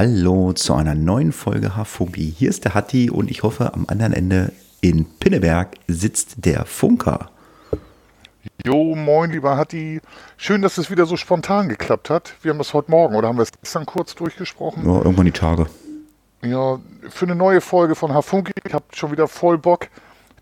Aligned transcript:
Hallo 0.00 0.52
zu 0.52 0.74
einer 0.74 0.94
neuen 0.94 1.32
Folge 1.32 1.74
Haarfunki. 1.74 2.32
Hier 2.38 2.50
ist 2.50 2.64
der 2.64 2.74
Hatti 2.74 3.10
und 3.10 3.32
ich 3.32 3.42
hoffe, 3.42 3.74
am 3.74 3.86
anderen 3.88 4.12
Ende 4.12 4.52
in 4.80 5.06
Pinneberg 5.18 5.74
sitzt 5.88 6.44
der 6.44 6.66
Funker. 6.66 7.32
Jo, 8.64 8.94
moin, 8.94 9.32
lieber 9.32 9.56
Hatti. 9.56 10.00
Schön, 10.36 10.62
dass 10.62 10.78
es 10.78 10.88
wieder 10.88 11.04
so 11.04 11.16
spontan 11.16 11.68
geklappt 11.68 12.10
hat. 12.10 12.34
Wir 12.42 12.52
haben 12.52 12.58
das 12.58 12.74
heute 12.74 12.92
Morgen 12.92 13.16
oder 13.16 13.26
haben 13.26 13.38
wir 13.38 13.42
es 13.42 13.50
gestern 13.50 13.86
kurz 13.86 14.14
durchgesprochen? 14.14 14.86
Ja, 14.86 14.98
irgendwann 14.98 15.26
die 15.26 15.32
Tage. 15.32 15.66
Ja, 16.44 16.78
für 17.08 17.24
eine 17.24 17.34
neue 17.34 17.60
Folge 17.60 17.96
von 17.96 18.14
Hafunki. 18.14 18.52
Ich 18.64 18.74
habe 18.74 18.84
schon 18.94 19.10
wieder 19.10 19.26
voll 19.26 19.58
Bock. 19.58 19.88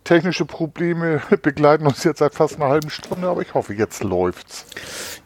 Technische 0.07 0.45
Probleme 0.45 1.21
begleiten 1.43 1.85
uns 1.85 2.05
jetzt 2.05 2.21
seit 2.21 2.33
fast 2.33 2.57
einer 2.57 2.69
halben 2.69 2.91
Stunde, 2.91 3.27
aber 3.27 3.43
ich 3.43 3.55
hoffe, 3.55 3.75
jetzt 3.75 4.05
läuft's. 4.05 4.65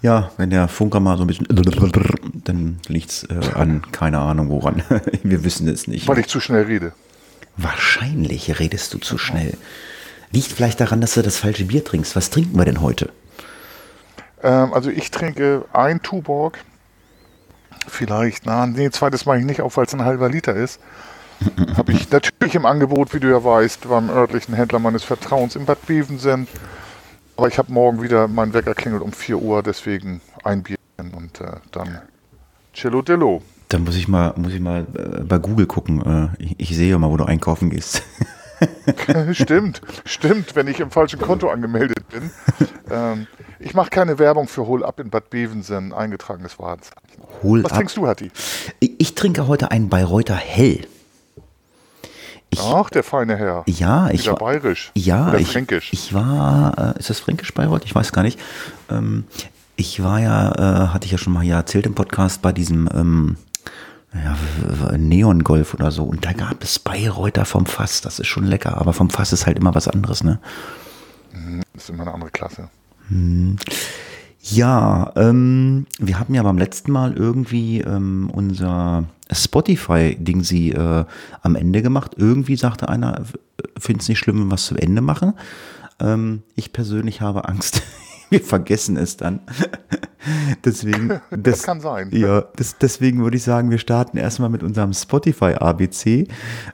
Ja, 0.00 0.30
wenn 0.38 0.48
der 0.48 0.68
Funker 0.68 1.00
mal 1.00 1.18
so 1.18 1.24
ein 1.24 1.26
bisschen, 1.26 1.46
dann 2.44 2.80
liegt's 2.88 3.24
äh, 3.24 3.54
an, 3.54 3.82
keine 3.92 4.20
Ahnung 4.20 4.48
woran. 4.48 4.82
Wir 5.22 5.44
wissen 5.44 5.68
es 5.68 5.86
nicht. 5.86 6.08
Weil 6.08 6.18
ich 6.20 6.28
zu 6.28 6.40
schnell 6.40 6.62
rede. 6.62 6.94
Wahrscheinlich 7.58 8.58
redest 8.58 8.94
du 8.94 8.98
zu 8.98 9.18
schnell. 9.18 9.52
Liegt 10.32 10.50
vielleicht 10.50 10.80
daran, 10.80 11.02
dass 11.02 11.12
du 11.12 11.20
das 11.20 11.36
falsche 11.36 11.66
Bier 11.66 11.84
trinkst. 11.84 12.16
Was 12.16 12.30
trinken 12.30 12.56
wir 12.56 12.64
denn 12.64 12.80
heute? 12.80 13.10
Ähm, 14.42 14.72
also 14.72 14.88
ich 14.88 15.10
trinke 15.10 15.66
ein 15.74 16.00
Tuborg. 16.00 16.58
Vielleicht, 17.86 18.46
na, 18.46 18.66
nee, 18.66 18.88
zweites 18.90 19.26
mache 19.26 19.40
ich 19.40 19.44
nicht 19.44 19.60
auf, 19.60 19.76
weil 19.76 19.84
es 19.84 19.92
ein 19.92 20.06
halber 20.06 20.30
Liter 20.30 20.56
ist. 20.56 20.80
Habe 21.76 21.92
ich 21.92 22.10
natürlich 22.10 22.54
im 22.54 22.66
Angebot, 22.66 23.14
wie 23.14 23.20
du 23.20 23.28
ja 23.28 23.42
weißt, 23.42 23.88
beim 23.88 24.10
örtlichen 24.10 24.54
Händler 24.54 24.78
meines 24.78 25.04
Vertrauens 25.04 25.56
in 25.56 25.64
Bad 25.64 25.86
Bevensen. 25.86 26.46
Aber 27.36 27.48
ich 27.48 27.58
habe 27.58 27.72
morgen 27.72 28.02
wieder, 28.02 28.28
mein 28.28 28.52
Wecker 28.52 28.74
klingelt 28.74 29.02
um 29.02 29.12
4 29.12 29.38
Uhr, 29.40 29.62
deswegen 29.62 30.20
ein 30.44 30.62
Bier 30.62 30.76
und 30.98 31.40
äh, 31.40 31.52
dann 31.72 32.00
Cello 32.74 33.00
Dello. 33.02 33.42
Dann 33.68 33.84
muss 33.84 33.96
ich 33.96 34.08
mal, 34.08 34.34
muss 34.36 34.52
ich 34.52 34.60
mal 34.60 34.86
äh, 34.94 35.20
bei 35.22 35.38
Google 35.38 35.66
gucken. 35.66 36.02
Äh, 36.38 36.42
ich, 36.42 36.54
ich 36.58 36.76
sehe 36.76 36.90
ja 36.90 36.98
mal, 36.98 37.10
wo 37.10 37.16
du 37.16 37.24
einkaufen 37.24 37.70
gehst. 37.70 38.02
stimmt, 39.32 39.80
stimmt, 40.04 40.54
wenn 40.54 40.66
ich 40.66 40.80
im 40.80 40.90
falschen 40.90 41.18
Konto 41.18 41.48
angemeldet 41.48 42.06
bin. 42.08 42.30
Ähm, 42.90 43.26
ich 43.58 43.74
mache 43.74 43.90
keine 43.90 44.18
Werbung 44.18 44.48
für 44.48 44.66
Hol 44.66 44.84
Up 44.84 45.00
in 45.00 45.10
Bad 45.10 45.30
Bevensen, 45.30 45.92
eingetragenes 45.92 46.58
Warenzeichen. 46.58 47.22
Hol 47.42 47.62
Was 47.64 47.72
ab. 47.72 47.78
trinkst 47.78 47.96
du, 47.96 48.06
Hatti? 48.06 48.30
Ich, 48.80 48.92
ich 48.98 49.14
trinke 49.14 49.46
heute 49.46 49.70
einen 49.70 49.88
Bayreuther 49.88 50.34
Hell. 50.36 50.86
Ich, 52.50 52.60
Ach, 52.60 52.90
der 52.90 53.04
feine 53.04 53.36
Herr. 53.36 53.62
ja, 53.66 54.10
ich 54.10 54.26
war, 54.26 54.34
bayerisch. 54.34 54.90
ja, 54.94 55.28
Oder 55.28 55.38
ich, 55.38 55.52
fränkisch. 55.52 55.92
ich 55.92 56.12
war, 56.12 56.94
äh, 56.96 56.98
ist 56.98 57.08
das 57.10 57.20
fränkisch 57.20 57.54
Bayreuth? 57.54 57.84
Ich 57.84 57.94
weiß 57.94 58.10
gar 58.12 58.22
nicht. 58.22 58.40
Ähm, 58.90 59.24
ich 59.76 60.02
war 60.02 60.20
ja, 60.20 60.50
äh, 60.52 60.88
hatte 60.88 61.06
ich 61.06 61.12
ja 61.12 61.18
schon 61.18 61.32
mal 61.32 61.42
hier 61.44 61.54
erzählt 61.54 61.86
im 61.86 61.94
Podcast 61.94 62.42
bei 62.42 62.52
diesem 62.52 62.88
ähm, 62.92 63.36
ja, 64.12 64.36
w- 64.62 64.92
w- 64.92 64.98
Neon 64.98 65.44
Golf 65.44 65.74
oder 65.74 65.92
so. 65.92 66.02
Und 66.04 66.24
da 66.24 66.32
gab 66.32 66.62
es 66.64 66.80
Bayreuther 66.80 67.44
vom 67.44 67.66
Fass. 67.66 68.00
Das 68.00 68.18
ist 68.18 68.26
schon 68.26 68.44
lecker, 68.44 68.78
aber 68.78 68.92
vom 68.92 69.10
Fass 69.10 69.32
ist 69.32 69.46
halt 69.46 69.56
immer 69.56 69.74
was 69.76 69.86
anderes, 69.86 70.24
ne? 70.24 70.40
Das 71.74 71.84
ist 71.84 71.90
immer 71.90 72.02
eine 72.02 72.14
andere 72.14 72.30
Klasse. 72.32 72.68
Ja, 74.42 75.12
ähm, 75.16 75.86
wir 75.98 76.18
hatten 76.18 76.34
ja 76.34 76.42
beim 76.42 76.56
letzten 76.56 76.92
Mal 76.92 77.12
irgendwie 77.12 77.80
ähm, 77.80 78.30
unser 78.32 79.04
Spotify-Ding 79.30 80.42
sie 80.44 80.72
äh, 80.72 81.04
am 81.42 81.56
Ende 81.56 81.82
gemacht. 81.82 82.12
Irgendwie 82.16 82.56
sagte 82.56 82.88
einer, 82.88 83.22
finde 83.78 84.00
es 84.00 84.08
nicht 84.08 84.18
schlimm, 84.18 84.40
wenn 84.40 84.48
wir 84.48 84.54
es 84.54 84.66
zu 84.66 84.76
Ende 84.76 85.02
machen. 85.02 85.34
Ähm, 86.00 86.42
ich 86.56 86.72
persönlich 86.72 87.20
habe 87.20 87.48
Angst. 87.48 87.82
wir 88.40 88.40
vergessen 88.40 88.96
es 88.96 89.16
dann. 89.16 89.40
deswegen, 90.64 91.20
Das 91.30 91.62
kann 91.62 91.80
sein. 91.80 92.10
Ja, 92.12 92.44
das, 92.56 92.78
deswegen 92.78 93.22
würde 93.22 93.36
ich 93.36 93.42
sagen, 93.42 93.70
wir 93.70 93.78
starten 93.78 94.16
erstmal 94.16 94.48
mit 94.48 94.62
unserem 94.62 94.92
Spotify 94.92 95.54
ABC. 95.54 96.28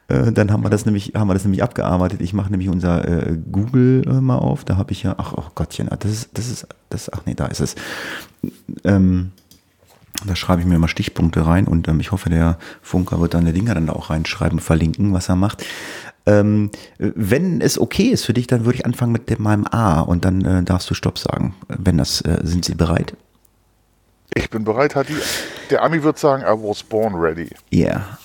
Äh, 0.09 0.33
dann 0.33 0.53
haben 0.53 0.63
wir 0.63 0.71
das 0.71 0.85
nämlich, 0.85 1.13
haben 1.15 1.29
wir 1.29 1.35
das 1.35 1.45
nämlich 1.45 1.63
abgearbeitet. 1.63 2.21
Ich 2.21 2.35
mache 2.35 2.51
nämlich 2.51 2.69
unser 2.69 3.07
äh, 3.09 3.37
Google 3.51 4.03
äh, 4.07 4.21
mal 4.21 4.37
auf. 4.37 4.65
Da 4.65 4.77
habe 4.77 4.93
ich 4.93 5.03
ja, 5.03 5.15
ach, 5.17 5.33
oh 5.37 5.45
Gottchen, 5.55 5.89
das 5.99 6.11
ist, 6.11 6.31
das 6.35 6.49
ist, 6.49 6.67
das, 6.91 7.13
ach 7.13 7.23
nee, 7.25 7.35
da 7.35 7.47
ist 7.47 7.61
es. 7.61 7.75
Ähm, 8.85 9.33
da 10.25 10.35
schreibe 10.35 10.63
ich 10.63 10.67
mir 10.67 10.79
mal 10.79 10.89
Stichpunkte 10.89 11.47
rein 11.47 11.67
und 11.67 11.89
ähm, 11.89 12.01
ich 12.01 12.11
hoffe, 12.13 12.31
der 12.31 12.59
Funker 12.81 13.21
wird 13.21 13.35
dann 13.35 13.45
die 13.45 13.53
Dinger 13.53 13.75
dann 13.75 13.87
da 13.87 13.93
auch 13.93 14.11
reinschreiben, 14.11 14.61
verlinken, 14.61 15.13
was 15.13 15.29
er 15.29 15.37
macht. 15.37 15.65
Ähm, 16.27 16.71
wenn 16.99 17.61
es 17.61 17.79
okay 17.79 18.09
ist 18.09 18.25
für 18.25 18.33
dich, 18.33 18.47
dann 18.49 18.65
würde 18.65 18.79
ich 18.79 18.87
anfangen 18.87 19.13
mit 19.13 19.31
dem, 19.31 19.43
meinem 19.43 19.67
A 19.67 20.01
und 20.01 20.25
dann 20.25 20.45
äh, 20.45 20.63
darfst 20.65 20.91
du 20.91 20.95
Stopp 20.95 21.19
sagen. 21.19 21.55
Wenn 21.69 21.99
das, 21.99 22.21
äh, 22.23 22.41
sind 22.43 22.65
Sie 22.65 22.75
bereit? 22.75 23.17
Ich 24.35 24.51
bin 24.51 24.65
bereit, 24.65 24.97
Hatti. 24.97 25.15
Der 25.71 25.83
Ami 25.83 26.03
wird 26.03 26.19
sagen, 26.19 26.43
I 26.43 26.47
was 26.47 26.83
born 26.83 27.15
ready. 27.15 27.49
Yeah. 27.73 28.19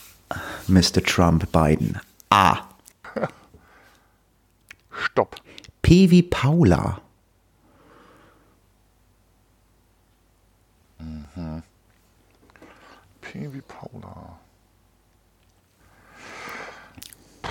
Mr. 0.67 1.03
Trump 1.03 1.51
Biden. 1.51 2.00
A. 2.29 2.57
Stopp. 4.91 5.35
P 5.81 6.09
wie 6.09 6.23
Paula. 6.23 7.01
P 13.22 13.53
wie 13.53 13.61
Paula. 13.61 14.41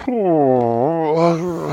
Puh. 0.04 1.70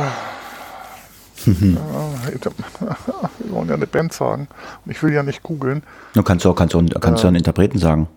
Ja, 1.45 1.53
Wir 3.39 3.51
wollen 3.51 3.69
ja 3.69 3.75
eine 3.75 3.87
Band 3.87 4.13
sagen. 4.13 4.47
Und 4.85 4.91
ich 4.91 5.01
will 5.01 5.13
ja 5.13 5.23
nicht 5.23 5.43
googeln. 5.43 5.83
Du 6.13 6.23
kannst 6.23 6.45
auch, 6.45 6.55
kannst 6.55 6.75
auch, 6.75 6.83
kannst 6.99 7.23
du 7.23 7.27
einen 7.27 7.37
Interpreten 7.37 7.79
sagen. 7.79 8.07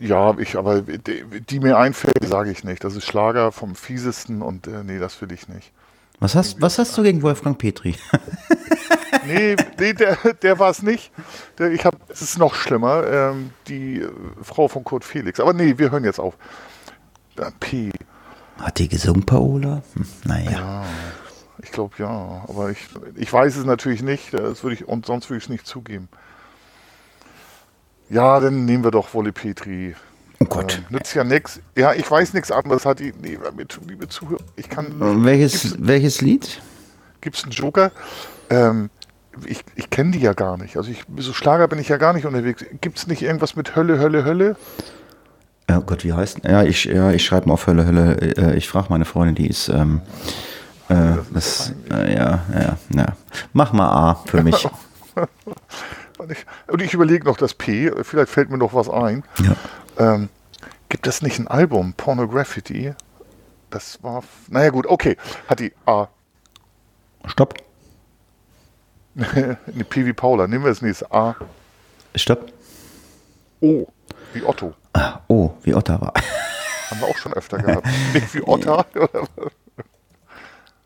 Ja, 0.00 0.36
ich, 0.38 0.56
aber 0.56 0.80
die, 0.82 1.24
die 1.48 1.60
mir 1.60 1.78
einfällt, 1.78 2.26
sage 2.26 2.50
ich 2.50 2.64
nicht. 2.64 2.82
Das 2.82 2.96
ist 2.96 3.06
Schlager 3.06 3.52
vom 3.52 3.76
fiesesten 3.76 4.42
und 4.42 4.66
äh, 4.66 4.82
nee, 4.84 4.98
das 4.98 5.20
will 5.22 5.30
ich 5.30 5.48
nicht. 5.48 5.70
Was 6.18 6.34
hast, 6.34 6.60
was 6.60 6.78
hast 6.78 6.98
du 6.98 7.02
gegen 7.02 7.22
Wolfgang 7.22 7.56
Petri? 7.56 7.94
Nee, 9.26 9.54
nee 9.78 9.92
der, 9.92 10.16
der 10.42 10.58
war 10.58 10.70
es 10.70 10.82
nicht. 10.82 11.12
Der, 11.58 11.70
ich 11.72 11.84
hab, 11.84 11.94
es 12.08 12.22
ist 12.22 12.38
noch 12.38 12.54
schlimmer. 12.54 13.04
Ähm, 13.06 13.50
die 13.68 14.00
äh, 14.00 14.08
Frau 14.42 14.66
von 14.66 14.82
Kurt 14.82 15.04
Felix. 15.04 15.40
Aber 15.40 15.52
nee, 15.52 15.74
wir 15.76 15.90
hören 15.90 16.04
jetzt 16.04 16.18
auf. 16.18 16.36
Äh, 17.36 17.50
P. 17.60 17.90
Hat 18.60 18.78
die 18.78 18.88
gesungen, 18.88 19.24
Paola? 19.24 19.82
Hm, 19.94 20.06
naja. 20.24 20.50
Ja, 20.50 20.84
ich 21.62 21.72
glaube 21.72 21.94
ja. 21.98 22.44
Aber 22.46 22.70
ich, 22.70 22.78
ich 23.16 23.32
weiß 23.32 23.56
es 23.56 23.64
natürlich 23.64 24.02
nicht. 24.02 24.34
Das 24.34 24.62
würde 24.62 24.74
ich, 24.74 24.86
und 24.86 25.06
sonst 25.06 25.30
würde 25.30 25.38
ich 25.38 25.44
es 25.44 25.50
nicht 25.50 25.66
zugeben. 25.66 26.08
Ja, 28.10 28.40
dann 28.40 28.64
nehmen 28.64 28.84
wir 28.84 28.90
doch 28.90 29.14
Wolle 29.14 29.32
Petri. 29.32 29.94
Oh 30.40 30.46
Gott. 30.46 30.78
Ähm, 30.78 30.96
nützt 30.96 31.14
ja 31.14 31.24
nichts. 31.24 31.60
Ja, 31.76 31.94
ich 31.94 32.10
weiß 32.10 32.34
nichts 32.34 32.50
anderes. 32.50 32.84
Hat 32.84 32.98
die, 32.98 33.12
nee, 33.20 33.38
liebe 33.86 34.08
Zuhörer, 34.08 34.42
ich 34.56 34.68
kann. 34.68 34.86
Äh, 34.86 35.24
welches, 35.24 35.76
welches 35.78 36.20
Lied? 36.20 36.60
Gibt 37.20 37.36
es 37.36 37.44
einen 37.44 37.52
Joker? 37.52 37.92
Ähm, 38.48 38.90
ich 39.46 39.62
ich 39.76 39.90
kenne 39.90 40.10
die 40.10 40.18
ja 40.18 40.32
gar 40.32 40.56
nicht. 40.56 40.76
Also 40.76 40.90
ich, 40.90 41.04
so 41.18 41.32
Schlager 41.32 41.68
bin 41.68 41.78
ich 41.78 41.88
ja 41.88 41.98
gar 41.98 42.12
nicht 42.12 42.26
unterwegs. 42.26 42.64
Gibt 42.80 42.98
es 42.98 43.06
nicht 43.06 43.22
irgendwas 43.22 43.56
mit 43.56 43.76
Hölle, 43.76 43.98
Hölle, 43.98 44.24
Hölle? 44.24 44.56
Oh 45.78 45.82
Gott, 45.82 46.04
wie 46.04 46.12
heißt 46.12 46.40
Ja, 46.44 46.62
ich, 46.62 46.84
ja, 46.84 47.10
ich 47.10 47.24
schreibe 47.24 47.48
mal 47.48 47.54
auf 47.54 47.66
Hölle, 47.66 47.86
Hölle. 47.86 48.16
Äh, 48.36 48.56
ich 48.56 48.68
frage 48.68 48.86
meine 48.90 49.04
Freundin, 49.04 49.34
die 49.34 49.46
ist. 49.46 49.68
Ähm, 49.68 50.00
äh, 50.88 51.18
das, 51.32 51.72
äh, 51.90 52.14
ja, 52.14 52.40
ja, 52.52 52.76
ja. 52.94 53.06
Mach 53.52 53.72
mal 53.72 53.88
A 53.88 54.14
für 54.26 54.42
mich. 54.42 54.68
Und 56.18 56.32
ich, 56.32 56.44
ich 56.82 56.94
überlege 56.94 57.24
noch 57.24 57.36
das 57.36 57.54
P. 57.54 57.90
Vielleicht 58.02 58.30
fällt 58.30 58.50
mir 58.50 58.58
noch 58.58 58.74
was 58.74 58.88
ein. 58.88 59.22
Ja. 59.38 60.14
Ähm, 60.14 60.28
gibt 60.88 61.06
es 61.06 61.22
nicht 61.22 61.38
ein 61.38 61.48
Album, 61.48 61.94
Pornography? 61.94 62.94
Das 63.70 64.02
war. 64.02 64.22
Naja, 64.48 64.70
gut, 64.70 64.86
okay. 64.86 65.16
Hat 65.48 65.60
die 65.60 65.72
A. 65.86 66.08
Stopp. 67.26 67.54
eine 69.16 69.84
P 69.88 70.04
wie 70.04 70.12
Paula. 70.12 70.46
Nehmen 70.46 70.64
wir 70.64 70.70
das 70.70 70.82
nächste. 70.82 71.10
A. 71.12 71.36
Stopp. 72.14 72.52
O. 73.60 73.86
Wie 74.32 74.42
Otto. 74.44 74.74
Ah, 74.92 75.20
oh, 75.28 75.50
wie 75.62 75.74
Ottawa. 75.74 76.12
Haben 76.90 77.00
wir 77.00 77.08
auch 77.08 77.16
schon 77.16 77.32
öfter 77.32 77.58
gehabt. 77.58 77.86
Nicht 78.14 78.34
wie 78.34 78.42
Otter. 78.42 78.86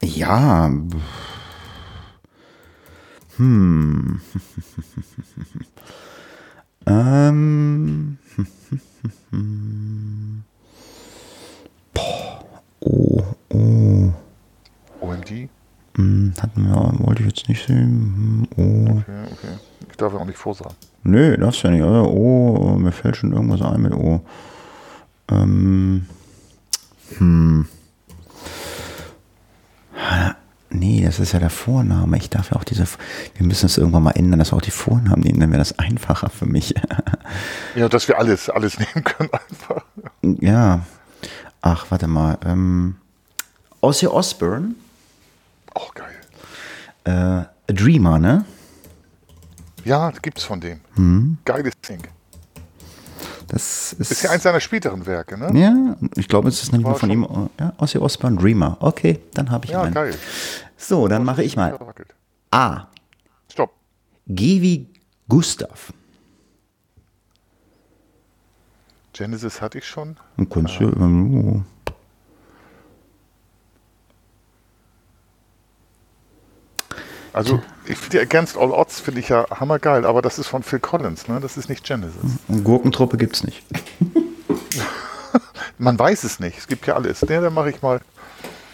Ja. 0.02 0.70
Hm. 3.36 4.20
ähm. 6.86 8.18
Boah. 11.94 12.44
Oh, 12.80 13.24
oh. 13.48 14.12
OMD. 15.00 15.48
Hm, 15.96 16.32
hatten 16.40 16.64
wir, 16.66 16.92
wollte 17.06 17.22
ich 17.22 17.28
jetzt 17.28 17.48
nicht 17.48 17.66
sehen. 17.66 18.46
Hm, 18.56 18.88
Oh. 18.88 18.90
Okay, 18.98 19.24
okay. 19.32 19.58
Ich 19.90 19.96
darf 19.96 20.12
ja 20.12 20.18
auch 20.18 20.24
nicht 20.24 20.38
vorsagen. 20.38 20.74
Nö, 21.04 21.36
das 21.36 21.62
ja 21.62 21.70
nicht. 21.70 21.82
Oder? 21.82 22.08
Oh, 22.08 22.76
mir 22.78 22.92
fällt 22.92 23.16
schon 23.16 23.32
irgendwas 23.32 23.62
ein 23.62 23.80
mit 23.82 23.92
O. 23.94 24.20
Ähm. 25.30 26.06
Hm. 27.18 27.66
Nee, 30.70 31.04
das 31.04 31.20
ist 31.20 31.30
ja 31.32 31.38
der 31.38 31.50
Vorname. 31.50 32.16
Ich 32.16 32.30
darf 32.30 32.50
ja 32.50 32.56
auch 32.56 32.64
diese, 32.64 32.84
wir 33.36 33.46
müssen 33.46 33.66
es 33.66 33.78
irgendwann 33.78 34.02
mal 34.02 34.10
ändern, 34.10 34.40
dass 34.40 34.50
wir 34.52 34.56
auch 34.56 34.60
die 34.62 34.72
Vornamen 34.72 35.22
nehmen, 35.22 35.38
dann 35.38 35.50
wäre 35.50 35.60
das 35.60 35.78
einfacher 35.78 36.30
für 36.30 36.46
mich. 36.46 36.74
Ja, 37.74 37.88
dass 37.88 38.06
wir 38.06 38.18
alles, 38.18 38.48
alles 38.50 38.78
nehmen 38.78 39.02
können 39.02 39.30
einfach. 39.32 39.84
ja. 40.22 40.84
Ach, 41.60 41.86
warte 41.90 42.06
mal. 42.06 42.38
Ähm, 42.44 42.94
Ozzy 43.80 44.06
Osbourne, 44.06 44.74
Auch 45.74 45.92
geil. 45.94 46.14
äh, 47.04 47.10
A 47.10 47.48
Dreamer, 47.66 48.18
ne? 48.18 48.44
Ja, 49.84 50.10
gibt's 50.22 50.44
von 50.44 50.60
dem. 50.60 50.80
Mhm. 50.96 51.38
Geiles 51.44 51.74
Ding. 51.88 52.02
Das 53.48 53.92
ist, 53.92 54.10
Ist 54.10 54.22
ja 54.22 54.30
eins 54.30 54.42
seiner 54.42 54.60
späteren 54.60 55.04
Werke, 55.06 55.36
ne? 55.38 55.50
Ja, 55.58 55.96
ich 56.16 56.28
glaube, 56.28 56.48
es 56.48 56.62
ist 56.62 56.72
nur 56.72 56.94
von 56.96 57.10
ihm. 57.10 57.26
Ja, 57.60 57.74
Ozzy 57.76 57.98
Osbourne, 57.98 58.36
Dreamer. 58.40 58.78
Okay, 58.80 59.20
dann 59.34 59.50
habe 59.50 59.66
ich 59.66 59.72
Ja, 59.72 59.82
einen. 59.82 59.92
geil. 59.94 60.16
So, 60.78 61.08
dann 61.08 61.24
mache 61.24 61.42
ich 61.42 61.56
mal. 61.56 61.78
A. 62.50 62.86
Stopp. 63.52 63.74
G 64.26 64.62
wie 64.62 64.88
Gustav. 65.28 65.92
Genesis 69.12 69.60
hatte 69.60 69.78
ich 69.78 69.86
schon. 69.86 70.16
Kannst 70.50 70.80
du, 70.80 71.62
Also, 77.34 77.60
ich 77.84 77.98
finde 77.98 78.18
die 78.18 78.20
Against 78.20 78.56
All 78.56 78.70
Odds 78.70 79.00
finde 79.00 79.20
ich 79.20 79.28
ja 79.28 79.44
hammergeil, 79.50 80.06
aber 80.06 80.22
das 80.22 80.38
ist 80.38 80.46
von 80.46 80.62
Phil 80.62 80.78
Collins, 80.78 81.26
ne? 81.26 81.40
Das 81.40 81.56
ist 81.56 81.68
nicht 81.68 81.84
Genesis. 81.84 82.14
eine 82.48 82.62
Gurkentruppe 82.62 83.16
gibt 83.16 83.34
es 83.34 83.42
nicht. 83.42 83.64
Man 85.78 85.98
weiß 85.98 86.22
es 86.22 86.38
nicht. 86.38 86.56
Es 86.56 86.68
gibt 86.68 86.86
ja 86.86 86.94
alles. 86.94 87.22
Ne, 87.22 87.40
dann 87.40 87.52
mache 87.52 87.70
ich 87.70 87.82
mal. 87.82 88.00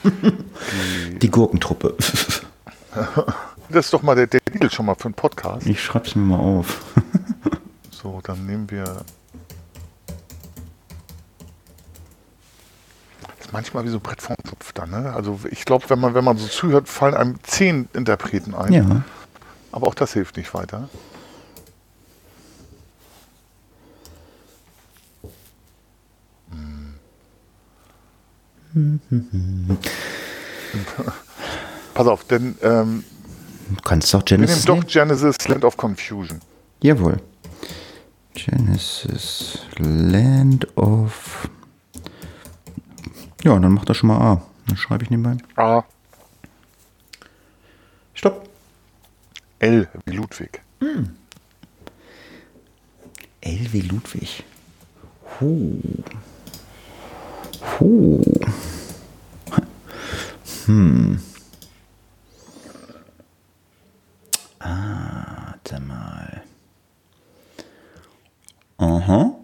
Die 0.03 1.31
Gurkentruppe. 1.31 1.97
Das 3.73 3.85
ist 3.85 3.95
doch 3.95 4.03
mal 4.03 4.17
der, 4.17 4.27
der 4.27 4.45
Titel 4.45 4.69
schon 4.69 4.87
mal 4.87 4.97
für 4.97 5.05
einen 5.05 5.15
Podcast. 5.15 5.65
Ich 5.65 5.81
schreib's 5.81 6.17
mir 6.17 6.23
mal 6.23 6.41
auf. 6.41 6.81
So, 7.93 8.21
dann 8.25 8.45
nehmen 8.45 8.69
wir. 8.69 9.03
Ist 13.51 13.53
manchmal 13.53 13.85
wie 13.85 13.89
so 13.89 13.97
ein 13.97 14.01
Brett 14.01 14.23
vom 14.23 14.37
Kopf 14.49 14.73
dann, 14.73 14.91
ne? 14.91 15.13
Also 15.13 15.41
ich 15.51 15.65
glaube, 15.65 15.91
wenn 15.91 15.99
man, 15.99 16.15
wenn 16.15 16.25
man 16.25 16.39
so 16.39 16.47
zuhört, 16.47 16.89
fallen 16.89 17.15
einem 17.15 17.35
zehn 17.43 17.89
Interpreten 17.93 18.55
ein. 18.55 18.73
Ja. 18.73 19.03
Aber 19.73 19.89
auch 19.89 19.95
das 19.95 20.13
hilft 20.13 20.37
nicht 20.37 20.55
weiter. 20.55 20.89
Pass 31.95 32.07
auf, 32.07 32.23
denn 32.25 32.57
ähm, 32.63 33.05
Du 33.69 33.83
kannst 33.83 34.15
doch 34.15 34.23
wir 34.27 34.39
nehmen 34.39 34.47
Genesis 34.47 34.65
doch. 34.65 34.87
Genesis 34.87 35.49
Land 35.49 35.65
of 35.65 35.77
Confusion. 35.77 36.41
Jawohl. 36.83 37.21
Genesis 38.35 39.59
Land 39.77 40.77
of. 40.77 41.49
Ja, 43.43 43.59
dann 43.59 43.73
macht 43.73 43.89
er 43.89 43.95
schon 43.95 44.09
mal 44.09 44.21
A. 44.21 44.43
Dann 44.67 44.77
schreibe 44.77 45.05
ich 45.05 45.11
nebenbei. 45.11 45.37
A, 45.57 45.83
Stopp. 48.15 48.49
L 49.61 49.89
wie 50.05 50.13
Ludwig. 50.13 50.61
L 53.41 53.73
wie 53.73 53.81
Ludwig. 53.81 54.45
Huh. 55.41 55.81
Huh. 57.79 58.23
Hm. 60.67 61.19
Ah, 64.59 65.47
warte 65.47 65.81
mal. 65.81 66.43
Aha. 68.77 69.35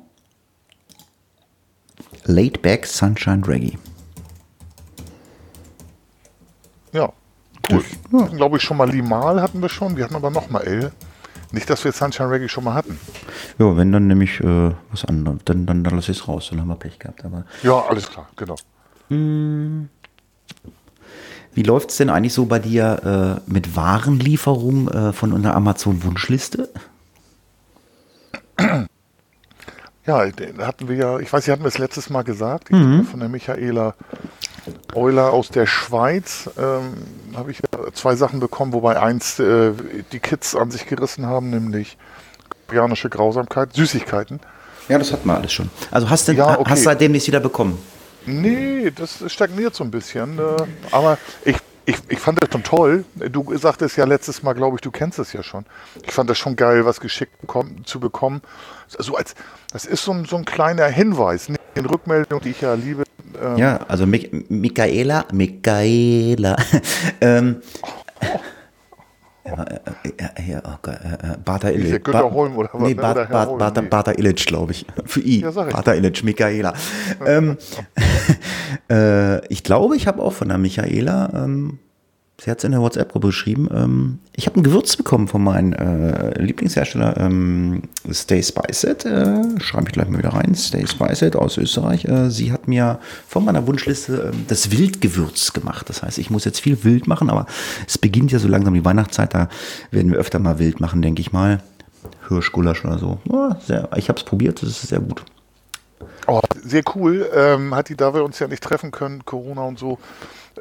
Laid 2.25 2.61
back 2.61 2.85
Sunshine 2.85 3.47
Reggae. 3.47 3.79
Ja, 6.93 7.11
cool. 7.71 8.29
Glaube 8.31 8.57
ich 8.57 8.63
schon 8.63 8.77
mal 8.77 8.91
Limal 8.91 9.41
hatten 9.41 9.61
wir 9.61 9.69
schon. 9.69 9.97
Wir 9.97 10.05
hatten 10.05 10.17
aber 10.17 10.31
noch 10.31 10.51
mal 10.51 10.61
L. 10.61 10.93
Nicht, 11.53 11.71
dass 11.71 11.85
wir 11.85 11.93
Sunshine 11.93 12.31
Reggae 12.31 12.49
schon 12.49 12.65
mal 12.65 12.75
hatten. 12.75 12.99
Ja, 13.59 13.77
wenn 13.77 13.93
dann 13.93 14.09
nämlich 14.09 14.41
äh, 14.41 14.73
was 14.91 15.05
anderes, 15.05 15.39
dann, 15.45 15.65
dann, 15.65 15.85
dann 15.85 15.95
lasse 15.95 16.13
ich 16.13 16.19
es 16.19 16.29
raus, 16.29 16.49
dann 16.51 16.61
haben 16.61 16.69
wir 16.69 16.77
Pech 16.77 16.99
gehabt. 16.99 17.25
Aber 17.25 17.45
Ja, 17.63 17.85
alles 17.89 18.11
klar, 18.11 18.29
genau. 18.37 18.57
Wie 19.09 19.87
läuft 21.63 21.91
es 21.91 21.97
denn 21.97 22.11
eigentlich 22.11 22.35
so 22.35 22.47
bei 22.47 22.59
dir 22.59 23.43
äh, 23.47 23.51
mit 23.51 23.77
Warenlieferung 23.77 24.89
äh, 24.89 25.13
von 25.13 25.33
unserer 25.33 25.55
Amazon-Wunschliste? 25.55 26.69
Ja, 30.07 30.25
hatten 30.59 30.89
wir 30.89 30.97
ja, 30.97 31.19
ich 31.19 31.33
weiß, 31.33 31.45
Sie 31.45 31.53
hatten 31.53 31.65
es 31.65 31.79
letztes 31.79 32.11
Mal 32.11 32.23
gesagt, 32.23 32.69
glaube, 32.69 33.05
von 33.05 33.21
der 33.21 33.29
Michaela 33.29 33.95
Euler 34.95 35.33
aus 35.33 35.49
der 35.49 35.67
Schweiz 35.67 36.51
ähm, 36.59 36.95
habe 37.37 37.51
ich 37.51 37.61
zwei 37.95 38.17
Sachen 38.17 38.41
bekommen, 38.41 38.73
wobei 38.73 39.01
eins 39.01 39.39
äh, 39.39 39.73
die 40.13 40.21
Kids 40.21 40.55
an 40.55 40.71
sich 40.71 40.87
gerissen 40.87 41.27
haben, 41.27 41.51
nämlich 41.51 41.97
koreanische 42.69 43.09
Grausamkeit, 43.09 43.73
Süßigkeiten. 43.75 44.41
Ja, 44.89 44.99
das 44.99 45.13
hatten 45.13 45.27
wir 45.27 45.35
alles 45.35 45.53
schon. 45.53 45.71
Also 45.91 46.09
hast 46.11 46.29
du 46.29 46.33
Ja, 46.33 46.59
okay. 46.59 46.71
hast 46.71 46.85
seitdem 46.85 47.13
nichts 47.13 47.27
wieder 47.27 47.41
bekommen? 47.41 47.79
Nee, 48.25 48.93
das 48.95 49.23
stagniert 49.33 49.75
so 49.75 49.85
ein 49.85 49.91
bisschen. 49.91 50.39
Äh, 50.39 50.43
aber 50.91 51.19
ich, 51.45 51.57
ich, 51.85 51.97
ich 52.09 52.19
fand 52.19 52.43
das 52.43 52.51
schon 52.53 52.65
toll. 52.65 53.05
Du 53.15 53.57
sagtest 53.57 53.97
ja 53.97 54.05
letztes 54.05 54.43
Mal, 54.43 54.53
glaube 54.55 54.77
ich, 54.77 54.81
du 54.81 54.91
kennst 54.91 55.19
es 55.19 55.33
ja 55.33 55.43
schon. 55.43 55.65
Ich 56.05 56.13
fand 56.13 56.29
das 56.29 56.39
schon 56.39 56.57
geil, 56.57 56.85
was 56.85 57.01
geschickt 57.01 57.41
bekommen, 57.41 57.83
zu 57.85 58.01
bekommen. 58.01 58.43
So 58.99 59.17
als, 59.17 59.35
das 59.73 59.85
ist 59.85 60.03
so 60.05 60.13
ein, 60.13 60.25
so 60.25 60.37
ein 60.37 60.45
kleiner 60.45 60.87
Hinweis. 60.87 61.49
In 61.77 61.87
Rückmeldung, 61.87 62.41
die 62.41 62.51
ich 62.51 62.61
ja 62.61 62.75
liebe. 62.75 63.05
Ähm, 63.43 63.57
Ja, 63.59 63.81
also 63.89 64.07
Mik 64.07 64.51
Michaela, 64.51 65.27
Michaela, 65.33 66.57
ähm, 67.21 67.57
äh, 69.45 70.09
äh, 70.43 70.51
ja, 70.53 70.63
oh 70.65 70.89
äh, 70.91 71.37
Bata 71.45 71.69
Illich. 71.71 72.03
Günter 72.03 72.31
Holm 72.33 72.57
oder 72.57 72.71
was, 72.73 72.81
Nee, 72.83 72.95
ne? 72.95 73.01
Bata, 73.01 73.23
Oder 73.23 73.47
Holm, 73.47 73.59
Bata, 73.59 73.83
nee. 73.83 73.89
Bata 73.89 74.13
Illich, 74.13 74.47
glaube 74.47 74.73
ich. 74.73 74.87
Für 75.05 75.21
I. 75.21 75.41
Ja. 75.41 75.51
Bata 75.51 75.93
Illich, 75.95 76.25
Michaela. 76.25 76.73
ähm, 77.25 77.57
äh, 78.91 79.47
ich 79.49 79.63
glaube, 79.63 79.97
ich 79.97 80.07
habe 80.07 80.23
auch 80.23 80.33
von 80.33 80.49
der 80.49 80.59
Michaela, 80.59 81.31
ähm, 81.35 81.79
sie 82.41 82.51
hat 82.51 82.59
es 82.59 82.65
in 82.65 82.73
der 82.73 82.81
WhatsApp-Gruppe 82.81 83.29
geschrieben, 83.29 83.69
ähm, 83.73 84.19
ich 84.35 84.47
habe 84.47 84.61
ein 84.61 84.63
Gewürz 84.63 84.97
bekommen 84.97 85.29
von 85.29 85.43
meinem 85.43 85.73
äh, 85.73 86.39
Lieblingshersteller 86.41 87.17
ähm, 87.19 87.83
Stay 88.13 88.43
Spiced. 88.43 89.07
Äh, 89.07 89.61
schreibe 89.61 89.87
ich 89.89 89.93
gleich 89.93 90.09
mal 90.09 90.19
wieder 90.19 90.35
rein. 90.35 90.55
Stay 90.55 90.87
Spiced 90.87 91.37
aus 91.37 91.57
Österreich. 91.57 92.05
Äh, 92.05 92.31
sie 92.31 92.53
hat 92.53 92.69
mir 92.69 92.99
von 93.27 93.45
meiner 93.45 93.67
Wunschliste 93.67 94.33
ähm, 94.33 94.45
das 94.49 94.71
Wildgewürz 94.71 95.55
gemacht. 95.55 95.89
Das 95.89 96.03
heißt, 96.03 96.19
ich 96.19 96.31
muss 96.31 96.45
jetzt 96.45 96.61
viel 96.61 96.85
wild 96.85 97.07
machen, 97.07 97.31
aber 97.31 97.47
es 97.87 97.97
beginnt 97.97 98.33
ja 98.33 98.39
so 98.39 98.49
langsam 98.49 98.75
die 98.75 98.85
Weihnachtszeit. 98.85 99.33
Da 99.33 99.49
werden 99.91 100.13
wir 100.13 100.19
öfter 100.19 100.39
mal 100.39 100.59
wild 100.59 100.81
machen, 100.81 101.01
denke 101.01 101.23
ich 101.23 101.33
mal. 101.33 101.63
Hirschgulasch 102.29 102.85
oder 102.85 102.99
so. 102.99 103.19
Ja, 103.31 103.59
sehr, 103.67 103.89
ich 103.97 104.09
habe 104.09 104.19
es 104.19 104.25
probiert, 104.25 104.63
das 104.63 104.71
ist 104.71 104.89
sehr 104.89 105.01
gut. 105.01 105.25
Oh, 106.27 106.41
sehr 106.63 106.83
cool. 106.95 107.29
Ähm, 107.35 107.75
hat 107.75 107.89
die, 107.89 107.97
da 107.97 108.13
wir 108.13 108.25
uns 108.25 108.39
ja 108.39 108.49
nicht 108.49 108.63
treffen 108.63 108.91
können, 108.91 109.25
Corona 109.25 109.63
und 109.63 109.79
so, 109.79 109.99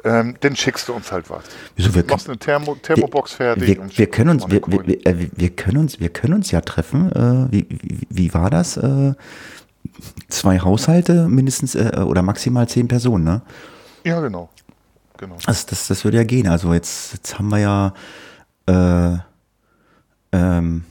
ähm, 0.04 0.36
dann 0.40 0.56
schickst 0.56 0.88
du 0.88 0.92
uns 0.92 1.10
halt 1.12 1.28
was. 1.30 1.44
Wieso, 1.76 1.94
wir- 1.94 2.04
Machst 2.04 2.28
eine 2.28 2.38
Thermo, 2.38 2.74
Thermobox 2.76 3.34
fertig. 3.34 3.78
Wir, 3.78 3.98
wir, 3.98 4.06
können 4.06 4.30
uns, 4.30 4.42
mal 4.42 4.50
wir, 4.52 4.62
wir, 4.86 5.06
äh, 5.06 5.48
können 5.50 5.78
uns, 5.78 6.00
wir 6.00 6.08
können 6.08 6.34
uns 6.34 6.50
ja 6.50 6.60
treffen. 6.60 7.10
Äh, 7.12 7.52
wie, 7.52 7.66
wie, 7.70 8.06
wie 8.08 8.34
war 8.34 8.50
das? 8.50 8.76
Äh, 8.76 9.14
zwei 10.28 10.60
Haushalte 10.60 11.28
mindestens 11.28 11.74
äh, 11.74 12.02
oder 12.04 12.22
maximal 12.22 12.68
zehn 12.68 12.88
Personen, 12.88 13.24
ne? 13.24 13.42
ja, 14.04 14.20
genau. 14.20 14.48
genau. 15.16 15.36
Das, 15.46 15.66
das, 15.66 15.86
das 15.88 16.04
würde 16.04 16.18
ja 16.18 16.24
gehen. 16.24 16.48
Also 16.48 16.72
jetzt, 16.74 17.12
jetzt 17.14 17.38
haben 17.38 17.48
wir 17.48 17.58
ja 17.58 17.94
äh, 18.66 19.18
ähm, 20.32 20.84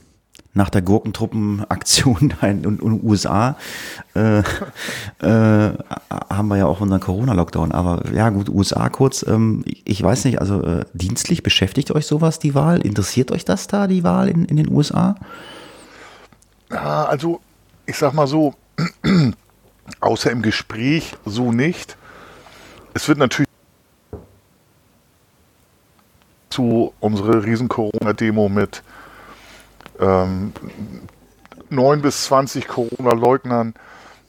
nach 0.56 0.70
der 0.70 0.82
Gurkentruppenaktion 0.82 2.34
in, 2.42 2.62
den 2.62 3.00
USA 3.02 3.56
äh, 4.14 4.38
äh, 4.38 4.42
haben 6.10 6.48
wir 6.48 6.56
ja 6.56 6.66
auch 6.66 6.80
unseren 6.80 7.00
Corona-Lockdown. 7.00 7.72
Aber 7.72 8.02
ja, 8.12 8.30
gut, 8.30 8.48
USA 8.48 8.88
kurz. 8.88 9.24
Ähm, 9.28 9.64
ich, 9.84 10.02
weiß 10.02 10.24
nicht, 10.24 10.40
also 10.40 10.62
äh, 10.62 10.84
dienstlich 10.94 11.42
beschäftigt 11.42 11.90
euch 11.90 12.06
sowas, 12.06 12.38
die 12.38 12.54
Wahl? 12.54 12.80
Interessiert 12.80 13.30
euch 13.30 13.44
das 13.44 13.66
da, 13.66 13.86
die 13.86 14.02
Wahl 14.02 14.28
in, 14.28 14.46
in 14.46 14.56
den 14.56 14.70
USA? 14.70 15.16
Ja, 16.70 17.04
also 17.04 17.40
ich 17.84 17.96
sag 17.96 18.14
mal 18.14 18.26
so, 18.26 18.54
außer 20.00 20.30
im 20.30 20.40
Gespräch 20.42 21.16
so 21.26 21.52
nicht. 21.52 21.96
Es 22.94 23.06
wird 23.08 23.18
natürlich 23.18 23.46
zu 26.48 26.94
unsere 27.00 27.44
riesen 27.44 27.68
Corona-Demo 27.68 28.48
mit 28.48 28.82
ähm, 30.00 30.52
9 31.70 32.02
bis 32.02 32.24
20 32.24 32.68
Corona-Leugnern. 32.68 33.74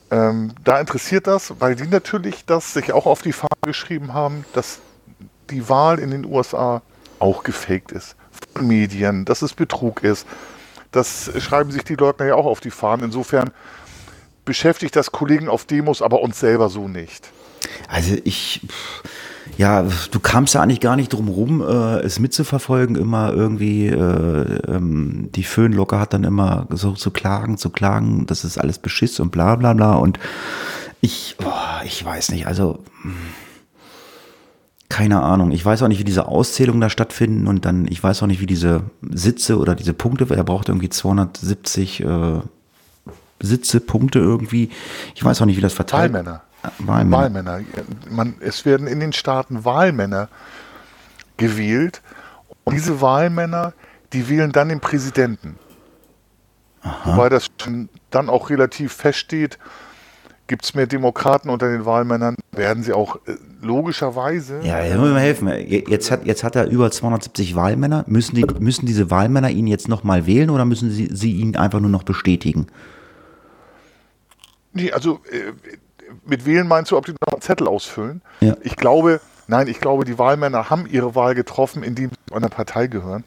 Ähm, 0.09 0.53
da 0.63 0.79
interessiert 0.79 1.27
das, 1.27 1.53
weil 1.59 1.75
die 1.75 1.87
natürlich 1.87 2.45
das 2.45 2.73
sich 2.73 2.93
auch 2.93 3.05
auf 3.05 3.21
die 3.21 3.33
Fahne 3.33 3.49
geschrieben 3.63 4.13
haben, 4.13 4.45
dass 4.53 4.79
die 5.49 5.69
Wahl 5.69 5.99
in 5.99 6.11
den 6.11 6.25
USA 6.25 6.81
auch 7.19 7.43
gefaked 7.43 7.91
ist. 7.91 8.15
Von 8.53 8.67
Medien, 8.67 9.25
dass 9.25 9.41
es 9.41 9.53
Betrug 9.53 10.03
ist. 10.03 10.25
Das 10.91 11.31
schreiben 11.39 11.71
sich 11.71 11.83
die 11.83 11.95
Leugner 11.95 12.27
ja 12.27 12.35
auch 12.35 12.45
auf 12.45 12.59
die 12.59 12.71
Fahnen. 12.71 13.05
Insofern 13.05 13.51
beschäftigt 14.45 14.95
das 14.95 15.11
Kollegen 15.11 15.49
auf 15.49 15.65
Demos, 15.65 16.01
aber 16.01 16.21
uns 16.21 16.39
selber 16.39 16.69
so 16.69 16.87
nicht. 16.87 17.29
Also 17.89 18.15
ich, 18.23 18.61
ja, 19.57 19.85
du 20.11 20.19
kamst 20.19 20.53
ja 20.53 20.61
eigentlich 20.61 20.79
gar 20.79 20.95
nicht 20.95 21.13
drum 21.13 21.27
rum, 21.27 21.61
äh, 21.61 21.99
es 21.99 22.19
mitzuverfolgen. 22.19 22.95
Immer 22.95 23.33
irgendwie, 23.33 23.87
äh, 23.87 24.59
ähm, 24.67 25.29
die 25.33 25.43
Föhnlocke 25.43 25.99
hat 25.99 26.13
dann 26.13 26.23
immer 26.23 26.67
so 26.71 26.91
zu 26.91 27.11
klagen, 27.11 27.57
zu 27.57 27.69
klagen, 27.69 28.25
das 28.25 28.43
ist 28.43 28.57
alles 28.57 28.79
Beschiss 28.79 29.19
und 29.19 29.31
bla 29.31 29.55
bla 29.55 29.73
bla. 29.73 29.93
Und 29.93 30.19
ich, 31.01 31.35
boah, 31.39 31.81
ich 31.85 32.03
weiß 32.03 32.31
nicht, 32.31 32.47
also 32.47 32.79
keine 34.89 35.21
Ahnung. 35.21 35.51
Ich 35.51 35.65
weiß 35.65 35.83
auch 35.83 35.87
nicht, 35.87 35.99
wie 35.99 36.05
diese 36.05 36.27
Auszählungen 36.27 36.81
da 36.81 36.89
stattfinden 36.89 37.47
und 37.47 37.65
dann, 37.65 37.87
ich 37.87 38.01
weiß 38.01 38.23
auch 38.23 38.27
nicht, 38.27 38.39
wie 38.41 38.45
diese 38.45 38.83
Sitze 39.01 39.57
oder 39.57 39.75
diese 39.75 39.93
Punkte, 39.93 40.27
er 40.33 40.43
braucht 40.43 40.69
irgendwie 40.69 40.89
270 40.89 42.01
äh, 42.01 42.39
Sitze, 43.39 43.79
Punkte 43.79 44.19
irgendwie. 44.19 44.69
Ich 45.13 45.23
weiß 45.23 45.41
auch 45.41 45.45
nicht, 45.45 45.57
wie 45.57 45.61
das 45.61 45.73
verteilt. 45.73 46.13
Wahlmänner. 46.13 46.41
Wahlmänner. 46.79 47.17
Wahlmänner. 47.17 47.59
Man, 48.09 48.35
es 48.39 48.65
werden 48.65 48.87
in 48.87 48.99
den 48.99 49.13
Staaten 49.13 49.65
Wahlmänner 49.65 50.29
gewählt 51.37 52.01
und 52.63 52.75
diese 52.75 53.01
Wahlmänner, 53.01 53.73
die 54.13 54.29
wählen 54.29 54.51
dann 54.51 54.69
den 54.69 54.79
Präsidenten. 54.79 55.57
Aha. 56.81 57.15
Wobei 57.15 57.29
das 57.29 57.47
dann 58.09 58.29
auch 58.29 58.49
relativ 58.49 58.93
feststeht, 58.93 59.57
gibt 60.47 60.63
es 60.63 60.73
mehr 60.73 60.87
Demokraten 60.87 61.49
unter 61.49 61.69
den 61.69 61.85
Wahlmännern, 61.85 62.35
werden 62.51 62.83
sie 62.83 62.93
auch 62.93 63.17
äh, 63.27 63.35
logischerweise. 63.61 64.61
Ja, 64.63 64.81
jetzt 64.81 64.97
muss 64.97 65.09
mir 65.09 65.19
helfen. 65.19 65.47
Jetzt 65.67 66.09
hat, 66.09 66.25
jetzt 66.25 66.43
hat 66.43 66.55
er 66.55 66.67
über 66.67 66.89
270 66.89 67.55
Wahlmänner. 67.55 68.05
Müssen, 68.07 68.35
die, 68.35 68.45
müssen 68.59 68.85
diese 68.85 69.11
Wahlmänner 69.11 69.49
ihn 69.49 69.67
jetzt 69.67 69.87
nochmal 69.87 70.25
wählen 70.25 70.49
oder 70.49 70.65
müssen 70.65 70.89
sie, 70.89 71.09
sie 71.11 71.33
ihn 71.33 71.55
einfach 71.55 71.79
nur 71.79 71.89
noch 71.89 72.03
bestätigen? 72.03 72.67
Nee, 74.73 74.91
also 74.91 75.21
äh, 75.31 75.53
mit 76.27 76.45
wählen 76.45 76.67
meinst 76.67 76.91
du, 76.91 76.97
ob 76.97 77.05
die 77.05 77.13
noch 77.13 77.33
einen 77.33 77.41
Zettel 77.41 77.67
ausfüllen? 77.67 78.21
Ja. 78.41 78.55
Ich 78.61 78.75
glaube, 78.75 79.21
nein, 79.47 79.67
ich 79.67 79.79
glaube, 79.79 80.05
die 80.05 80.17
Wahlmänner 80.17 80.69
haben 80.69 80.85
ihre 80.87 81.15
Wahl 81.15 81.35
getroffen, 81.35 81.83
indem 81.83 82.09
sie 82.11 82.35
einer 82.35 82.49
Partei 82.49 82.87
gehören. 82.87 83.23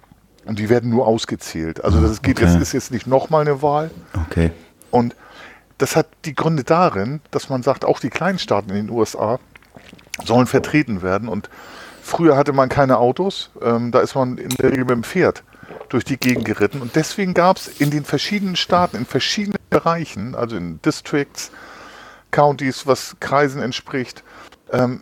Und 0.46 0.58
die 0.58 0.68
werden 0.68 0.90
nur 0.90 1.06
ausgezählt. 1.06 1.84
Also 1.84 2.00
das 2.00 2.22
geht 2.22 2.38
okay. 2.38 2.50
jetzt, 2.50 2.60
ist 2.60 2.72
jetzt 2.72 2.90
nicht 2.90 3.06
nochmal 3.06 3.42
eine 3.42 3.62
Wahl. 3.62 3.90
Okay. 4.28 4.50
Und 4.90 5.14
das 5.78 5.96
hat 5.96 6.08
die 6.24 6.34
Gründe 6.34 6.64
darin, 6.64 7.20
dass 7.30 7.48
man 7.48 7.62
sagt, 7.62 7.84
auch 7.84 8.00
die 8.00 8.10
kleinen 8.10 8.38
Staaten 8.38 8.70
in 8.70 8.86
den 8.86 8.90
USA 8.90 9.38
sollen 10.24 10.46
vertreten 10.46 11.02
werden. 11.02 11.28
Und 11.28 11.50
früher 12.02 12.36
hatte 12.36 12.52
man 12.52 12.68
keine 12.68 12.98
Autos, 12.98 13.50
ähm, 13.62 13.90
da 13.90 14.00
ist 14.00 14.14
man 14.14 14.38
in 14.38 14.50
der 14.50 14.70
Regel 14.70 14.84
mit 14.84 14.90
dem 14.90 15.04
Pferd 15.04 15.42
durch 15.88 16.04
die 16.04 16.18
Gegend 16.18 16.44
geritten. 16.44 16.80
Und 16.80 16.96
deswegen 16.96 17.34
gab 17.34 17.56
es 17.56 17.68
in 17.68 17.90
den 17.90 18.04
verschiedenen 18.04 18.56
Staaten, 18.56 18.96
in 18.96 19.06
verschiedenen 19.06 19.58
Bereichen, 19.70 20.34
also 20.34 20.56
in 20.56 20.80
Districts, 20.82 21.50
Counties, 22.30 22.86
was 22.86 23.16
Kreisen 23.20 23.62
entspricht, 23.62 24.24
ähm, 24.72 25.00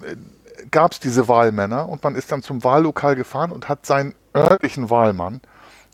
gab 0.70 0.92
es 0.92 1.00
diese 1.00 1.28
Wahlmänner 1.28 1.88
und 1.88 2.02
man 2.02 2.14
ist 2.14 2.32
dann 2.32 2.42
zum 2.42 2.64
Wahllokal 2.64 3.16
gefahren 3.16 3.52
und 3.52 3.68
hat 3.68 3.86
seinen 3.86 4.14
örtlichen 4.34 4.90
Wahlmann 4.90 5.40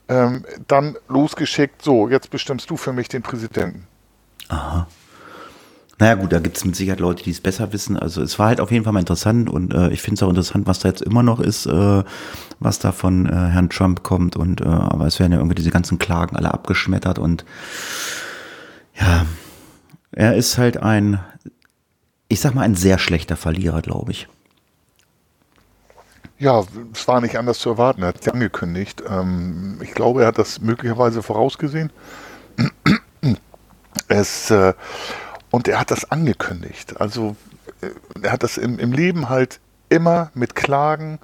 ähm, 0.08 0.44
dann 0.68 0.96
losgeschickt, 1.08 1.82
so, 1.82 2.08
jetzt 2.08 2.30
bestimmst 2.30 2.70
du 2.70 2.76
für 2.76 2.92
mich 2.92 3.08
den 3.08 3.22
Präsidenten. 3.22 3.86
Aha. 4.48 4.86
Naja 5.98 6.14
gut, 6.16 6.32
da 6.32 6.40
gibt 6.40 6.56
es 6.56 6.64
mit 6.64 6.74
Sicherheit 6.74 6.98
Leute, 6.98 7.22
die 7.22 7.30
es 7.30 7.40
besser 7.40 7.72
wissen. 7.72 7.96
Also 7.96 8.20
es 8.20 8.38
war 8.38 8.48
halt 8.48 8.60
auf 8.60 8.72
jeden 8.72 8.84
Fall 8.84 8.92
mal 8.92 9.00
interessant 9.00 9.48
und 9.48 9.72
äh, 9.72 9.90
ich 9.90 10.02
finde 10.02 10.16
es 10.16 10.22
auch 10.24 10.28
interessant, 10.28 10.66
was 10.66 10.80
da 10.80 10.88
jetzt 10.88 11.02
immer 11.02 11.22
noch 11.22 11.38
ist, 11.38 11.66
äh, 11.66 12.02
was 12.58 12.80
da 12.80 12.90
von 12.90 13.26
äh, 13.26 13.30
Herrn 13.32 13.70
Trump 13.70 14.02
kommt. 14.02 14.34
Und 14.34 14.60
äh, 14.60 14.64
aber 14.64 15.06
es 15.06 15.20
werden 15.20 15.32
ja 15.32 15.38
irgendwie 15.38 15.54
diese 15.54 15.70
ganzen 15.70 15.98
Klagen 15.98 16.36
alle 16.36 16.52
abgeschmettert 16.52 17.18
und 17.18 17.44
ja, 19.00 19.24
er 20.14 20.36
ist 20.36 20.58
halt 20.58 20.76
ein, 20.78 21.20
ich 22.28 22.40
sag 22.40 22.54
mal, 22.54 22.62
ein 22.62 22.74
sehr 22.74 22.98
schlechter 22.98 23.36
Verlierer, 23.36 23.82
glaube 23.82 24.12
ich. 24.12 24.28
Ja, 26.38 26.64
es 26.92 27.06
war 27.06 27.20
nicht 27.20 27.38
anders 27.38 27.58
zu 27.58 27.70
erwarten. 27.70 28.02
Er 28.02 28.08
hat 28.08 28.20
es 28.20 28.28
angekündigt. 28.28 29.02
Ähm, 29.08 29.78
ich 29.82 29.92
glaube, 29.92 30.22
er 30.22 30.28
hat 30.28 30.38
das 30.38 30.60
möglicherweise 30.60 31.22
vorausgesehen. 31.22 31.90
Es, 34.08 34.50
äh, 34.50 34.74
und 35.50 35.68
er 35.68 35.78
hat 35.78 35.92
das 35.92 36.10
angekündigt. 36.10 37.00
Also 37.00 37.36
äh, 37.80 37.90
er 38.22 38.32
hat 38.32 38.42
das 38.42 38.58
im, 38.58 38.80
im 38.80 38.92
Leben 38.92 39.28
halt 39.28 39.60
immer 39.88 40.30
mit 40.34 40.56
Klagen. 40.56 41.20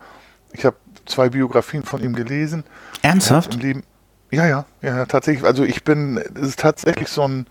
Ich 0.53 0.65
habe 0.65 0.77
zwei 1.05 1.29
Biografien 1.31 1.83
von 1.83 2.01
ihm 2.01 2.15
gelesen. 2.15 2.63
Ernsthaft? 3.03 3.55
Im 3.55 3.61
Leben, 3.61 3.83
ja, 4.31 4.47
ja, 4.47 4.67
ja, 4.83 5.05
tatsächlich. 5.07 5.45
Also 5.45 5.65
ich 5.65 5.83
bin, 5.83 6.17
es 6.17 6.49
ist 6.49 6.61
tatsächlich 6.61 7.09
so 7.09 7.23
ein, 7.23 7.47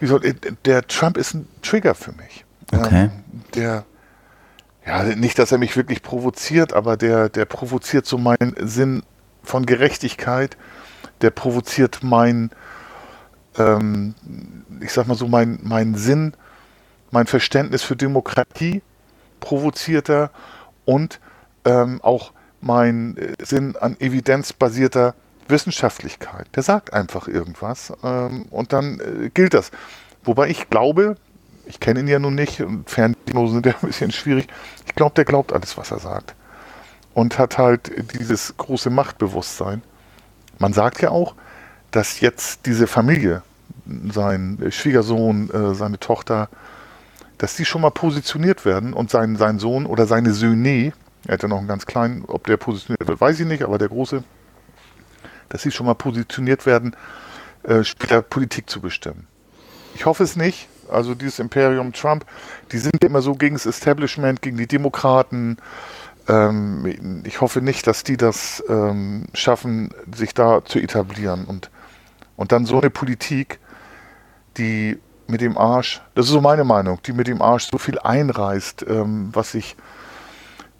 wie 0.00 0.06
soll, 0.06 0.20
der 0.64 0.86
Trump 0.86 1.16
ist 1.16 1.34
ein 1.34 1.48
Trigger 1.62 1.94
für 1.94 2.12
mich. 2.12 2.44
Okay. 2.72 3.04
Ähm, 3.04 3.10
der, 3.54 3.84
ja, 4.86 5.02
nicht, 5.02 5.38
dass 5.38 5.52
er 5.52 5.58
mich 5.58 5.76
wirklich 5.76 6.02
provoziert, 6.02 6.72
aber 6.72 6.96
der, 6.96 7.28
der 7.28 7.44
provoziert 7.44 8.06
so 8.06 8.18
meinen 8.18 8.54
Sinn 8.58 9.02
von 9.42 9.66
Gerechtigkeit. 9.66 10.56
Der 11.20 11.30
provoziert 11.30 12.00
mein, 12.02 12.50
ähm, 13.56 14.14
ich 14.80 14.92
sag 14.92 15.06
mal 15.06 15.16
so, 15.16 15.28
mein, 15.28 15.58
mein 15.62 15.94
Sinn, 15.94 16.34
mein 17.10 17.26
Verständnis 17.26 17.82
für 17.82 17.96
Demokratie 17.96 18.82
provoziert 19.40 20.10
er 20.10 20.30
und 20.84 21.20
ähm, 21.64 22.00
auch 22.02 22.32
mein 22.60 23.16
äh, 23.16 23.34
Sinn 23.44 23.76
an 23.76 23.96
evidenzbasierter 24.00 25.14
Wissenschaftlichkeit. 25.48 26.46
Der 26.54 26.62
sagt 26.62 26.92
einfach 26.92 27.28
irgendwas 27.28 27.92
ähm, 28.02 28.46
und 28.50 28.72
dann 28.72 29.00
äh, 29.00 29.30
gilt 29.30 29.54
das. 29.54 29.70
Wobei 30.24 30.48
ich 30.48 30.70
glaube, 30.70 31.16
ich 31.66 31.80
kenne 31.80 32.00
ihn 32.00 32.08
ja 32.08 32.18
nun 32.18 32.34
nicht 32.34 32.60
und 32.60 32.88
Ferndiagnosen 32.88 33.56
sind 33.56 33.66
ja 33.66 33.74
ein 33.80 33.86
bisschen 33.86 34.10
schwierig. 34.10 34.48
Ich 34.86 34.94
glaube, 34.94 35.14
der 35.14 35.24
glaubt 35.24 35.52
alles, 35.52 35.76
was 35.76 35.90
er 35.90 35.98
sagt. 35.98 36.34
Und 37.14 37.38
hat 37.38 37.58
halt 37.58 37.92
dieses 38.18 38.56
große 38.56 38.90
Machtbewusstsein. 38.90 39.82
Man 40.58 40.72
sagt 40.72 41.00
ja 41.00 41.10
auch, 41.10 41.34
dass 41.90 42.20
jetzt 42.20 42.66
diese 42.66 42.86
Familie, 42.86 43.42
sein 44.12 44.58
Schwiegersohn, 44.70 45.50
äh, 45.50 45.74
seine 45.74 46.00
Tochter, 46.00 46.48
dass 47.38 47.56
die 47.56 47.64
schon 47.64 47.82
mal 47.82 47.90
positioniert 47.90 48.64
werden 48.64 48.92
und 48.94 49.10
sein, 49.10 49.36
sein 49.36 49.58
Sohn 49.58 49.86
oder 49.86 50.06
seine 50.06 50.32
Söhne, 50.32 50.92
er 51.26 51.34
hat 51.34 51.42
ja 51.42 51.48
noch 51.48 51.58
einen 51.58 51.68
ganz 51.68 51.86
kleinen, 51.86 52.24
ob 52.26 52.46
der 52.46 52.56
positioniert 52.56 53.06
wird, 53.06 53.20
weiß 53.20 53.40
ich 53.40 53.46
nicht, 53.46 53.62
aber 53.62 53.78
der 53.78 53.88
große, 53.88 54.24
dass 55.54 55.62
sie 55.62 55.70
schon 55.70 55.86
mal 55.86 55.94
positioniert 55.94 56.66
werden, 56.66 56.96
äh, 57.62 57.84
später 57.84 58.22
Politik 58.22 58.68
zu 58.68 58.80
bestimmen. 58.80 59.28
Ich 59.94 60.04
hoffe 60.04 60.24
es 60.24 60.34
nicht. 60.34 60.68
Also 60.90 61.14
dieses 61.14 61.38
Imperium 61.38 61.92
Trump, 61.92 62.26
die 62.72 62.78
sind 62.78 63.04
immer 63.04 63.22
so 63.22 63.34
gegen 63.34 63.54
das 63.54 63.64
Establishment, 63.64 64.42
gegen 64.42 64.56
die 64.56 64.66
Demokraten. 64.66 65.58
Ähm, 66.26 67.22
ich 67.24 67.40
hoffe 67.40 67.62
nicht, 67.62 67.86
dass 67.86 68.02
die 68.02 68.16
das 68.16 68.64
ähm, 68.68 69.26
schaffen, 69.32 69.94
sich 70.12 70.34
da 70.34 70.64
zu 70.64 70.80
etablieren. 70.80 71.44
Und, 71.44 71.70
und 72.34 72.50
dann 72.50 72.66
so 72.66 72.80
eine 72.80 72.90
Politik, 72.90 73.60
die 74.56 74.98
mit 75.28 75.40
dem 75.40 75.56
Arsch, 75.56 76.02
das 76.16 76.26
ist 76.26 76.32
so 76.32 76.40
meine 76.40 76.64
Meinung, 76.64 76.98
die 77.06 77.12
mit 77.12 77.28
dem 77.28 77.40
Arsch 77.40 77.68
so 77.70 77.78
viel 77.78 78.00
einreißt, 78.00 78.86
ähm, 78.88 79.28
was 79.32 79.52
sich 79.52 79.76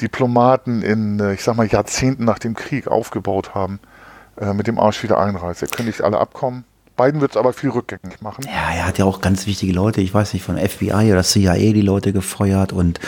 Diplomaten 0.01 0.83
in, 0.83 1.21
äh, 1.21 1.35
ich 1.35 1.45
sag 1.45 1.57
mal, 1.57 1.69
Jahrzehnten 1.69 2.25
nach 2.25 2.41
dem 2.41 2.55
Krieg 2.55 2.89
aufgebaut 2.89 3.55
haben, 3.55 3.79
äh, 4.41 4.53
mit 4.53 4.67
dem 4.67 4.79
Arsch 4.79 5.03
wieder 5.03 5.19
einreißt. 5.19 5.63
Er 5.63 5.69
kündigt 5.69 6.03
alle 6.03 6.19
Abkommen. 6.19 6.65
Biden 6.97 7.21
wird 7.21 7.33
es 7.33 7.37
aber 7.37 7.53
viel 7.53 7.71
rückgängig 7.71 8.21
machen. 8.21 8.45
Ja, 8.45 8.73
er 8.73 8.87
hat 8.87 8.99
ja 8.99 9.05
auch 9.05 9.21
ganz 9.21 9.47
wichtige 9.47 9.73
Leute, 9.73 10.01
ich 10.01 10.15
weiß 10.15 10.33
nicht, 10.33 10.45
von 10.45 10.57
FBI 10.57 11.11
oder 11.11 11.25
CIA 11.25 11.55
die 11.55 11.81
Leute 11.81 12.13
gefeuert 12.13 12.73
und 12.73 13.01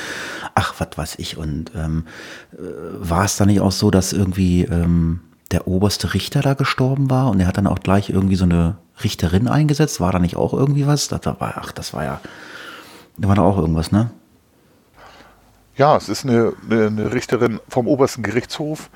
ach, 0.55 0.75
was 0.79 0.89
weiß 0.97 1.15
ich. 1.19 1.37
Und 1.37 1.71
ähm, 1.77 2.07
äh, 2.53 2.59
war 2.99 3.25
es 3.25 3.37
da 3.37 3.47
nicht 3.47 3.61
auch 3.61 3.73
so, 3.73 3.93
dass 3.93 4.13
irgendwie 4.13 4.65
ähm, 4.65 5.21
der 5.53 5.69
oberste 5.69 6.15
Richter 6.15 6.41
da 6.41 6.55
gestorben 6.55 7.11
war 7.11 7.31
und 7.31 7.39
er 7.39 7.47
hat 7.47 7.57
dann 7.57 7.69
auch 7.69 7.79
gleich 7.79 8.11
irgendwie 8.11 8.35
so 8.35 8.45
eine 8.45 8.79
Richterin 9.05 9.47
eingesetzt? 9.47 10.01
War 10.01 10.13
da 10.13 10.19
nicht 10.19 10.37
auch 10.37 10.53
irgendwie 10.53 10.87
was? 10.87 11.09
Das 11.09 11.25
war, 11.25 11.37
ach, 11.41 11.71
das 11.73 11.95
war 11.95 12.05
ja, 12.05 12.21
da 13.19 13.29
war 13.29 13.37
da 13.37 13.43
auch 13.43 13.59
irgendwas, 13.59 13.93
ne? 13.93 14.11
Ja, 15.77 15.97
es 15.97 16.09
ist 16.09 16.25
eine, 16.25 16.55
eine, 16.69 16.87
eine 16.87 17.13
Richterin 17.13 17.61
vom 17.69 17.87
obersten 17.87 18.23
Gerichtshof, 18.23 18.89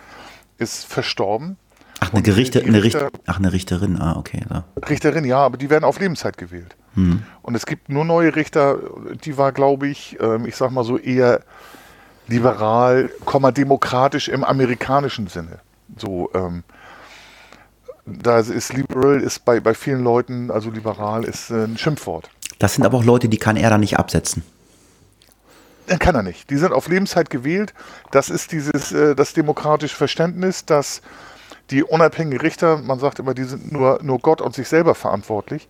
ist 0.58 0.86
verstorben. 0.86 1.56
Ach, 2.00 2.12
eine, 2.12 2.22
Gerichte, 2.22 2.62
eine, 2.62 2.82
Richter, 2.82 3.10
ach, 3.26 3.38
eine 3.38 3.52
Richterin, 3.52 4.00
ah, 4.00 4.16
okay. 4.16 4.42
So. 4.48 4.62
Richterin, 4.88 5.24
ja, 5.24 5.38
aber 5.38 5.58
die 5.58 5.68
werden 5.68 5.84
auf 5.84 6.00
Lebenszeit 6.00 6.38
gewählt. 6.38 6.74
Hm. 6.94 7.22
Und 7.42 7.54
es 7.54 7.66
gibt 7.66 7.90
nur 7.90 8.04
neue 8.04 8.34
Richter, 8.34 8.78
die 9.24 9.36
war, 9.36 9.52
glaube 9.52 9.86
ich, 9.86 10.16
ähm, 10.18 10.46
ich 10.46 10.56
sag 10.56 10.70
mal 10.70 10.82
so 10.82 10.96
eher 10.98 11.42
liberal, 12.26 13.10
demokratisch 13.56 14.28
im 14.28 14.44
amerikanischen 14.44 15.26
Sinne. 15.26 15.58
So, 15.96 16.30
ähm, 16.34 16.64
da 18.06 18.38
ist 18.38 18.72
liberal 18.72 19.20
ist 19.20 19.44
bei, 19.44 19.60
bei 19.60 19.74
vielen 19.74 20.02
Leuten, 20.02 20.50
also 20.50 20.70
liberal 20.70 21.24
ist 21.24 21.50
äh, 21.50 21.64
ein 21.64 21.76
Schimpfwort. 21.76 22.30
Das 22.58 22.74
sind 22.74 22.84
aber 22.84 22.98
auch 22.98 23.04
Leute, 23.04 23.28
die 23.28 23.38
kann 23.38 23.56
er 23.56 23.70
dann 23.70 23.80
nicht 23.80 23.98
absetzen. 23.98 24.42
Kann 25.98 26.14
er 26.14 26.22
nicht. 26.22 26.50
Die 26.50 26.56
sind 26.56 26.72
auf 26.72 26.88
Lebenszeit 26.88 27.30
gewählt. 27.30 27.74
Das 28.12 28.30
ist 28.30 28.52
dieses 28.52 28.92
äh, 28.92 29.16
das 29.16 29.32
demokratische 29.32 29.96
Verständnis, 29.96 30.64
dass 30.64 31.02
die 31.70 31.84
unabhängigen 31.84 32.40
Richter, 32.40 32.78
man 32.78 32.98
sagt 32.98 33.18
immer, 33.18 33.34
die 33.34 33.44
sind 33.44 33.72
nur, 33.72 34.00
nur 34.02 34.18
Gott 34.18 34.40
und 34.40 34.54
sich 34.54 34.68
selber 34.68 34.94
verantwortlich, 34.94 35.68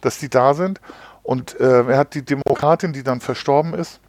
dass 0.00 0.18
die 0.18 0.28
da 0.28 0.54
sind. 0.54 0.80
Und 1.22 1.58
äh, 1.60 1.82
er 1.82 1.98
hat 1.98 2.14
die 2.14 2.24
Demokratin, 2.24 2.92
die 2.92 3.02
dann 3.02 3.20
verstorben 3.20 3.74
ist, 3.74 4.00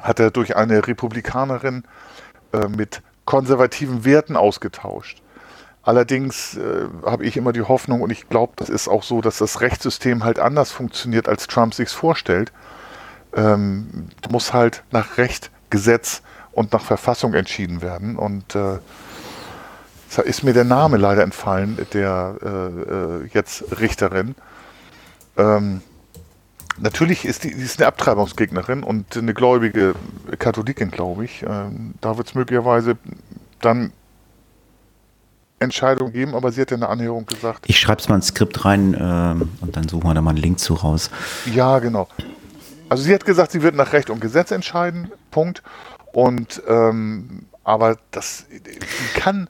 hat 0.00 0.20
er 0.20 0.30
durch 0.30 0.56
eine 0.56 0.86
Republikanerin 0.86 1.84
äh, 2.52 2.68
mit 2.68 3.02
konservativen 3.24 4.04
Werten 4.04 4.36
ausgetauscht. 4.36 5.22
Allerdings 5.82 6.56
äh, 6.56 6.88
habe 7.04 7.24
ich 7.24 7.36
immer 7.36 7.52
die 7.52 7.62
Hoffnung 7.62 8.02
und 8.02 8.10
ich 8.10 8.28
glaube, 8.28 8.54
das 8.56 8.68
ist 8.68 8.88
auch 8.88 9.02
so, 9.02 9.20
dass 9.20 9.38
das 9.38 9.60
Rechtssystem 9.60 10.24
halt 10.24 10.38
anders 10.38 10.72
funktioniert, 10.72 11.28
als 11.28 11.46
Trump 11.46 11.74
sich 11.74 11.90
vorstellt. 11.90 12.52
Ähm, 13.34 14.08
muss 14.30 14.52
halt 14.52 14.82
nach 14.90 15.16
Recht, 15.16 15.50
Gesetz 15.70 16.22
und 16.52 16.72
nach 16.72 16.82
Verfassung 16.82 17.34
entschieden 17.34 17.82
werden. 17.82 18.16
Und 18.16 18.54
äh, 18.54 18.78
ist 20.22 20.42
mir 20.42 20.52
der 20.52 20.64
Name 20.64 20.96
leider 20.96 21.22
entfallen, 21.22 21.78
der 21.92 22.36
äh, 22.42 22.48
äh, 22.48 23.28
jetzt 23.32 23.80
Richterin. 23.80 24.34
Ähm, 25.36 25.82
natürlich 26.78 27.24
ist 27.24 27.44
die, 27.44 27.54
die 27.54 27.62
ist 27.62 27.80
eine 27.80 27.88
Abtreibungsgegnerin 27.88 28.82
und 28.82 29.16
eine 29.16 29.34
gläubige 29.34 29.94
Katholikin, 30.38 30.90
glaube 30.90 31.24
ich. 31.24 31.42
Ähm, 31.42 31.94
da 32.00 32.16
wird 32.16 32.28
es 32.28 32.34
möglicherweise 32.34 32.96
dann 33.60 33.92
Entscheidung 35.58 36.12
geben, 36.12 36.34
aber 36.34 36.52
sie 36.52 36.60
hat 36.60 36.70
ja 36.70 36.76
eine 36.76 36.88
Anhörung 36.88 37.24
gesagt. 37.26 37.64
Ich 37.66 37.78
schreibe 37.78 38.00
es 38.00 38.08
mal 38.08 38.16
ins 38.16 38.28
Skript 38.28 38.64
rein 38.64 38.96
ähm, 38.98 39.48
und 39.60 39.76
dann 39.76 39.88
suchen 39.88 40.06
wir 40.06 40.14
da 40.14 40.20
mal 40.20 40.30
einen 40.30 40.38
Link 40.38 40.58
zu 40.58 40.74
raus. 40.74 41.10
Ja, 41.46 41.78
genau. 41.78 42.08
Also 42.88 43.02
sie 43.02 43.14
hat 43.14 43.24
gesagt, 43.24 43.52
sie 43.52 43.62
wird 43.62 43.74
nach 43.74 43.92
Recht 43.92 44.10
und 44.10 44.20
Gesetz 44.20 44.50
entscheiden, 44.50 45.10
Punkt. 45.30 45.62
Und 46.12 46.62
ähm, 46.68 47.46
aber 47.64 47.98
das 48.10 48.46
kann 49.14 49.48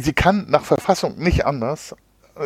sie 0.00 0.12
kann 0.12 0.46
nach 0.48 0.64
Verfassung 0.64 1.18
nicht 1.18 1.46
anders, 1.46 1.94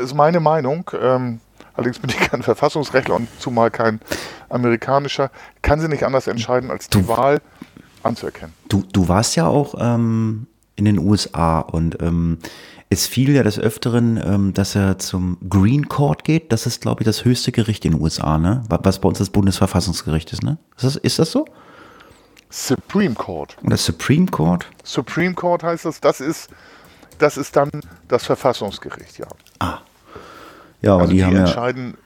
ist 0.03 0.15
meine 0.15 0.41
Meinung. 0.41 0.91
Ähm, 1.01 1.41
allerdings 1.75 1.99
bin 1.99 2.11
ich 2.11 2.19
kein 2.19 2.43
Verfassungsrechtler 2.43 3.17
und 3.17 3.29
zumal 3.39 3.71
kein 3.71 4.01
amerikanischer, 4.49 5.31
kann 5.63 5.81
sie 5.81 5.89
nicht 5.89 6.05
anders 6.05 6.27
entscheiden, 6.27 6.71
als 6.71 6.89
die 6.89 7.03
du, 7.03 7.09
Wahl 7.09 7.41
anzuerkennen. 8.03 8.55
Du, 8.69 8.83
du 8.93 9.09
warst 9.09 9.37
ja 9.37 9.47
auch 9.47 9.75
ähm, 9.79 10.47
in 10.77 10.85
den 10.85 10.99
USA 10.99 11.61
und 11.61 12.01
ähm, 12.03 12.39
es 12.89 13.07
fiel 13.07 13.35
ja 13.35 13.45
des 13.45 13.59
Öfteren, 13.59 14.21
ähm, 14.23 14.53
dass 14.53 14.75
er 14.75 14.99
zum 14.99 15.39
Green 15.49 15.89
Court 15.89 16.25
geht. 16.25 16.53
Das 16.53 16.67
ist, 16.67 16.81
glaube 16.81 17.03
ich, 17.03 17.05
das 17.05 17.25
höchste 17.25 17.53
Gericht 17.53 17.85
in 17.85 17.93
den 17.93 18.01
USA, 18.01 18.37
ne? 18.37 18.65
Was 18.69 19.01
bei 19.01 19.09
uns 19.09 19.19
das 19.19 19.31
Bundesverfassungsgericht 19.31 20.33
ist, 20.33 20.43
ne? 20.43 20.59
Ist 20.77 20.85
das, 20.85 20.97
ist 20.97 21.19
das 21.21 21.31
so? 21.31 21.45
Supreme 22.51 23.15
Court. 23.15 23.57
Oder 23.63 23.77
Supreme 23.77 24.27
Court? 24.27 24.67
Supreme 24.83 25.35
Court 25.35 25.63
heißt 25.63 25.85
das. 25.85 26.01
Das 26.01 26.21
ist 26.21 26.51
das 27.23 27.37
ist 27.37 27.57
dann 27.57 27.71
das 28.09 28.25
Verfassungsgericht, 28.25 29.19
ja. 29.19 29.27
Ah. 29.59 29.79
Ja, 30.83 30.93
aber 30.95 31.03
also 31.03 31.13
die, 31.13 31.19
die 31.19 31.25
haben 31.25 31.37
entscheiden, 31.37 31.91
ja 31.93 31.99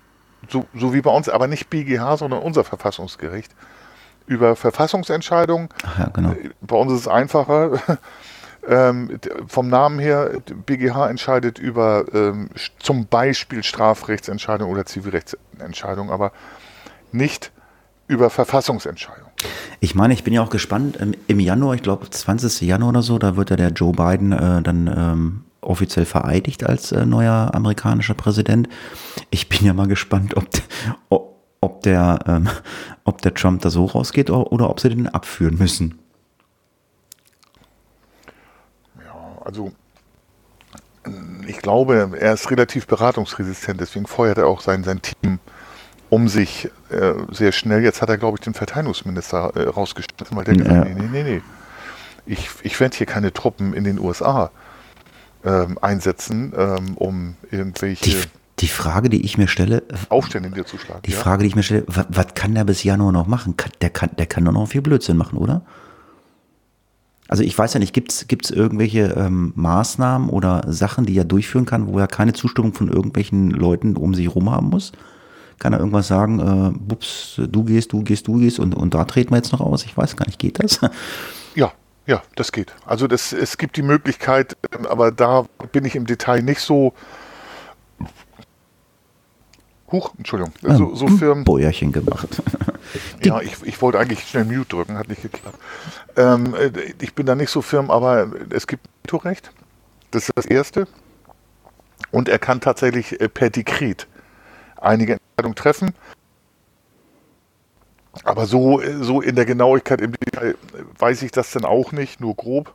so, 0.51 0.67
so 0.75 0.95
wie 0.95 1.01
bei 1.01 1.11
uns, 1.11 1.29
aber 1.29 1.47
nicht 1.47 1.71
BGH, 1.71 2.19
sondern 2.19 2.41
unser 2.43 2.65
Verfassungsgericht, 2.65 3.53
über 4.27 4.57
Verfassungsentscheidungen. 4.57 5.69
Ach 5.85 5.99
ja, 5.99 6.07
genau. 6.09 6.33
Äh, 6.33 6.51
bei 6.61 6.77
uns 6.77 6.93
ist 6.93 7.01
es 7.01 7.09
einfacher. 7.09 7.81
Ähm, 8.67 9.21
vom 9.47 9.69
Namen 9.69 9.99
her, 9.99 10.41
BGH 10.65 11.11
entscheidet 11.11 11.59
über 11.59 12.07
ähm, 12.15 12.49
zum 12.79 13.07
Beispiel 13.09 13.63
Strafrechtsentscheidungen 13.63 14.73
oder 14.73 14.87
Zivilrechtsentscheidungen, 14.87 16.11
aber 16.11 16.33
nicht 17.13 17.53
über 18.07 18.31
Verfassungsentscheidungen. 18.31 19.34
Ich 19.81 19.95
meine, 19.95 20.15
ich 20.15 20.25
bin 20.25 20.33
ja 20.33 20.43
auch 20.43 20.51
gespannt. 20.51 20.99
Ähm, 21.01 21.15
Im 21.27 21.41
Januar, 21.41 21.75
ich 21.75 21.83
glaube 21.83 22.09
20. 22.09 22.63
Januar 22.63 22.91
oder 22.91 23.03
so, 23.03 23.19
da 23.19 23.37
wird 23.37 23.51
ja 23.51 23.57
der 23.57 23.71
Joe 23.71 23.93
Biden 23.93 24.33
äh, 24.33 24.63
dann 24.63 24.87
ähm, 24.87 25.45
offiziell 25.61 26.05
vereidigt 26.05 26.65
als 26.65 26.93
äh, 26.93 27.07
neuer 27.07 27.51
amerikanischer 27.55 28.15
Präsident. 28.15 28.69
Ich 29.31 29.49
bin 29.49 29.65
ja 29.65 29.73
mal 29.73 29.89
gespannt, 29.89 30.37
ob, 30.37 30.47
ob, 31.61 31.83
der, 31.83 32.19
ähm, 32.27 32.49
ob 33.05 33.23
der 33.23 33.35
Trump 33.35 33.63
da 33.63 33.71
so 33.71 33.87
rausgeht 33.87 34.31
oder, 34.31 34.53
oder 34.53 34.71
ob 34.71 34.81
sie 34.81 34.91
den 34.91 35.09
abführen 35.09 35.59
müssen. 35.59 35.99
Ja, 38.99 39.43
also 39.45 39.73
ich 41.47 41.59
glaube, 41.59 42.13
er 42.19 42.33
ist 42.33 42.51
relativ 42.51 42.87
beratungsresistent, 42.87 43.81
deswegen 43.81 44.07
feuert 44.07 44.39
er 44.39 44.47
auch 44.47 44.61
sein, 44.61 44.85
sein 44.85 45.03
Team 45.03 45.39
um 46.11 46.29
sich 46.29 46.71
äh, 46.91 47.15
sehr 47.31 47.53
schnell. 47.53 47.83
Jetzt 47.83 48.03
hat 48.03 48.09
er, 48.09 48.19
glaube 48.19 48.39
ich, 48.39 48.45
den 48.45 48.55
Verteidigungsminister 48.55 49.53
äh, 49.57 49.69
rausgeschmissen, 49.69 50.37
weil 50.37 50.45
der 50.45 50.55
ja. 50.55 50.63
gesagt 50.63 50.89
hat, 50.89 50.97
nee, 50.97 51.09
nee, 51.11 51.23
nee, 51.23 51.43
Ich, 52.27 52.49
ich 52.63 52.79
werde 52.81 52.97
hier 52.97 53.07
keine 53.07 53.33
Truppen 53.33 53.75
in 53.75 53.85
den 53.85 53.99
USA 53.99 54.51
ähm, 55.45 55.79
einsetzen, 55.81 56.53
ähm, 56.57 56.97
um 56.97 57.37
irgendwelche... 57.51 58.05
Die, 58.05 58.17
die, 58.61 58.69
Frage, 58.69 59.09
die 59.09 59.25
ich 59.25 59.39
mir 59.39 59.49
stelle... 59.49 59.83
Aufstände 60.09 60.51
dir 60.51 60.65
zu 60.65 60.79
schlagen. 60.79 61.03
Die 61.05 61.13
ja? 61.13 61.19
Frage, 61.19 61.43
die 61.43 61.49
ich 61.49 61.57
mir 61.57 61.63
stelle, 61.63 61.85
was, 61.87 62.07
was 62.09 62.35
kann 62.35 62.55
der 62.55 62.65
bis 62.65 62.85
Januar 62.85 63.13
noch 63.13 63.27
machen? 63.27 63.55
Der 63.81 63.91
kann, 63.91 64.11
der 64.19 64.27
kann 64.27 64.45
doch 64.45 64.53
noch 64.53 64.69
viel 64.69 64.83
Blödsinn 64.83 65.17
machen, 65.17 65.39
oder? 65.39 65.63
Also 67.27 67.43
ich 67.43 67.57
weiß 67.57 67.73
ja 67.73 67.81
nicht, 67.81 67.95
gibt 67.95 68.13
es 68.13 68.51
irgendwelche 68.51 69.15
ähm, 69.17 69.53
Maßnahmen 69.57 70.29
oder 70.29 70.65
Sachen, 70.69 71.07
die 71.07 71.17
er 71.17 71.25
durchführen 71.25 71.65
kann, 71.65 71.87
wo 71.87 71.99
er 71.99 72.07
keine 72.07 72.35
Zustimmung 72.35 72.75
von 72.75 72.89
irgendwelchen 72.89 73.51
Leuten 73.51 73.97
um 73.97 74.15
sich 74.15 74.27
herum 74.27 74.51
haben 74.51 74.69
muss? 74.69 74.93
Kann 75.59 75.73
er 75.73 75.79
irgendwas 75.79 76.09
sagen, 76.09 76.41
äh, 76.41 76.79
bups, 76.79 77.41
du 77.49 77.65
gehst, 77.65 77.93
du 77.93 78.03
gehst, 78.03 78.27
du 78.27 78.39
gehst 78.39 78.59
und, 78.59 78.75
und 78.75 78.95
da 78.95 79.05
treten 79.05 79.31
wir 79.31 79.37
jetzt 79.37 79.53
noch 79.53 79.61
aus. 79.61 79.85
Ich 79.85 79.97
weiß 79.97 80.17
gar 80.17 80.27
nicht, 80.27 80.39
geht 80.39 80.63
das? 80.63 80.81
Ja, 81.55 81.73
ja, 82.07 82.23
das 82.37 82.53
geht. 82.53 82.75
Also 82.85 83.07
das, 83.07 83.33
es 83.33 83.57
gibt 83.57 83.77
die 83.77 83.83
Möglichkeit, 83.83 84.57
aber 84.89 85.11
da 85.11 85.47
bin 85.73 85.85
ich 85.85 85.97
im 85.97 86.07
Detail 86.07 86.43
nicht 86.43 86.61
so. 86.61 86.93
Huch, 89.91 90.13
Entschuldigung. 90.19 90.53
So, 90.61 90.95
so 90.95 91.07
Firmen. 91.07 91.45
Bäuerchen 91.45 91.93
gemacht. 91.93 92.43
ja, 93.23 93.41
ich, 93.41 93.63
ich 93.63 93.81
wollte 93.81 93.99
eigentlich 93.99 94.29
schnell 94.29 94.45
Mute 94.45 94.69
drücken, 94.69 94.99
hat 94.99 95.09
nicht 95.09 95.23
geklappt. 95.23 95.59
Ähm, 96.17 96.55
äh, 96.55 96.71
ich 97.01 97.15
bin 97.15 97.27
da 97.27 97.35
nicht 97.35 97.51
so 97.51 97.63
firm, 97.63 97.91
aber 97.91 98.29
es 98.51 98.67
gibt 98.67 98.87
Vetorecht. 99.05 99.53
Das 100.11 100.29
ist 100.29 100.37
das 100.37 100.47
Erste. 100.47 100.89
Und 102.11 102.29
er 102.29 102.39
kann 102.39 102.61
tatsächlich 102.61 103.21
äh, 103.21 103.29
per 103.29 103.51
Dekret 103.51 104.07
einige 104.77 105.19
treffen. 105.55 105.95
Aber 108.23 108.47
so, 108.47 108.81
so 109.01 109.21
in 109.21 109.35
der 109.35 109.45
Genauigkeit 109.45 110.01
im 110.01 110.13
Detail 110.13 110.55
weiß 110.99 111.23
ich 111.23 111.33
das 111.33 111.51
dann 111.51 111.65
auch 111.65 111.93
nicht, 111.93 112.21
nur 112.21 112.35
grob. 112.35 112.73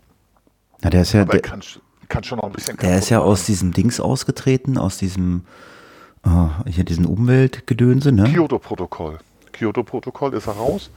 Na, 0.81 0.89
der 0.89 1.01
ist 1.03 1.13
ja, 1.13 1.21
Aber 1.21 1.31
der, 1.31 1.41
kann, 1.41 1.61
kann 2.09 2.23
schon 2.23 2.39
noch 2.39 2.45
ein 2.45 2.51
bisschen. 2.51 2.77
Der 2.77 2.97
ist 2.97 3.09
ja 3.09 3.19
aus 3.19 3.45
diesem 3.45 3.71
Dings 3.71 3.99
ausgetreten, 3.99 4.77
aus 4.77 4.97
diesem, 4.97 5.45
oh, 6.25 6.49
hier 6.65 6.83
diesen 6.83 7.05
Umweltgedönse, 7.05 8.11
ne? 8.11 8.23
Kyoto-Protokoll. 8.23 9.19
Kyoto-Protokoll 9.53 10.33
ist 10.33 10.47
er 10.47 10.53
raus. 10.53 10.91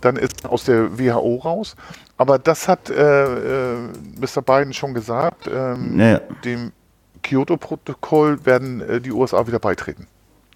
Dann 0.00 0.16
ist 0.16 0.44
er 0.44 0.50
aus 0.50 0.64
der 0.64 0.98
WHO 0.98 1.36
raus. 1.36 1.76
Aber 2.16 2.38
das 2.38 2.68
hat 2.68 2.90
äh, 2.90 3.74
äh, 3.74 3.76
Mr. 4.20 4.42
Biden 4.42 4.72
schon 4.72 4.94
gesagt. 4.94 5.48
Ähm, 5.52 5.96
naja. 5.96 6.20
Dem 6.44 6.72
Kyoto-Protokoll 7.22 8.44
werden 8.44 8.80
äh, 8.80 9.00
die 9.00 9.12
USA 9.12 9.46
wieder 9.46 9.58
beitreten. 9.58 10.06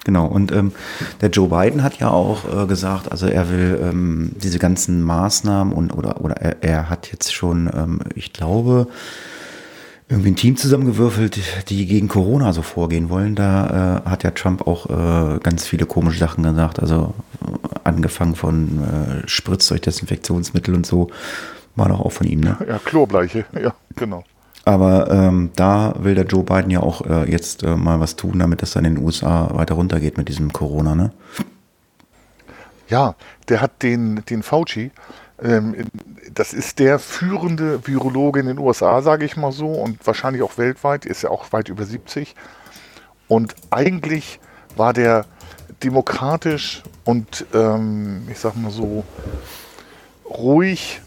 Genau, 0.07 0.27
und 0.27 0.53
ähm, 0.53 0.71
der 1.21 1.31
Joe 1.31 1.49
Biden 1.49 1.83
hat 1.83 1.99
ja 1.99 2.11
auch 2.11 2.45
äh, 2.45 2.66
gesagt, 2.69 3.11
also 3.11 3.27
er 3.27 3.51
will 3.51 3.81
ähm, 3.83 4.31
diese 4.37 4.61
ganzen 4.61 5.03
Maßnahmen 5.03 5.73
und 5.73 5.90
oder, 5.90 6.21
oder 6.21 6.37
er, 6.37 6.62
er 6.62 6.88
hat 6.88 7.11
jetzt 7.11 7.35
schon, 7.35 7.69
ähm, 7.75 7.99
ich 8.14 8.33
glaube, 8.33 8.87
irgendwie 10.09 10.31
ein 10.31 10.37
Team 10.37 10.57
zusammengewürfelt, 10.57 11.40
die 11.71 11.87
gegen 11.87 12.07
Corona 12.07 12.53
so 12.53 12.62
vorgehen 12.62 13.11
wollen. 13.11 13.35
Da 13.35 14.03
äh, 14.07 14.09
hat 14.09 14.23
ja 14.23 14.31
Trump 14.31 14.69
auch 14.69 14.87
äh, 14.87 15.40
ganz 15.40 15.66
viele 15.66 15.87
komische 15.87 16.21
Sachen 16.21 16.45
gesagt, 16.45 16.79
also 16.79 17.12
äh, 17.42 17.69
angefangen 17.83 18.37
von 18.37 18.85
äh, 18.85 19.29
Spritzzeug, 19.29 19.83
Desinfektionsmittel 19.83 20.73
und 20.73 20.87
so, 20.87 21.11
war 21.75 21.88
doch 21.88 21.99
auch 21.99 22.12
von 22.12 22.29
ihm, 22.29 22.38
ne? 22.38 22.57
Ja, 22.69 22.79
Chlorbleiche, 22.79 23.45
ja, 23.61 23.75
genau. 23.97 24.23
Aber 24.66 25.09
ähm, 25.12 25.52
da 25.55 25.94
will 25.96 26.16
der 26.16 26.26
Joe 26.26 26.42
Biden 26.42 26.72
ja 26.72 26.81
auch 26.81 27.00
äh, 27.07 27.31
jetzt 27.31 27.62
äh, 27.62 27.76
mal 27.76 28.00
was 28.00 28.16
tun, 28.16 28.40
damit 28.40 28.62
das 28.62 28.72
dann 28.72 28.85
in 28.85 28.96
den 28.96 29.05
USA 29.05 29.48
weiter 29.55 29.76
runtergeht 29.76 30.18
mit 30.18 30.29
diesem 30.29 30.52
Corona, 30.52 30.96
ne? 30.96 31.12
Ja, 32.88 33.14
der 33.48 33.61
hat 33.61 33.85
den, 33.85 34.24
den 34.29 34.42
Fauci, 34.42 34.90
ähm, 35.40 35.76
das 36.35 36.52
ist 36.52 36.81
der 36.81 36.98
führende 36.98 37.87
Virologe 37.87 38.40
in 38.40 38.46
den 38.46 38.59
USA, 38.59 39.02
sage 39.02 39.24
ich 39.24 39.37
mal 39.37 39.52
so, 39.52 39.68
und 39.68 40.05
wahrscheinlich 40.05 40.42
auch 40.42 40.59
weltweit, 40.59 41.07
ist 41.07 41.22
ja 41.22 41.31
auch 41.31 41.52
weit 41.52 41.68
über 41.68 41.85
70. 41.85 42.35
Und 43.29 43.55
eigentlich 43.70 44.40
war 44.76 44.92
der 44.92 45.26
demokratisch 45.85 46.83
und 47.05 47.46
ähm, 47.55 48.26
ich 48.31 48.40
sag 48.40 48.57
mal 48.57 48.72
so 48.72 49.05
ruhig 50.29 51.02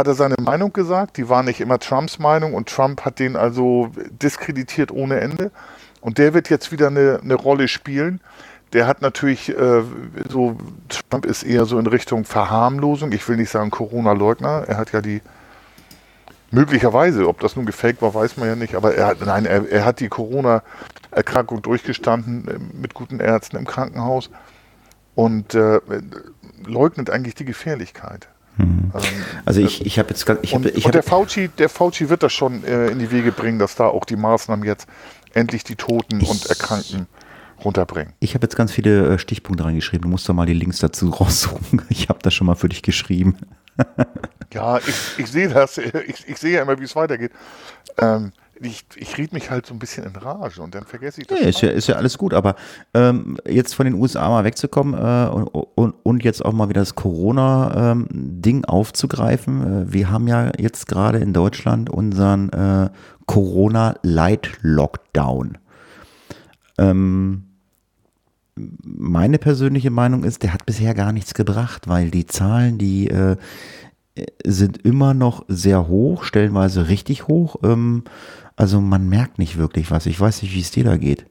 hat 0.00 0.08
er 0.08 0.14
seine 0.14 0.36
Meinung 0.40 0.72
gesagt. 0.72 1.16
Die 1.16 1.28
war 1.28 1.42
nicht 1.42 1.60
immer 1.60 1.78
Trumps 1.78 2.18
Meinung 2.18 2.54
und 2.54 2.68
Trump 2.68 3.04
hat 3.04 3.18
den 3.18 3.36
also 3.36 3.90
diskreditiert 4.10 4.90
ohne 4.90 5.20
Ende. 5.20 5.50
Und 6.00 6.18
der 6.18 6.34
wird 6.34 6.50
jetzt 6.50 6.72
wieder 6.72 6.88
eine, 6.88 7.20
eine 7.22 7.34
Rolle 7.34 7.68
spielen. 7.68 8.20
der 8.72 8.86
hat 8.86 9.02
natürlich 9.02 9.48
äh, 9.50 9.82
so, 10.28 10.56
Trump 10.88 11.26
ist 11.26 11.42
eher 11.42 11.64
so 11.66 11.78
in 11.78 11.86
Richtung 11.86 12.24
Verharmlosung. 12.24 13.12
Ich 13.12 13.28
will 13.28 13.36
nicht 13.36 13.50
sagen 13.50 13.70
Corona-Leugner. 13.70 14.64
Er 14.68 14.76
hat 14.76 14.92
ja 14.92 15.00
die, 15.00 15.22
möglicherweise, 16.50 17.28
ob 17.28 17.40
das 17.40 17.56
nun 17.56 17.66
gefaked 17.66 18.00
war, 18.00 18.14
weiß 18.14 18.36
man 18.36 18.48
ja 18.48 18.56
nicht, 18.56 18.74
aber 18.76 18.94
er 18.94 19.08
hat, 19.08 19.20
nein, 19.24 19.44
er, 19.44 19.70
er 19.70 19.84
hat 19.84 20.00
die 20.00 20.08
Corona-Erkrankung 20.08 21.62
durchgestanden 21.62 22.48
äh, 22.48 22.58
mit 22.80 22.94
guten 22.94 23.20
Ärzten 23.20 23.56
im 23.56 23.66
Krankenhaus 23.66 24.30
und 25.14 25.54
äh, 25.54 25.80
leugnet 26.64 27.10
eigentlich 27.10 27.34
die 27.34 27.44
Gefährlichkeit. 27.44 28.28
Mhm. 28.60 28.92
Ähm, 28.94 29.00
also 29.44 29.60
ich, 29.60 29.84
ich 29.86 29.98
habe 29.98 30.10
jetzt 30.10 30.22
ich 30.42 30.54
hab, 30.54 30.64
und, 30.64 30.66
ich 30.66 30.84
und 30.84 30.94
der 30.94 31.02
Fauci, 31.02 31.48
der 31.48 31.68
Fauci 31.68 32.08
wird 32.08 32.22
das 32.22 32.32
schon 32.32 32.64
äh, 32.64 32.88
in 32.88 32.98
die 32.98 33.10
Wege 33.10 33.32
bringen, 33.32 33.58
dass 33.58 33.74
da 33.74 33.86
auch 33.86 34.04
die 34.04 34.16
Maßnahmen 34.16 34.64
jetzt 34.64 34.86
endlich 35.32 35.64
die 35.64 35.76
Toten 35.76 36.20
und 36.20 36.46
Erkrankten 36.46 37.06
runterbringen. 37.64 38.14
Ich 38.20 38.34
habe 38.34 38.44
jetzt 38.44 38.56
ganz 38.56 38.72
viele 38.72 39.14
äh, 39.14 39.18
Stichpunkte 39.18 39.64
reingeschrieben. 39.64 40.02
Du 40.02 40.08
musst 40.08 40.28
doch 40.28 40.34
mal 40.34 40.46
die 40.46 40.54
Links 40.54 40.78
dazu 40.78 41.10
raussuchen. 41.20 41.82
Ich 41.88 42.08
habe 42.08 42.20
das 42.22 42.34
schon 42.34 42.46
mal 42.46 42.54
für 42.54 42.68
dich 42.68 42.82
geschrieben. 42.82 43.36
ja, 44.52 44.78
ich, 44.78 45.18
ich 45.18 45.26
sehe 45.30 45.48
das. 45.48 45.78
Ich, 46.06 46.28
ich 46.28 46.38
sehe 46.38 46.52
ja 46.56 46.62
immer, 46.62 46.78
wie 46.78 46.84
es 46.84 46.96
weitergeht. 46.96 47.32
Ähm, 47.98 48.32
ich, 48.62 48.84
ich 48.96 49.18
rede 49.18 49.34
mich 49.34 49.50
halt 49.50 49.66
so 49.66 49.74
ein 49.74 49.78
bisschen 49.78 50.04
in 50.04 50.14
Rage 50.16 50.62
und 50.62 50.74
dann 50.74 50.84
vergesse 50.84 51.20
ich 51.22 51.26
das. 51.26 51.40
Ja, 51.40 51.48
ist, 51.48 51.62
ja, 51.62 51.70
ist 51.70 51.86
ja 51.86 51.96
alles 51.96 52.18
gut, 52.18 52.34
aber 52.34 52.56
ähm, 52.94 53.38
jetzt 53.48 53.74
von 53.74 53.86
den 53.86 53.94
USA 53.94 54.28
mal 54.28 54.44
wegzukommen 54.44 54.92
äh, 54.94 55.28
und, 55.30 55.46
und, 55.48 55.94
und, 56.02 56.22
jetzt 56.24 56.44
auch 56.44 56.52
mal 56.52 56.68
wieder 56.68 56.82
das 56.82 56.94
Corona-Ding 56.94 58.56
ähm, 58.56 58.64
aufzugreifen. 58.64 59.88
Äh, 59.88 59.92
wir 59.92 60.10
haben 60.10 60.28
ja 60.28 60.52
jetzt 60.58 60.88
gerade 60.88 61.18
in 61.18 61.32
Deutschland 61.32 61.88
unseren 61.90 62.50
äh, 62.50 62.90
Corona-Light-Lockdown. 63.26 65.58
Ähm, 66.78 67.44
meine 68.82 69.38
persönliche 69.38 69.90
Meinung 69.90 70.24
ist, 70.24 70.42
der 70.42 70.52
hat 70.52 70.66
bisher 70.66 70.92
gar 70.94 71.12
nichts 71.12 71.32
gebracht, 71.34 71.88
weil 71.88 72.10
die 72.10 72.26
Zahlen, 72.26 72.76
die 72.76 73.08
äh, 73.08 73.36
sind 74.44 74.84
immer 74.84 75.14
noch 75.14 75.44
sehr 75.48 75.88
hoch, 75.88 76.24
stellenweise 76.24 76.88
richtig 76.88 77.28
hoch. 77.28 77.56
Ähm, 77.62 78.04
also 78.60 78.78
man 78.78 79.08
merkt 79.08 79.38
nicht 79.38 79.56
wirklich 79.56 79.90
was. 79.90 80.04
Ich 80.04 80.20
weiß 80.20 80.42
nicht, 80.42 80.52
wie 80.52 80.60
es 80.60 80.70
dir 80.70 80.84
da 80.84 80.98
geht. 80.98 81.24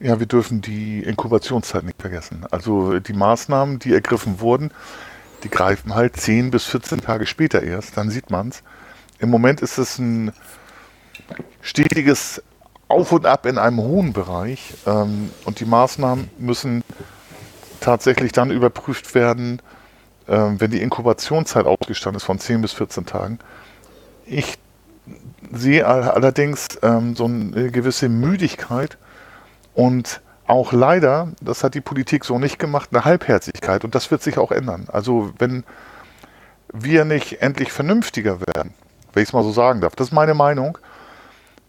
Ja, 0.00 0.18
wir 0.18 0.26
dürfen 0.26 0.62
die 0.62 0.98
Inkubationszeit 0.98 1.84
nicht 1.84 2.00
vergessen. 2.00 2.44
Also 2.50 2.98
die 2.98 3.12
Maßnahmen, 3.12 3.78
die 3.78 3.94
ergriffen 3.94 4.40
wurden, 4.40 4.72
die 5.44 5.48
greifen 5.48 5.94
halt 5.94 6.16
10 6.16 6.50
bis 6.50 6.64
14 6.64 7.02
Tage 7.02 7.24
später 7.24 7.62
erst, 7.62 7.96
dann 7.96 8.10
sieht 8.10 8.30
man 8.30 8.48
es. 8.48 8.64
Im 9.20 9.30
Moment 9.30 9.60
ist 9.60 9.78
es 9.78 10.00
ein 10.00 10.32
stetiges 11.60 12.42
auf 12.88 13.12
und 13.12 13.24
ab 13.24 13.46
in 13.46 13.58
einem 13.58 13.78
hohen 13.78 14.12
Bereich. 14.12 14.74
Ähm, 14.86 15.30
und 15.44 15.60
die 15.60 15.66
Maßnahmen 15.66 16.30
müssen 16.38 16.82
tatsächlich 17.78 18.32
dann 18.32 18.50
überprüft 18.50 19.14
werden, 19.14 19.62
ähm, 20.26 20.60
wenn 20.60 20.72
die 20.72 20.82
Inkubationszeit 20.82 21.64
ausgestanden 21.64 22.16
ist 22.16 22.24
von 22.24 22.40
10 22.40 22.60
bis 22.60 22.72
14 22.72 23.06
Tagen. 23.06 23.38
Ich 24.26 24.58
sehe 25.52 25.86
allerdings 25.86 26.66
ähm, 26.82 27.16
so 27.16 27.24
eine 27.24 27.70
gewisse 27.70 28.08
Müdigkeit 28.08 28.98
und 29.74 30.20
auch 30.46 30.72
leider, 30.72 31.28
das 31.42 31.62
hat 31.62 31.74
die 31.74 31.80
Politik 31.80 32.24
so 32.24 32.38
nicht 32.38 32.58
gemacht, 32.58 32.88
eine 32.92 33.04
Halbherzigkeit. 33.04 33.84
Und 33.84 33.94
das 33.94 34.10
wird 34.10 34.22
sich 34.22 34.38
auch 34.38 34.50
ändern. 34.50 34.86
Also 34.90 35.32
wenn 35.38 35.62
wir 36.72 37.04
nicht 37.04 37.42
endlich 37.42 37.70
vernünftiger 37.70 38.40
werden, 38.40 38.72
wenn 39.12 39.22
ich 39.22 39.28
es 39.28 39.32
mal 39.32 39.42
so 39.42 39.52
sagen 39.52 39.82
darf, 39.82 39.94
das 39.94 40.08
ist 40.08 40.12
meine 40.12 40.34
Meinung, 40.34 40.78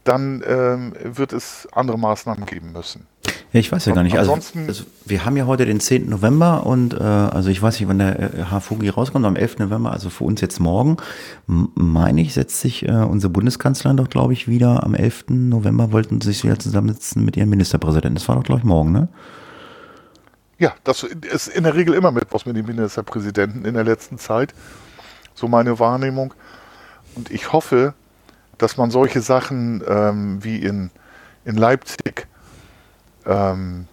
dann 0.04 0.44
ähm, 0.48 0.94
wird 1.04 1.34
es 1.34 1.68
andere 1.72 2.00
Maßnahmen 2.00 2.46
geben 2.46 2.72
müssen. 2.72 3.06
Ja, 3.52 3.60
ich 3.60 3.72
weiß 3.72 3.86
ja 3.86 3.94
gar 3.94 4.04
nicht. 4.04 4.18
Also, 4.18 4.34
also, 4.34 4.84
wir 5.06 5.26
haben 5.26 5.36
ja 5.36 5.48
heute 5.48 5.66
den 5.66 5.80
10. 5.80 6.08
November 6.08 6.66
und 6.66 6.94
äh, 6.94 6.98
also 6.98 7.50
ich 7.50 7.62
weiß 7.62 7.80
nicht, 7.80 7.90
wann 7.90 7.98
der 7.98 8.20
äh, 8.20 8.44
Hafugi 8.44 8.90
rauskommt, 8.90 9.26
am 9.26 9.36
11. 9.36 9.60
November, 9.60 9.92
also 9.92 10.10
für 10.10 10.24
uns 10.24 10.40
jetzt 10.42 10.60
morgen, 10.60 10.98
meine 11.48 12.22
ich, 12.22 12.34
setzt 12.34 12.62
sich 12.62 12.88
äh, 12.88 12.92
unsere 12.92 13.32
Bundeskanzlerin 13.32 13.98
doch, 13.98 14.10
glaube 14.10 14.34
ich, 14.34 14.48
wieder 14.48 14.84
am 14.84 14.94
11. 14.94 15.26
November, 15.30 15.92
wollten 15.92 16.22
sich 16.22 16.44
wieder 16.44 16.60
zusammensetzen 16.60 17.26
mit 17.26 17.38
ihrem 17.38 17.50
Ministerpräsidenten. 17.50 18.16
Das 18.16 18.28
war 18.28 18.36
doch, 18.36 18.44
glaube 18.44 18.60
ich, 18.60 18.66
morgen, 18.66 18.92
ne? 18.92 19.08
Ja, 20.60 20.74
das 20.84 21.04
ist 21.04 21.48
in 21.48 21.64
der 21.64 21.74
Regel 21.74 21.96
immer 21.96 22.12
mit 22.12 22.26
was 22.32 22.46
mit 22.46 22.56
dem 22.56 22.66
Ministerpräsidenten 22.66 23.66
in 23.66 23.74
der 23.74 23.86
letzten 23.86 24.18
Zeit. 24.18 24.54
So 25.34 25.48
meine 25.48 25.80
Wahrnehmung. 25.80 26.34
Und 27.16 27.32
ich 27.32 27.54
hoffe, 27.54 27.94
dass 28.60 28.78
man 28.78 28.92
solche 28.92 29.22
Sachen 29.22 29.84
ähm, 29.88 30.44
wie 30.44 30.58
in, 30.58 30.92
in 31.46 31.58
Leipzig, 31.58 32.28
ähm, 33.26 33.88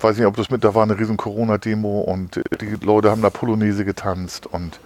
weiß 0.00 0.16
nicht, 0.16 0.26
ob 0.26 0.36
das 0.36 0.50
mit, 0.50 0.62
da 0.62 0.74
war 0.74 0.84
eine 0.84 0.98
riesen 0.98 1.16
Corona-Demo 1.16 2.02
und 2.02 2.40
die 2.60 2.76
Leute 2.84 3.10
haben 3.10 3.22
da 3.22 3.30
Polonaise 3.30 3.84
getanzt 3.84 4.46
und 4.46 4.78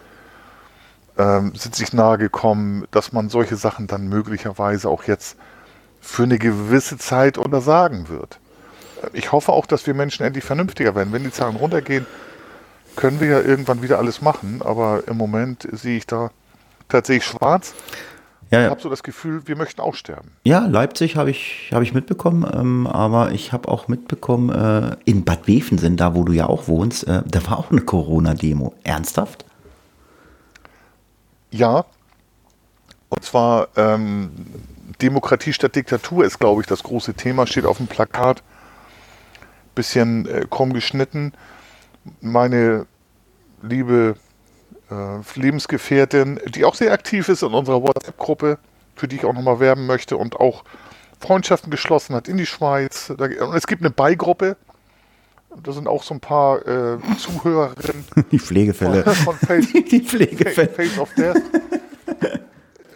ähm, 1.18 1.52
sind 1.54 1.74
sich 1.74 1.92
nahe 1.92 2.18
gekommen, 2.18 2.86
dass 2.90 3.12
man 3.12 3.28
solche 3.28 3.56
Sachen 3.56 3.86
dann 3.86 4.08
möglicherweise 4.08 4.88
auch 4.88 5.04
jetzt 5.04 5.36
für 6.00 6.22
eine 6.22 6.38
gewisse 6.38 6.98
Zeit 6.98 7.36
untersagen 7.36 8.08
wird. 8.08 8.38
Ich 9.12 9.32
hoffe 9.32 9.52
auch, 9.52 9.66
dass 9.66 9.86
wir 9.86 9.94
Menschen 9.94 10.24
endlich 10.24 10.44
vernünftiger 10.44 10.94
werden. 10.94 11.12
Wenn 11.12 11.24
die 11.24 11.32
Zahlen 11.32 11.56
runtergehen, 11.56 12.06
können 12.94 13.20
wir 13.20 13.28
ja 13.28 13.40
irgendwann 13.40 13.82
wieder 13.82 13.98
alles 13.98 14.22
machen, 14.22 14.62
aber 14.64 15.04
im 15.06 15.16
Moment 15.16 15.68
sehe 15.72 15.98
ich 15.98 16.06
da 16.06 16.30
tatsächlich 16.88 17.26
schwarz. 17.26 17.74
Ja, 18.50 18.60
ja. 18.60 18.66
Ich 18.66 18.70
habe 18.70 18.80
so 18.80 18.88
das 18.88 19.02
Gefühl, 19.02 19.46
wir 19.46 19.56
möchten 19.56 19.80
auch 19.80 19.94
sterben. 19.94 20.30
Ja, 20.44 20.66
Leipzig 20.66 21.16
habe 21.16 21.30
ich, 21.30 21.70
hab 21.72 21.82
ich 21.82 21.94
mitbekommen, 21.94 22.48
ähm, 22.52 22.86
aber 22.86 23.32
ich 23.32 23.52
habe 23.52 23.68
auch 23.68 23.88
mitbekommen, 23.88 24.50
äh, 24.50 24.96
in 25.04 25.24
Bad 25.24 25.46
Bevensen, 25.46 25.96
da 25.96 26.14
wo 26.14 26.22
du 26.22 26.32
ja 26.32 26.46
auch 26.46 26.68
wohnst, 26.68 27.08
äh, 27.08 27.22
da 27.26 27.44
war 27.46 27.58
auch 27.58 27.70
eine 27.70 27.80
Corona-Demo. 27.80 28.74
Ernsthaft? 28.84 29.44
Ja. 31.50 31.84
Und 33.08 33.24
zwar 33.24 33.68
ähm, 33.76 34.30
Demokratie 35.02 35.52
statt 35.52 35.74
Diktatur 35.74 36.24
ist, 36.24 36.38
glaube 36.38 36.60
ich, 36.60 36.66
das 36.66 36.82
große 36.82 37.14
Thema, 37.14 37.46
steht 37.46 37.66
auf 37.66 37.78
dem 37.78 37.86
Plakat. 37.86 38.42
Bisschen 39.74 40.26
äh, 40.26 40.46
krumm 40.48 40.72
geschnitten. 40.72 41.32
Meine 42.20 42.86
liebe 43.62 44.16
äh, 44.90 45.40
Lebensgefährtin, 45.40 46.40
die 46.46 46.64
auch 46.64 46.74
sehr 46.74 46.92
aktiv 46.92 47.28
ist 47.28 47.42
in 47.42 47.52
unserer 47.52 47.82
WhatsApp-Gruppe, 47.82 48.58
für 48.94 49.08
die 49.08 49.16
ich 49.16 49.24
auch 49.24 49.32
nochmal 49.32 49.60
werben 49.60 49.86
möchte 49.86 50.16
und 50.16 50.36
auch 50.36 50.64
Freundschaften 51.20 51.70
geschlossen 51.70 52.14
hat 52.14 52.28
in 52.28 52.36
die 52.36 52.46
Schweiz. 52.46 53.10
und 53.10 53.54
es 53.54 53.66
gibt 53.66 53.82
eine 53.82 53.90
Beigruppe. 53.90 54.56
Da 55.62 55.72
sind 55.72 55.88
auch 55.88 56.02
so 56.02 56.12
ein 56.12 56.20
paar 56.20 56.66
äh, 56.66 56.98
Zuhörerinnen. 57.18 58.04
Die 58.30 58.38
Pflegefälle. 58.38 59.02
Von, 59.04 59.14
von 59.14 59.36
Face, 59.36 59.72
die 59.90 60.00
Pflegefälle. 60.00 60.68
Face 60.68 60.98
of 60.98 61.14
Death. 61.14 61.40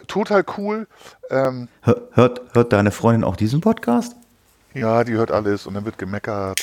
Total 0.06 0.44
cool. 0.58 0.86
Ähm, 1.30 1.68
hört, 2.12 2.42
hört 2.52 2.72
deine 2.74 2.90
Freundin 2.90 3.24
auch 3.24 3.36
diesen 3.36 3.62
Podcast? 3.62 4.14
Ja, 4.74 5.04
die 5.04 5.12
hört 5.12 5.30
alles 5.30 5.66
und 5.66 5.74
dann 5.74 5.86
wird 5.86 5.96
gemeckert. 5.96 6.60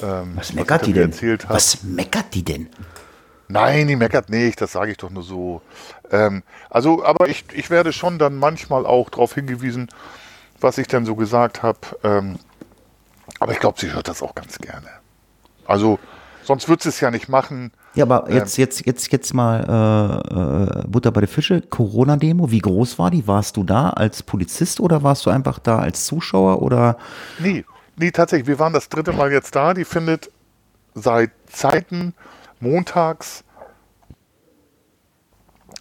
Ähm, 0.00 0.32
was 0.34 0.52
meckert 0.54 0.80
was 0.80 0.86
die 0.86 0.92
denn? 0.92 1.12
Was 1.48 1.82
meckert 1.84 2.34
die 2.34 2.42
denn? 2.42 2.68
Nein, 3.52 3.86
die 3.86 3.96
meckert 3.96 4.30
nicht, 4.30 4.62
das 4.62 4.72
sage 4.72 4.92
ich 4.92 4.96
doch 4.96 5.10
nur 5.10 5.22
so. 5.22 5.60
Ähm, 6.10 6.42
also, 6.70 7.04
aber 7.04 7.28
ich, 7.28 7.44
ich 7.52 7.68
werde 7.68 7.92
schon 7.92 8.18
dann 8.18 8.38
manchmal 8.38 8.86
auch 8.86 9.10
darauf 9.10 9.34
hingewiesen, 9.34 9.88
was 10.58 10.78
ich 10.78 10.86
dann 10.86 11.04
so 11.04 11.16
gesagt 11.16 11.62
habe. 11.62 11.78
Ähm, 12.02 12.38
aber 13.40 13.52
ich 13.52 13.60
glaube, 13.60 13.78
sie 13.78 13.92
hört 13.92 14.08
das 14.08 14.22
auch 14.22 14.34
ganz 14.34 14.56
gerne. 14.56 14.88
Also, 15.66 15.98
sonst 16.42 16.70
wird 16.70 16.82
sie 16.82 16.88
es 16.88 17.00
ja 17.00 17.10
nicht 17.10 17.28
machen. 17.28 17.72
Ja, 17.94 18.06
aber 18.06 18.26
ähm, 18.30 18.36
jetzt, 18.36 18.56
jetzt, 18.56 18.86
jetzt, 18.86 19.12
jetzt 19.12 19.34
mal 19.34 20.22
äh, 20.32 20.80
äh, 20.80 20.88
Butter 20.88 21.10
bei 21.10 21.20
der 21.20 21.28
Fische. 21.28 21.60
Corona-Demo, 21.60 22.50
wie 22.50 22.60
groß 22.60 22.98
war 22.98 23.10
die? 23.10 23.26
Warst 23.26 23.58
du 23.58 23.64
da 23.64 23.90
als 23.90 24.22
Polizist 24.22 24.80
oder 24.80 25.02
warst 25.02 25.26
du 25.26 25.30
einfach 25.30 25.58
da 25.58 25.78
als 25.78 26.06
Zuschauer 26.06 26.62
oder? 26.62 26.96
Nee, 27.38 27.66
nee, 27.96 28.12
tatsächlich. 28.12 28.48
Wir 28.48 28.58
waren 28.58 28.72
das 28.72 28.88
dritte 28.88 29.12
Mal 29.12 29.30
jetzt 29.30 29.54
da. 29.54 29.74
Die 29.74 29.84
findet 29.84 30.30
seit 30.94 31.32
Zeiten 31.50 32.14
montags 32.62 33.44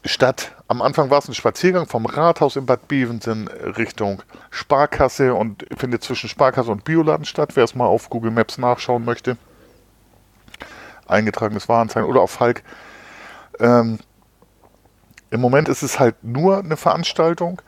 statt. 0.04 0.56
Am 0.68 0.82
Anfang 0.82 1.10
war 1.10 1.20
es 1.20 1.28
ein 1.28 1.34
Spaziergang 1.34 1.86
vom 1.86 2.06
Rathaus 2.06 2.56
in 2.56 2.66
Bad 2.66 2.88
Bevensen 2.88 3.48
Richtung 3.48 4.24
Sparkasse 4.50 5.34
und 5.34 5.66
findet 5.78 6.04
zwischen 6.04 6.28
Sparkasse 6.28 6.72
und 6.72 6.84
Bioladen 6.84 7.26
statt, 7.26 7.56
wer 7.56 7.64
es 7.64 7.76
mal 7.76 7.86
auf 7.86 8.10
Google 8.10 8.32
Maps 8.32 8.58
nachschauen 8.58 9.06
möchte. 9.06 9.38
Eingetragenes 11.08 11.70
Warenzeichen 11.70 12.10
oder 12.10 12.22
auf 12.22 12.32
Falk. 12.32 12.64
Ähm, 13.60 14.00
Im 15.30 15.42
Moment 15.42 15.70
ist 15.70 15.84
es 15.84 16.00
halt 16.00 16.24
nur 16.24 16.60
eine 16.60 16.78
Veranstaltung. 16.78 17.62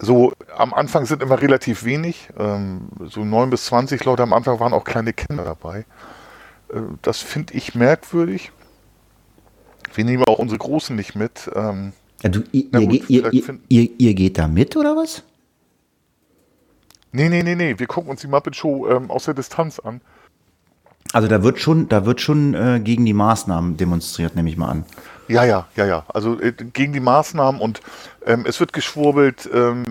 So, 0.00 0.32
am 0.56 0.72
Anfang 0.74 1.06
sind 1.06 1.22
immer 1.22 1.40
relativ 1.40 1.84
wenig. 1.84 2.28
Ähm, 2.38 2.88
so 3.06 3.24
9 3.24 3.50
bis 3.50 3.64
20 3.66 4.04
Leute 4.04 4.22
am 4.22 4.32
Anfang 4.32 4.60
waren 4.60 4.72
auch 4.72 4.84
kleine 4.84 5.12
Kinder 5.12 5.44
dabei. 5.44 5.86
Äh, 6.72 6.80
das 7.02 7.20
finde 7.20 7.54
ich 7.54 7.74
merkwürdig. 7.74 8.52
Wir 9.94 10.04
nehmen 10.04 10.24
auch 10.24 10.38
unsere 10.38 10.58
Großen 10.58 10.94
nicht 10.94 11.14
mit. 11.14 11.50
Ähm, 11.54 11.92
ja, 12.22 12.30
du, 12.30 12.42
ihr, 12.52 12.70
gut, 12.70 13.10
ihr, 13.10 13.32
ihr, 13.32 13.58
ihr, 13.68 13.90
ihr, 13.98 14.14
geht 14.14 14.38
da 14.38 14.48
mit 14.48 14.76
oder 14.76 14.96
was? 14.96 15.22
Nee, 17.12 17.28
nee, 17.28 17.42
nee, 17.42 17.54
nee. 17.54 17.78
Wir 17.78 17.86
gucken 17.86 18.10
uns 18.10 18.20
die 18.20 18.26
Muppet 18.26 18.56
Show 18.56 18.88
ähm, 18.88 19.10
aus 19.10 19.24
der 19.24 19.34
Distanz 19.34 19.78
an. 19.78 20.00
Also 21.12 21.26
da 21.26 21.42
wird 21.42 21.58
schon, 21.58 21.88
da 21.88 22.04
wird 22.04 22.20
schon 22.20 22.52
äh, 22.54 22.80
gegen 22.80 23.06
die 23.06 23.14
Maßnahmen 23.14 23.78
demonstriert, 23.78 24.36
nehme 24.36 24.50
ich 24.50 24.58
mal 24.58 24.68
an. 24.68 24.84
Ja, 25.26 25.44
ja, 25.44 25.66
ja, 25.76 25.86
ja. 25.86 26.04
Also 26.08 26.40
äh, 26.40 26.52
gegen 26.52 26.92
die 26.92 27.00
Maßnahmen 27.00 27.60
und 27.60 27.80
ähm, 28.26 28.44
es 28.46 28.60
wird 28.60 28.72
geschwurbelt. 28.72 29.48
Ähm, 29.52 29.84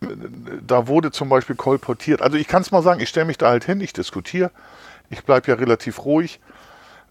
da 0.65 0.87
wurde 0.87 1.11
zum 1.11 1.29
Beispiel 1.29 1.55
kolportiert. 1.55 2.21
Also 2.21 2.37
ich 2.37 2.47
kann 2.47 2.61
es 2.61 2.71
mal 2.71 2.83
sagen, 2.83 2.99
ich 2.99 3.09
stelle 3.09 3.25
mich 3.25 3.37
da 3.37 3.49
halt 3.49 3.63
hin, 3.63 3.81
ich 3.81 3.93
diskutiere. 3.93 4.51
Ich 5.09 5.23
bleibe 5.23 5.47
ja 5.47 5.55
relativ 5.55 6.05
ruhig, 6.05 6.39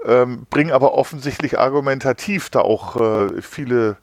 ähm, 0.04 0.46
bringe 0.50 0.74
aber 0.74 0.94
offensichtlich 0.94 1.58
argumentativ 1.58 2.50
da 2.50 2.60
auch 2.60 2.96
äh, 2.96 3.42
viele 3.42 3.96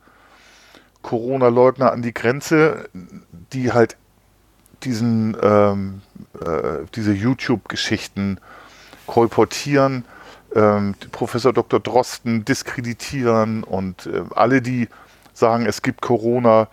Corona-Leugner 1.01 1.91
an 1.91 2.01
die 2.01 2.13
Grenze, 2.13 2.89
die 3.51 3.71
halt 3.71 3.97
diesen, 4.83 5.37
ähm, 5.41 6.01
äh, 6.39 6.85
diese 6.95 7.13
YouTube-Geschichten 7.13 8.39
kolportieren, 9.05 10.05
ähm, 10.55 10.95
Professor 11.11 11.53
Dr. 11.53 11.79
Drosten 11.79 12.45
diskreditieren 12.45 13.63
und 13.63 14.05
äh, 14.07 14.23
alle, 14.35 14.61
die 14.61 14.87
sagen, 15.33 15.65
es 15.65 15.81
gibt 15.81 16.01
Corona, 16.01 16.67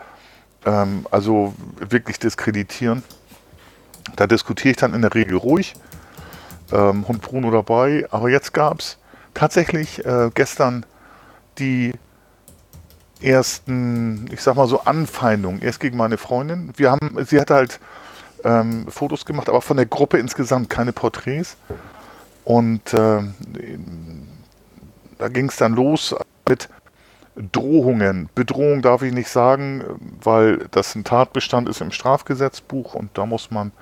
ähm, 0.65 1.07
also 1.11 1.55
wirklich 1.79 2.19
diskreditieren. 2.19 3.03
Da 4.17 4.27
diskutiere 4.27 4.73
ich 4.73 4.77
dann 4.77 4.95
in 4.95 5.03
der 5.03 5.15
Regel 5.15 5.37
ruhig. 5.37 5.75
Ähm, 6.73 7.07
Hund 7.09 7.23
Bruno 7.23 7.51
dabei. 7.51 8.07
Aber 8.11 8.29
jetzt 8.29 8.53
gab 8.53 8.81
es 8.81 8.99
tatsächlich 9.41 10.05
äh, 10.05 10.31
gestern 10.35 10.85
die 11.59 11.93
ersten, 13.23 14.29
ich 14.31 14.43
sag 14.43 14.55
mal 14.55 14.67
so, 14.67 14.83
Anfeindungen. 14.83 15.63
Erst 15.63 15.81
gegen 15.81 15.97
meine 15.97 16.19
Freundin. 16.19 16.75
Wir 16.77 16.91
haben, 16.91 17.17
sie 17.25 17.41
hat 17.41 17.51
halt 17.51 17.81
ähm, 18.45 18.87
Fotos 18.89 19.25
gemacht, 19.25 19.49
aber 19.49 19.63
von 19.63 19.79
der 19.79 19.87
Gruppe 19.87 20.19
insgesamt 20.19 20.69
keine 20.69 20.93
Porträts. 20.93 21.57
Und 22.45 22.93
äh, 22.93 23.23
da 25.17 25.29
ging 25.29 25.49
es 25.49 25.57
dann 25.57 25.75
los 25.75 26.15
mit 26.47 26.69
Drohungen. 27.35 28.29
Bedrohung 28.35 28.83
darf 28.83 29.01
ich 29.01 29.15
nicht 29.15 29.31
sagen, 29.31 29.83
weil 30.23 30.67
das 30.71 30.95
ein 30.95 31.05
Tatbestand 31.05 31.67
ist 31.67 31.81
im 31.81 31.93
Strafgesetzbuch 31.93 32.93
und 32.93 33.17
da 33.17 33.25
muss 33.25 33.51
man 33.51 33.73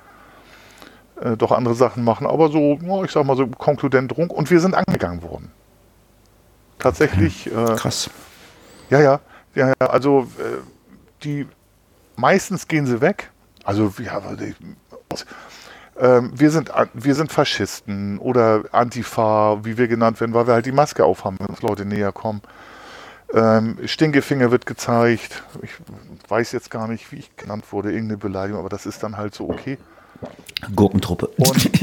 äh, 1.21 1.37
doch 1.37 1.51
andere 1.51 1.75
Sachen 1.75 2.03
machen. 2.03 2.27
Aber 2.27 2.49
so, 2.49 2.79
ich 3.03 3.11
sag 3.11 3.25
mal 3.25 3.37
so 3.37 3.47
konkludent 3.47 4.11
Drohung. 4.11 4.29
Und 4.29 4.49
wir 4.49 4.59
sind 4.59 4.75
angegangen 4.75 5.21
worden. 5.21 5.51
Tatsächlich. 6.77 7.47
Äh, 7.47 7.75
Krass. 7.75 8.09
Ja, 8.89 9.01
ja, 9.01 9.19
ja, 9.55 9.67
ja. 9.67 9.87
Also 9.87 10.27
äh, 10.39 10.59
die 11.23 11.47
meistens 12.15 12.67
gehen 12.67 12.85
sie 12.85 13.01
weg. 13.01 13.31
Also 13.63 13.93
ja, 14.01 14.21
ähm, 15.99 16.31
wir, 16.33 16.49
sind, 16.49 16.71
wir 16.93 17.15
sind 17.15 17.31
Faschisten 17.31 18.19
oder 18.19 18.63
Antifa, 18.71 19.59
wie 19.63 19.77
wir 19.77 19.87
genannt 19.87 20.19
werden, 20.21 20.33
weil 20.33 20.47
wir 20.47 20.53
halt 20.53 20.65
die 20.65 20.71
Maske 20.71 21.03
aufhaben, 21.03 21.37
wenn 21.39 21.47
uns 21.47 21.61
Leute 21.61 21.85
näher 21.85 22.11
kommen. 22.11 22.41
Ähm, 23.33 23.77
Stinkefinger 23.85 24.49
wird 24.49 24.65
gezeigt. 24.65 25.43
Ich 25.61 25.71
weiß 26.29 26.51
jetzt 26.53 26.71
gar 26.71 26.87
nicht, 26.87 27.11
wie 27.11 27.17
ich 27.17 27.35
genannt 27.35 27.65
wurde, 27.71 27.91
irgendeine 27.91 28.17
Beleidigung, 28.17 28.59
aber 28.59 28.69
das 28.69 28.85
ist 28.85 29.03
dann 29.03 29.17
halt 29.17 29.35
so 29.35 29.49
okay. 29.49 29.77
Gurkentruppe. 30.75 31.27
Und, 31.37 31.69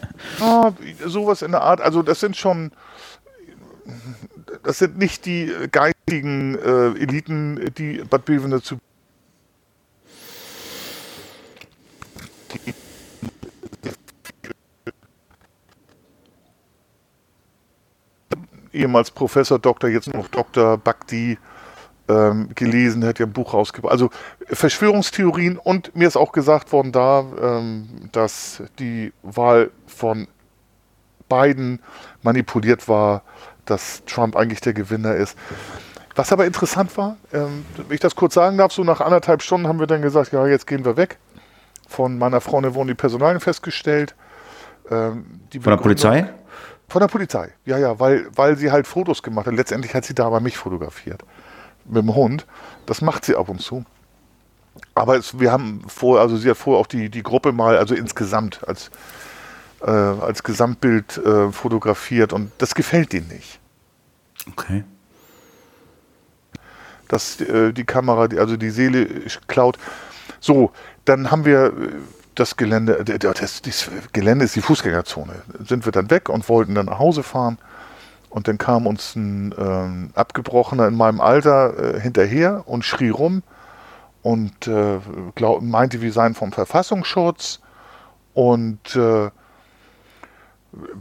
ah, 0.40 0.72
sowas 1.06 1.42
in 1.42 1.52
der 1.52 1.62
Art. 1.62 1.80
Also 1.80 2.02
das 2.02 2.20
sind 2.20 2.36
schon, 2.36 2.72
das 4.62 4.78
sind 4.78 4.98
nicht 4.98 5.26
die 5.26 5.52
geistigen 5.70 6.56
äh, 6.56 7.00
Eliten, 7.00 7.72
die 7.76 8.02
Bad 8.08 8.24
Beven 8.24 8.50
dazu 8.50 8.78
ehemals 18.72 19.10
Professor 19.10 19.58
Doktor, 19.58 19.90
jetzt 19.90 20.12
noch 20.12 20.28
Dr. 20.28 20.78
Bhakti 20.78 21.38
ähm, 22.10 22.48
gelesen, 22.54 23.04
hat 23.04 23.18
ja 23.18 23.26
ein 23.26 23.32
Buch 23.32 23.54
rausgebracht. 23.54 23.92
Also 23.92 24.10
Verschwörungstheorien 24.48 25.56
und 25.58 25.94
mir 25.94 26.08
ist 26.08 26.16
auch 26.16 26.32
gesagt 26.32 26.72
worden 26.72 26.92
da, 26.92 27.24
ähm, 27.40 27.88
dass 28.12 28.62
die 28.78 29.12
Wahl 29.22 29.70
von 29.86 30.26
Biden 31.28 31.80
manipuliert 32.22 32.88
war, 32.88 33.22
dass 33.64 34.02
Trump 34.06 34.34
eigentlich 34.34 34.60
der 34.60 34.72
Gewinner 34.72 35.14
ist. 35.14 35.38
Was 36.16 36.32
aber 36.32 36.44
interessant 36.44 36.96
war, 36.96 37.16
ähm, 37.32 37.64
wenn 37.76 37.94
ich 37.94 38.00
das 38.00 38.16
kurz 38.16 38.34
sagen 38.34 38.58
darf, 38.58 38.72
so 38.72 38.82
nach 38.82 39.00
anderthalb 39.00 39.42
Stunden 39.42 39.68
haben 39.68 39.78
wir 39.78 39.86
dann 39.86 40.02
gesagt, 40.02 40.32
ja, 40.32 40.46
jetzt 40.46 40.66
gehen 40.66 40.84
wir 40.84 40.96
weg. 40.96 41.18
Von 41.86 42.18
meiner 42.18 42.40
Freundin 42.40 42.74
wurden 42.74 42.88
die 42.88 42.94
Personalien 42.94 43.40
festgestellt. 43.40 44.14
Ähm, 44.90 45.40
Von 45.52 45.62
der 45.62 45.76
Polizei? 45.76 46.28
Von 46.88 47.00
der 47.00 47.08
Polizei, 47.08 47.50
ja, 47.64 47.78
ja, 47.78 48.00
weil, 48.00 48.26
weil 48.34 48.56
sie 48.56 48.72
halt 48.72 48.88
Fotos 48.88 49.22
gemacht 49.22 49.46
hat. 49.46 49.54
Letztendlich 49.54 49.94
hat 49.94 50.04
sie 50.04 50.14
da 50.14 50.26
aber 50.26 50.40
mich 50.40 50.56
fotografiert. 50.56 51.22
Mit 51.84 52.02
dem 52.02 52.14
Hund. 52.14 52.46
Das 52.86 53.00
macht 53.00 53.24
sie 53.24 53.36
ab 53.36 53.48
und 53.48 53.60
zu. 53.60 53.84
Aber 54.94 55.16
es, 55.16 55.38
wir 55.38 55.52
haben 55.52 55.82
vor, 55.88 56.20
also 56.20 56.36
sie 56.36 56.50
hat 56.50 56.56
vorher 56.56 56.80
auch 56.80 56.86
die, 56.86 57.08
die 57.08 57.22
Gruppe 57.22 57.52
mal, 57.52 57.76
also 57.76 57.94
insgesamt 57.94 58.66
als, 58.66 58.90
äh, 59.82 59.90
als 59.90 60.42
Gesamtbild 60.42 61.18
äh, 61.18 61.52
fotografiert 61.52 62.32
und 62.32 62.52
das 62.58 62.74
gefällt 62.74 63.14
ihnen 63.14 63.28
nicht. 63.28 63.58
Okay. 64.48 64.84
Dass 67.08 67.40
äh, 67.40 67.72
die 67.72 67.84
Kamera, 67.84 68.28
die, 68.28 68.38
also 68.38 68.56
die 68.56 68.70
Seele 68.70 69.06
klaut. 69.48 69.78
So, 70.38 70.70
dann 71.04 71.30
haben 71.30 71.44
wir 71.44 71.66
äh, 71.66 71.70
das 72.34 72.56
Gelände, 72.56 73.04
das, 73.04 73.62
das 73.62 73.90
Gelände 74.12 74.44
ist 74.44 74.56
die 74.56 74.62
Fußgängerzone. 74.62 75.42
Sind 75.66 75.84
wir 75.84 75.92
dann 75.92 76.10
weg 76.10 76.28
und 76.28 76.48
wollten 76.48 76.74
dann 76.74 76.86
nach 76.86 76.98
Hause 76.98 77.22
fahren. 77.22 77.58
Und 78.30 78.48
dann 78.48 78.58
kam 78.58 78.86
uns 78.86 79.16
ein 79.16 79.54
ähm, 79.58 80.10
Abgebrochener 80.14 80.86
in 80.86 80.96
meinem 80.96 81.20
Alter 81.20 81.96
äh, 81.96 82.00
hinterher 82.00 82.62
und 82.66 82.84
schrie 82.84 83.10
rum 83.10 83.42
und 84.22 84.68
äh, 84.68 85.00
glaub, 85.34 85.62
meinte, 85.62 86.00
wir 86.00 86.12
seien 86.12 86.34
vom 86.34 86.52
Verfassungsschutz 86.52 87.60
und 88.32 88.94
äh, 88.94 89.30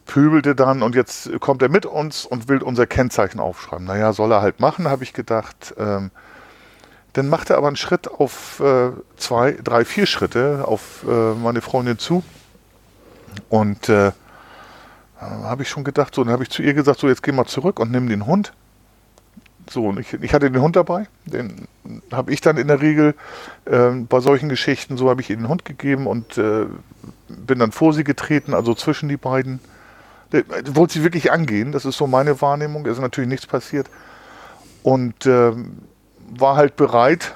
pöbelte 0.05 0.55
dann 0.55 0.81
und 0.81 0.95
jetzt 0.95 1.29
kommt 1.39 1.61
er 1.61 1.69
mit 1.69 1.85
uns 1.85 2.25
und 2.25 2.47
will 2.49 2.63
unser 2.63 2.87
Kennzeichen 2.87 3.39
aufschreiben. 3.39 3.85
Naja, 3.85 4.13
soll 4.13 4.31
er 4.31 4.41
halt 4.41 4.59
machen, 4.59 4.89
habe 4.89 5.03
ich 5.03 5.13
gedacht. 5.13 5.75
Ähm, 5.77 6.09
dann 7.13 7.27
macht 7.27 7.49
er 7.49 7.57
aber 7.57 7.67
einen 7.67 7.75
Schritt 7.75 8.07
auf 8.09 8.59
äh, 8.59 8.91
zwei, 9.17 9.57
drei, 9.63 9.85
vier 9.85 10.05
Schritte 10.05 10.63
auf 10.65 11.05
äh, 11.07 11.33
meine 11.33 11.61
Freundin 11.61 11.99
zu. 11.99 12.23
Und 13.49 13.89
äh, 13.89 14.11
habe 15.19 15.63
ich 15.63 15.69
schon 15.69 15.83
gedacht, 15.83 16.15
so, 16.15 16.23
dann 16.23 16.33
habe 16.33 16.43
ich 16.43 16.49
zu 16.49 16.61
ihr 16.61 16.73
gesagt, 16.73 16.99
so 16.99 17.07
jetzt 17.07 17.23
geh 17.23 17.31
mal 17.31 17.45
zurück 17.45 17.79
und 17.79 17.91
nimm 17.91 18.07
den 18.07 18.25
Hund. 18.25 18.53
So, 19.69 19.85
und 19.85 19.99
ich, 19.99 20.13
ich 20.13 20.33
hatte 20.33 20.49
den 20.49 20.61
Hund 20.61 20.75
dabei, 20.75 21.07
den 21.25 21.67
habe 22.11 22.31
ich 22.31 22.41
dann 22.41 22.57
in 22.57 22.67
der 22.67 22.81
Regel 22.81 23.13
äh, 23.65 23.89
bei 23.91 24.19
solchen 24.19 24.49
Geschichten, 24.49 24.97
so 24.97 25.09
habe 25.09 25.21
ich 25.21 25.29
ihr 25.29 25.37
den 25.37 25.47
Hund 25.47 25.63
gegeben 25.63 26.07
und 26.07 26.37
äh, 26.39 26.65
bin 27.27 27.59
dann 27.59 27.71
vor 27.71 27.93
sie 27.93 28.03
getreten, 28.03 28.53
also 28.53 28.73
zwischen 28.73 29.09
die 29.09 29.17
beiden. 29.17 29.59
Der, 30.31 30.43
wollte 30.75 30.93
sie 30.93 31.03
wirklich 31.03 31.31
angehen, 31.31 31.71
das 31.71 31.85
ist 31.85 31.97
so 31.97 32.07
meine 32.07 32.41
Wahrnehmung, 32.41 32.85
es 32.85 32.93
ist 32.93 33.01
natürlich 33.01 33.29
nichts 33.29 33.45
passiert. 33.45 33.89
Und 34.81 35.25
ähm, 35.25 35.79
war 36.29 36.55
halt 36.55 36.75
bereit, 36.75 37.35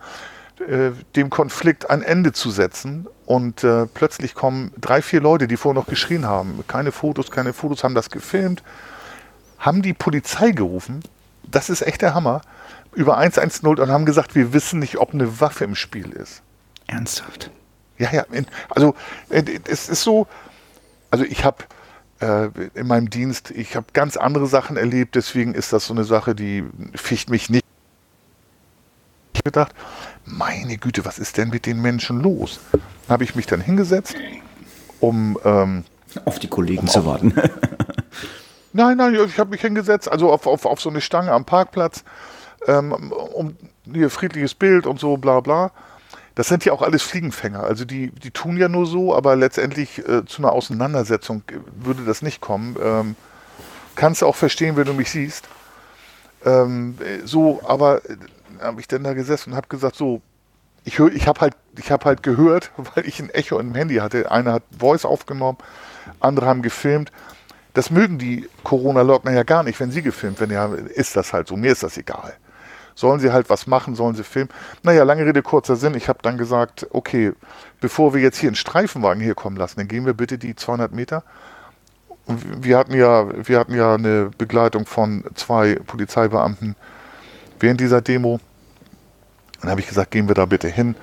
äh, 0.68 0.90
dem 1.14 1.30
Konflikt 1.30 1.90
ein 1.90 2.02
Ende 2.02 2.32
zu 2.32 2.50
setzen. 2.50 3.06
Und 3.28 3.62
äh, 3.62 3.84
plötzlich 3.84 4.34
kommen 4.34 4.72
drei, 4.80 5.02
vier 5.02 5.20
Leute, 5.20 5.48
die 5.48 5.58
vorher 5.58 5.78
noch 5.78 5.86
geschrien 5.86 6.24
haben, 6.24 6.64
keine 6.66 6.92
Fotos, 6.92 7.30
keine 7.30 7.52
Fotos, 7.52 7.84
haben 7.84 7.94
das 7.94 8.08
gefilmt, 8.08 8.62
haben 9.58 9.82
die 9.82 9.92
Polizei 9.92 10.52
gerufen. 10.52 11.02
Das 11.42 11.68
ist 11.68 11.82
echt 11.82 12.00
der 12.00 12.14
Hammer. 12.14 12.40
Über 12.94 13.18
110 13.18 13.68
und 13.68 13.90
haben 13.90 14.06
gesagt, 14.06 14.34
wir 14.34 14.54
wissen 14.54 14.78
nicht, 14.78 14.96
ob 14.96 15.12
eine 15.12 15.42
Waffe 15.42 15.64
im 15.64 15.74
Spiel 15.74 16.10
ist. 16.12 16.40
Ernsthaft? 16.86 17.50
Ja, 17.98 18.10
ja. 18.12 18.24
Also 18.70 18.94
äh, 19.28 19.42
es 19.68 19.90
ist 19.90 20.04
so, 20.04 20.26
also 21.10 21.22
ich 21.26 21.44
habe 21.44 21.64
äh, 22.20 22.48
in 22.72 22.86
meinem 22.86 23.10
Dienst, 23.10 23.50
ich 23.50 23.76
habe 23.76 23.88
ganz 23.92 24.16
andere 24.16 24.46
Sachen 24.46 24.78
erlebt, 24.78 25.16
deswegen 25.16 25.52
ist 25.52 25.74
das 25.74 25.84
so 25.84 25.92
eine 25.92 26.04
Sache, 26.04 26.34
die 26.34 26.64
ficht 26.94 27.28
mich 27.28 27.50
nicht 27.50 27.66
gedacht, 29.44 29.74
meine 30.30 30.78
Güte, 30.78 31.04
was 31.04 31.18
ist 31.18 31.36
denn 31.36 31.48
mit 31.48 31.66
den 31.66 31.80
Menschen 31.80 32.20
los? 32.20 32.60
Habe 33.08 33.24
ich 33.24 33.34
mich 33.34 33.46
dann 33.46 33.60
hingesetzt, 33.60 34.14
um 35.00 35.38
ähm, 35.44 35.84
auf 36.24 36.38
die 36.38 36.48
Kollegen 36.48 36.82
um 36.82 36.88
zu 36.88 37.04
warten. 37.04 37.34
nein, 38.72 38.96
nein, 38.96 39.14
ich 39.26 39.38
habe 39.38 39.50
mich 39.50 39.60
hingesetzt, 39.60 40.10
also 40.10 40.30
auf, 40.30 40.46
auf, 40.46 40.64
auf 40.64 40.80
so 40.80 40.90
eine 40.90 41.00
Stange 41.00 41.32
am 41.32 41.44
Parkplatz, 41.44 42.04
ähm, 42.66 42.92
um 43.12 43.56
hier 43.92 44.10
friedliches 44.10 44.54
Bild 44.54 44.86
und 44.86 45.00
so, 45.00 45.16
bla 45.16 45.40
bla. 45.40 45.72
Das 46.34 46.46
sind 46.46 46.64
ja 46.64 46.72
auch 46.72 46.82
alles 46.82 47.02
Fliegenfänger. 47.02 47.64
Also 47.64 47.84
die, 47.84 48.10
die 48.12 48.30
tun 48.30 48.56
ja 48.56 48.68
nur 48.68 48.86
so, 48.86 49.14
aber 49.14 49.34
letztendlich 49.34 50.06
äh, 50.06 50.24
zu 50.24 50.42
einer 50.42 50.52
Auseinandersetzung 50.52 51.42
würde 51.74 52.04
das 52.04 52.22
nicht 52.22 52.40
kommen. 52.40 52.76
Ähm, 52.80 53.16
kannst 53.96 54.22
du 54.22 54.26
auch 54.26 54.36
verstehen, 54.36 54.76
wenn 54.76 54.84
du 54.84 54.94
mich 54.94 55.10
siehst. 55.10 55.48
Ähm, 56.44 56.96
so, 57.24 57.60
aber 57.64 58.00
habe 58.60 58.80
ich 58.80 58.88
dann 58.88 59.04
da 59.04 59.14
gesessen 59.14 59.50
und 59.50 59.56
habe 59.56 59.68
gesagt, 59.68 59.96
so, 59.96 60.20
ich, 60.84 60.98
ich 60.98 61.26
habe 61.28 61.40
halt, 61.40 61.54
hab 61.90 62.04
halt 62.04 62.22
gehört, 62.22 62.70
weil 62.76 63.06
ich 63.06 63.20
ein 63.20 63.30
Echo 63.30 63.58
im 63.58 63.74
Handy 63.74 63.96
hatte. 63.96 64.30
Einer 64.30 64.54
hat 64.54 64.62
Voice 64.76 65.04
aufgenommen, 65.04 65.58
andere 66.20 66.46
haben 66.46 66.62
gefilmt. 66.62 67.12
Das 67.74 67.90
mögen 67.90 68.18
die 68.18 68.48
Corona-Leugner 68.64 69.32
ja 69.32 69.42
gar 69.42 69.62
nicht, 69.62 69.78
wenn 69.78 69.90
sie 69.90 70.02
gefilmt 70.02 70.40
werden. 70.40 70.52
Ja, 70.52 70.72
ist 70.94 71.14
das 71.14 71.32
halt 71.32 71.48
so. 71.48 71.56
Mir 71.56 71.72
ist 71.72 71.82
das 71.82 71.96
egal. 71.96 72.34
Sollen 72.94 73.20
sie 73.20 73.30
halt 73.30 73.48
was 73.50 73.68
machen, 73.68 73.94
sollen 73.94 74.16
sie 74.16 74.24
filmen. 74.24 74.48
Naja, 74.82 75.04
lange 75.04 75.24
Rede, 75.24 75.42
kurzer 75.42 75.76
Sinn. 75.76 75.94
Ich 75.94 76.08
habe 76.08 76.18
dann 76.22 76.36
gesagt, 76.38 76.88
okay, 76.90 77.32
bevor 77.80 78.12
wir 78.14 78.20
jetzt 78.20 78.38
hier 78.38 78.48
einen 78.48 78.56
Streifenwagen 78.56 79.22
hier 79.22 79.36
kommen 79.36 79.56
lassen, 79.56 79.76
dann 79.76 79.86
gehen 79.86 80.04
wir 80.06 80.14
bitte 80.14 80.38
die 80.38 80.56
200 80.56 80.92
Meter. 80.92 81.22
Wir 82.28 82.76
hatten 82.76 82.94
ja, 82.94 83.26
wir 83.48 83.58
hatten 83.58 83.74
ja 83.74 83.94
eine 83.94 84.30
Begleitung 84.36 84.84
von 84.84 85.24
zwei 85.34 85.76
Polizeibeamten 85.76 86.76
während 87.58 87.80
dieser 87.80 88.02
Demo. 88.02 88.38
Dann 89.60 89.70
habe 89.70 89.80
ich 89.80 89.88
gesagt, 89.88 90.10
gehen 90.10 90.28
wir 90.28 90.34
da 90.34 90.44
bitte 90.44 90.68
hin 90.68 90.94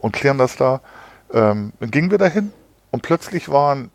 und 0.00 0.12
klären 0.12 0.36
das 0.36 0.56
da. 0.56 0.80
Ähm, 1.32 1.72
dann 1.78 1.90
gingen 1.90 2.10
wir 2.10 2.18
da 2.18 2.26
hin 2.26 2.52
und 2.90 3.02
plötzlich 3.02 3.48
waren 3.48 3.90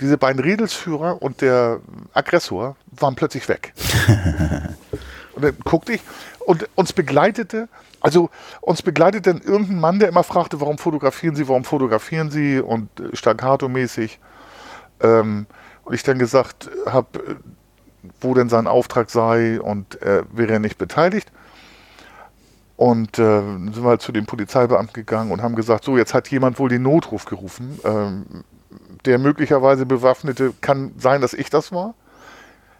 diese 0.00 0.18
beiden 0.18 0.42
Redelsführer 0.42 1.22
und 1.22 1.40
der 1.40 1.80
Aggressor 2.12 2.76
waren 2.92 3.14
plötzlich 3.14 3.48
weg. 3.48 3.72
und 5.34 5.44
dann 5.44 5.56
guckte 5.64 5.92
ich 5.92 6.02
und 6.40 6.68
uns 6.76 6.92
begleitete, 6.92 7.68
also 8.00 8.30
uns 8.60 8.82
begleitete 8.82 9.32
dann 9.32 9.42
irgendein 9.42 9.80
Mann, 9.80 9.98
der 9.98 10.08
immer 10.08 10.22
fragte, 10.22 10.60
warum 10.60 10.78
fotografieren 10.78 11.36
Sie, 11.36 11.48
warum 11.48 11.64
fotografieren 11.64 12.30
Sie 12.30 12.60
und 12.60 12.88
äh, 13.00 13.14
staccato-mäßig. 13.14 14.18
Ähm, 15.00 15.46
und 15.86 15.94
ich 15.94 16.02
dann 16.02 16.18
gesagt 16.18 16.68
habe, 16.84 17.38
wo 18.20 18.34
denn 18.34 18.48
sein 18.48 18.66
Auftrag 18.66 19.08
sei 19.08 19.60
und 19.60 20.02
er 20.02 20.24
wäre 20.32 20.54
er 20.54 20.58
nicht 20.58 20.78
beteiligt. 20.78 21.30
Und 22.76 23.18
äh, 23.18 23.40
sind 23.40 23.82
wir 23.82 23.88
halt 23.88 24.02
zu 24.02 24.12
den 24.12 24.26
Polizeibeamten 24.26 24.92
gegangen 24.92 25.30
und 25.30 25.42
haben 25.42 25.54
gesagt, 25.54 25.84
so, 25.84 25.96
jetzt 25.96 26.12
hat 26.12 26.28
jemand 26.28 26.58
wohl 26.58 26.68
den 26.68 26.82
Notruf 26.82 27.24
gerufen. 27.24 27.78
Ähm, 27.84 28.44
der 29.06 29.18
möglicherweise 29.18 29.86
Bewaffnete 29.86 30.52
kann 30.60 30.92
sein, 30.98 31.20
dass 31.20 31.32
ich 31.32 31.48
das 31.48 31.72
war. 31.72 31.94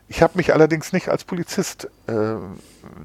Ich 0.09 0.23
habe 0.23 0.37
mich 0.37 0.53
allerdings 0.53 0.93
nicht 0.93 1.09
als 1.09 1.25
Polizist 1.25 1.89
äh, 2.09 2.35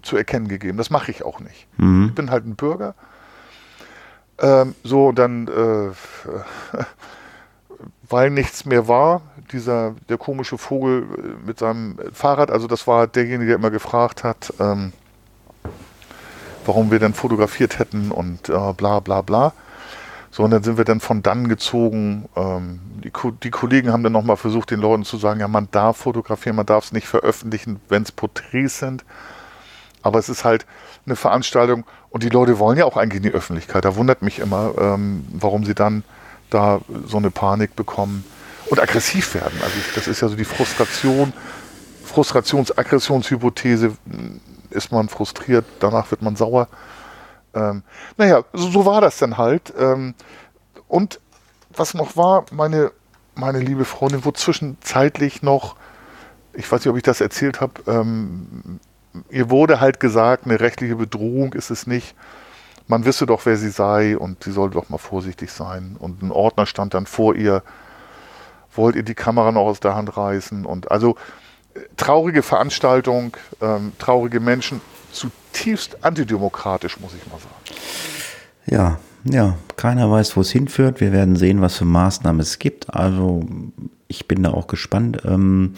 zu 0.01 0.17
erkennen 0.17 0.47
gegeben. 0.47 0.77
Das 0.77 0.89
mache 0.89 1.11
ich 1.11 1.23
auch 1.23 1.39
nicht. 1.39 1.67
Mhm. 1.77 2.07
Ich 2.09 2.15
bin 2.15 2.31
halt 2.31 2.45
ein 2.45 2.55
Bürger. 2.55 2.95
Ähm, 4.39 4.73
so, 4.83 5.11
dann, 5.11 5.47
äh, 5.47 5.91
weil 8.09 8.31
nichts 8.31 8.65
mehr 8.65 8.87
war, 8.87 9.21
dieser, 9.51 9.95
der 10.09 10.17
komische 10.17 10.57
Vogel 10.57 11.03
äh, 11.03 11.45
mit 11.45 11.59
seinem 11.59 11.97
Fahrrad, 12.13 12.51
also 12.51 12.67
das 12.67 12.87
war 12.87 13.07
derjenige, 13.07 13.47
der 13.47 13.55
immer 13.55 13.71
gefragt 13.71 14.23
hat, 14.23 14.53
ähm, 14.59 14.93
warum 16.65 16.91
wir 16.91 16.99
denn 16.99 17.13
fotografiert 17.13 17.79
hätten 17.79 18.11
und 18.11 18.49
äh, 18.49 18.73
bla 18.73 18.99
bla 18.99 19.21
bla. 19.21 19.53
So, 20.33 20.43
und 20.43 20.51
dann 20.51 20.63
sind 20.63 20.77
wir 20.77 20.85
dann 20.85 21.01
von 21.01 21.21
dann 21.21 21.49
gezogen. 21.49 22.29
Ähm, 22.37 22.79
die, 23.03 23.11
die, 23.43 23.49
Kollegen 23.49 23.91
haben 23.91 24.03
dann 24.03 24.13
nochmal 24.13 24.37
versucht, 24.37 24.71
den 24.71 24.79
Leuten 24.79 25.03
zu 25.03 25.17
sagen, 25.17 25.41
ja, 25.41 25.47
man 25.49 25.67
darf 25.71 25.97
fotografieren, 25.97 26.55
man 26.55 26.65
darf 26.65 26.85
es 26.85 26.91
nicht 26.93 27.07
veröffentlichen, 27.07 27.81
wenn 27.89 28.03
es 28.03 28.13
Porträts 28.13 28.79
sind. 28.79 29.03
Aber 30.03 30.19
es 30.19 30.29
ist 30.29 30.45
halt 30.45 30.65
eine 31.05 31.17
Veranstaltung 31.17 31.83
und 32.09 32.23
die 32.23 32.29
Leute 32.29 32.59
wollen 32.59 32.77
ja 32.77 32.85
auch 32.85 32.95
eigentlich 32.95 33.17
in 33.17 33.29
die 33.29 33.35
Öffentlichkeit. 33.35 33.83
Da 33.83 33.95
wundert 33.97 34.21
mich 34.21 34.39
immer, 34.39 34.73
ähm, 34.77 35.25
warum 35.33 35.65
sie 35.65 35.75
dann 35.75 36.03
da 36.49 36.79
so 37.05 37.17
eine 37.17 37.29
Panik 37.29 37.75
bekommen 37.75 38.23
und 38.71 38.79
aggressiv 38.79 39.35
werden. 39.35 39.59
Also 39.61 39.75
das 39.95 40.07
ist 40.07 40.21
ja 40.21 40.29
so 40.29 40.35
die 40.35 40.45
Frustration, 40.45 41.33
Frustrations-Aggressionshypothese. 42.05 43.97
Ist 44.69 44.93
man 44.93 45.09
frustriert, 45.09 45.65
danach 45.81 46.09
wird 46.09 46.21
man 46.21 46.37
sauer. 46.37 46.69
Ähm, 47.53 47.83
naja, 48.15 48.45
so, 48.53 48.71
so, 48.71 48.85
war 48.85 49.01
das 49.01 49.17
dann 49.17 49.37
halt. 49.37 49.73
Ähm, 49.77 50.15
und 50.87 51.19
was 51.75 51.93
noch 51.93 52.15
war, 52.15 52.45
meine, 52.51 52.93
meine 53.35 53.59
liebe 53.59 53.83
Freundin 53.83 54.23
wurde 54.23 54.39
zwischenzeitlich 54.39 55.43
noch, 55.43 55.75
ich 56.53 56.71
weiß 56.71 56.79
nicht, 56.79 56.89
ob 56.89 56.95
ich 56.95 57.03
das 57.03 57.19
erzählt 57.19 57.59
habe, 57.59 57.73
ähm, 57.87 58.79
ihr 59.29 59.49
wurde 59.49 59.81
halt 59.81 59.99
gesagt, 59.99 60.45
eine 60.45 60.61
rechtliche 60.61 60.95
Bedrohung 60.95 61.51
ist 61.51 61.71
es 61.71 61.87
nicht. 61.87 62.15
Man 62.87 63.03
wisse 63.03 63.25
doch, 63.25 63.45
wer 63.45 63.57
sie 63.57 63.69
sei 63.69 64.17
und 64.17 64.45
sie 64.45 64.51
sollte 64.51 64.75
doch 64.75 64.87
mal 64.87 64.97
vorsichtig 64.97 65.51
sein. 65.51 65.97
Und 65.99 66.21
ein 66.21 66.31
Ordner 66.31 66.65
stand 66.65 66.93
dann 66.93 67.05
vor 67.05 67.35
ihr, 67.35 67.63
wollt 68.73 68.95
ihr 68.95 69.03
die 69.03 69.15
Kamera 69.15 69.51
noch 69.51 69.65
aus 69.65 69.79
der 69.79 69.95
Hand 69.95 70.15
reißen. 70.15 70.65
Und 70.65 70.91
also 70.91 71.15
äh, 71.73 71.79
traurige 71.97 72.43
Veranstaltung, 72.43 73.35
ähm, 73.61 73.93
traurige 73.97 74.39
Menschen, 74.39 74.81
zutiefst 75.11 76.03
antidemokratisch, 76.03 76.99
muss 76.99 77.11
ich 77.13 77.29
mal 77.31 77.39
sagen. 77.39 77.55
Ja, 78.67 78.99
ja, 79.23 79.57
keiner 79.75 80.09
weiß, 80.09 80.35
wo 80.35 80.41
es 80.41 80.51
hinführt. 80.51 80.99
Wir 80.99 81.11
werden 81.11 81.35
sehen, 81.35 81.61
was 81.61 81.75
für 81.75 81.85
Maßnahmen 81.85 82.41
es 82.41 82.59
gibt. 82.59 82.93
Also 82.93 83.45
ich 84.07 84.27
bin 84.27 84.43
da 84.43 84.51
auch 84.51 84.67
gespannt. 84.67 85.21
Ähm, 85.25 85.75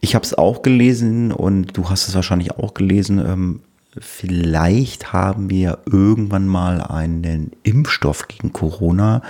ich 0.00 0.14
habe 0.14 0.24
es 0.24 0.34
auch 0.34 0.62
gelesen 0.62 1.32
und 1.32 1.76
du 1.76 1.90
hast 1.90 2.08
es 2.08 2.14
wahrscheinlich 2.14 2.52
auch 2.52 2.74
gelesen. 2.74 3.18
Ähm, 3.18 3.60
vielleicht 3.98 5.12
haben 5.12 5.50
wir 5.50 5.78
irgendwann 5.86 6.46
mal 6.46 6.80
einen 6.80 7.52
Impfstoff 7.64 8.28
gegen 8.28 8.52
Corona. 8.52 9.22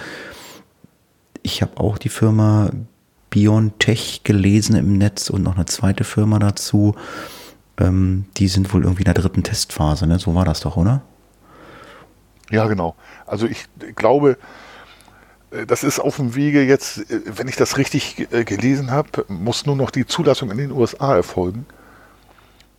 Ich 1.48 1.62
habe 1.62 1.80
auch 1.80 1.96
die 1.96 2.10
Firma 2.10 2.68
BioNTech 3.30 4.20
gelesen 4.22 4.76
im 4.76 4.98
Netz 4.98 5.30
und 5.30 5.42
noch 5.42 5.56
eine 5.56 5.64
zweite 5.64 6.04
Firma 6.04 6.38
dazu. 6.38 6.94
Ähm, 7.78 8.26
die 8.36 8.48
sind 8.48 8.74
wohl 8.74 8.82
irgendwie 8.82 9.00
in 9.00 9.06
der 9.06 9.14
dritten 9.14 9.42
Testphase, 9.42 10.06
ne? 10.06 10.18
So 10.18 10.34
war 10.34 10.44
das 10.44 10.60
doch, 10.60 10.76
oder? 10.76 11.00
Ja, 12.50 12.66
genau. 12.66 12.96
Also 13.26 13.46
ich 13.46 13.64
glaube, 13.96 14.36
äh, 15.50 15.64
das 15.64 15.84
ist 15.84 16.00
auf 16.00 16.16
dem 16.16 16.34
Wege 16.34 16.62
jetzt, 16.62 17.10
äh, 17.10 17.22
wenn 17.24 17.48
ich 17.48 17.56
das 17.56 17.78
richtig 17.78 18.30
äh, 18.30 18.44
gelesen 18.44 18.90
habe, 18.90 19.24
muss 19.28 19.64
nur 19.64 19.76
noch 19.76 19.90
die 19.90 20.04
Zulassung 20.04 20.50
in 20.50 20.58
den 20.58 20.70
USA 20.70 21.16
erfolgen. 21.16 21.64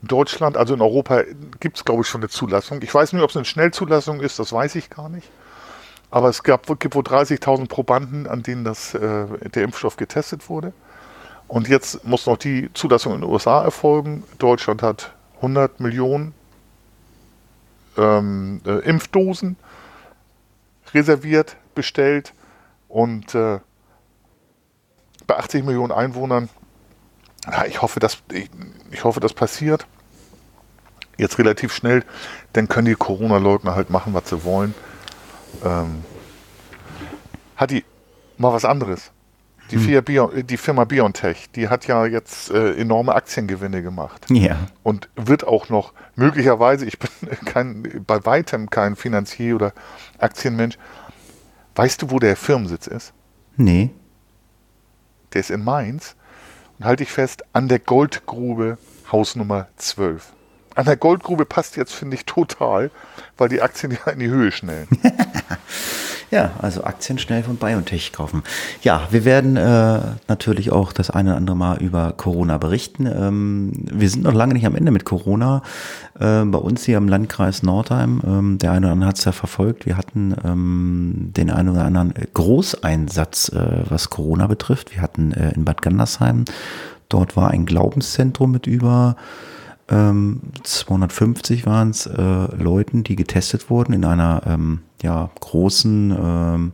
Deutschland, 0.03 0.57
also 0.57 0.75
in 0.75 0.81
Europa, 0.81 1.23
gibt 1.59 1.77
es, 1.77 1.85
glaube 1.85 2.01
ich, 2.01 2.07
schon 2.07 2.21
eine 2.21 2.29
Zulassung. 2.29 2.83
Ich 2.83 2.93
weiß 2.93 3.13
nicht, 3.13 3.23
ob 3.23 3.31
es 3.31 3.35
eine 3.35 3.45
Schnellzulassung 3.45 4.21
ist, 4.21 4.37
das 4.37 4.53
weiß 4.53 4.75
ich 4.75 4.91
gar 4.91 5.09
nicht. 5.09 5.27
Aber 6.11 6.29
es 6.29 6.43
gab, 6.43 6.65
gibt 6.79 6.95
wohl 6.95 7.03
30.000 7.03 7.67
Probanden, 7.67 8.27
an 8.27 8.41
denen 8.41 8.63
das, 8.63 8.93
äh, 8.95 9.27
der 9.49 9.63
Impfstoff 9.63 9.95
getestet 9.95 10.49
wurde. 10.49 10.73
Und 11.47 11.67
jetzt 11.67 12.05
muss 12.05 12.25
noch 12.25 12.37
die 12.37 12.69
Zulassung 12.73 13.13
in 13.13 13.21
den 13.21 13.29
USA 13.29 13.63
erfolgen. 13.63 14.23
Deutschland 14.37 14.81
hat 14.81 15.13
100 15.37 15.79
Millionen 15.79 16.33
ähm, 17.97 18.61
äh, 18.65 18.79
Impfdosen 18.79 19.55
reserviert, 20.93 21.57
bestellt. 21.75 22.33
Und 22.87 23.35
äh, 23.35 23.59
bei 25.27 25.37
80 25.37 25.63
Millionen 25.63 25.91
Einwohnern, 25.91 26.49
ja, 27.45 27.65
ich, 27.65 27.81
hoffe, 27.81 27.99
dass, 27.99 28.19
ich, 28.31 28.49
ich 28.91 29.03
hoffe, 29.03 29.19
das 29.19 29.33
passiert 29.33 29.85
jetzt 31.17 31.37
relativ 31.37 31.73
schnell, 31.73 32.03
dann 32.53 32.67
können 32.67 32.85
die 32.85 32.95
Corona-Leugner 32.95 33.75
halt 33.75 33.89
machen, 33.89 34.13
was 34.13 34.29
sie 34.29 34.43
wollen. 34.43 34.73
Ähm, 35.63 36.03
hat 37.55 37.71
die 37.71 37.83
mal 38.37 38.53
was 38.53 38.65
anderes. 38.65 39.11
Die, 39.71 39.75
hm. 39.75 40.03
Bio, 40.03 40.27
die, 40.27 40.57
Firma 40.57 40.83
BioNTech, 40.85 41.51
die 41.51 41.69
hat 41.69 41.85
ja 41.85 42.07
jetzt 42.07 42.49
äh, 42.49 42.73
enorme 42.73 43.13
Aktiengewinne 43.13 43.83
gemacht. 43.83 44.25
Ja. 44.31 44.57
Und 44.81 45.09
wird 45.15 45.45
auch 45.45 45.69
noch 45.69 45.93
möglicherweise, 46.15 46.85
ich 46.85 46.97
bin 46.97 47.09
kein, 47.45 48.03
bei 48.07 48.25
weitem 48.25 48.71
kein 48.71 48.95
Finanzier 48.95 49.55
oder 49.55 49.73
Aktienmensch, 50.17 50.77
Weißt 51.79 52.01
du, 52.01 52.11
wo 52.11 52.19
der 52.19 52.35
Firmensitz 52.35 52.87
ist? 52.87 53.13
Nee. 53.55 53.91
Der 55.31 55.39
ist 55.39 55.49
in 55.49 55.63
Mainz. 55.63 56.17
Und 56.77 56.83
halte 56.83 57.03
ich 57.03 57.09
fest, 57.09 57.45
an 57.53 57.69
der 57.69 57.79
Goldgrube 57.79 58.77
Hausnummer 59.09 59.69
12. 59.77 60.33
An 60.79 60.85
der 60.85 60.95
Goldgrube 60.95 61.43
passt 61.43 61.75
jetzt, 61.75 61.93
finde 61.93 62.15
ich, 62.15 62.23
total, 62.23 62.89
weil 63.37 63.49
die 63.49 63.61
Aktien 63.61 63.91
ja 63.91 64.13
in 64.13 64.19
die 64.19 64.29
Höhe 64.29 64.49
schnellen. 64.49 64.87
Ja, 66.31 66.51
also 66.59 66.83
Aktien 66.83 67.17
schnell 67.17 67.41
von 67.41 67.55
BioNTech 67.55 68.11
kaufen. 68.13 68.43
Ja, 68.83 69.07
wir 69.09 69.25
werden 69.25 69.57
äh, 69.57 69.99
natürlich 70.27 70.71
auch 70.71 70.93
das 70.93 71.09
eine 71.09 71.31
oder 71.31 71.37
andere 71.37 71.55
Mal 71.55 71.81
über 71.81 72.13
Corona 72.15 72.59
berichten. 72.59 73.07
Ähm, 73.07 73.71
wir 73.91 74.07
sind 74.11 74.25
noch 74.25 74.35
lange 74.35 74.53
nicht 74.53 74.67
am 74.67 74.75
Ende 74.75 74.91
mit 74.91 75.05
Corona. 75.05 75.63
Äh, 76.19 76.45
bei 76.45 76.59
uns 76.59 76.83
hier 76.83 76.97
im 76.97 77.07
Landkreis 77.07 77.63
Nordheim, 77.63 78.21
ähm, 78.23 78.57
der 78.59 78.73
eine 78.73 78.85
oder 78.85 78.93
andere 78.93 79.09
hat 79.09 79.17
es 79.17 79.25
ja 79.25 79.31
verfolgt. 79.31 79.87
Wir 79.87 79.97
hatten 79.97 80.35
ähm, 80.45 81.31
den 81.35 81.49
einen 81.49 81.69
oder 81.69 81.85
anderen 81.85 82.13
Großeinsatz, 82.35 83.49
äh, 83.49 83.85
was 83.89 84.11
Corona 84.11 84.45
betrifft. 84.45 84.93
Wir 84.93 85.01
hatten 85.01 85.31
äh, 85.31 85.53
in 85.55 85.65
Bad 85.65 85.81
Gandersheim, 85.81 86.45
dort 87.09 87.35
war 87.35 87.49
ein 87.49 87.65
Glaubenszentrum 87.65 88.51
mit 88.51 88.67
über 88.67 89.15
250 89.89 91.65
waren 91.65 91.89
es 91.89 92.05
äh, 92.05 92.55
Leuten, 92.55 93.03
die 93.03 93.15
getestet 93.15 93.69
wurden 93.69 93.93
in 93.93 94.05
einer 94.05 94.43
ähm, 94.45 94.81
ja, 95.01 95.29
großen 95.39 96.15
ähm, 96.17 96.71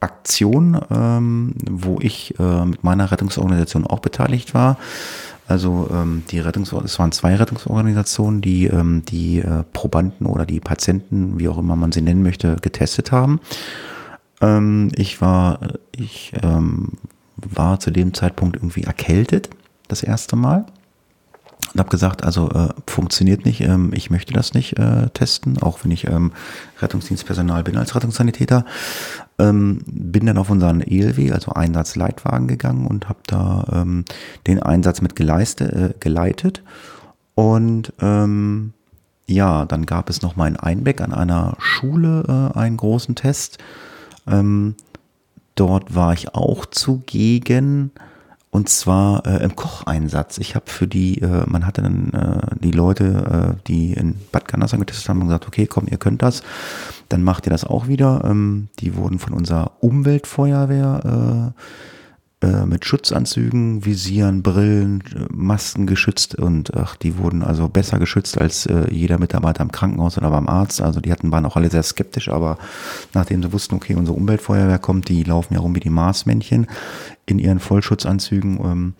Aktion, 0.00 0.80
ähm, 0.90 1.54
wo 1.68 1.98
ich 2.00 2.38
äh, 2.38 2.64
mit 2.64 2.84
meiner 2.84 3.10
Rettungsorganisation 3.10 3.86
auch 3.86 4.00
beteiligt 4.00 4.54
war. 4.54 4.76
Also 5.48 5.88
ähm, 5.92 6.24
die 6.30 6.40
Rettungs 6.40 6.72
es 6.72 6.98
waren 6.98 7.12
zwei 7.12 7.34
Rettungsorganisationen, 7.36 8.40
die 8.40 8.66
ähm, 8.66 9.04
die 9.04 9.38
äh, 9.38 9.62
Probanden 9.72 10.26
oder 10.26 10.44
die 10.44 10.60
Patienten, 10.60 11.38
wie 11.38 11.48
auch 11.48 11.58
immer 11.58 11.76
man 11.76 11.92
sie 11.92 12.02
nennen 12.02 12.22
möchte, 12.22 12.56
getestet 12.56 13.12
haben. 13.12 13.40
Ähm, 14.40 14.90
ich 14.96 15.20
war 15.20 15.60
ich 15.92 16.32
ähm, 16.42 16.92
war 17.36 17.80
zu 17.80 17.90
dem 17.90 18.12
Zeitpunkt 18.12 18.56
irgendwie 18.56 18.82
erkältet 18.82 19.50
das 19.88 20.02
erste 20.02 20.36
Mal 20.36 20.66
und 21.76 21.80
habe 21.80 21.90
gesagt, 21.90 22.24
also 22.24 22.48
äh, 22.52 22.68
funktioniert 22.86 23.44
nicht, 23.44 23.60
ähm, 23.60 23.90
ich 23.92 24.08
möchte 24.08 24.32
das 24.32 24.54
nicht 24.54 24.78
äh, 24.78 25.10
testen, 25.10 25.60
auch 25.60 25.84
wenn 25.84 25.90
ich 25.90 26.06
ähm, 26.06 26.32
Rettungsdienstpersonal 26.80 27.64
bin 27.64 27.76
als 27.76 27.94
Rettungssanitäter. 27.94 28.64
Ähm, 29.38 29.82
bin 29.84 30.24
dann 30.24 30.38
auf 30.38 30.48
unseren 30.48 30.80
ELW, 30.80 31.32
also 31.32 31.52
Einsatzleitwagen 31.52 32.48
gegangen 32.48 32.86
und 32.86 33.10
habe 33.10 33.18
da 33.26 33.66
ähm, 33.70 34.06
den 34.46 34.62
Einsatz 34.62 35.02
mit 35.02 35.16
geleiste, 35.16 35.64
äh, 35.70 35.94
geleitet. 36.00 36.62
Und 37.34 37.92
ähm, 38.00 38.72
ja, 39.26 39.66
dann 39.66 39.84
gab 39.84 40.08
es 40.08 40.22
noch 40.22 40.34
mal 40.34 40.48
in 40.48 40.56
Einbeck 40.56 41.02
an 41.02 41.12
einer 41.12 41.56
Schule 41.58 42.52
äh, 42.54 42.58
einen 42.58 42.78
großen 42.78 43.16
Test. 43.16 43.58
Ähm, 44.26 44.76
dort 45.56 45.94
war 45.94 46.14
ich 46.14 46.34
auch 46.34 46.64
zugegen. 46.64 47.90
Und 48.50 48.68
zwar 48.68 49.26
äh, 49.26 49.44
im 49.44 49.54
Kocheinsatz. 49.54 50.38
Ich 50.38 50.54
habe 50.54 50.70
für 50.70 50.86
die, 50.86 51.20
äh, 51.20 51.44
man 51.46 51.66
hatte 51.66 51.82
dann 51.82 52.12
äh, 52.12 52.56
die 52.58 52.70
Leute, 52.70 53.56
äh, 53.58 53.62
die 53.66 53.92
in 53.92 54.16
Bad 54.32 54.48
Gandersheim 54.48 54.80
getestet 54.80 55.08
haben, 55.08 55.20
gesagt, 55.20 55.46
okay, 55.46 55.66
komm, 55.66 55.86
ihr 55.88 55.98
könnt 55.98 56.22
das. 56.22 56.42
Dann 57.08 57.22
macht 57.22 57.46
ihr 57.46 57.50
das 57.50 57.64
auch 57.64 57.86
wieder. 57.86 58.24
Ähm, 58.24 58.68
die 58.78 58.96
wurden 58.96 59.18
von 59.18 59.34
unserer 59.34 59.72
Umweltfeuerwehr 59.80 61.52
äh, 61.54 61.60
äh, 62.42 62.66
mit 62.66 62.84
Schutzanzügen, 62.84 63.86
Visieren, 63.86 64.42
Brillen, 64.42 65.02
Masken 65.30 65.86
geschützt 65.86 66.34
und 66.34 66.76
ach, 66.76 66.96
die 66.96 67.16
wurden 67.16 67.42
also 67.42 67.66
besser 67.68 67.98
geschützt 67.98 68.38
als 68.38 68.66
äh, 68.66 68.90
jeder 68.90 69.18
Mitarbeiter 69.18 69.62
im 69.62 69.72
Krankenhaus 69.72 70.18
oder 70.18 70.28
beim 70.28 70.46
Arzt. 70.46 70.82
Also 70.82 71.00
die 71.00 71.10
hatten, 71.10 71.32
waren 71.32 71.46
auch 71.46 71.56
alle 71.56 71.70
sehr 71.70 71.82
skeptisch, 71.82 72.28
aber 72.28 72.58
nachdem 73.14 73.42
sie 73.42 73.54
wussten, 73.54 73.74
okay, 73.74 73.94
unsere 73.94 74.18
Umweltfeuerwehr 74.18 74.78
kommt, 74.78 75.08
die 75.08 75.22
laufen 75.22 75.54
ja 75.54 75.60
rum 75.60 75.74
wie 75.74 75.80
die 75.80 75.88
Marsmännchen 75.88 76.66
in 77.24 77.38
ihren 77.38 77.58
Vollschutzanzügen. 77.58 78.60
Ähm, 78.62 78.94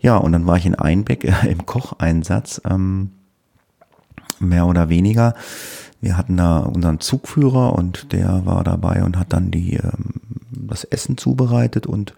ja, 0.00 0.18
und 0.18 0.32
dann 0.32 0.46
war 0.46 0.58
ich 0.58 0.66
in 0.66 0.74
Einbeck 0.74 1.24
äh, 1.24 1.50
im 1.50 1.64
Kocheinsatz, 1.64 2.60
ähm, 2.68 3.12
mehr 4.38 4.66
oder 4.66 4.90
weniger. 4.90 5.34
Wir 6.02 6.18
hatten 6.18 6.36
da 6.36 6.58
unseren 6.58 7.00
Zugführer 7.00 7.72
und 7.72 8.12
der 8.12 8.44
war 8.44 8.62
dabei 8.64 9.02
und 9.02 9.18
hat 9.18 9.32
dann 9.32 9.50
die, 9.50 9.76
ähm, 9.76 10.20
das 10.50 10.84
Essen 10.84 11.16
zubereitet 11.16 11.86
und 11.86 12.14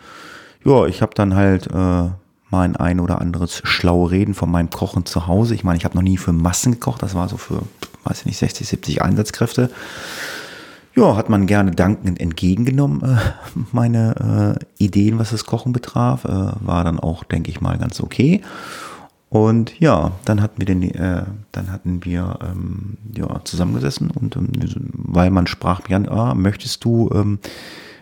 ja, 0.69 0.87
ich 0.87 1.01
habe 1.01 1.14
dann 1.14 1.35
halt 1.35 1.66
äh, 1.69 2.11
mein 2.51 2.77
ein 2.77 3.01
oder 3.01 3.21
anderes 3.21 3.61
schlaue 3.64 4.11
Reden 4.11 4.35
von 4.35 4.51
meinem 4.51 4.71
Kochen 4.71 5.07
zu 5.07 5.27
Hause. 5.27 5.55
Ich 5.55 5.64
meine, 5.64 5.79
ich 5.79 5.85
habe 5.85 5.97
noch 5.97 6.03
nie 6.03 6.19
für 6.19 6.33
Massen 6.33 6.73
gekocht, 6.73 7.03
das 7.03 7.14
war 7.14 7.29
so 7.29 7.37
für, 7.37 7.62
weiß 8.05 8.21
ich 8.21 8.27
nicht, 8.27 8.39
60, 8.39 8.69
70 8.69 9.03
Einsatzkräfte. 9.03 9.71
Ja, 10.95 11.16
hat 11.16 11.29
man 11.29 11.47
gerne 11.47 11.71
dankend 11.71 12.21
entgegengenommen, 12.21 13.03
äh, 13.03 13.16
meine 13.73 14.59
äh, 14.59 14.83
Ideen, 14.85 15.19
was 15.19 15.31
das 15.31 15.47
Kochen 15.47 15.73
betraf. 15.73 16.25
Äh, 16.25 16.29
war 16.29 16.85
dann 16.85 17.01
auch, 17.01 17.25
denke 17.25 17.51
ich 17.51 17.61
mal, 17.61 17.79
ganz 17.79 18.01
okay. 18.01 18.43
Und 19.31 19.79
ja, 19.79 20.12
dann 20.25 20.43
hatten 20.43 20.59
wir 20.59 20.66
den, 20.66 20.83
äh, 20.83 21.25
dann 21.53 21.71
hatten 21.71 22.05
wir 22.05 22.39
ähm, 22.43 22.97
ja, 23.14 23.43
zusammengesessen 23.45 24.11
und 24.11 24.37
ähm, 24.37 24.49
weil 24.93 25.31
man 25.31 25.47
sprach 25.47 25.89
an, 25.91 26.09
ah, 26.09 26.35
möchtest 26.35 26.85
du 26.85 27.11
ähm, 27.12 27.39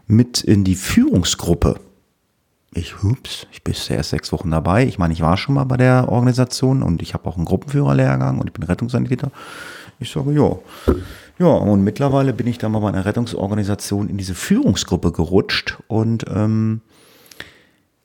mit 0.07 0.43
in 0.43 0.63
die 0.63 0.77
Führungsgruppe? 0.77 1.81
Ich, 2.77 3.03
hups, 3.03 3.47
ich 3.53 3.63
bin 3.65 3.75
erst 3.89 4.11
sechs 4.11 4.33
Wochen 4.33 4.51
dabei. 4.51 4.85
Ich 4.87 4.99
meine, 4.99 5.13
ich 5.13 5.21
war 5.21 5.37
schon 5.37 5.55
mal 5.55 5.65
bei 5.65 5.77
der 5.77 6.09
Organisation 6.09 6.83
und 6.83 7.03
ich 7.03 7.15
habe 7.15 7.29
auch 7.29 7.37
einen 7.37 7.45
Gruppenführerlehrgang 7.45 8.39
und 8.39 8.47
ich 8.47 8.53
bin 8.53 8.63
Rettungssanitäter. 8.63 9.31
Ich 9.99 10.11
sage, 10.11 10.33
ja. 10.33 10.57
Ja, 11.39 11.47
und 11.47 11.83
mittlerweile 11.83 12.33
bin 12.33 12.47
ich 12.47 12.59
da 12.59 12.69
mal 12.69 12.81
bei 12.81 12.89
einer 12.89 13.05
Rettungsorganisation 13.05 14.09
in 14.09 14.17
diese 14.17 14.35
Führungsgruppe 14.35 15.13
gerutscht 15.13 15.79
und 15.87 16.25
ähm, 16.35 16.81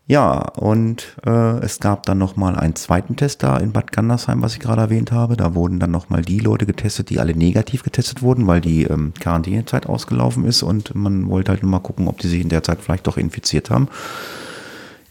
ja, 0.07 0.39
und 0.55 1.15
äh, 1.25 1.59
es 1.59 1.79
gab 1.79 2.05
dann 2.05 2.17
nochmal 2.17 2.57
einen 2.57 2.75
zweiten 2.75 3.15
Test 3.15 3.43
da 3.43 3.57
in 3.57 3.71
Bad 3.71 3.93
Gandersheim, 3.93 4.41
was 4.41 4.53
ich 4.53 4.59
gerade 4.59 4.81
erwähnt 4.81 5.13
habe. 5.13 5.37
Da 5.37 5.55
wurden 5.55 5.79
dann 5.79 5.91
nochmal 5.91 6.21
die 6.21 6.39
Leute 6.39 6.65
getestet, 6.65 7.09
die 7.09 7.19
alle 7.19 7.33
negativ 7.33 7.83
getestet 7.83 8.21
wurden, 8.21 8.45
weil 8.45 8.59
die 8.59 8.83
ähm, 8.83 9.13
Quarantänezeit 9.17 9.85
ausgelaufen 9.85 10.43
ist 10.43 10.63
und 10.63 10.93
man 10.95 11.29
wollte 11.29 11.51
halt 11.51 11.63
nur 11.63 11.71
mal 11.71 11.79
gucken, 11.79 12.09
ob 12.09 12.17
die 12.17 12.27
sich 12.27 12.41
in 12.41 12.49
der 12.49 12.63
Zeit 12.63 12.81
vielleicht 12.81 13.07
doch 13.07 13.15
infiziert 13.15 13.69
haben. 13.69 13.87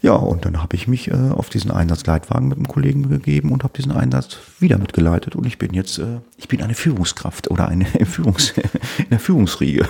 Ja, 0.01 0.13
und 0.13 0.45
dann 0.45 0.61
habe 0.61 0.75
ich 0.75 0.87
mich 0.87 1.11
äh, 1.11 1.29
auf 1.29 1.49
diesen 1.49 1.69
Einsatzleitwagen 1.69 2.47
mit 2.47 2.57
einem 2.57 2.67
Kollegen 2.67 3.07
gegeben 3.07 3.51
und 3.51 3.63
habe 3.63 3.73
diesen 3.77 3.91
Einsatz 3.91 4.39
wieder 4.59 4.79
mitgeleitet. 4.79 5.35
Und 5.35 5.45
ich 5.45 5.59
bin 5.59 5.73
jetzt, 5.73 5.99
äh, 5.99 6.19
ich 6.37 6.47
bin 6.47 6.63
eine 6.63 6.73
Führungskraft 6.73 7.51
oder 7.51 7.67
eine 7.67 7.85
Führungs 8.05 8.53
in 8.97 9.09
der 9.11 9.19
Führungsriege. 9.19 9.87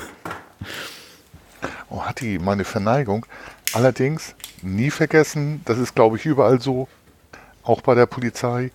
Oh, 1.89 2.01
hat 2.01 2.19
die 2.19 2.39
meine 2.39 2.65
Verneigung. 2.65 3.25
Allerdings 3.73 4.35
nie 4.61 4.91
vergessen, 4.91 5.61
das 5.63 5.77
ist 5.77 5.95
glaube 5.95 6.17
ich 6.17 6.25
überall 6.25 6.59
so, 6.59 6.89
auch 7.63 7.81
bei 7.81 7.95
der 7.95 8.05
Polizei. 8.05 8.71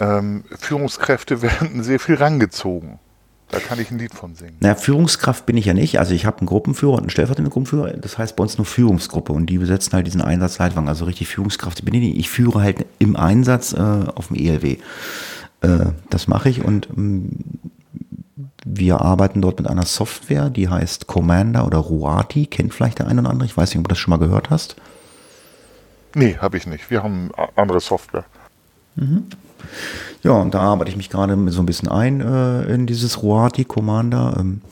Ähm, 0.00 0.44
Führungskräfte 0.58 1.40
werden 1.42 1.84
sehr 1.84 2.00
viel 2.00 2.16
rangezogen. 2.16 2.98
Da 3.50 3.60
kann 3.60 3.80
ich 3.80 3.90
ein 3.90 3.98
Lied 3.98 4.12
von 4.12 4.34
singen. 4.34 4.56
Naja, 4.60 4.74
Führungskraft 4.74 5.46
bin 5.46 5.56
ich 5.56 5.64
ja 5.64 5.72
nicht. 5.72 5.98
Also 5.98 6.12
ich 6.12 6.26
habe 6.26 6.38
einen 6.38 6.46
Gruppenführer 6.46 6.92
und 6.92 7.00
einen 7.00 7.10
stellvertretenden 7.10 7.52
Gruppenführer. 7.52 7.92
Das 7.92 8.18
heißt 8.18 8.36
bei 8.36 8.42
uns 8.42 8.58
nur 8.58 8.66
Führungsgruppe 8.66 9.32
und 9.32 9.46
die 9.46 9.58
besetzen 9.58 9.92
halt 9.94 10.06
diesen 10.06 10.20
Einsatzleitwagen. 10.20 10.88
Also 10.88 11.06
richtig 11.06 11.28
Führungskraft 11.28 11.84
bin 11.84 11.94
ich 11.94 12.00
nicht. 12.00 12.18
Ich 12.18 12.28
führe 12.28 12.60
halt 12.60 12.84
im 12.98 13.16
Einsatz 13.16 13.72
äh, 13.72 13.78
auf 13.78 14.28
dem 14.28 14.36
ELW. 14.36 14.76
Äh, 15.62 15.86
das 16.10 16.28
mache 16.28 16.50
ich 16.50 16.62
und 16.62 16.88
ähm, 16.96 17.30
wir 18.64 19.00
arbeiten 19.00 19.40
dort 19.40 19.58
mit 19.58 19.68
einer 19.68 19.86
Software, 19.86 20.50
die 20.50 20.68
heißt 20.68 21.06
Commander 21.06 21.66
oder 21.66 21.78
Ruati. 21.78 22.46
Kennt 22.46 22.74
vielleicht 22.74 22.98
der 22.98 23.06
eine 23.06 23.22
oder 23.22 23.30
andere. 23.30 23.46
Ich 23.46 23.56
weiß 23.56 23.70
nicht, 23.70 23.78
ob 23.78 23.84
du 23.84 23.88
das 23.88 23.98
schon 23.98 24.10
mal 24.10 24.18
gehört 24.18 24.50
hast. 24.50 24.76
Nee, 26.14 26.36
habe 26.36 26.58
ich 26.58 26.66
nicht. 26.66 26.90
Wir 26.90 27.02
haben 27.02 27.30
andere 27.56 27.80
Software. 27.80 28.24
Mhm. 28.96 29.26
Ja, 30.22 30.32
und 30.32 30.54
da 30.54 30.60
arbeite 30.60 30.90
ich 30.90 30.96
mich 30.96 31.10
gerade 31.10 31.36
so 31.50 31.60
ein 31.60 31.66
bisschen 31.66 31.88
ein 31.88 32.20
äh, 32.20 32.62
in 32.64 32.86
dieses 32.86 33.22
Ruati 33.22 33.64
Commander. 33.64 34.36
Ähm, 34.38 34.62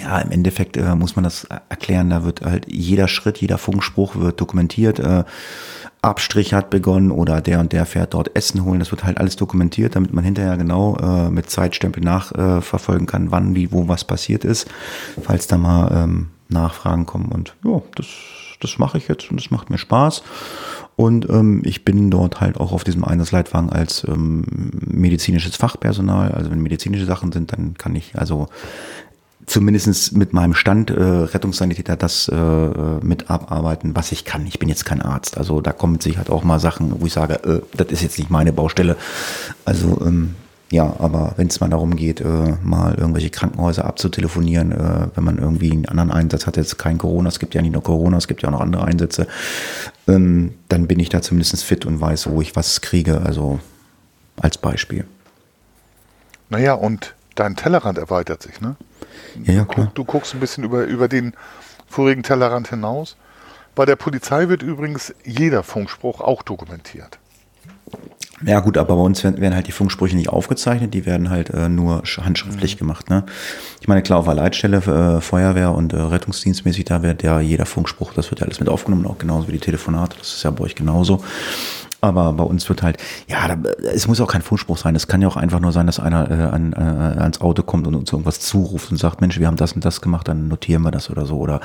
ja, 0.00 0.18
im 0.20 0.30
Endeffekt 0.30 0.76
äh, 0.76 0.94
muss 0.94 1.16
man 1.16 1.24
das 1.24 1.44
erklären. 1.68 2.10
Da 2.10 2.24
wird 2.24 2.42
halt 2.42 2.66
jeder 2.68 3.08
Schritt, 3.08 3.38
jeder 3.38 3.58
Funkspruch 3.58 4.16
wird 4.16 4.40
dokumentiert. 4.40 5.00
Äh, 5.00 5.24
Abstrich 6.02 6.52
hat 6.52 6.70
begonnen 6.70 7.12
oder 7.12 7.40
der 7.40 7.60
und 7.60 7.72
der 7.72 7.86
fährt 7.86 8.14
dort 8.14 8.34
Essen 8.36 8.64
holen. 8.64 8.80
Das 8.80 8.90
wird 8.90 9.04
halt 9.04 9.18
alles 9.18 9.36
dokumentiert, 9.36 9.94
damit 9.94 10.12
man 10.12 10.24
hinterher 10.24 10.56
genau 10.56 10.96
äh, 10.96 11.30
mit 11.30 11.48
Zeitstempel 11.48 12.02
nachverfolgen 12.02 13.06
kann, 13.06 13.30
wann, 13.30 13.54
wie, 13.54 13.70
wo 13.70 13.86
was 13.86 14.04
passiert 14.04 14.44
ist, 14.44 14.68
falls 15.22 15.46
da 15.46 15.58
mal 15.58 15.92
ähm, 15.94 16.30
Nachfragen 16.48 17.06
kommen. 17.06 17.30
Und 17.30 17.54
ja, 17.64 17.80
das, 17.94 18.06
das 18.62 18.78
mache 18.78 18.98
ich 18.98 19.08
jetzt 19.08 19.30
und 19.30 19.40
das 19.40 19.50
macht 19.50 19.70
mir 19.70 19.78
Spaß. 19.78 20.22
Und 20.96 21.28
ähm, 21.30 21.62
ich 21.64 21.84
bin 21.84 22.10
dort 22.10 22.40
halt 22.40 22.58
auch 22.58 22.72
auf 22.72 22.84
diesem 22.84 23.04
Einsatzleitwagen 23.04 23.70
als 23.70 24.04
ähm, 24.06 24.44
medizinisches 24.86 25.56
Fachpersonal. 25.56 26.32
Also 26.32 26.50
wenn 26.50 26.60
medizinische 26.60 27.06
Sachen 27.06 27.32
sind, 27.32 27.52
dann 27.52 27.74
kann 27.74 27.96
ich 27.96 28.18
also 28.18 28.48
zumindest 29.46 30.16
mit 30.16 30.32
meinem 30.32 30.54
Stand 30.54 30.90
äh, 30.90 31.02
Rettungssanitäter 31.02 31.96
das 31.96 32.28
äh, 32.28 32.36
mit 33.02 33.30
abarbeiten, 33.30 33.96
was 33.96 34.12
ich 34.12 34.24
kann. 34.24 34.46
Ich 34.46 34.58
bin 34.58 34.68
jetzt 34.68 34.84
kein 34.84 35.02
Arzt. 35.02 35.36
Also 35.36 35.60
da 35.60 35.72
kommen 35.72 35.94
mit 35.94 36.02
Sicherheit 36.02 36.30
auch 36.30 36.44
mal 36.44 36.60
Sachen, 36.60 37.00
wo 37.00 37.06
ich 37.06 37.12
sage, 37.12 37.34
äh, 37.44 37.60
das 37.76 37.88
ist 37.88 38.02
jetzt 38.02 38.18
nicht 38.18 38.30
meine 38.30 38.52
Baustelle. 38.52 38.96
Also 39.64 40.00
ähm, 40.04 40.34
ja, 40.72 40.96
aber 40.98 41.34
wenn 41.36 41.48
es 41.48 41.60
mal 41.60 41.68
darum 41.68 41.96
geht, 41.96 42.22
äh, 42.22 42.56
mal 42.62 42.94
irgendwelche 42.94 43.28
Krankenhäuser 43.28 43.84
abzutelefonieren, 43.84 44.72
äh, 44.72 45.08
wenn 45.14 45.22
man 45.22 45.36
irgendwie 45.36 45.70
einen 45.70 45.84
anderen 45.84 46.10
Einsatz 46.10 46.46
hat, 46.46 46.56
jetzt 46.56 46.78
kein 46.78 46.96
Corona, 46.96 47.28
es 47.28 47.38
gibt 47.38 47.54
ja 47.54 47.60
nicht 47.60 47.74
nur 47.74 47.82
Corona, 47.82 48.16
es 48.16 48.26
gibt 48.26 48.40
ja 48.40 48.48
auch 48.48 48.52
noch 48.52 48.62
andere 48.62 48.84
Einsätze, 48.84 49.26
ähm, 50.08 50.54
dann 50.70 50.86
bin 50.86 50.98
ich 50.98 51.10
da 51.10 51.20
zumindest 51.20 51.62
fit 51.62 51.84
und 51.84 52.00
weiß, 52.00 52.30
wo 52.30 52.40
ich 52.40 52.56
was 52.56 52.80
kriege, 52.80 53.20
also 53.20 53.60
als 54.40 54.56
Beispiel. 54.56 55.04
Naja, 56.48 56.72
und 56.72 57.14
dein 57.34 57.54
Tellerrand 57.54 57.98
erweitert 57.98 58.42
sich, 58.42 58.62
ne? 58.62 58.76
Ja, 59.44 59.52
ja, 59.52 59.64
klar. 59.66 59.92
Du, 59.94 60.02
du 60.02 60.04
guckst 60.04 60.32
ein 60.32 60.40
bisschen 60.40 60.64
über, 60.64 60.84
über 60.84 61.06
den 61.06 61.34
vorigen 61.86 62.22
Tellerrand 62.22 62.68
hinaus. 62.68 63.16
Bei 63.74 63.84
der 63.84 63.96
Polizei 63.96 64.48
wird 64.48 64.62
übrigens 64.62 65.14
jeder 65.22 65.64
Funkspruch 65.64 66.22
auch 66.22 66.42
dokumentiert. 66.42 67.18
Ja 68.44 68.60
gut, 68.60 68.76
aber 68.76 68.96
bei 68.96 69.02
uns 69.02 69.22
werden, 69.24 69.54
halt 69.54 69.66
die 69.66 69.72
Funksprüche 69.72 70.16
nicht 70.16 70.28
aufgezeichnet, 70.28 70.94
die 70.94 71.06
werden 71.06 71.30
halt 71.30 71.50
äh, 71.50 71.68
nur 71.68 72.02
handschriftlich 72.20 72.74
mhm. 72.74 72.78
gemacht. 72.78 73.10
Ne? 73.10 73.24
Ich 73.80 73.88
meine, 73.88 74.02
klar, 74.02 74.18
auf 74.18 74.24
der 74.24 74.34
Leitstelle, 74.34 74.78
äh, 74.78 75.20
Feuerwehr 75.20 75.72
und 75.72 75.92
äh, 75.92 75.96
Rettungsdienstmäßig, 75.96 76.84
da 76.84 77.02
wird 77.02 77.22
ja 77.22 77.40
jeder 77.40 77.66
Funkspruch, 77.66 78.12
das 78.14 78.30
wird 78.30 78.40
ja 78.40 78.46
alles 78.46 78.60
mit 78.60 78.68
aufgenommen, 78.68 79.06
auch 79.06 79.18
genauso 79.18 79.48
wie 79.48 79.52
die 79.52 79.58
Telefonate, 79.58 80.16
das 80.18 80.34
ist 80.34 80.42
ja 80.42 80.50
bei 80.50 80.64
euch 80.64 80.74
genauso. 80.74 81.22
Aber 82.04 82.32
bei 82.32 82.42
uns 82.42 82.68
wird 82.68 82.82
halt, 82.82 82.96
ja, 83.28 83.46
da, 83.46 83.70
es 83.94 84.08
muss 84.08 84.20
auch 84.20 84.26
kein 84.26 84.42
Funkspruch 84.42 84.76
sein. 84.76 84.96
Es 84.96 85.06
kann 85.06 85.22
ja 85.22 85.28
auch 85.28 85.36
einfach 85.36 85.60
nur 85.60 85.70
sein, 85.70 85.86
dass 85.86 86.00
einer 86.00 86.28
äh, 86.28 86.34
an, 86.34 86.72
äh, 86.72 87.20
ans 87.20 87.40
Auto 87.40 87.62
kommt 87.62 87.86
und 87.86 87.94
uns 87.94 88.10
irgendwas 88.10 88.40
zuruft 88.40 88.90
und 88.90 88.96
sagt, 88.96 89.20
Mensch, 89.20 89.38
wir 89.38 89.46
haben 89.46 89.56
das 89.56 89.72
und 89.72 89.84
das 89.84 90.00
gemacht, 90.00 90.26
dann 90.26 90.48
notieren 90.48 90.82
wir 90.82 90.90
das 90.90 91.10
oder 91.10 91.26
so. 91.26 91.38
Oder 91.38 91.60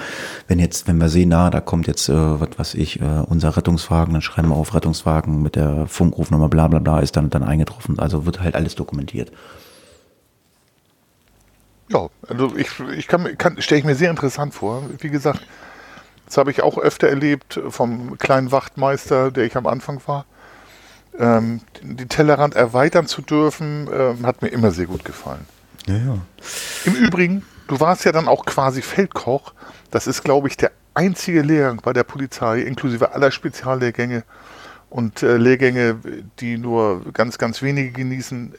wenn 0.47 0.59
jetzt, 0.59 0.87
wenn 0.87 0.99
wir 0.99 1.09
sehen, 1.09 1.29
na, 1.29 1.49
da 1.49 1.59
kommt 1.59 1.87
jetzt, 1.87 2.07
äh, 2.07 2.13
was 2.13 2.49
weiß 2.55 2.73
ich, 2.75 3.01
äh, 3.01 3.23
unser 3.25 3.57
Rettungswagen, 3.57 4.13
dann 4.13 4.21
schreiben 4.21 4.49
wir 4.49 4.55
auf 4.55 4.75
Rettungswagen 4.75 5.41
mit 5.41 5.55
der 5.55 5.87
Funkrufnummer, 5.87 6.49
bla 6.49 6.67
bla 6.67 6.77
bla, 6.77 6.99
ist 6.99 7.17
dann, 7.17 7.31
dann 7.31 7.41
eingetroffen. 7.41 7.97
Also 7.97 8.27
wird 8.27 8.39
halt 8.39 8.53
alles 8.53 8.75
dokumentiert. 8.75 9.31
Ja, 11.89 12.09
also 12.27 12.55
ich, 12.55 12.67
ich 12.95 13.07
kann, 13.07 13.37
kann 13.39 13.59
stelle 13.59 13.79
ich 13.79 13.85
mir 13.85 13.95
sehr 13.95 14.11
interessant 14.11 14.53
vor. 14.53 14.83
Wie 14.99 15.09
gesagt, 15.09 15.41
das 16.27 16.37
habe 16.37 16.51
ich 16.51 16.61
auch 16.61 16.77
öfter 16.77 17.07
erlebt 17.07 17.59
vom 17.69 18.17
kleinen 18.17 18.51
Wachtmeister, 18.51 19.31
der 19.31 19.45
ich 19.45 19.55
am 19.55 19.65
Anfang 19.65 20.01
war. 20.05 20.25
Ähm, 21.17 21.61
die 21.81 22.05
Tellerrand 22.05 22.53
erweitern 22.55 23.07
zu 23.07 23.21
dürfen, 23.21 23.89
ähm, 23.91 24.25
hat 24.25 24.41
mir 24.41 24.49
immer 24.49 24.71
sehr 24.71 24.85
gut 24.85 25.03
gefallen. 25.05 25.45
Ja, 25.87 25.95
ja. 25.95 26.17
Im 26.85 26.93
Übrigen, 26.95 27.45
du 27.67 27.79
warst 27.79 28.03
ja 28.03 28.11
dann 28.11 28.27
auch 28.27 28.45
quasi 28.45 28.81
Feldkoch. 28.81 29.53
Das 29.89 30.05
ist, 30.05 30.23
glaube 30.23 30.49
ich, 30.49 30.57
der 30.57 30.71
einzige 30.93 31.41
Lehrgang 31.41 31.81
bei 31.81 31.93
der 31.93 32.03
Polizei, 32.03 32.59
inklusive 32.59 33.13
aller 33.13 33.31
Speziallehrgänge 33.31 34.23
und 34.89 35.23
äh, 35.23 35.37
Lehrgänge, 35.37 35.97
die 36.39 36.57
nur 36.57 37.03
ganz, 37.13 37.37
ganz 37.37 37.61
wenige 37.61 37.91
genießen, 37.91 38.53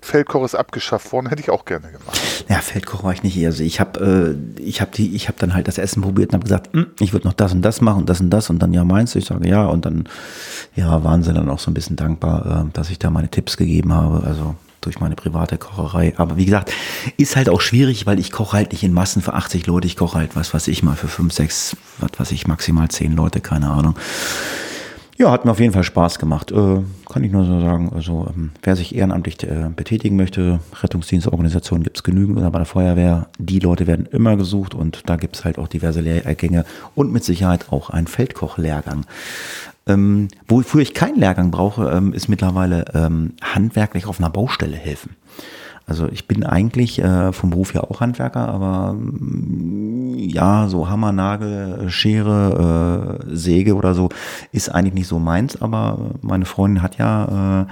Feldkoch 0.00 0.44
ist 0.44 0.54
abgeschafft 0.54 1.12
worden, 1.12 1.28
hätte 1.28 1.42
ich 1.42 1.50
auch 1.50 1.64
gerne 1.64 1.90
gemacht. 1.90 2.44
Ja, 2.48 2.60
Feldkoch 2.60 3.04
war 3.04 3.12
ich 3.12 3.22
nicht. 3.22 3.44
Also 3.44 3.62
ich 3.62 3.78
habe 3.80 4.36
äh, 4.58 4.62
ich 4.62 4.80
habe 4.80 5.38
dann 5.38 5.54
halt 5.54 5.68
das 5.68 5.78
Essen 5.78 6.02
probiert 6.02 6.30
und 6.30 6.34
habe 6.34 6.44
gesagt, 6.44 6.72
hm, 6.72 6.86
ich 7.00 7.12
würde 7.12 7.26
noch 7.26 7.34
das 7.34 7.52
und 7.52 7.62
das 7.62 7.80
machen 7.80 8.00
und 8.00 8.08
das 8.08 8.20
und 8.20 8.30
das 8.30 8.48
und 8.50 8.60
dann 8.60 8.72
ja 8.72 8.84
meinst 8.84 9.14
du, 9.14 9.18
ich 9.18 9.26
sage 9.26 9.48
ja 9.48 9.66
und 9.66 9.84
dann 9.84 10.08
ja 10.74 11.04
waren 11.04 11.22
sie 11.22 11.32
dann 11.32 11.48
auch 11.48 11.58
so 11.58 11.70
ein 11.70 11.74
bisschen 11.74 11.96
dankbar, 11.96 12.66
äh, 12.66 12.70
dass 12.72 12.90
ich 12.90 12.98
da 12.98 13.10
meine 13.10 13.28
Tipps 13.28 13.56
gegeben 13.56 13.92
habe, 13.92 14.26
also 14.26 14.54
durch 14.80 15.00
meine 15.00 15.16
private 15.16 15.58
Kocherei. 15.58 16.14
Aber 16.16 16.36
wie 16.36 16.44
gesagt, 16.44 16.72
ist 17.16 17.36
halt 17.36 17.48
auch 17.48 17.60
schwierig, 17.60 18.06
weil 18.06 18.18
ich 18.18 18.30
koche 18.30 18.56
halt 18.56 18.72
nicht 18.72 18.84
in 18.84 18.92
Massen 18.92 19.20
für 19.20 19.34
80 19.34 19.66
Leute, 19.66 19.86
ich 19.86 19.96
koche 19.96 20.18
halt 20.18 20.36
was 20.36 20.54
was 20.54 20.68
ich 20.68 20.82
mal 20.82 20.96
für 20.96 21.08
5, 21.08 21.32
6, 21.32 21.76
was 21.98 22.10
weiß 22.16 22.32
ich, 22.32 22.46
maximal 22.46 22.88
10 22.88 23.14
Leute, 23.14 23.40
keine 23.40 23.68
Ahnung. 23.70 23.94
Ja, 25.18 25.32
hat 25.32 25.44
mir 25.44 25.50
auf 25.50 25.58
jeden 25.58 25.72
Fall 25.72 25.82
Spaß 25.82 26.20
gemacht. 26.20 26.52
Äh, 26.52 26.80
kann 27.10 27.24
ich 27.24 27.32
nur 27.32 27.44
so 27.44 27.60
sagen. 27.60 27.90
Also, 27.92 28.28
ähm, 28.32 28.52
wer 28.62 28.76
sich 28.76 28.94
ehrenamtlich 28.94 29.42
äh, 29.42 29.68
betätigen 29.74 30.14
möchte, 30.14 30.60
Rettungsdienstorganisationen 30.80 31.82
gibt 31.82 31.96
es 31.96 32.04
genügend 32.04 32.38
oder 32.38 32.52
bei 32.52 32.60
der 32.60 32.66
Feuerwehr. 32.66 33.26
Die 33.36 33.58
Leute 33.58 33.88
werden 33.88 34.06
immer 34.06 34.36
gesucht 34.36 34.76
und 34.76 35.02
da 35.10 35.16
gibt 35.16 35.34
es 35.34 35.44
halt 35.44 35.58
auch 35.58 35.66
diverse 35.66 36.02
Lehrgänge 36.02 36.64
und 36.94 37.12
mit 37.12 37.24
Sicherheit 37.24 37.72
auch 37.72 37.90
einen 37.90 38.06
Feldkoch-Lehrgang. 38.06 39.06
Ähm, 39.88 40.28
wofür 40.46 40.82
ich 40.82 40.94
keinen 40.94 41.18
Lehrgang 41.18 41.50
brauche, 41.50 41.90
ähm, 41.90 42.12
ist 42.12 42.28
mittlerweile 42.28 42.84
ähm, 42.94 43.32
handwerklich 43.42 44.06
auf 44.06 44.20
einer 44.20 44.30
Baustelle 44.30 44.76
helfen. 44.76 45.16
Also 45.88 46.06
ich 46.06 46.28
bin 46.28 46.44
eigentlich 46.44 46.98
äh, 46.98 47.32
vom 47.32 47.48
Beruf 47.48 47.72
ja 47.72 47.82
auch 47.82 48.00
Handwerker, 48.00 48.46
aber 48.46 48.92
mm, 48.92 50.18
ja, 50.18 50.68
so 50.68 50.90
Hammer, 50.90 51.12
Nagel, 51.12 51.88
Schere, 51.88 53.18
äh, 53.26 53.34
Säge 53.34 53.74
oder 53.74 53.94
so 53.94 54.10
ist 54.52 54.68
eigentlich 54.68 54.92
nicht 54.92 55.08
so 55.08 55.18
meins. 55.18 55.60
Aber 55.62 56.10
meine 56.20 56.44
Freundin 56.44 56.82
hat 56.82 56.98
ja 56.98 57.62
äh, 57.62 57.66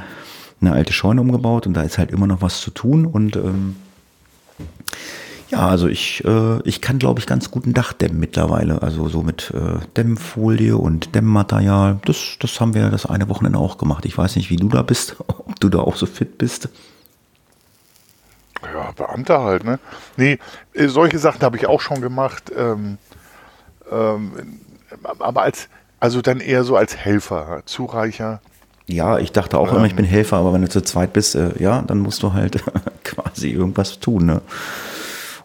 eine 0.62 0.72
alte 0.72 0.94
Scheune 0.94 1.20
umgebaut 1.20 1.66
und 1.66 1.74
da 1.74 1.82
ist 1.82 1.98
halt 1.98 2.10
immer 2.10 2.26
noch 2.26 2.40
was 2.40 2.62
zu 2.62 2.70
tun. 2.70 3.04
Und 3.04 3.36
ähm, 3.36 3.76
ja, 5.50 5.68
also 5.68 5.86
ich, 5.86 6.24
äh, 6.24 6.62
ich 6.62 6.80
kann, 6.80 6.98
glaube 6.98 7.20
ich, 7.20 7.26
ganz 7.26 7.50
gut 7.50 7.66
ein 7.66 7.74
Dach 7.74 7.92
dämmen 7.92 8.18
mittlerweile. 8.18 8.80
Also 8.80 9.10
so 9.10 9.22
mit 9.22 9.52
äh, 9.54 9.78
Dämmfolie 9.94 10.78
und 10.78 11.14
Dämmmaterial. 11.14 12.00
Das, 12.06 12.38
das 12.40 12.58
haben 12.62 12.72
wir 12.72 12.88
das 12.88 13.04
eine 13.04 13.28
Wochenende 13.28 13.58
auch 13.58 13.76
gemacht. 13.76 14.06
Ich 14.06 14.16
weiß 14.16 14.36
nicht, 14.36 14.48
wie 14.48 14.56
du 14.56 14.68
da 14.68 14.80
bist, 14.80 15.16
ob 15.26 15.60
du 15.60 15.68
da 15.68 15.80
auch 15.80 15.96
so 15.96 16.06
fit 16.06 16.38
bist. 16.38 16.70
Ja, 18.62 18.92
Beamter 18.92 19.42
halt, 19.42 19.64
ne? 19.64 19.78
Nee, 20.16 20.38
äh, 20.72 20.88
solche 20.88 21.18
Sachen 21.18 21.42
habe 21.42 21.56
ich 21.56 21.66
auch 21.66 21.80
schon 21.80 22.00
gemacht. 22.00 22.50
Ähm, 22.56 22.98
ähm, 23.90 24.60
aber 25.18 25.42
als, 25.42 25.68
also 26.00 26.22
dann 26.22 26.40
eher 26.40 26.64
so 26.64 26.76
als 26.76 26.96
Helfer, 26.96 27.62
Zureicher. 27.66 28.40
Ja, 28.86 29.18
ich 29.18 29.32
dachte 29.32 29.58
auch 29.58 29.70
ähm, 29.70 29.76
immer, 29.76 29.86
ich 29.86 29.96
bin 29.96 30.04
Helfer, 30.04 30.36
aber 30.36 30.52
wenn 30.52 30.62
du 30.62 30.68
zu 30.68 30.80
zweit 30.80 31.12
bist, 31.12 31.34
äh, 31.34 31.50
ja, 31.58 31.82
dann 31.82 31.98
musst 31.98 32.22
du 32.22 32.32
halt 32.32 32.62
quasi 33.04 33.50
irgendwas 33.50 34.00
tun, 34.00 34.26
ne? 34.26 34.42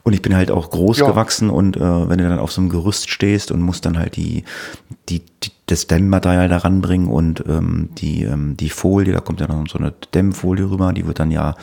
Und 0.03 0.13
ich 0.13 0.23
bin 0.23 0.35
halt 0.35 0.49
auch 0.49 0.71
groß 0.71 0.97
ja. 0.97 1.07
gewachsen 1.07 1.51
und 1.51 1.77
äh, 1.77 2.09
wenn 2.09 2.17
du 2.17 2.27
dann 2.27 2.39
auf 2.39 2.51
so 2.51 2.59
einem 2.59 2.71
Gerüst 2.71 3.11
stehst 3.11 3.51
und 3.51 3.61
musst 3.61 3.85
dann 3.85 3.99
halt 3.99 4.15
die, 4.15 4.43
die, 5.09 5.21
die 5.43 5.51
das 5.67 5.85
Dämmmaterial 5.85 6.49
da 6.49 6.57
ranbringen 6.57 7.07
und 7.07 7.43
ähm, 7.47 7.89
die, 7.99 8.23
ähm, 8.23 8.57
die 8.57 8.71
Folie, 8.71 9.13
da 9.13 9.19
kommt 9.19 9.41
ja 9.41 9.47
noch 9.47 9.67
so 9.67 9.77
eine 9.77 9.93
Dämmfolie 10.13 10.69
rüber, 10.69 10.91
die 10.91 11.05
wird 11.05 11.19
dann 11.19 11.29
ja 11.29 11.55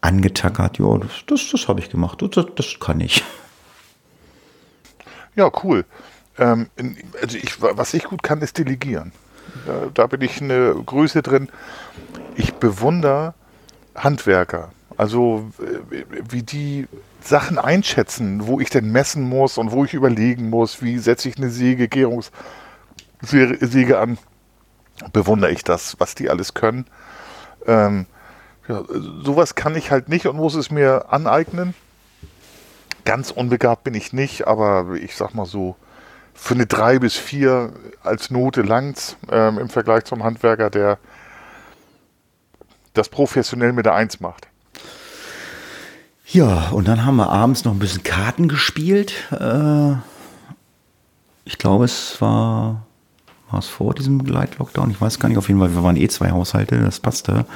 angetackert. 0.00 0.78
Ja, 0.78 0.98
das, 0.98 1.10
das, 1.26 1.48
das 1.50 1.68
habe 1.68 1.80
ich 1.80 1.90
gemacht. 1.90 2.22
Das, 2.22 2.46
das 2.54 2.76
kann 2.80 3.00
ich. 3.00 3.24
Ja, 5.34 5.50
cool. 5.62 5.84
Ähm, 6.38 6.68
also 7.20 7.36
ich, 7.36 7.60
was 7.60 7.94
ich 7.94 8.04
gut 8.04 8.22
kann, 8.22 8.40
ist 8.42 8.58
delegieren. 8.58 9.12
Da, 9.66 9.88
da 9.92 10.06
bin 10.06 10.20
ich 10.20 10.40
eine 10.40 10.74
Größe 10.74 11.22
drin. 11.22 11.48
Ich 12.36 12.54
bewundere 12.54 13.34
Handwerker. 13.94 14.70
Also 14.96 15.50
wie 16.28 16.42
die 16.42 16.88
Sachen 17.20 17.58
einschätzen, 17.58 18.46
wo 18.46 18.60
ich 18.60 18.70
denn 18.70 18.90
messen 18.90 19.22
muss 19.22 19.58
und 19.58 19.70
wo 19.70 19.84
ich 19.84 19.94
überlegen 19.94 20.50
muss, 20.50 20.82
wie 20.82 20.98
setze 20.98 21.28
ich 21.28 21.36
eine 21.36 21.50
Säge, 21.50 21.88
Gärungssäge 21.88 23.98
an, 23.98 24.18
bewundere 25.12 25.52
ich 25.52 25.62
das, 25.62 26.00
was 26.00 26.16
die 26.16 26.30
alles 26.30 26.54
können. 26.54 26.86
Ähm, 27.66 28.06
ja, 28.68 28.84
sowas 29.22 29.54
kann 29.54 29.74
ich 29.74 29.90
halt 29.90 30.08
nicht 30.08 30.26
und 30.26 30.36
muss 30.36 30.54
es 30.54 30.70
mir 30.70 31.06
aneignen. 31.10 31.74
Ganz 33.04 33.30
unbegabt 33.30 33.84
bin 33.84 33.94
ich 33.94 34.12
nicht, 34.12 34.46
aber 34.46 34.94
ich 35.00 35.16
sag 35.16 35.34
mal 35.34 35.46
so, 35.46 35.76
für 36.34 36.54
eine 36.54 36.66
3 36.66 36.98
bis 36.98 37.16
4 37.16 37.72
als 38.04 38.30
Note 38.30 38.62
langt's 38.62 39.16
ähm, 39.30 39.58
im 39.58 39.68
Vergleich 39.70 40.04
zum 40.04 40.22
Handwerker, 40.22 40.70
der 40.70 40.98
das 42.92 43.08
professionell 43.08 43.72
mit 43.72 43.86
der 43.86 43.94
1 43.94 44.20
macht. 44.20 44.46
Ja, 46.26 46.68
und 46.68 46.86
dann 46.86 47.06
haben 47.06 47.16
wir 47.16 47.30
abends 47.30 47.64
noch 47.64 47.72
ein 47.72 47.78
bisschen 47.78 48.02
Karten 48.02 48.48
gespielt. 48.48 49.14
Äh, 49.32 49.94
ich 51.46 51.56
glaube, 51.56 51.86
es 51.86 52.20
war, 52.20 52.86
war 53.50 53.60
es 53.60 53.66
vor 53.66 53.94
diesem 53.94 54.20
Light-Lockdown. 54.20 54.90
Ich 54.90 55.00
weiß 55.00 55.18
gar 55.18 55.30
nicht, 55.30 55.38
auf 55.38 55.48
jeden 55.48 55.58
Fall, 55.58 55.74
wir 55.74 55.82
waren 55.82 55.96
eh 55.96 56.08
zwei 56.08 56.30
Haushalte, 56.30 56.78
das 56.78 57.00
passte 57.00 57.46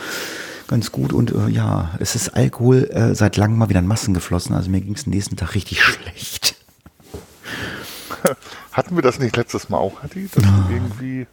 ganz 0.73 0.91
gut. 0.91 1.13
Und 1.13 1.33
äh, 1.33 1.49
ja, 1.49 1.91
es 2.01 2.15
ist 2.15 2.31
Alkohol 2.31 2.91
äh, 2.91 3.15
seit 3.15 3.37
langem 3.37 3.59
mal 3.59 3.69
wieder 3.69 3.81
in 3.81 3.87
Massen 3.87 4.15
geflossen. 4.15 4.55
Also 4.57 4.71
mir 4.71 4.81
ging 4.81 4.95
es 4.95 5.05
den 5.05 5.13
nächsten 5.13 5.37
Tag 5.37 5.55
richtig 5.55 5.83
schlecht. 5.85 6.57
Hatten 8.73 8.97
wir 8.97 9.03
das 9.03 9.19
nicht 9.19 9.37
letztes 9.37 9.69
Mal 9.69 9.79
auch, 9.79 10.03
Hatti? 10.03 10.29
Dass 10.35 10.43
du 10.43 10.73
irgendwie 10.73 11.27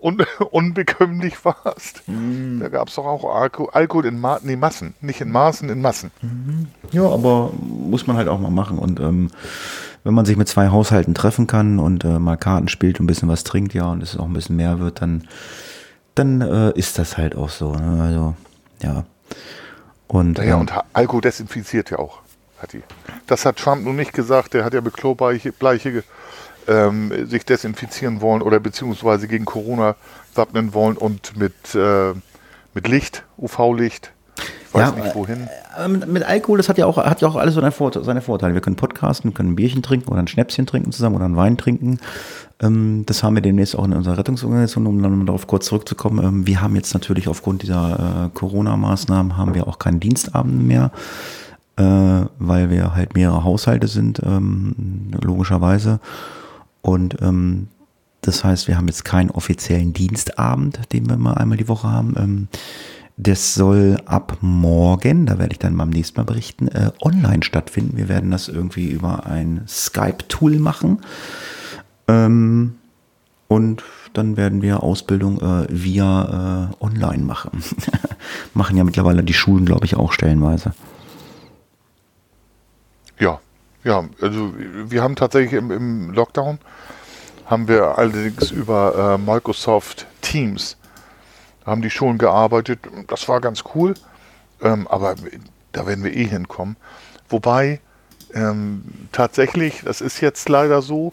un 0.00 0.18
unbekömmlich 0.50 1.44
warst. 1.44 2.02
Mm. 2.06 2.60
Da 2.60 2.68
gab 2.68 2.88
es 2.88 2.96
doch 2.96 3.06
auch 3.06 3.34
Alko 3.34 3.66
Alkohol 3.66 4.06
in 4.06 4.20
Ma 4.20 4.38
nee, 4.42 4.56
Massen. 4.56 4.94
Nicht 5.00 5.20
in 5.20 5.30
Maßen, 5.30 5.68
in 5.68 5.80
Massen. 5.80 6.10
Mhm. 6.20 6.66
Ja, 6.92 7.08
aber 7.08 7.52
muss 7.60 8.06
man 8.06 8.16
halt 8.16 8.28
auch 8.28 8.38
mal 8.38 8.50
machen. 8.50 8.78
Und 8.78 9.00
ähm, 9.00 9.30
wenn 10.04 10.14
man 10.14 10.24
sich 10.24 10.36
mit 10.36 10.48
zwei 10.48 10.68
Haushalten 10.68 11.14
treffen 11.14 11.46
kann 11.46 11.78
und 11.78 12.04
äh, 12.04 12.18
mal 12.18 12.36
Karten 12.36 12.68
spielt 12.68 12.98
und 12.98 13.04
ein 13.04 13.06
bisschen 13.06 13.28
was 13.28 13.44
trinkt, 13.44 13.74
ja, 13.74 13.90
und 13.90 14.02
es 14.02 14.16
auch 14.16 14.26
ein 14.26 14.32
bisschen 14.32 14.56
mehr 14.56 14.80
wird, 14.80 15.02
dann, 15.02 15.26
dann 16.14 16.40
äh, 16.40 16.70
ist 16.78 16.98
das 16.98 17.16
halt 17.16 17.36
auch 17.36 17.50
so. 17.50 17.74
Ne? 17.74 18.02
Also 18.02 18.34
ja. 18.82 19.04
Und, 20.08 20.38
naja, 20.38 20.54
ähm, 20.54 20.60
und 20.60 20.72
Alkohol 20.92 21.20
desinfiziert 21.20 21.90
ja 21.90 21.98
auch, 21.98 22.18
hat 22.60 22.72
die. 22.72 22.82
Das 23.26 23.46
hat 23.46 23.56
Trump 23.56 23.84
nun 23.84 23.96
nicht 23.96 24.12
gesagt, 24.12 24.54
der 24.54 24.64
hat 24.64 24.74
ja 24.74 24.80
mit 24.80 24.94
Klobleiche 24.94 25.52
ähm, 26.66 27.26
sich 27.26 27.44
desinfizieren 27.44 28.20
wollen 28.20 28.42
oder 28.42 28.60
beziehungsweise 28.60 29.28
gegen 29.28 29.44
Corona 29.44 29.96
wappnen 30.34 30.74
wollen 30.74 30.96
und 30.96 31.36
mit, 31.36 31.74
äh, 31.74 32.12
mit 32.74 32.88
Licht, 32.88 33.24
UV-Licht. 33.38 34.12
Ich 34.38 34.74
weiß 34.74 34.92
ja, 34.96 35.02
nicht 35.02 35.14
wohin. 35.14 35.48
Äh, 35.76 35.88
mit, 35.88 36.06
mit, 36.06 36.22
Alkohol, 36.22 36.58
das 36.58 36.68
hat 36.68 36.78
ja 36.78 36.86
auch, 36.86 36.96
hat 36.96 37.20
ja 37.20 37.28
auch 37.28 37.36
alles 37.36 37.54
seine, 37.54 37.72
Vorteile. 37.72 38.54
Wir 38.54 38.60
können 38.60 38.76
podcasten, 38.76 39.34
können 39.34 39.52
ein 39.52 39.56
Bierchen 39.56 39.82
trinken 39.82 40.08
oder 40.10 40.20
ein 40.20 40.28
Schnäpschen 40.28 40.66
trinken 40.66 40.92
zusammen 40.92 41.16
oder 41.16 41.24
einen 41.24 41.36
Wein 41.36 41.56
trinken. 41.56 41.98
Ähm, 42.60 43.04
das 43.06 43.22
haben 43.22 43.34
wir 43.34 43.42
demnächst 43.42 43.76
auch 43.76 43.84
in 43.84 43.92
unserer 43.92 44.18
Rettungsorganisation, 44.18 44.86
um 44.86 45.02
dann 45.02 45.26
darauf 45.26 45.46
kurz 45.46 45.66
zurückzukommen. 45.66 46.24
Ähm, 46.24 46.46
wir 46.46 46.60
haben 46.60 46.76
jetzt 46.76 46.94
natürlich 46.94 47.28
aufgrund 47.28 47.62
dieser 47.62 48.26
äh, 48.26 48.30
Corona-Maßnahmen 48.34 49.36
haben 49.36 49.54
wir 49.54 49.66
auch 49.66 49.78
keinen 49.78 50.00
Dienstabend 50.00 50.66
mehr, 50.66 50.92
äh, 51.76 51.82
weil 52.38 52.70
wir 52.70 52.94
halt 52.94 53.14
mehrere 53.14 53.44
Haushalte 53.44 53.88
sind, 53.88 54.20
ähm, 54.24 55.10
logischerweise. 55.22 56.00
Und 56.82 57.16
das 58.22 58.42
heißt, 58.42 58.66
wir 58.66 58.78
haben 58.78 58.88
jetzt 58.88 59.04
keinen 59.04 59.30
offiziellen 59.30 59.92
Dienstabend, 59.92 60.80
den 60.94 61.10
wir 61.10 61.18
mal 61.18 61.34
einmal 61.34 61.58
die 61.58 61.68
Woche 61.68 61.88
haben. 61.88 62.48
Das 63.18 63.54
soll 63.54 63.98
ab 64.06 64.38
morgen, 64.40 65.26
da 65.26 65.38
werde 65.38 65.52
ich 65.52 65.58
dann 65.58 65.76
beim 65.76 65.90
nächsten 65.90 66.18
Mal 66.18 66.24
berichten, 66.24 66.68
äh, 66.68 66.90
online 67.02 67.42
stattfinden. 67.42 67.98
Wir 67.98 68.08
werden 68.08 68.30
das 68.30 68.48
irgendwie 68.48 68.88
über 68.88 69.26
ein 69.26 69.60
Skype-Tool 69.68 70.58
machen. 70.58 71.00
Ähm, 72.10 72.78
und 73.48 73.84
dann 74.12 74.36
werden 74.36 74.62
wir 74.62 74.82
Ausbildung 74.82 75.40
äh, 75.40 75.66
via 75.68 76.70
äh, 76.80 76.84
online 76.84 77.22
machen. 77.22 77.62
machen 78.54 78.76
ja 78.76 78.84
mittlerweile 78.84 79.22
die 79.22 79.34
Schulen, 79.34 79.64
glaube 79.64 79.86
ich, 79.86 79.96
auch 79.96 80.12
stellenweise. 80.12 80.72
Ja, 83.18 83.40
ja, 83.84 84.04
also 84.20 84.52
wir 84.56 85.02
haben 85.02 85.16
tatsächlich 85.16 85.52
im, 85.52 85.70
im 85.70 86.10
Lockdown 86.10 86.58
haben 87.46 87.68
wir 87.68 87.98
allerdings 87.98 88.50
über 88.50 89.16
äh, 89.16 89.18
Microsoft 89.18 90.06
Teams 90.20 90.76
haben 91.66 91.82
die 91.82 91.90
Schulen 91.90 92.18
gearbeitet. 92.18 92.80
Das 93.08 93.28
war 93.28 93.40
ganz 93.40 93.64
cool, 93.74 93.94
ähm, 94.62 94.86
aber 94.88 95.14
da 95.72 95.86
werden 95.86 96.04
wir 96.04 96.14
eh 96.14 96.24
hinkommen. 96.24 96.76
Wobei 97.28 97.80
ähm, 98.34 98.84
tatsächlich, 99.12 99.82
das 99.84 100.00
ist 100.00 100.20
jetzt 100.20 100.48
leider 100.48 100.82
so, 100.82 101.12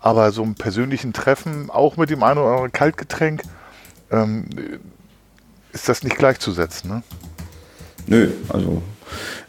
aber 0.00 0.32
so 0.32 0.42
ein 0.42 0.54
persönlichen 0.54 1.12
Treffen, 1.12 1.70
auch 1.70 1.96
mit 1.96 2.10
dem 2.10 2.22
einen 2.22 2.38
oder 2.38 2.50
anderen 2.50 2.72
Kaltgetränk, 2.72 3.42
ähm, 4.10 4.46
ist 5.72 5.88
das 5.88 6.02
nicht 6.02 6.16
gleichzusetzen. 6.16 6.90
Ne? 6.90 7.02
Nö, 8.06 8.30
also 8.48 8.82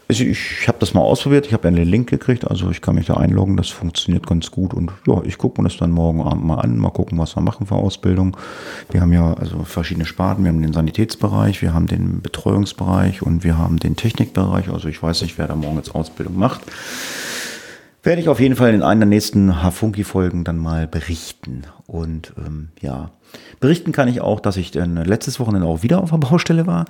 ich, 0.08 0.20
ich 0.20 0.68
habe 0.68 0.78
das 0.78 0.92
mal 0.92 1.00
ausprobiert, 1.00 1.46
ich 1.46 1.52
habe 1.52 1.66
einen 1.68 1.84
Link 1.84 2.10
gekriegt, 2.10 2.46
also 2.46 2.70
ich 2.70 2.82
kann 2.82 2.96
mich 2.96 3.06
da 3.06 3.14
einloggen, 3.14 3.56
das 3.56 3.68
funktioniert 3.68 4.26
ganz 4.26 4.50
gut 4.50 4.74
und 4.74 4.92
ja, 5.06 5.22
ich 5.24 5.38
gucke 5.38 5.60
mir 5.60 5.68
das 5.68 5.78
dann 5.78 5.90
morgen 5.90 6.20
Abend 6.22 6.44
mal 6.44 6.58
an, 6.60 6.76
mal 6.76 6.90
gucken, 6.90 7.18
was 7.18 7.34
wir 7.34 7.40
machen 7.40 7.66
für 7.66 7.76
Ausbildung. 7.76 8.36
Wir 8.90 9.00
haben 9.00 9.12
ja 9.12 9.32
also 9.34 9.64
verschiedene 9.64 10.04
Sparten, 10.04 10.44
wir 10.44 10.50
haben 10.50 10.60
den 10.60 10.72
Sanitätsbereich, 10.72 11.62
wir 11.62 11.72
haben 11.72 11.86
den 11.86 12.20
Betreuungsbereich 12.20 13.22
und 13.22 13.42
wir 13.42 13.56
haben 13.56 13.78
den 13.78 13.96
Technikbereich, 13.96 14.68
also 14.68 14.88
ich 14.88 15.02
weiß 15.02 15.22
nicht, 15.22 15.38
wer 15.38 15.48
da 15.48 15.56
morgen 15.56 15.76
jetzt 15.76 15.94
Ausbildung 15.94 16.36
macht. 16.36 16.60
Werde 18.02 18.20
ich 18.20 18.28
auf 18.28 18.40
jeden 18.40 18.56
Fall 18.56 18.74
in 18.74 18.82
einer 18.82 19.00
der 19.00 19.08
nächsten 19.08 19.62
Hafunki-Folgen 19.62 20.42
dann 20.42 20.58
mal 20.58 20.88
berichten. 20.88 21.62
Und 21.86 22.32
ähm, 22.36 22.70
ja, 22.80 23.10
berichten 23.60 23.92
kann 23.92 24.08
ich 24.08 24.20
auch, 24.20 24.40
dass 24.40 24.56
ich 24.56 24.72
dann 24.72 24.96
letztes 24.96 25.38
Wochenende 25.38 25.68
auch 25.68 25.84
wieder 25.84 26.02
auf 26.02 26.10
der 26.10 26.18
Baustelle 26.18 26.66
war. 26.66 26.86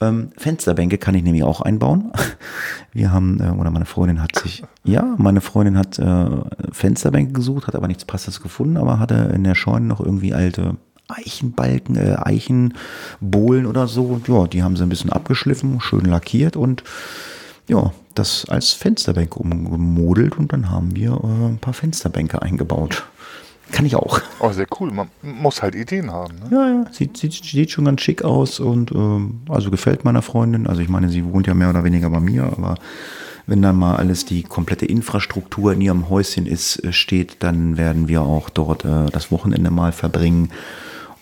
Ähm, 0.00 0.30
Fensterbänke 0.36 0.98
kann 0.98 1.14
ich 1.14 1.22
nämlich 1.22 1.44
auch 1.44 1.60
einbauen. 1.60 2.12
Wir 2.92 3.12
haben, 3.12 3.40
äh, 3.40 3.50
oder 3.50 3.70
meine 3.70 3.84
Freundin 3.84 4.20
hat 4.20 4.36
sich, 4.36 4.64
ja, 4.84 5.14
meine 5.16 5.40
Freundin 5.40 5.78
hat 5.78 5.98
äh, 5.98 6.26
Fensterbänke 6.72 7.32
gesucht, 7.32 7.68
hat 7.68 7.76
aber 7.76 7.86
nichts 7.88 8.04
Passendes 8.04 8.40
gefunden, 8.40 8.76
aber 8.76 8.98
hatte 8.98 9.30
in 9.34 9.44
der 9.44 9.54
Scheune 9.54 9.86
noch 9.86 10.00
irgendwie 10.00 10.34
alte 10.34 10.76
Eichenbalken, 11.08 11.96
äh, 11.96 12.16
Eichenbohlen 12.18 13.66
oder 13.66 13.86
so. 13.86 14.20
Ja, 14.26 14.46
die 14.46 14.62
haben 14.62 14.76
sie 14.76 14.82
ein 14.82 14.88
bisschen 14.88 15.12
abgeschliffen, 15.12 15.80
schön 15.80 16.04
lackiert 16.04 16.56
und 16.56 16.82
ja, 17.68 17.92
das 18.14 18.46
als 18.48 18.72
Fensterbänke 18.72 19.38
umgemodelt 19.38 20.36
und 20.36 20.52
dann 20.52 20.70
haben 20.70 20.96
wir 20.96 21.12
äh, 21.12 21.46
ein 21.46 21.58
paar 21.58 21.74
Fensterbänke 21.74 22.42
eingebaut. 22.42 23.06
Kann 23.70 23.84
ich 23.84 23.96
auch. 23.96 24.20
Oh, 24.40 24.50
sehr 24.50 24.66
cool. 24.80 24.90
Man 24.90 25.08
muss 25.20 25.62
halt 25.62 25.74
Ideen 25.74 26.10
haben. 26.10 26.34
Ne? 26.38 26.48
Ja, 26.50 26.68
ja. 26.68 26.84
Sieht, 26.90 27.18
sieht, 27.18 27.34
sieht 27.34 27.70
schon 27.70 27.84
ganz 27.84 28.00
schick 28.00 28.24
aus 28.24 28.60
und 28.60 28.90
ähm, 28.92 29.42
also 29.48 29.70
gefällt 29.70 30.04
meiner 30.04 30.22
Freundin. 30.22 30.66
Also 30.66 30.80
ich 30.80 30.88
meine, 30.88 31.10
sie 31.10 31.24
wohnt 31.24 31.46
ja 31.46 31.52
mehr 31.52 31.68
oder 31.68 31.84
weniger 31.84 32.08
bei 32.08 32.20
mir, 32.20 32.44
aber 32.44 32.76
wenn 33.46 33.60
dann 33.60 33.76
mal 33.76 33.96
alles 33.96 34.24
die 34.24 34.42
komplette 34.42 34.86
Infrastruktur 34.86 35.74
in 35.74 35.82
ihrem 35.82 36.08
Häuschen 36.08 36.46
ist, 36.46 36.82
äh, 36.82 36.92
steht, 36.92 37.42
dann 37.42 37.76
werden 37.76 38.08
wir 38.08 38.22
auch 38.22 38.48
dort 38.48 38.86
äh, 38.86 39.06
das 39.12 39.30
Wochenende 39.30 39.70
mal 39.70 39.92
verbringen. 39.92 40.50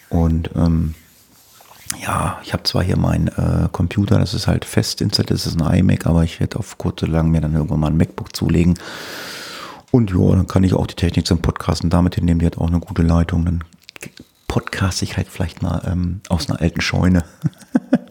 Und 0.09 0.51
ähm, 0.55 0.94
ja, 2.03 2.38
ich 2.42 2.53
habe 2.53 2.62
zwar 2.62 2.82
hier 2.82 2.97
meinen 2.97 3.28
äh, 3.28 3.68
Computer, 3.72 4.18
das 4.18 4.34
ist 4.34 4.47
halt 4.47 4.64
fest 4.64 5.01
installiert, 5.01 5.30
das 5.30 5.47
ist 5.47 5.61
ein 5.61 5.78
iMac, 5.78 6.07
aber 6.07 6.24
ich 6.24 6.40
werde 6.40 6.59
auf 6.59 6.78
kurze 6.78 7.07
lang 7.07 7.30
mir 7.30 7.40
dann 7.40 7.55
irgendwann 7.55 7.80
mal 7.80 7.88
ein 7.88 7.97
MacBook 7.97 8.34
zulegen 8.34 8.74
und 9.90 10.11
ja, 10.11 10.36
dann 10.36 10.47
kann 10.47 10.64
ich 10.64 10.74
auch 10.74 10.86
die 10.86 10.94
Technik 10.94 11.26
zum 11.26 11.40
Podcasten 11.40 11.90
damit 11.90 12.16
hinnehmen. 12.16 12.40
Die 12.40 12.47
hat 12.47 12.59
auch 12.59 12.68
eine 12.68 12.80
gute 12.80 13.03
Leitung. 13.03 13.44
Dann 13.44 13.64
podcast 14.47 15.01
ich 15.03 15.16
halt 15.16 15.28
vielleicht 15.28 15.62
mal 15.62 15.80
ähm, 15.86 16.20
aus 16.28 16.51
einer 16.51 16.61
alten 16.61 16.80
Scheune. 16.80 17.24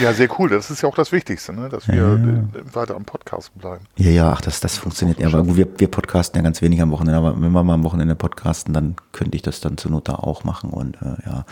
Ja, 0.00 0.12
sehr 0.12 0.28
cool. 0.38 0.48
Das 0.48 0.70
ist 0.70 0.82
ja 0.82 0.88
auch 0.88 0.94
das 0.94 1.10
Wichtigste, 1.10 1.52
ne? 1.52 1.68
dass 1.68 1.88
wir 1.88 1.96
ja, 1.96 2.14
ja. 2.14 2.44
weiter 2.74 2.94
am 2.94 3.04
Podcasten 3.04 3.60
bleiben. 3.60 3.84
Ja, 3.96 4.10
ja, 4.10 4.32
ach, 4.32 4.40
das, 4.40 4.60
das 4.60 4.78
funktioniert. 4.78 5.18
Ja, 5.18 5.26
aber 5.26 5.56
wir, 5.56 5.66
wir 5.78 5.88
podcasten 5.88 6.38
ja 6.38 6.44
ganz 6.44 6.62
wenig 6.62 6.80
am 6.80 6.92
Wochenende. 6.92 7.18
Aber 7.18 7.34
wenn 7.34 7.50
wir 7.50 7.64
mal 7.64 7.74
am 7.74 7.82
Wochenende 7.82 8.14
podcasten, 8.14 8.72
dann 8.72 8.94
könnte 9.10 9.34
ich 9.34 9.42
das 9.42 9.60
dann 9.60 9.76
zur 9.76 9.90
Not 9.90 10.08
da 10.08 10.14
auch 10.14 10.44
machen. 10.44 10.70
Und 10.70 10.96
äh, 11.02 11.16
ja. 11.26 11.44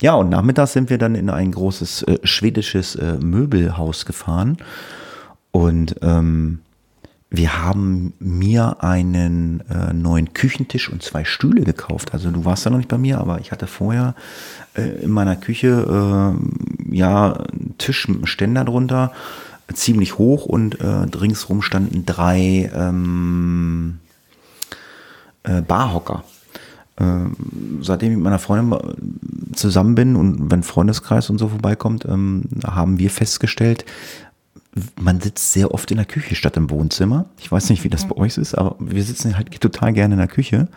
Ja, 0.00 0.14
und 0.14 0.28
nachmittags 0.28 0.72
sind 0.72 0.90
wir 0.90 0.98
dann 0.98 1.14
in 1.14 1.30
ein 1.30 1.52
großes 1.52 2.02
äh, 2.02 2.18
schwedisches 2.24 2.96
äh, 2.96 3.14
Möbelhaus 3.14 4.06
gefahren. 4.06 4.56
Und 5.50 5.96
ähm, 6.02 6.60
wir 7.30 7.62
haben 7.62 8.12
mir 8.20 8.82
einen 8.82 9.62
äh, 9.68 9.92
neuen 9.92 10.34
Küchentisch 10.34 10.88
und 10.88 11.02
zwei 11.02 11.24
Stühle 11.24 11.62
gekauft. 11.62 12.12
Also 12.12 12.30
du 12.30 12.44
warst 12.44 12.64
ja 12.64 12.70
noch 12.70 12.78
nicht 12.78 12.88
bei 12.88 12.98
mir, 12.98 13.18
aber 13.18 13.40
ich 13.40 13.50
hatte 13.50 13.66
vorher 13.66 14.14
äh, 14.74 15.02
in 15.02 15.10
meiner 15.10 15.36
Küche 15.36 15.68
äh, 15.68 16.94
ja 16.94 17.32
einen 17.32 17.74
Tisch 17.78 18.06
mit 18.08 18.18
einem 18.18 18.26
Ständer 18.26 18.64
drunter, 18.64 19.12
ziemlich 19.72 20.18
hoch 20.18 20.46
und 20.46 20.80
äh, 20.80 20.86
ringsrum 20.86 21.62
standen 21.62 22.06
drei 22.06 22.70
ähm, 22.74 23.98
äh, 25.42 25.62
Barhocker. 25.62 26.24
Ähm, 26.98 27.36
seitdem 27.80 28.10
ich 28.10 28.16
mit 28.16 28.24
meiner 28.24 28.38
Freundin 28.38 28.78
zusammen 29.54 29.94
bin 29.94 30.14
und 30.14 30.50
wenn 30.50 30.62
Freundeskreis 30.62 31.28
und 31.28 31.38
so 31.38 31.48
vorbeikommt, 31.48 32.04
ähm, 32.04 32.44
haben 32.64 32.98
wir 32.98 33.10
festgestellt, 33.10 33.84
man 35.00 35.20
sitzt 35.20 35.52
sehr 35.52 35.72
oft 35.72 35.90
in 35.90 35.96
der 35.96 36.06
Küche 36.06 36.34
statt 36.34 36.56
im 36.56 36.70
Wohnzimmer. 36.70 37.26
Ich 37.38 37.50
weiß 37.50 37.70
nicht, 37.70 37.84
wie 37.84 37.88
das 37.88 38.08
bei 38.08 38.16
euch 38.16 38.38
ist, 38.38 38.54
aber 38.54 38.76
wir 38.78 39.02
sitzen 39.02 39.36
halt 39.36 39.60
total 39.60 39.92
gerne 39.92 40.14
in 40.14 40.18
der 40.18 40.28
Küche. 40.28 40.68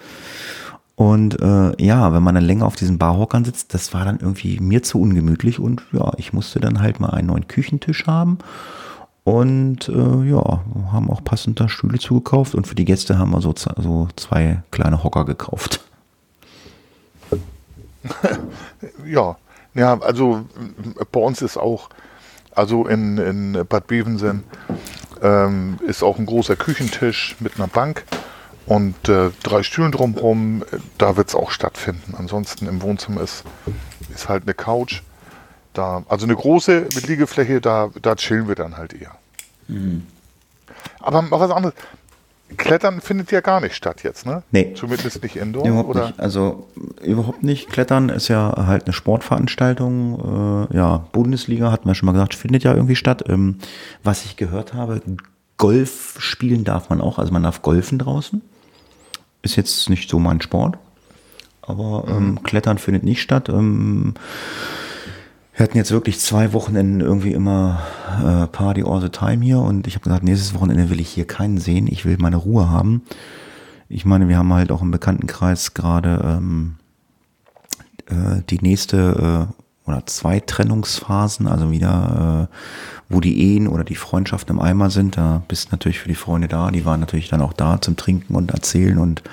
Und 0.95 1.39
äh, 1.41 1.84
ja, 1.84 2.11
wenn 2.13 2.24
man 2.24 2.36
dann 2.36 2.43
länger 2.43 2.65
auf 2.65 2.76
diesen 2.76 2.97
Barhockern 2.97 3.45
sitzt, 3.45 3.74
das 3.74 3.93
war 3.93 4.03
dann 4.03 4.20
irgendwie 4.20 4.59
mir 4.59 4.82
zu 4.82 4.99
ungemütlich 4.99 5.59
und 5.59 5.84
ja, 5.91 6.11
ich 6.18 6.34
musste 6.34 6.59
dann 6.59 6.80
halt 6.80 6.99
mal 6.99 7.09
einen 7.09 7.28
neuen 7.28 7.47
Küchentisch 7.47 8.07
haben. 8.07 8.39
Und 9.24 9.89
äh, 9.89 10.24
ja, 10.24 10.61
haben 10.91 11.09
auch 11.11 11.24
passend 11.24 11.59
da 11.59 11.70
Stühle 11.70 11.99
zugekauft 11.99 12.55
und 12.55 12.65
für 12.65 12.76
die 12.76 12.86
Gäste 12.86 13.20
haben 13.20 13.32
wir 13.32 13.41
so, 13.41 13.53
so 13.55 14.07
zwei 14.15 14.63
kleine 14.72 15.03
Hocker 15.03 15.26
gekauft. 15.26 15.82
ja, 19.05 19.38
ja, 19.74 19.99
also 19.99 20.45
bei 21.12 21.20
uns 21.20 21.41
ist 21.41 21.58
auch 21.58 21.89
also 22.58 22.88
in, 22.88 23.20
in 23.20 23.66
Bad 23.70 23.86
Bevensen 23.86 24.43
ähm, 25.22 25.78
ist 25.86 26.01
auch 26.01 26.18
ein 26.18 26.26
großer 26.26 26.55
Küchentisch 26.55 27.36
mit 27.39 27.58
einer 27.58 27.68
Bank 27.68 28.03
und 28.66 29.08
äh, 29.08 29.30
drei 29.43 29.62
Stühlen 29.62 29.91
drumherum. 29.91 30.64
Da 30.97 31.16
wird 31.16 31.30
es 31.30 31.36
auch 31.36 31.51
stattfinden. 31.51 32.16
Ansonsten 32.18 32.68
im 32.68 32.82
Wohnzimmer 32.82 33.22
ist, 33.22 33.43
ist 34.14 34.28
halt 34.28 34.43
eine 34.43 34.55
Couch. 34.55 35.01
Da, 35.74 36.03
also 36.10 36.26
eine 36.26 36.36
große 36.36 36.88
mit 36.95 37.08
Liegefläche, 37.08 37.62
da, 37.62 37.91
da 38.01 38.16
chillen 38.16 38.47
wir 38.47 38.55
dann 38.55 38.78
halt 38.78 38.93
eher. 38.93 39.16
Mhm. 39.68 40.08
Aber 40.99 41.28
was 41.30 41.51
anderes. 41.51 41.76
Klettern 42.56 43.02
findet 43.02 43.32
ja 43.32 43.41
gar 43.41 43.60
nicht 43.60 43.76
statt 43.76 44.04
jetzt, 44.04 44.26
ne? 44.26 44.41
Nee. 44.52 44.74
Zumindest 44.74 45.22
nicht 45.22 45.36
indoor, 45.36 45.66
überhaupt 45.66 45.89
oder? 45.89 46.08
Nicht. 46.08 46.20
Also 46.20 46.68
überhaupt 47.04 47.43
nicht. 47.43 47.70
Klettern 47.70 48.08
ist 48.08 48.30
ja 48.30 48.54
halt 48.66 48.86
eine 48.86 48.93
Sportveranstaltung. 48.93 50.68
Äh, 50.72 50.78
ja, 50.78 51.06
Bundesliga, 51.12 51.72
hat 51.72 51.86
man 51.86 51.93
schon 51.93 52.08
mal 52.08 52.14
gesagt, 52.14 52.36
findet 52.36 52.64
ja 52.64 52.74
irgendwie 52.74 52.95
statt. 52.95 53.26
Ähm, 53.28 53.58
was 54.04 54.24
ich 54.24 54.38
gehört 54.38 54.74
habe, 54.74 55.02
Golf 55.58 56.16
spielen 56.20 56.64
darf 56.64 56.89
man 56.89 57.02
auch. 57.02 57.20
Also 57.20 57.34
man 57.34 57.43
darf 57.43 57.62
golfen 57.62 58.00
draußen. 58.00 58.41
Ist 59.41 59.58
jetzt 59.58 59.89
nicht 59.89 60.10
so 60.10 60.18
mein 60.18 60.39
Sport. 60.39 60.78
Aber 61.62 62.06
ähm, 62.08 62.32
mhm. 62.32 62.43
Klettern 62.43 62.78
findet 62.78 63.04
nicht 63.04 63.22
statt. 63.22 63.50
Ähm, 63.50 64.14
wir 65.58 65.64
hatten 65.64 65.78
jetzt 65.78 65.91
wirklich 65.91 66.20
zwei 66.20 66.53
Wochenenden 66.53 67.01
irgendwie 67.01 67.34
immer 67.34 67.82
äh, 68.24 68.45
Party 68.45 68.84
all 68.84 69.01
the 69.01 69.10
time 69.10 69.43
hier 69.43 69.58
und 69.58 69.88
ich 69.88 69.95
habe 69.95 70.03
gesagt, 70.03 70.24
nächstes 70.24 70.53
Wochenende 70.53 70.91
will 70.91 70.99
ich 71.01 71.10
hier 71.10 71.26
keinen 71.26 71.58
sehen, 71.58 71.88
ich 71.88 72.05
will 72.05 72.18
meine 72.20 72.36
Ruhe 72.36 72.70
haben. 72.70 73.01
Ich 73.89 74.05
meine, 74.05 74.30
wir 74.30 74.38
haben 74.38 74.53
halt 74.53 74.72
auch 74.72 74.84
im 74.84 74.91
Bekanntenkreis 74.91 75.74
gerade 75.74 76.22
ähm, 76.24 76.76
äh, 78.05 78.43
die 78.51 78.60
nächste 78.60 79.47
äh, 79.49 79.89
oder 79.89 80.05
zwei 80.05 80.39
Trennungsphasen, 80.39 81.47
also 81.47 81.72
wieder, 81.72 82.49
äh, 82.51 82.55
wo 83.10 83.20
die 83.20 83.39
Ehen 83.55 83.68
oder 83.68 83.84
die 83.84 83.95
Freundschaften 83.95 84.58
im 84.58 84.62
Eimer 84.62 84.91
sind. 84.91 85.18
Da 85.18 85.41
bist 85.47 85.72
natürlich 85.72 85.97
für 85.97 86.10
die 86.10 86.14
Freunde 86.14 86.47
da, 86.47 86.70
die 86.70 86.86
waren 86.86 86.99
natürlich 86.99 87.30
dann 87.30 87.41
auch 87.41 87.53
da 87.53 87.82
zum 87.82 87.95
Trinken 87.95 88.36
und 88.36 88.51
Erzählen 88.51 88.99
und 88.99 89.24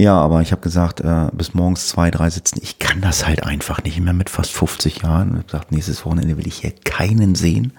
ja, 0.00 0.16
aber 0.16 0.42
ich 0.42 0.52
habe 0.52 0.62
gesagt, 0.62 1.00
äh, 1.00 1.26
bis 1.32 1.54
morgens 1.54 1.88
zwei, 1.88 2.10
drei 2.10 2.30
sitzen. 2.30 2.60
Ich 2.62 2.78
kann 2.78 3.00
das 3.00 3.26
halt 3.26 3.42
einfach 3.42 3.82
nicht 3.82 4.00
mehr 4.00 4.12
mit 4.12 4.30
fast 4.30 4.52
50 4.52 5.02
Jahren. 5.02 5.30
Ich 5.30 5.34
habe 5.34 5.44
gesagt, 5.44 5.72
nächstes 5.72 6.06
Wochenende 6.06 6.36
will 6.36 6.46
ich 6.46 6.58
hier 6.58 6.72
keinen 6.84 7.34
sehen. 7.34 7.72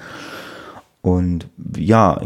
Und 1.01 1.47
ja, 1.77 2.21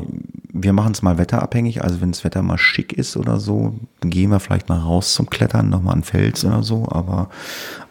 wir 0.51 0.73
machen 0.73 0.93
es 0.93 1.03
mal 1.03 1.19
wetterabhängig. 1.19 1.83
Also 1.83 2.01
wenn 2.01 2.11
das 2.11 2.23
Wetter 2.23 2.41
mal 2.41 2.57
schick 2.57 2.93
ist 2.93 3.15
oder 3.17 3.39
so, 3.39 3.75
gehen 4.01 4.31
wir 4.31 4.39
vielleicht 4.39 4.67
mal 4.67 4.79
raus 4.79 5.13
zum 5.13 5.29
Klettern, 5.29 5.69
nochmal 5.69 5.93
an 5.93 6.03
Fels 6.03 6.43
oder 6.43 6.63
so. 6.63 6.87
Aber 6.89 7.29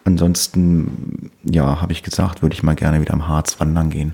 ansonsten, 0.03 1.31
ja, 1.43 1.81
habe 1.81 1.93
ich 1.93 2.03
gesagt, 2.03 2.41
würde 2.41 2.53
ich 2.53 2.63
mal 2.63 2.75
gerne 2.75 2.99
wieder 2.99 3.13
am 3.13 3.29
Harz 3.29 3.61
wandern 3.61 3.89
gehen. 3.89 4.13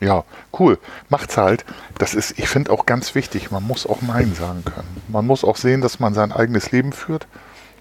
Ja, 0.00 0.24
cool. 0.58 0.78
Macht's 1.08 1.36
halt. 1.36 1.64
Das 1.98 2.14
ist, 2.14 2.38
ich 2.38 2.48
finde 2.48 2.72
auch 2.72 2.86
ganz 2.86 3.14
wichtig. 3.14 3.50
Man 3.50 3.62
muss 3.62 3.86
auch 3.86 4.02
Nein 4.02 4.34
sagen 4.34 4.64
können. 4.64 5.02
Man 5.08 5.26
muss 5.26 5.44
auch 5.44 5.56
sehen, 5.56 5.80
dass 5.80 6.00
man 6.00 6.14
sein 6.14 6.32
eigenes 6.32 6.72
Leben 6.72 6.92
führt. 6.92 7.26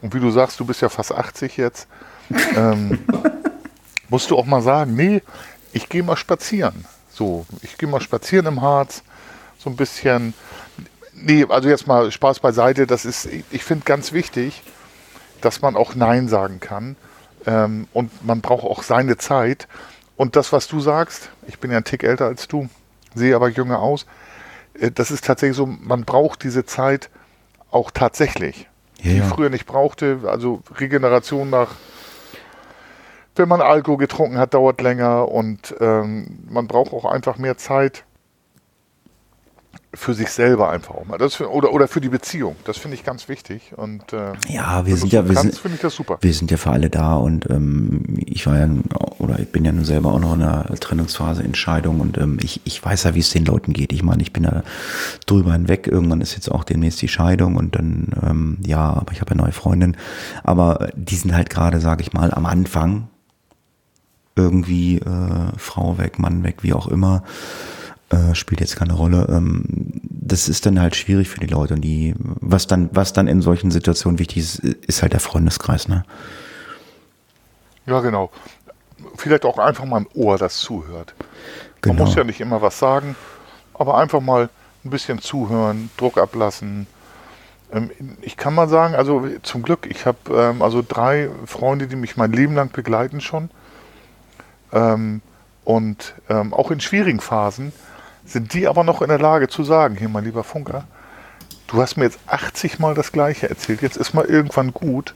Und 0.01 0.13
wie 0.13 0.19
du 0.19 0.31
sagst, 0.31 0.59
du 0.59 0.65
bist 0.65 0.81
ja 0.81 0.89
fast 0.89 1.11
80 1.11 1.57
jetzt. 1.57 1.87
ähm, 2.55 2.99
musst 4.09 4.29
du 4.31 4.37
auch 4.37 4.45
mal 4.45 4.61
sagen, 4.61 4.95
nee, 4.95 5.21
ich 5.71 5.89
gehe 5.89 6.03
mal 6.03 6.17
spazieren. 6.17 6.85
So, 7.09 7.45
ich 7.61 7.77
gehe 7.77 7.89
mal 7.89 8.01
spazieren 8.01 8.45
im 8.45 8.61
Harz. 8.61 9.03
So 9.57 9.69
ein 9.69 9.75
bisschen. 9.75 10.33
Nee, 11.13 11.45
also 11.47 11.69
jetzt 11.69 11.87
mal 11.87 12.11
Spaß 12.11 12.39
beiseite. 12.39 12.87
Das 12.87 13.05
ist, 13.05 13.27
ich 13.51 13.63
finde 13.63 13.85
ganz 13.85 14.11
wichtig, 14.13 14.61
dass 15.41 15.61
man 15.61 15.75
auch 15.75 15.95
Nein 15.95 16.27
sagen 16.27 16.59
kann. 16.59 16.95
Ähm, 17.45 17.87
und 17.93 18.25
man 18.25 18.41
braucht 18.41 18.63
auch 18.63 18.83
seine 18.83 19.17
Zeit. 19.17 19.67
Und 20.15 20.35
das, 20.35 20.53
was 20.53 20.67
du 20.67 20.79
sagst, 20.79 21.29
ich 21.47 21.59
bin 21.59 21.71
ja 21.71 21.77
ein 21.77 21.83
Tick 21.83 22.03
älter 22.03 22.25
als 22.25 22.47
du, 22.47 22.69
sehe 23.15 23.35
aber 23.35 23.49
jünger 23.49 23.79
aus. 23.79 24.05
Äh, 24.79 24.91
das 24.91 25.11
ist 25.11 25.25
tatsächlich 25.25 25.57
so, 25.57 25.65
man 25.65 26.05
braucht 26.05 26.43
diese 26.43 26.65
Zeit 26.65 27.09
auch 27.71 27.91
tatsächlich. 27.91 28.69
Ja, 29.01 29.11
die 29.11 29.17
ja. 29.17 29.25
früher 29.25 29.49
nicht 29.49 29.65
brauchte. 29.65 30.21
Also 30.25 30.61
Regeneration 30.75 31.49
nach, 31.49 31.75
wenn 33.35 33.49
man 33.49 33.61
Alkohol 33.61 33.97
getrunken 33.97 34.37
hat, 34.37 34.53
dauert 34.53 34.81
länger 34.81 35.27
und 35.29 35.75
ähm, 35.79 36.39
man 36.49 36.67
braucht 36.67 36.93
auch 36.93 37.05
einfach 37.05 37.37
mehr 37.37 37.57
Zeit 37.57 38.05
für 39.95 40.13
sich 40.13 40.29
selber 40.29 40.69
einfach 40.69 40.95
auch 40.95 41.05
mal. 41.05 41.17
Das 41.17 41.35
für, 41.35 41.51
oder, 41.51 41.71
oder 41.71 41.87
für 41.87 42.01
die 42.01 42.09
Beziehung. 42.09 42.55
Das 42.65 42.77
finde 42.77 42.95
ich 42.95 43.03
ganz 43.03 43.29
wichtig. 43.29 43.73
Und, 43.75 44.11
äh, 44.11 44.33
ja, 44.47 44.85
wir 44.85 44.97
sind 44.97 45.13
ja, 45.13 45.27
wir 45.27 45.35
kannst, 45.35 45.61
sind, 45.61 45.73
ich 45.75 45.81
das 45.81 45.95
super. 45.95 46.17
wir 46.21 46.33
sind 46.33 46.49
ja 46.49 46.57
für 46.57 46.71
alle 46.71 46.89
da 46.89 47.15
und 47.15 47.49
ähm, 47.49 48.03
ich 48.25 48.47
war 48.47 48.57
ja, 48.57 48.67
oder 49.19 49.39
ich 49.39 49.49
bin 49.49 49.65
ja 49.65 49.71
nun 49.71 49.85
selber 49.85 50.11
auch 50.11 50.19
noch 50.19 50.33
in 50.33 50.41
einer 50.41 50.65
Trennungsphase, 50.79 51.43
Entscheidung 51.43 51.99
und 51.99 52.17
ähm, 52.17 52.39
ich, 52.41 52.61
ich 52.63 52.83
weiß 52.83 53.03
ja, 53.03 53.13
wie 53.13 53.19
es 53.19 53.29
den 53.29 53.45
Leuten 53.45 53.73
geht. 53.73 53.93
Ich 53.93 54.03
meine, 54.03 54.23
ich 54.23 54.33
bin 54.33 54.43
da 54.43 54.63
drüber 55.27 55.53
hinweg. 55.53 55.87
Irgendwann 55.87 56.21
ist 56.21 56.33
jetzt 56.33 56.51
auch 56.51 56.63
demnächst 56.63 57.01
die 57.01 57.07
Scheidung 57.07 57.55
und 57.55 57.75
dann, 57.75 58.13
ähm, 58.23 58.57
ja, 58.65 58.93
aber 58.93 59.11
ich 59.11 59.21
habe 59.21 59.31
eine 59.31 59.43
neue 59.43 59.51
Freundin. 59.51 59.95
Aber 60.43 60.89
die 60.95 61.15
sind 61.15 61.35
halt 61.35 61.49
gerade, 61.51 61.79
sage 61.79 62.01
ich 62.01 62.13
mal, 62.13 62.33
am 62.33 62.47
Anfang 62.47 63.09
irgendwie 64.35 64.97
äh, 64.97 65.57
Frau 65.57 65.99
weg, 65.99 66.17
Mann 66.17 66.43
weg, 66.43 66.57
wie 66.61 66.73
auch 66.73 66.87
immer 66.87 67.23
äh, 68.09 68.35
spielt 68.35 68.61
jetzt 68.61 68.75
keine 68.75 68.93
Rolle. 68.93 69.27
Ähm, 69.29 69.63
das 70.03 70.49
ist 70.49 70.65
dann 70.65 70.79
halt 70.79 70.95
schwierig 70.95 71.29
für 71.29 71.39
die 71.39 71.47
Leute. 71.47 71.73
Und 71.73 71.81
die, 71.81 72.13
was 72.17 72.67
dann, 72.67 72.89
was 72.93 73.13
dann 73.13 73.27
in 73.27 73.41
solchen 73.41 73.71
Situationen 73.71 74.19
wichtig 74.19 74.37
ist, 74.37 74.59
ist 74.59 75.01
halt 75.01 75.13
der 75.13 75.19
Freundeskreis, 75.19 75.87
ne? 75.87 76.05
Ja, 77.85 77.99
genau. 77.99 78.31
Vielleicht 79.15 79.45
auch 79.45 79.57
einfach 79.57 79.85
mal 79.85 80.01
ein 80.01 80.07
Ohr, 80.13 80.37
das 80.37 80.57
zuhört. 80.57 81.13
Genau. 81.81 81.95
Man 81.95 82.05
muss 82.05 82.15
ja 82.15 82.23
nicht 82.23 82.39
immer 82.39 82.61
was 82.61 82.79
sagen, 82.79 83.15
aber 83.73 83.97
einfach 83.97 84.21
mal 84.21 84.49
ein 84.85 84.89
bisschen 84.89 85.19
zuhören, 85.19 85.89
Druck 85.97 86.17
ablassen. 86.17 86.87
Ähm, 87.71 87.91
ich 88.21 88.37
kann 88.37 88.53
mal 88.53 88.69
sagen, 88.69 88.95
also 88.95 89.27
zum 89.41 89.63
Glück, 89.63 89.87
ich 89.89 90.05
habe 90.05 90.17
ähm, 90.31 90.61
also 90.61 90.83
drei 90.87 91.29
Freunde, 91.45 91.87
die 91.87 91.95
mich 91.95 92.15
mein 92.15 92.31
Leben 92.31 92.55
lang 92.55 92.71
begleiten 92.71 93.21
schon. 93.21 93.49
Ähm, 94.71 95.21
und 95.65 96.15
auch 96.27 96.71
in 96.71 96.81
schwierigen 96.81 97.21
Phasen 97.21 97.71
sind 98.25 98.53
die 98.53 98.67
aber 98.67 98.83
noch 98.83 99.01
in 99.01 99.09
der 99.09 99.19
Lage 99.19 99.47
zu 99.47 99.63
sagen, 99.63 99.95
hier 99.95 100.09
mein 100.09 100.23
lieber 100.23 100.43
Funker, 100.43 100.85
du 101.67 101.81
hast 101.81 101.97
mir 101.97 102.05
jetzt 102.05 102.19
80 102.27 102.79
Mal 102.79 102.95
das 102.95 103.11
Gleiche 103.11 103.49
erzählt, 103.49 103.81
jetzt 103.81 103.97
ist 103.97 104.13
mal 104.13 104.25
irgendwann 104.25 104.73
gut. 104.73 105.13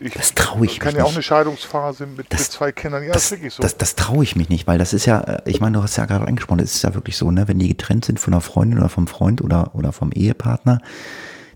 Ich 0.00 0.14
das 0.14 0.34
traue 0.34 0.64
ich 0.64 0.72
mich 0.72 0.80
kann 0.80 0.96
ja 0.96 1.04
auch 1.04 1.12
eine 1.12 1.22
Scheidungsphase 1.22 2.06
mit, 2.06 2.32
das, 2.32 2.40
mit 2.40 2.50
zwei 2.50 2.72
Kindern. 2.72 3.04
Ja, 3.04 3.12
das, 3.12 3.28
das, 3.28 3.54
so. 3.54 3.62
das, 3.62 3.76
das 3.76 3.94
traue 3.94 4.24
ich 4.24 4.34
mich 4.34 4.48
nicht, 4.48 4.66
weil 4.66 4.78
das 4.78 4.92
ist 4.92 5.06
ja, 5.06 5.20
äh, 5.20 5.42
ich 5.44 5.60
meine, 5.60 5.76
du 5.76 5.82
hast 5.82 5.96
ja 5.96 6.06
gerade 6.06 6.26
angesprochen, 6.26 6.58
das 6.58 6.74
ist 6.74 6.82
ja 6.82 6.94
wirklich 6.94 7.16
so, 7.16 7.30
ne, 7.30 7.46
wenn 7.46 7.60
die 7.60 7.68
getrennt 7.68 8.04
sind 8.04 8.18
von 8.18 8.34
einer 8.34 8.40
Freundin 8.40 8.78
oder 8.78 8.88
vom 8.88 9.06
Freund 9.06 9.42
oder, 9.42 9.74
oder 9.74 9.92
vom 9.92 10.10
Ehepartner, 10.10 10.80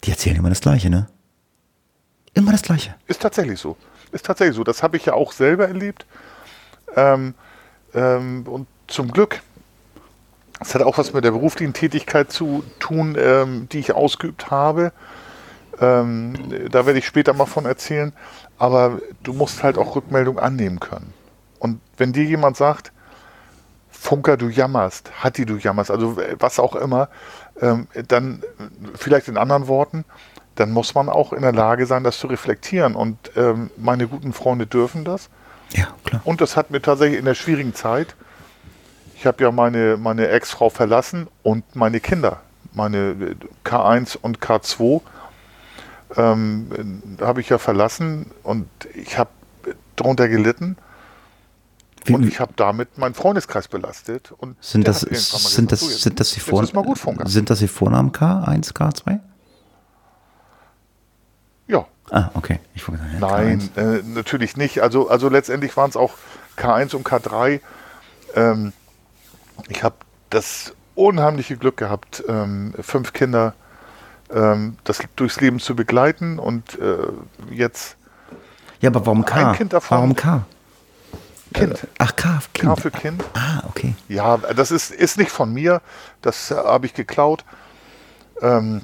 die 0.05 0.13
erzählen 0.13 0.37
immer 0.37 0.49
das 0.49 0.61
Gleiche, 0.61 0.91
ne? 0.91 1.09
Immer 2.35 2.53
das 2.53 2.63
Gleiche. 2.63 2.95
Ist 3.07 3.23
tatsächlich 3.23 3.59
so. 3.59 3.77
Ist 4.13 4.27
tatsächlich 4.27 4.55
so. 4.55 4.63
Das 4.63 4.83
habe 4.83 4.97
ich 4.97 5.07
ja 5.07 5.15
auch 5.15 5.33
selber 5.33 5.67
erlebt. 5.67 6.07
Ähm, 6.95 7.35
ähm, 7.95 8.47
und 8.47 8.69
zum 8.87 9.11
Glück 9.11 9.41
es 10.61 10.75
hat 10.75 10.83
auch 10.83 10.99
was 10.99 11.13
mit 11.13 11.25
der 11.25 11.33
beruflichen 11.33 11.73
Tätigkeit 11.73 12.33
zu 12.33 12.65
tun, 12.79 13.17
ähm, 13.19 13.69
die 13.71 13.79
ich 13.79 13.93
ausgeübt 13.93 14.51
habe. 14.51 14.93
Ähm, 15.81 16.35
da 16.71 16.87
werde 16.87 16.99
ich 16.99 17.07
später 17.07 17.35
mal 17.35 17.47
von 17.47 17.67
erzählen. 17.67 18.13
Aber 18.59 19.01
du 19.23 19.35
musst 19.35 19.63
halt 19.63 19.77
auch 19.77 19.97
Rückmeldung 19.97 20.39
annehmen 20.39 20.81
können. 20.81 21.13
Und 21.59 21.81
wenn 21.99 22.13
dir 22.13 22.25
jemand 22.25 22.57
sagt, 22.57 22.93
Funker, 23.91 24.37
du 24.37 24.49
jammerst, 24.49 25.11
Hatti, 25.23 25.45
du 25.45 25.57
jammerst, 25.57 25.91
also 25.91 26.17
was 26.39 26.59
auch 26.59 26.77
immer, 26.77 27.09
ähm, 27.61 27.89
dann 28.09 28.43
vielleicht 28.95 29.29
in 29.29 29.37
anderen 29.37 29.69
Worten, 29.69 30.05
dann 30.55 30.71
muss 30.71 30.95
man 30.95 31.09
auch 31.09 31.33
in 31.33 31.43
der 31.43 31.53
Lage 31.53 31.87
sein, 31.87 32.03
das 32.05 32.19
zu 32.19 32.27
reflektieren. 32.29 32.95
Und 32.95 33.19
ähm, 33.37 33.71
meine 33.77 34.09
guten 34.09 34.33
Freunde 34.33 34.67
dürfen 34.67 35.05
das. 35.05 35.29
Ja, 35.73 35.89
klar. 36.05 36.23
Und 36.25 36.41
das 36.41 36.57
hat 36.57 36.71
mir 36.71 36.81
tatsächlich 36.81 37.19
in 37.19 37.25
der 37.25 37.35
schwierigen 37.35 37.75
Zeit 37.75 38.17
ich 39.27 39.29
habe 39.29 39.43
ja 39.43 39.51
meine, 39.51 39.97
meine 39.97 40.29
Ex-Frau 40.29 40.71
verlassen 40.71 41.27
und 41.43 41.75
meine 41.75 41.99
Kinder, 41.99 42.43
meine 42.75 43.35
K1 43.65 44.17
und 44.17 44.39
K2, 44.39 45.01
ähm, 46.17 47.03
habe 47.21 47.41
ich 47.41 47.49
ja 47.49 47.59
verlassen 47.59 48.31
und 48.45 48.69
ich 48.95 49.19
habe 49.19 49.31
darunter 49.97 50.29
gelitten. 50.29 50.77
Wie, 52.05 52.15
und 52.15 52.29
ich 52.29 52.39
habe 52.39 52.53
damit 52.55 52.99
meinen 52.99 53.15
Freundeskreis 53.15 53.67
belastet. 53.67 54.31
Und 54.31 54.63
sind, 54.63 54.87
das, 54.87 55.01
sind, 55.01 55.73
das, 55.73 55.81
sind, 55.81 56.21
das 56.21 56.31
die 56.31 56.39
Vornamen, 56.39 57.27
sind 57.27 57.51
das 57.51 57.59
die 57.59 57.67
Vornamen 57.67 58.13
K1, 58.13 58.75
K2? 58.75 59.19
Ja. 61.67 61.85
Ah, 62.13 62.31
okay. 62.35 62.61
Ich 62.77 62.85
sagen, 62.85 63.01
ja, 63.13 63.19
Nein, 63.19 63.71
äh, 63.75 64.03
natürlich 64.05 64.57
nicht. 64.57 64.83
Also, 64.83 65.09
also 65.09 65.29
letztendlich 65.29 65.77
waren 65.77 65.91
es 65.91 65.97
auch 65.97 66.13
K1 66.57 66.95
und 66.95 67.05
K3. 67.05 67.61
Ähm, 68.37 68.73
ich 69.69 69.83
habe 69.83 69.97
das 70.31 70.75
unheimliche 70.95 71.57
Glück 71.57 71.77
gehabt, 71.77 72.25
ähm, 72.29 72.75
fünf 72.81 73.13
Kinder 73.13 73.55
ähm, 74.31 74.77
das 74.85 75.01
durchs 75.17 75.41
Leben 75.41 75.61
zu 75.61 75.77
begleiten 75.77 76.39
und 76.39 76.79
äh, 76.79 76.97
jetzt. 77.51 77.97
Ja, 78.81 78.91
aber 78.91 79.07
warum 79.07 79.25
K? 79.25 79.51
Ein 79.51 79.57
kind 79.57 79.73
davon, 79.73 79.99
warum 79.99 80.17
K? 80.17 80.45
Kind. 81.55 81.85
Äh, 81.85 81.87
ach, 81.99 82.17
K, 82.17 82.41
kind. 82.53 82.69
K 82.69 82.77
für 82.77 82.91
Kind. 82.91 83.25
Ah, 83.35 83.63
okay. 83.69 83.95
Ja, 84.09 84.37
das 84.37 84.71
ist, 84.71 84.91
ist 84.91 85.17
nicht 85.17 85.31
von 85.31 85.53
mir. 85.53 85.81
Das 86.23 86.51
äh, 86.51 86.57
habe 86.57 86.87
ich 86.87 86.95
geklaut. 86.95 87.45
Ähm, 88.43 88.83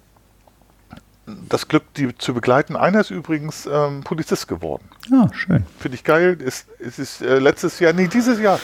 das 1.27 1.68
Glück, 1.68 1.93
die 1.95 2.16
zu 2.16 2.35
begleiten. 2.35 2.77
Einer 2.77 3.01
ist 3.01 3.11
übrigens 3.11 3.66
ähm, 3.70 4.03
Polizist 4.03 4.49
geworden. 4.49 4.89
Ja, 5.11 5.29
ah, 5.31 5.35
schön. 5.35 5.64
Finde 5.79 5.97
ich 5.97 6.05
geil. 6.05 6.41
Ist, 6.41 6.68
ist, 6.79 6.99
ist 6.99 7.23
äh, 7.23 7.39
letztes 7.39 7.79
Jahr, 7.79 7.93
nee, 7.93 8.09
dieses 8.09 8.41
Jahr 8.41 8.59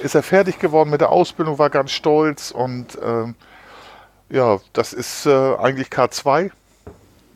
ist 0.00 0.14
er 0.14 0.22
fertig 0.22 0.58
geworden 0.58 0.90
mit 0.90 1.00
der 1.00 1.10
Ausbildung, 1.10 1.58
war 1.58 1.70
ganz 1.70 1.90
stolz 1.90 2.50
und 2.50 2.98
ähm, 3.02 3.34
ja, 4.28 4.58
das 4.72 4.92
ist 4.92 5.26
äh, 5.26 5.54
eigentlich 5.56 5.88
K2. 5.88 6.50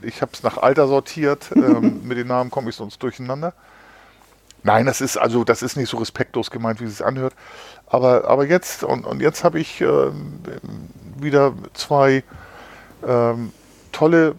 Ich 0.03 0.23
habe 0.23 0.33
es 0.33 0.43
nach 0.43 0.59
Alter 0.59 0.89
sortiert. 0.89 1.51
Ähm, 1.57 2.01
mit 2.05 2.17
den 2.17 2.27
Namen 2.27 2.51
komme 2.51 2.71
ich 2.71 2.77
sonst 2.77 3.03
durcheinander. 3.03 3.53
Nein, 4.63 4.87
das 4.87 5.01
ist 5.01 5.17
also 5.17 5.45
das 5.45 5.63
ist 5.63 5.77
nicht 5.77 5.89
so 5.89 5.99
respektlos 5.99 6.51
gemeint, 6.51 6.81
wie 6.81 6.85
es 6.85 6.99
sich 6.99 7.07
anhört. 7.07 7.35
Aber, 7.87 8.29
aber 8.29 8.47
jetzt 8.47 8.83
und, 8.85 9.05
und 9.05 9.21
jetzt 9.21 9.45
habe 9.45 9.59
ich 9.59 9.81
äh, 9.81 10.11
wieder 11.19 11.55
zwei 11.75 12.25
ähm, 13.07 13.53
tolle 13.93 14.35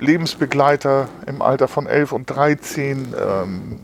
Lebensbegleiter 0.00 1.08
im 1.26 1.42
Alter 1.42 1.68
von 1.68 1.86
11 1.86 2.12
und 2.12 2.26
13. 2.26 3.14
Ähm, 3.18 3.80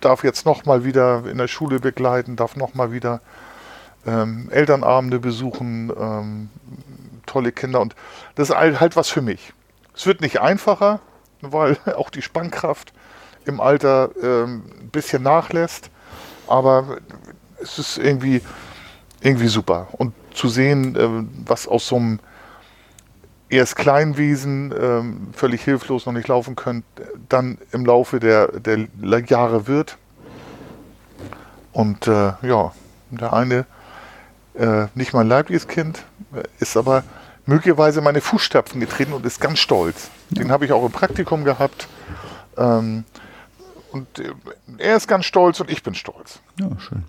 darf 0.00 0.24
jetzt 0.24 0.46
nochmal 0.46 0.84
wieder 0.84 1.24
in 1.26 1.38
der 1.38 1.48
Schule 1.48 1.80
begleiten, 1.80 2.36
darf 2.36 2.56
nochmal 2.56 2.92
wieder 2.92 3.20
ähm, 4.06 4.48
Elternabende 4.50 5.18
besuchen, 5.18 5.92
ähm, 5.98 6.50
tolle 7.26 7.52
Kinder 7.52 7.80
und 7.80 7.94
das 8.34 8.50
ist 8.50 8.56
halt 8.56 8.96
was 8.96 9.08
für 9.08 9.22
mich. 9.22 9.52
Es 9.94 10.06
wird 10.06 10.20
nicht 10.20 10.40
einfacher, 10.40 11.00
weil 11.40 11.76
auch 11.96 12.10
die 12.10 12.22
Spannkraft 12.22 12.92
im 13.44 13.60
Alter 13.60 14.10
ähm, 14.22 14.64
ein 14.80 14.90
bisschen 14.90 15.22
nachlässt, 15.22 15.90
aber 16.46 16.98
es 17.60 17.78
ist 17.78 17.98
irgendwie, 17.98 18.42
irgendwie 19.20 19.48
super. 19.48 19.88
Und 19.92 20.14
zu 20.32 20.48
sehen, 20.48 20.96
äh, 20.96 21.26
was 21.46 21.66
aus 21.66 21.88
so 21.88 21.96
einem 21.96 22.20
erst 23.48 23.76
Kleinwesen, 23.76 24.74
ähm, 24.78 25.28
völlig 25.32 25.62
hilflos 25.62 26.06
noch 26.06 26.12
nicht 26.12 26.28
laufen 26.28 26.56
können, 26.56 26.84
dann 27.28 27.58
im 27.72 27.86
Laufe 27.86 28.20
der, 28.20 28.48
der 28.48 28.88
Jahre 29.26 29.66
wird. 29.66 29.96
Und 31.72 32.06
äh, 32.06 32.32
ja, 32.42 32.72
der 33.10 33.32
eine, 33.32 33.66
äh, 34.54 34.86
nicht 34.94 35.12
mein 35.12 35.28
leibliches 35.28 35.68
Kind, 35.68 36.04
ist 36.60 36.76
aber 36.76 37.04
möglicherweise 37.46 38.00
meine 38.00 38.20
Fußstapfen 38.20 38.80
getreten 38.80 39.12
und 39.12 39.24
ist 39.24 39.40
ganz 39.40 39.58
stolz. 39.58 40.10
Den 40.30 40.50
habe 40.50 40.64
ich 40.64 40.72
auch 40.72 40.84
im 40.84 40.92
Praktikum 40.92 41.44
gehabt. 41.44 41.88
Ähm, 42.56 43.04
Und 43.90 44.18
äh, 44.18 44.34
er 44.76 44.96
ist 44.96 45.08
ganz 45.08 45.24
stolz 45.24 45.60
und 45.60 45.70
ich 45.70 45.82
bin 45.82 45.94
stolz. 45.94 46.40
Ja, 46.60 46.68
schön. 46.78 47.04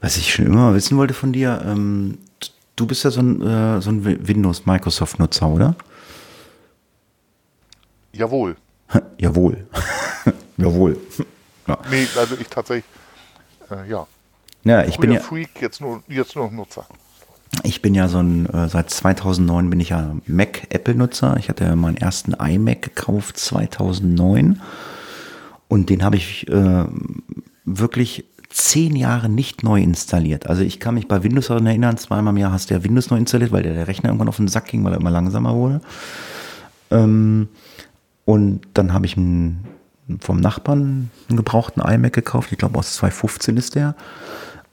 Was 0.00 0.16
ich 0.16 0.32
schon 0.32 0.46
immer 0.46 0.72
wissen 0.74 0.96
wollte 0.96 1.12
von 1.12 1.32
dir, 1.34 1.62
ähm, 1.66 2.18
du 2.76 2.86
bist 2.86 3.04
ja 3.04 3.10
so 3.10 3.20
ein, 3.20 3.40
äh, 3.42 3.80
so 3.80 3.90
ein 3.90 4.04
Windows-Microsoft-Nutzer, 4.26 5.48
oder? 5.48 5.74
Jawohl. 8.12 8.56
Jawohl. 9.18 9.66
Jawohl. 10.56 10.98
Ja. 11.66 11.78
Nee, 11.90 12.06
also 12.16 12.36
ich 12.40 12.48
tatsächlich, 12.48 12.84
äh, 13.70 13.88
ja. 13.88 14.06
Ja, 14.64 14.84
ich 14.84 14.94
Früher 14.94 15.00
bin 15.00 15.12
ja. 15.12 15.20
Freak, 15.20 15.60
jetzt 15.60 15.80
nur, 15.80 16.02
jetzt 16.08 16.36
nur 16.36 16.50
Nutzer. 16.50 16.86
Ich 17.62 17.82
bin 17.82 17.94
ja 17.94 18.08
so 18.08 18.18
ein, 18.18 18.46
äh, 18.46 18.68
seit 18.68 18.90
2009 18.90 19.70
bin 19.70 19.80
ich 19.80 19.90
ja 19.90 20.16
Mac-Apple-Nutzer. 20.26 21.36
Ich 21.38 21.48
hatte 21.48 21.76
meinen 21.76 21.96
ersten 21.96 22.32
iMac 22.32 22.82
gekauft 22.82 23.38
2009 23.38 24.60
und 25.68 25.90
den 25.90 26.02
habe 26.02 26.16
ich 26.16 26.48
äh, 26.48 26.84
wirklich 27.64 28.24
zehn 28.54 28.94
Jahre 28.94 29.28
nicht 29.28 29.64
neu 29.64 29.82
installiert. 29.82 30.46
Also 30.46 30.62
ich 30.62 30.78
kann 30.78 30.94
mich 30.94 31.08
bei 31.08 31.24
Windows 31.24 31.48
daran 31.48 31.66
erinnern, 31.66 31.96
zweimal 31.96 32.32
im 32.32 32.38
Jahr 32.38 32.52
hast 32.52 32.70
du 32.70 32.74
ja 32.74 32.84
Windows 32.84 33.10
neu 33.10 33.16
installiert, 33.16 33.50
weil 33.50 33.64
der, 33.64 33.88
Rechner 33.88 34.10
irgendwann 34.10 34.28
auf 34.28 34.36
den 34.36 34.46
Sack 34.46 34.66
ging, 34.66 34.84
weil 34.84 34.92
er 34.92 35.00
immer 35.00 35.10
langsamer 35.10 35.56
wurde. 35.56 35.80
Ähm, 36.92 37.48
und 38.24 38.60
dann 38.74 38.92
habe 38.92 39.06
ich 39.06 39.16
vom 39.16 40.36
Nachbarn 40.36 41.10
einen 41.28 41.36
gebrauchten 41.36 41.82
iMac 41.82 42.12
gekauft. 42.12 42.52
Ich 42.52 42.58
glaube 42.58 42.78
aus 42.78 42.94
2015 42.94 43.56
ist 43.56 43.74
der. 43.74 43.96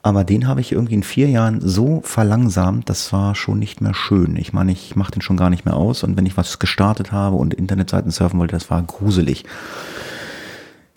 Aber 0.00 0.22
den 0.22 0.46
habe 0.46 0.60
ich 0.60 0.70
irgendwie 0.70 0.94
in 0.94 1.02
vier 1.02 1.28
Jahren 1.28 1.60
so 1.60 2.02
verlangsamt, 2.04 2.88
das 2.88 3.12
war 3.12 3.34
schon 3.34 3.58
nicht 3.58 3.80
mehr 3.80 3.94
schön. 3.94 4.36
Ich 4.36 4.52
meine, 4.52 4.70
ich 4.70 4.94
mache 4.94 5.12
den 5.12 5.22
schon 5.22 5.36
gar 5.36 5.50
nicht 5.50 5.64
mehr 5.64 5.76
aus 5.76 6.04
und 6.04 6.16
wenn 6.16 6.26
ich 6.26 6.36
was 6.36 6.58
gestartet 6.60 7.10
habe 7.10 7.36
und 7.36 7.54
Internetseiten 7.54 8.10
surfen 8.12 8.38
wollte, 8.38 8.56
das 8.56 8.70
war 8.70 8.82
gruselig. 8.82 9.44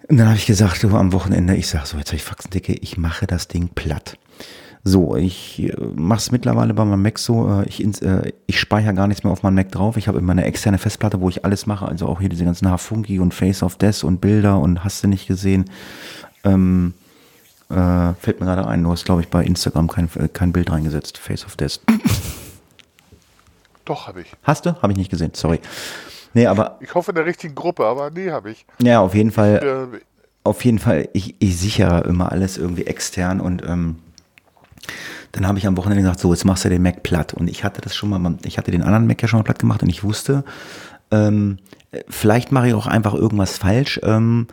Und 0.08 0.18
dann 0.18 0.28
habe 0.28 0.38
ich 0.38 0.46
gesagt, 0.46 0.82
so 0.82 0.90
am 0.90 1.14
Wochenende, 1.14 1.56
ich 1.56 1.68
sage 1.68 1.88
so, 1.88 1.98
jetzt 1.98 2.10
habe 2.10 2.18
ich 2.18 2.24
Faxendicke, 2.24 2.74
ich 2.74 2.98
mache 2.98 3.26
das 3.26 3.48
Ding 3.48 3.70
platt. 3.70 4.18
So, 4.84 5.16
ich 5.16 5.64
äh, 5.64 5.76
mache 5.96 6.20
es 6.20 6.32
mittlerweile 6.32 6.76
bei 6.76 6.86
meinem 6.86 7.02
Mac 7.02 7.18
so, 7.18 7.62
äh, 7.62 7.68
ich, 7.68 7.84
äh, 8.04 8.34
ich 8.46 8.60
speichere 8.60 8.94
gar 8.94 9.08
nichts 9.08 9.24
mehr 9.24 9.34
auf 9.34 9.42
meinem 9.42 9.56
Mac 9.56 9.72
drauf. 9.72 9.98
Ich 9.98 10.08
habe 10.08 10.20
immer 10.20 10.34
eine 10.34 10.46
externe 10.46 10.78
Festplatte, 10.78 11.22
wo 11.22 11.30
ich 11.30 11.44
alles 11.44 11.66
mache, 11.66 11.88
also 11.88 12.06
auch 12.06 12.20
hier 12.20 12.30
diese 12.30 12.46
ganzen 12.46 12.70
Hafunki 12.70 13.20
und 13.20 13.34
Face 13.34 13.64
of 13.64 13.78
Death 13.78 14.04
und 14.04 14.22
Bilder 14.22 14.60
und 14.60 14.84
hast 14.84 15.04
du 15.04 15.08
nicht 15.08 15.26
gesehen. 15.26 15.66
Ähm, 16.44 16.94
äh, 17.70 18.14
fällt 18.14 18.40
mir 18.40 18.46
gerade 18.46 18.68
ein, 18.68 18.84
du 18.84 18.92
hast, 18.92 19.06
glaube 19.06 19.22
ich, 19.22 19.28
bei 19.30 19.44
Instagram 19.44 19.88
kein, 19.88 20.08
kein 20.34 20.54
Bild 20.54 20.72
reingesetzt. 20.72 21.18
Face 21.18 21.46
of 21.46 21.56
Death. 21.56 21.80
Doch, 23.86 24.08
habe 24.08 24.22
ich. 24.22 24.28
Hast 24.44 24.68
du? 24.68 24.80
Habe 24.84 24.94
ich 24.94 24.98
nicht 25.00 25.10
gesehen, 25.10 25.32
sorry. 25.34 25.60
Nee, 26.36 26.48
aber. 26.48 26.78
Ich 26.82 26.94
hoffe 26.94 27.12
in 27.12 27.16
der 27.16 27.26
richtigen 27.26 27.56
Gruppe, 27.56 27.86
aber 27.86 28.12
nee, 28.12 28.30
habe 28.30 28.52
ich. 28.52 28.68
Ja, 28.80 29.00
auf 29.00 29.16
jeden 29.16 29.32
Fall. 29.32 29.90
Ich, 29.94 30.00
äh, 30.00 30.02
auf 30.44 30.64
jeden 30.64 30.78
Fall, 30.78 31.10
ich, 31.14 31.36
ich 31.40 31.58
sichere 31.58 32.04
immer 32.04 32.32
alles 32.32 32.58
irgendwie 32.58 32.86
extern 32.86 33.40
und 33.40 33.64
ähm, 33.66 33.96
dann 35.32 35.48
habe 35.48 35.58
ich 35.58 35.66
am 35.66 35.76
Wochenende 35.78 36.04
gesagt, 36.04 36.20
so, 36.20 36.32
jetzt 36.32 36.46
machst 36.46 36.66
du 36.66 36.70
den 36.70 36.84
Mac 36.84 37.04
platt. 37.04 37.34
Und 37.34 37.50
ich 37.50 37.64
hatte 37.64 37.82
das 37.82 37.96
schon 37.96 38.10
mal, 38.10 38.38
ich 38.44 38.58
hatte 38.58 38.70
den 38.70 38.84
anderen 38.84 39.08
Mac 39.08 39.22
ja 39.22 39.28
schon 39.28 39.40
mal 39.40 39.44
platt 39.44 39.60
gemacht 39.60 39.82
und 39.82 39.90
ich 39.90 40.04
wusste, 40.04 40.44
ähm, 41.10 41.58
vielleicht 42.10 42.52
mache 42.52 42.68
ich 42.68 42.74
auch 42.74 42.86
einfach 42.86 43.14
irgendwas 43.14 43.58
falsch. 43.58 44.00
Ähm, 44.04 44.48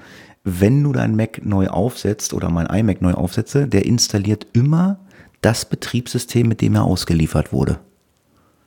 wenn 0.45 0.83
du 0.83 0.93
dein 0.93 1.17
Mac 1.17 1.45
neu 1.45 1.69
aufsetzt 1.69 2.33
oder 2.33 2.49
mein 2.49 2.67
iMac 2.67 3.03
neu 3.03 3.15
aufsetze, 3.15 3.67
der 3.67 3.85
installiert 3.87 4.47
immer 4.53 4.99
das 5.41 5.65
Betriebssystem, 5.65 6.49
mit 6.49 6.61
dem 6.61 6.75
er 6.77 6.85
ausgeliefert 6.85 7.53
wurde. 7.53 7.79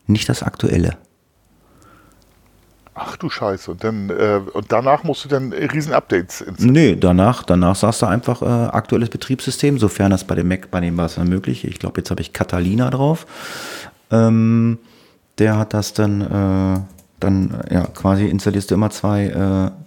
Nicht 0.05 0.29
das 0.29 0.43
aktuelle. 0.43 0.97
Ach 2.97 3.17
du 3.17 3.29
Scheiße. 3.29 3.71
Und, 3.71 3.83
dann, 3.83 4.09
äh, 4.09 4.41
und 4.53 4.71
danach 4.71 5.03
musst 5.03 5.25
du 5.25 5.29
dann 5.29 5.51
riesen 5.51 5.93
Updates 5.93 6.39
installieren? 6.39 6.73
Nee, 6.73 6.95
danach, 6.95 7.43
danach 7.43 7.75
sagst 7.75 8.01
du 8.01 8.05
einfach 8.05 8.41
äh, 8.41 8.45
aktuelles 8.45 9.09
Betriebssystem, 9.09 9.77
sofern 9.77 10.11
das 10.11 10.23
bei 10.23 10.35
dem 10.35 10.47
Mac, 10.47 10.71
bei 10.71 10.79
dem 10.79 10.95
war 10.97 11.07
es 11.07 11.15
dann 11.15 11.27
möglich. 11.27 11.65
Ich 11.65 11.77
glaube, 11.77 11.99
jetzt 11.99 12.09
habe 12.09 12.21
ich 12.21 12.31
Catalina 12.31 12.89
drauf. 12.89 13.27
Ähm, 14.11 14.79
der 15.37 15.57
hat 15.57 15.73
das 15.73 15.93
dann 15.93 16.21
äh, 16.21 16.79
dann 17.19 17.63
ja 17.69 17.85
quasi 17.87 18.27
installierst 18.27 18.71
du 18.71 18.75
immer 18.75 18.89
zwei, 18.91 19.25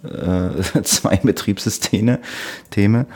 äh, 0.03 0.07
äh, 0.07 0.81
zwei 0.83 1.17
Betriebssysteme. 1.17 2.19
Themen. 2.69 3.07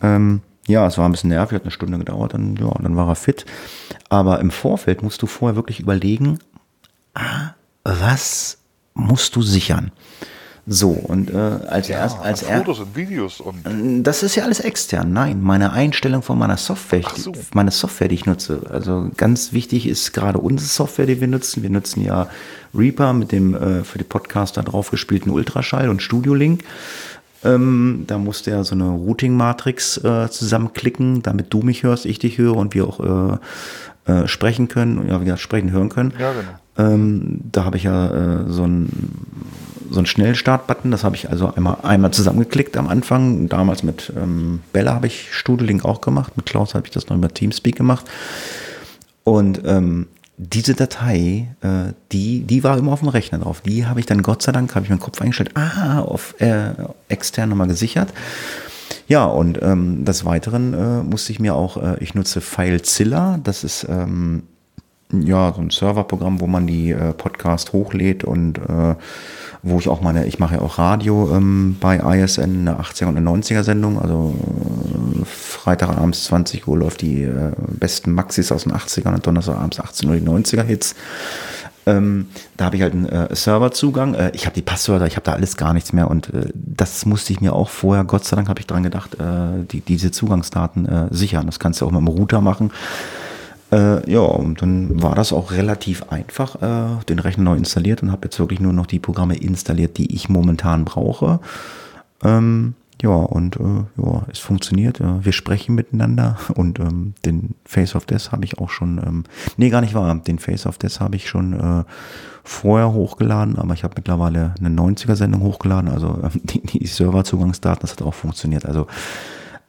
Ähm, 0.00 0.40
ja, 0.66 0.86
es 0.86 0.96
war 0.96 1.06
ein 1.06 1.12
bisschen 1.12 1.30
nervig, 1.30 1.56
hat 1.56 1.62
eine 1.62 1.70
Stunde 1.72 1.98
gedauert, 1.98 2.34
dann, 2.34 2.56
ja, 2.56 2.72
dann 2.80 2.96
war 2.96 3.08
er 3.08 3.16
fit. 3.16 3.44
Aber 4.08 4.40
im 4.40 4.50
Vorfeld 4.50 5.02
musst 5.02 5.20
du 5.20 5.26
vorher 5.26 5.56
wirklich 5.56 5.80
überlegen, 5.80 6.38
ah, 7.14 7.54
was 7.84 8.58
musst 8.94 9.36
du 9.36 9.42
sichern? 9.42 9.92
So, 10.64 10.90
und 10.90 11.30
äh, 11.30 11.36
als 11.36 11.88
ja, 11.88 11.98
erst 11.98 12.20
als 12.20 12.42
Fotos 12.42 12.78
und 12.78 12.94
Videos 12.94 13.40
und. 13.40 13.66
Äh, 13.66 14.02
das 14.02 14.22
ist 14.22 14.36
ja 14.36 14.44
alles 14.44 14.60
extern. 14.60 15.12
Nein, 15.12 15.42
meine 15.42 15.72
Einstellung 15.72 16.22
von 16.22 16.38
meiner 16.38 16.56
Software, 16.56 17.02
so. 17.16 17.32
meine 17.52 17.72
Software, 17.72 18.06
die 18.06 18.14
ich 18.14 18.26
nutze. 18.26 18.60
Also 18.70 19.10
ganz 19.16 19.52
wichtig 19.52 19.88
ist 19.88 20.12
gerade 20.12 20.38
unsere 20.38 20.68
Software, 20.68 21.06
die 21.06 21.20
wir 21.20 21.26
nutzen. 21.26 21.64
Wir 21.64 21.70
nutzen 21.70 22.04
ja 22.04 22.28
Reaper 22.72 23.12
mit 23.12 23.32
dem 23.32 23.54
äh, 23.54 23.82
für 23.82 23.98
die 23.98 24.04
Podcaster 24.04 24.62
draufgespielten 24.62 25.32
Ultraschall 25.32 25.88
und 25.88 26.00
Studio 26.00 26.32
Link. 26.32 26.62
Ähm, 27.44 28.04
da 28.06 28.18
musste 28.18 28.52
er 28.52 28.62
so 28.62 28.76
eine 28.76 28.88
Routing-Matrix 28.88 30.04
äh, 30.04 30.30
zusammenklicken, 30.30 31.22
damit 31.22 31.52
du 31.52 31.62
mich 31.62 31.82
hörst, 31.82 32.06
ich 32.06 32.20
dich 32.20 32.38
höre 32.38 32.56
und 32.56 32.74
wir 32.74 32.86
auch 32.86 33.40
äh, 34.06 34.12
äh, 34.12 34.28
sprechen 34.28 34.68
können, 34.68 35.08
ja, 35.08 35.20
wie 35.20 35.24
gesagt, 35.24 35.42
sprechen, 35.42 35.72
hören 35.72 35.88
können. 35.88 36.12
Ja, 36.20 36.32
genau. 36.32 36.58
Ähm, 36.78 37.40
da 37.50 37.64
habe 37.64 37.76
ich 37.76 37.84
ja 37.84 38.42
äh, 38.42 38.50
so 38.50 38.64
ein 38.64 38.88
so 39.92 40.00
ein 40.00 40.06
Schnellstart-Button, 40.06 40.90
das 40.90 41.04
habe 41.04 41.16
ich 41.16 41.28
also 41.28 41.52
einmal, 41.54 41.76
einmal 41.82 42.12
zusammengeklickt 42.12 42.76
am 42.78 42.88
Anfang. 42.88 43.48
Damals 43.48 43.82
mit 43.82 44.10
ähm, 44.16 44.60
Bella 44.72 44.94
habe 44.94 45.06
ich 45.06 45.34
Studelink 45.34 45.84
auch 45.84 46.00
gemacht, 46.00 46.36
mit 46.36 46.46
Klaus 46.46 46.74
habe 46.74 46.86
ich 46.86 46.92
das 46.92 47.08
noch 47.08 47.16
über 47.16 47.28
Teamspeak 47.28 47.76
gemacht. 47.76 48.06
Und 49.24 49.60
ähm, 49.66 50.06
diese 50.38 50.74
Datei, 50.74 51.54
äh, 51.60 51.92
die, 52.10 52.40
die 52.40 52.64
war 52.64 52.78
immer 52.78 52.92
auf 52.92 53.00
dem 53.00 53.08
Rechner 53.08 53.38
drauf. 53.38 53.60
Die 53.60 53.86
habe 53.86 54.00
ich 54.00 54.06
dann 54.06 54.22
Gott 54.22 54.42
sei 54.42 54.52
Dank, 54.52 54.74
habe 54.74 54.84
ich 54.84 54.90
meinen 54.90 54.98
Kopf 54.98 55.20
eingestellt, 55.20 55.50
ah, 55.54 56.00
auf 56.00 56.40
äh, 56.40 56.72
extern 57.08 57.50
nochmal 57.50 57.68
gesichert. 57.68 58.12
Ja, 59.08 59.26
und 59.26 59.60
ähm, 59.62 60.04
des 60.04 60.24
Weiteren 60.24 60.74
äh, 60.74 61.02
musste 61.02 61.32
ich 61.32 61.40
mir 61.40 61.54
auch, 61.54 61.76
äh, 61.76 61.96
ich 62.00 62.14
nutze 62.14 62.40
FileZilla, 62.40 63.38
das 63.42 63.62
ist 63.62 63.86
ähm, 63.88 64.44
ja 65.12 65.52
so 65.54 65.60
ein 65.60 65.70
Serverprogramm, 65.70 66.40
wo 66.40 66.46
man 66.46 66.66
die 66.66 66.90
äh, 66.90 67.12
Podcast 67.12 67.72
hochlädt 67.72 68.24
und 68.24 68.58
äh, 68.58 68.94
wo 69.62 69.78
ich 69.78 69.88
auch 69.88 70.00
meine, 70.00 70.26
ich 70.26 70.38
mache 70.38 70.56
ja 70.56 70.60
auch 70.60 70.78
Radio 70.78 71.34
ähm, 71.34 71.76
bei 71.80 71.96
ISN, 71.96 72.66
eine 72.68 72.80
80er 72.80 73.06
und 73.06 73.16
eine 73.16 73.28
90er 73.28 73.62
Sendung, 73.62 74.00
also 74.00 74.34
äh, 75.20 75.24
Freitagabends 75.24 76.24
20 76.24 76.66
Uhr 76.66 76.78
läuft 76.78 77.02
die 77.02 77.22
äh, 77.22 77.52
besten 77.68 78.12
Maxis 78.12 78.50
aus 78.50 78.64
den 78.64 78.72
80ern 78.72 79.14
und 79.14 79.26
Donnerstagabends 79.26 79.78
18 79.78 80.08
Uhr 80.08 80.16
die 80.16 80.26
90er 80.26 80.62
Hits. 80.62 80.94
Ähm, 81.84 82.28
da 82.56 82.66
habe 82.66 82.76
ich 82.76 82.82
halt 82.82 82.92
einen 82.92 83.06
äh, 83.06 83.34
Serverzugang. 83.34 84.14
Äh, 84.14 84.30
ich 84.34 84.46
habe 84.46 84.54
die 84.54 84.62
Passwörter, 84.62 85.06
ich 85.06 85.16
habe 85.16 85.24
da 85.24 85.32
alles 85.32 85.56
gar 85.56 85.74
nichts 85.74 85.92
mehr 85.92 86.10
und 86.10 86.32
äh, 86.32 86.48
das 86.54 87.06
musste 87.06 87.32
ich 87.32 87.40
mir 87.40 87.52
auch 87.52 87.68
vorher, 87.68 88.04
Gott 88.04 88.24
sei 88.24 88.36
Dank 88.36 88.48
habe 88.48 88.60
ich 88.60 88.66
dran 88.66 88.82
gedacht, 88.84 89.14
äh, 89.14 89.64
die, 89.70 89.80
diese 89.80 90.10
Zugangsdaten 90.10 90.86
äh, 90.86 91.06
sichern. 91.10 91.46
Das 91.46 91.58
kannst 91.58 91.80
du 91.80 91.86
auch 91.86 91.90
mit 91.90 92.00
dem 92.00 92.08
Router 92.08 92.40
machen. 92.40 92.70
Äh, 93.72 94.10
ja, 94.10 94.20
und 94.20 94.60
dann 94.60 95.02
war 95.02 95.14
das 95.14 95.32
auch 95.32 95.50
relativ 95.50 96.04
einfach, 96.10 96.60
äh, 96.60 97.04
den 97.08 97.18
Rechner 97.18 97.44
neu 97.44 97.56
installiert 97.56 98.02
und 98.02 98.12
habe 98.12 98.26
jetzt 98.26 98.38
wirklich 98.38 98.60
nur 98.60 98.74
noch 98.74 98.86
die 98.86 98.98
Programme 98.98 99.34
installiert, 99.34 99.96
die 99.96 100.14
ich 100.14 100.28
momentan 100.28 100.84
brauche. 100.84 101.40
Ähm, 102.22 102.74
ja, 103.00 103.10
und 103.10 103.56
äh, 103.56 103.84
ja, 103.96 104.22
es 104.30 104.38
funktioniert. 104.40 105.00
Äh, 105.00 105.24
wir 105.24 105.32
sprechen 105.32 105.74
miteinander 105.74 106.36
und 106.54 106.80
ähm, 106.80 107.14
den 107.24 107.54
Face 107.64 107.96
of 107.96 108.04
Death 108.04 108.30
habe 108.30 108.44
ich 108.44 108.58
auch 108.58 108.68
schon, 108.68 108.98
ähm, 108.98 109.24
nee, 109.56 109.70
gar 109.70 109.80
nicht 109.80 109.94
wahr, 109.94 110.14
den 110.16 110.38
Face 110.38 110.66
of 110.66 110.76
Death 110.76 111.00
habe 111.00 111.16
ich 111.16 111.28
schon 111.28 111.58
äh, 111.58 111.84
vorher 112.44 112.92
hochgeladen, 112.92 113.58
aber 113.58 113.72
ich 113.72 113.84
habe 113.84 113.94
mittlerweile 113.96 114.54
eine 114.60 114.68
90er-Sendung 114.68 115.40
hochgeladen, 115.40 115.90
also 115.90 116.08
äh, 116.22 116.38
die, 116.44 116.60
die 116.60 116.86
Serverzugangsdaten, 116.86 117.80
das 117.80 117.92
hat 117.92 118.02
auch 118.02 118.14
funktioniert. 118.14 118.66
Also 118.66 118.86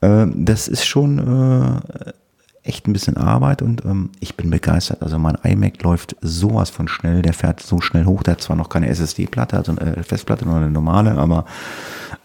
äh, 0.02 0.28
das 0.36 0.68
ist 0.68 0.86
schon 0.86 1.20
äh, 1.20 2.12
echt 2.64 2.88
ein 2.88 2.94
bisschen 2.94 3.18
Arbeit 3.18 3.62
und 3.62 3.84
ähm, 3.84 4.12
ich 4.20 4.38
bin 4.38 4.50
begeistert. 4.50 5.02
Also 5.02 5.20
mein 5.20 5.38
iMac 5.44 5.82
läuft 5.84 6.16
sowas 6.22 6.70
von 6.70 6.88
schnell, 6.88 7.22
der 7.22 7.34
fährt 7.34 7.60
so 7.62 7.82
schnell 7.82 8.06
hoch, 8.06 8.24
der 8.24 8.34
hat 8.34 8.42
zwar 8.42 8.56
noch 8.56 8.70
keine 8.70 8.88
SSD-Platte, 8.88 9.58
also 9.58 9.76
eine 9.76 10.04
Festplatte, 10.04 10.46
nur 10.46 10.56
eine 10.56 10.70
normale, 10.70 11.18
aber 11.18 11.46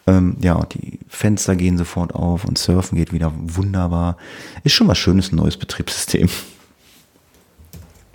ähm, 0.07 0.37
ja, 0.41 0.65
die 0.73 1.01
Fenster 1.09 1.57
gehen 1.57 1.77
sofort 1.77 2.15
auf 2.15 2.45
und 2.45 2.57
Surfen 2.57 2.97
geht 2.97 3.13
wieder 3.13 3.33
wunderbar. 3.35 4.17
Ist 4.63 4.75
schon 4.75 4.87
was 4.89 4.99
Schönes, 4.99 5.33
ein 5.33 5.37
neues 5.37 5.57
Betriebssystem. 5.57 6.29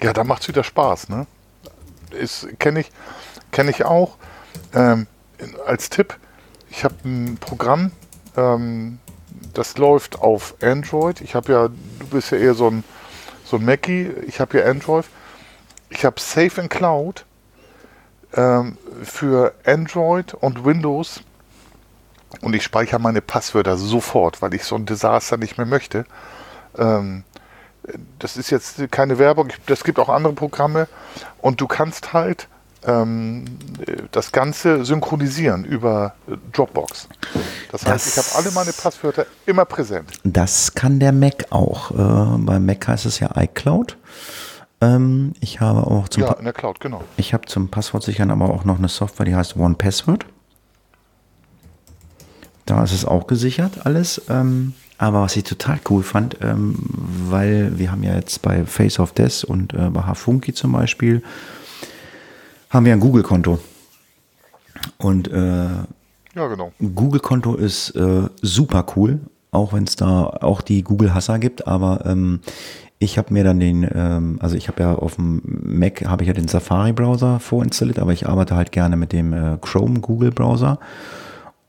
Ja, 0.02 0.14
da 0.14 0.24
macht 0.24 0.44
es 0.44 0.48
wieder 0.48 0.64
Spaß, 0.64 1.10
ne? 1.10 1.28
Kenne 2.60 2.82
ich, 2.82 2.92
kenn 3.52 3.68
ich 3.68 3.86
auch. 3.86 4.18
Ähm, 4.74 5.08
als 5.66 5.90
Tipp, 5.90 6.18
ich 6.70 6.84
habe 6.84 6.96
ein 7.04 7.38
Programm, 7.40 7.92
ähm, 8.38 9.00
das 9.54 9.78
läuft 9.78 10.20
auf 10.20 10.56
Android. 10.62 11.22
Ich 11.22 11.36
habe 11.36 11.52
ja, 11.52 11.70
bist 12.14 12.32
ja 12.32 12.38
eher 12.38 12.54
so 12.54 12.70
ein, 12.70 12.84
so 13.44 13.58
ein 13.58 13.66
Mackie, 13.66 14.10
ich 14.28 14.40
habe 14.40 14.60
ja 14.60 14.66
Android. 14.66 15.06
Ich 15.90 16.06
habe 16.06 16.20
Safe 16.20 16.62
in 16.62 16.70
Cloud 16.70 17.26
ähm, 18.34 18.78
für 19.04 19.54
Android 19.66 20.34
und 20.34 20.66
Windows 20.66 21.22
und 22.42 22.56
ich 22.56 22.64
speichere 22.64 23.00
meine 23.00 23.22
Passwörter 23.22 23.78
sofort, 23.78 24.42
weil 24.42 24.54
ich 24.54 24.64
so 24.64 24.76
ein 24.76 24.86
Desaster 24.86 25.38
nicht 25.38 25.58
mehr 25.58 25.68
möchte. 25.68 26.06
Ähm, 26.78 27.24
das 28.18 28.38
ist 28.38 28.50
jetzt 28.50 28.92
keine 28.92 29.20
Werbung, 29.20 29.50
das 29.66 29.84
gibt 29.84 30.00
auch 30.00 30.10
andere 30.10 30.34
Programme 30.34 30.88
und 31.42 31.60
du 31.60 31.68
kannst 31.68 32.14
halt 32.14 32.48
das 34.12 34.32
Ganze 34.32 34.84
synchronisieren 34.86 35.64
über 35.64 36.16
Dropbox. 36.52 37.08
Das 37.72 37.86
heißt, 37.86 38.06
das, 38.06 38.18
ich 38.18 38.18
habe 38.18 38.44
alle 38.44 38.54
meine 38.54 38.74
Passwörter 38.74 39.26
immer 39.46 39.66
präsent. 39.66 40.12
Das 40.24 40.76
kann 40.76 41.00
der 41.00 41.12
Mac 41.12 41.46
auch. 41.50 41.92
Äh, 41.92 42.38
beim 42.40 42.66
Mac 42.66 42.88
heißt 42.88 43.06
es 43.06 43.20
ja 43.20 43.30
iCloud. 43.36 43.98
Ähm, 44.82 45.34
ich 45.40 45.62
habe 45.62 45.80
auch 45.88 46.10
zum 46.10 46.24
ja, 46.24 46.34
in 46.34 46.44
der 46.44 46.54
Cloud, 46.54 46.80
genau. 46.80 47.04
Ich 47.18 47.34
habe 47.34 47.46
zum 47.46 47.70
Passwortsichern 47.70 48.32
aber 48.32 48.50
auch 48.50 48.66
noch 48.66 48.78
eine 48.78 48.90
Software, 48.90 49.26
die 49.26 49.36
heißt 49.36 49.56
One 49.56 49.76
Password. 49.76 50.26
Da 52.66 52.84
ist 52.84 52.94
es 52.94 53.06
auch 53.06 53.28
gesichert 53.28 53.86
alles. 53.86 54.22
Ähm, 54.30 54.74
aber 54.98 55.22
was 55.22 55.36
ich 55.36 55.44
total 55.44 55.80
cool 55.90 56.04
fand, 56.04 56.38
ähm, 56.42 56.76
weil 57.30 57.78
wir 57.78 57.92
haben 57.92 58.04
ja 58.04 58.16
jetzt 58.16 58.42
bei 58.42 58.66
Face 58.66 59.00
of 59.00 59.14
Death 59.14 59.44
und 59.44 59.74
äh, 59.74 59.90
bei 59.90 60.04
Hafunki 60.04 60.54
zum 60.54 60.72
Beispiel, 60.74 61.24
haben 62.74 62.86
wir 62.86 62.94
ein 62.94 63.00
Google-Konto. 63.00 63.60
Und 64.98 65.32
äh, 65.32 65.68
ja, 66.36 66.48
genau. 66.48 66.72
Google-Konto 66.80 67.56
ist 67.56 67.92
äh, 67.92 68.24
super 68.42 68.86
cool, 68.96 69.20
auch 69.52 69.74
wenn 69.74 69.84
es 69.84 69.96
da 69.96 70.24
auch 70.24 70.62
die 70.62 70.84
Google-Hasser 70.84 71.38
gibt, 71.38 71.68
aber 71.68 72.06
ähm, 72.06 72.42
ich 72.98 73.18
habe 73.18 73.34
mir 73.34 73.44
dann 73.44 73.60
den, 73.60 73.88
ähm, 73.94 74.38
also 74.42 74.56
ich 74.56 74.68
habe 74.68 74.82
ja 74.82 74.96
auf 74.96 75.16
dem 75.16 75.42
Mac 75.46 76.06
habe 76.06 76.24
ich 76.24 76.28
ja 76.28 76.34
den 76.34 76.48
Safari-Browser 76.48 77.40
vorinstalliert, 77.40 78.00
aber 78.00 78.14
ich 78.14 78.28
arbeite 78.28 78.56
halt 78.56 78.72
gerne 78.72 78.98
mit 78.98 79.14
dem 79.14 79.34
äh, 79.34 79.58
Chrome 79.62 80.00
Google-Browser. 80.00 80.80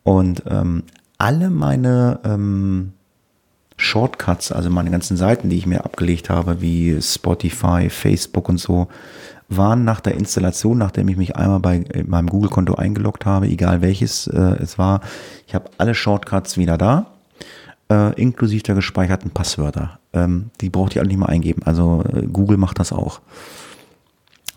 Und 0.05 0.42
ähm, 0.48 0.84
alle 1.18 1.50
meine 1.50 2.20
ähm, 2.24 2.92
Shortcuts, 3.76 4.52
also 4.52 4.70
meine 4.70 4.90
ganzen 4.90 5.16
Seiten, 5.16 5.50
die 5.50 5.57
ich 5.57 5.66
mir 5.66 5.84
abgelegt 5.84 6.30
habe, 6.30 6.61
wie 6.61 7.00
Spotify, 7.02 7.90
Facebook 7.90 8.48
und 8.48 8.59
so, 8.59 8.88
waren 9.57 9.84
nach 9.84 10.00
der 10.00 10.14
Installation, 10.14 10.78
nachdem 10.78 11.09
ich 11.09 11.16
mich 11.16 11.36
einmal 11.36 11.61
bei 11.61 11.84
meinem 12.07 12.28
Google-Konto 12.28 12.74
eingeloggt 12.74 13.26
habe, 13.26 13.46
egal 13.46 13.82
welches 13.82 14.26
äh, 14.26 14.57
es 14.62 14.78
war, 14.78 15.00
ich 15.46 15.55
habe 15.55 15.70
alle 15.78 15.94
Shortcuts 15.94 16.57
wieder 16.57 16.78
da, 16.78 17.07
äh, 17.90 18.20
inklusive 18.20 18.62
der 18.62 18.74
gespeicherten 18.74 19.30
Passwörter. 19.30 19.98
Ähm, 20.12 20.50
die 20.61 20.70
braucht 20.70 20.94
ihr 20.94 21.02
alle 21.02 21.09
nicht 21.09 21.18
mehr 21.18 21.28
eingeben. 21.28 21.62
Also 21.64 22.05
äh, 22.12 22.26
Google 22.26 22.57
macht 22.57 22.78
das 22.78 22.92
auch. 22.92 23.20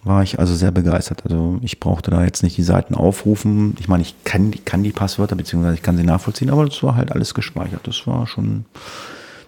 War 0.04 0.24
ich 0.24 0.40
also 0.40 0.56
sehr 0.56 0.72
begeistert. 0.72 1.24
Also 1.26 1.58
ich 1.62 1.80
brauchte 1.80 2.12
da 2.12 2.24
jetzt 2.24 2.44
nicht 2.44 2.58
die 2.58 2.64
Seiten 2.64 2.96
aufrufen. 2.96 3.76
Ich 3.80 3.88
meine, 3.88 4.04
ich 4.04 4.16
kann, 4.24 4.54
ich 4.54 4.64
kann 4.64 4.84
die 4.84 4.92
Passwörter, 4.92 5.36
beziehungsweise 5.36 5.76
ich 5.76 5.82
kann 5.82 5.98
sie 5.98 6.04
nachvollziehen, 6.04 6.50
aber 6.50 6.66
das 6.66 6.82
war 6.84 6.96
halt 6.96 7.12
alles 7.12 7.34
gespeichert. 7.34 7.82
Das 7.86 8.08
war 8.08 8.26
schon, 8.28 8.66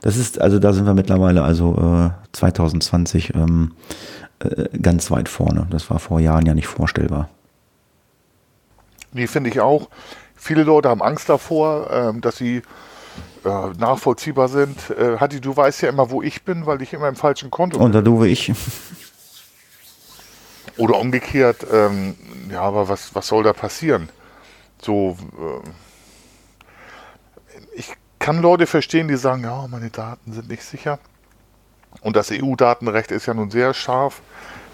das 0.01 0.17
ist, 0.17 0.41
also 0.41 0.59
da 0.59 0.73
sind 0.73 0.85
wir 0.85 0.93
mittlerweile, 0.93 1.43
also 1.43 1.75
äh, 1.75 2.09
2020, 2.33 3.35
ähm, 3.35 3.71
äh, 3.73 4.28
ganz 4.81 5.11
weit 5.11 5.29
vorne. 5.29 5.67
Das 5.69 5.89
war 5.89 5.99
vor 5.99 6.19
Jahren 6.19 6.45
ja 6.45 6.53
nicht 6.53 6.67
vorstellbar. 6.67 7.29
Nee, 9.11 9.27
finde 9.27 9.49
ich 9.49 9.59
auch. 9.59 9.89
Viele 10.35 10.63
Leute 10.63 10.89
haben 10.89 11.01
Angst 11.01 11.27
davor, 11.29 11.89
ähm, 11.91 12.21
dass 12.21 12.37
sie 12.37 12.61
äh, 13.43 13.69
nachvollziehbar 13.77 14.47
sind. 14.47 14.89
Äh, 14.91 15.17
Hatti, 15.17 15.41
du 15.41 15.55
weißt 15.55 15.81
ja 15.81 15.89
immer, 15.89 16.09
wo 16.11 16.21
ich 16.21 16.43
bin, 16.43 16.65
weil 16.65 16.81
ich 16.81 16.93
immer 16.93 17.09
im 17.09 17.15
falschen 17.15 17.51
Konto 17.51 17.77
bin. 17.77 17.85
Und 17.85 17.93
da 17.93 18.01
du 18.01 18.23
wie 18.23 18.27
ich. 18.27 18.53
Oder 20.77 20.97
umgekehrt, 20.97 21.65
ähm, 21.71 22.15
ja, 22.49 22.61
aber 22.61 22.87
was, 22.87 23.13
was 23.13 23.27
soll 23.27 23.43
da 23.43 23.51
passieren? 23.51 24.09
So, 24.81 25.17
äh, 25.37 25.69
ich 27.75 27.91
kann 28.19 28.41
Leute 28.41 28.65
verstehen, 28.65 29.09
die 29.09 29.17
sagen, 29.17 29.43
ja, 29.43 29.67
meine 29.67 29.89
Daten 29.89 30.31
sind 30.31 30.47
nicht 30.47 30.63
sicher. 30.63 30.99
Und 32.01 32.15
das 32.15 32.31
EU-Datenrecht 32.31 33.11
ist 33.11 33.25
ja 33.25 33.33
nun 33.33 33.51
sehr 33.51 33.73
scharf. 33.73 34.21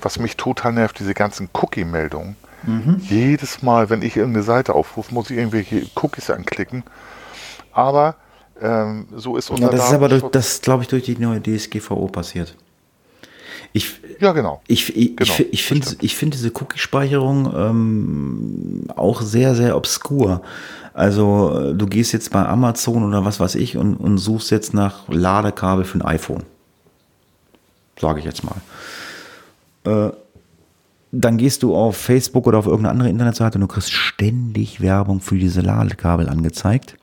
Was 0.01 0.19
mich 0.19 0.37
total 0.37 0.73
nervt, 0.73 0.99
diese 0.99 1.13
ganzen 1.13 1.49
Cookie-Meldungen. 1.53 2.35
Mhm. 2.63 3.01
Jedes 3.01 3.63
Mal, 3.63 3.89
wenn 3.89 4.01
ich 4.01 4.15
irgendeine 4.15 4.43
Seite 4.43 4.75
aufrufe, 4.75 5.13
muss 5.13 5.29
ich 5.29 5.37
irgendwelche 5.37 5.87
Cookies 5.95 6.29
anklicken. 6.29 6.83
Aber 7.71 8.15
ähm, 8.61 9.07
so 9.15 9.37
ist 9.37 9.49
unser 9.49 9.63
ja, 9.63 9.69
Das 9.69 9.87
ist 9.87 9.93
aber, 9.93 10.09
durch, 10.09 10.23
das 10.31 10.61
glaube 10.61 10.83
ich, 10.83 10.89
durch 10.89 11.03
die 11.03 11.17
neue 11.17 11.41
DSGVO 11.41 12.07
passiert. 12.07 12.55
Ich, 13.73 13.99
ja, 14.19 14.31
genau. 14.31 14.61
Ich, 14.67 14.95
ich, 14.95 15.17
genau, 15.17 15.33
ich, 15.33 15.53
ich 15.53 15.65
finde 15.65 15.87
find 15.87 16.33
diese 16.33 16.49
Cookie-Speicherung 16.49 17.53
ähm, 17.55 18.83
auch 18.95 19.21
sehr, 19.21 19.55
sehr 19.55 19.75
obskur. 19.75 20.41
Also 20.93 21.73
du 21.73 21.85
gehst 21.87 22.13
jetzt 22.13 22.31
bei 22.31 22.45
Amazon 22.45 23.03
oder 23.03 23.25
was 23.25 23.39
weiß 23.39 23.55
ich 23.55 23.75
und, 23.75 23.95
und 23.95 24.17
suchst 24.17 24.51
jetzt 24.51 24.73
nach 24.73 25.09
Ladekabel 25.09 25.83
für 25.83 25.97
ein 25.97 26.03
iPhone 26.03 26.43
sage 27.99 28.19
ich 28.19 28.25
jetzt 28.25 28.43
mal. 28.43 28.61
Äh, 29.85 30.11
dann 31.11 31.37
gehst 31.37 31.63
du 31.63 31.75
auf 31.75 31.95
Facebook 31.95 32.45
oder 32.47 32.57
auf 32.57 32.65
irgendeine 32.65 32.91
andere 32.91 33.09
Internetseite 33.09 33.57
und 33.57 33.61
du 33.61 33.67
kriegst 33.67 33.93
ständig 33.93 34.81
Werbung 34.81 35.21
für 35.21 35.37
diese 35.37 35.61
Ladekabel 35.61 36.27
angezeigt. 36.27 36.97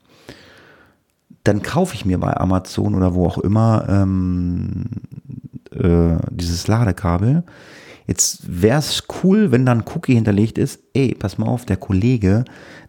Dann 1.45 1.63
kaufe 1.63 1.95
ich 1.95 2.05
mir 2.05 2.19
bei 2.19 2.37
Amazon 2.37 2.95
oder 2.95 3.15
wo 3.15 3.27
auch 3.27 3.39
immer 3.39 3.87
ähm, 3.89 4.85
äh, 5.71 6.17
dieses 6.31 6.69
Ladekabel. 6.69 7.43
Jetzt 8.07 8.43
wäre 8.47 8.79
es 8.79 9.05
cool, 9.23 9.53
wenn 9.53 9.65
da 9.65 9.73
ein 9.73 9.85
Cookie 9.95 10.15
hinterlegt 10.15 10.59
ist. 10.59 10.81
Ey, 10.93 11.15
pass 11.15 11.39
mal 11.39 11.47
auf, 11.47 11.65
der 11.65 11.77
Kollege, 11.77 12.45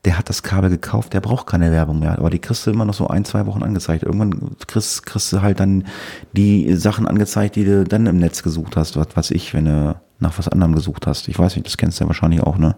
der 0.05 0.18
hat 0.18 0.30
das 0.30 0.43
Kabel 0.43 0.70
gekauft, 0.70 1.14
der 1.14 1.22
braucht 1.22 1.47
keine 1.47 1.72
Werbung 1.72 1.99
mehr. 1.99 2.18
Aber 2.18 2.30
die 2.30 2.39
kriegst 2.39 2.66
du 2.66 2.72
immer 2.72 2.86
noch 2.86 2.93
so 2.93 3.07
ein, 3.07 3.26
zwei 3.26 3.45
Wochen 3.45 3.64
angezeigt. 3.64 4.03
Irgendwann 4.03 4.55
kriegst, 4.68 5.05
kriegst 5.05 5.32
du 5.32 5.41
halt 5.41 5.59
dann 5.59 5.88
die 6.34 6.76
Sachen 6.76 7.07
angezeigt, 7.07 7.55
die 7.55 7.66
du 7.66 7.84
dann 7.84 8.07
im 8.07 8.18
Netz 8.18 8.43
gesucht 8.43 8.76
hast. 8.76 8.97
Was 8.97 9.16
weiß 9.16 9.32
ich, 9.32 9.53
wenn 9.53 9.66
du 9.66 9.95
nach 10.24 10.38
was 10.39 10.47
anderem 10.47 10.74
gesucht 10.74 11.05
hast. 11.05 11.28
Ich 11.28 11.38
weiß 11.38 11.55
nicht, 11.55 11.68
das 11.68 11.78
kennst 11.78 11.99
du 11.99 12.05
ja 12.05 12.07
wahrscheinlich 12.07 12.41
auch, 12.41 12.57
ne? 12.57 12.76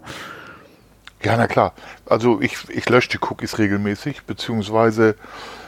Ja, 1.24 1.38
na 1.38 1.48
klar. 1.48 1.74
Also 2.06 2.42
ich, 2.42 2.58
ich 2.70 2.90
lösche 2.90 3.10
die 3.10 3.20
Cookies 3.22 3.58
regelmäßig, 3.58 4.24
beziehungsweise 4.24 5.16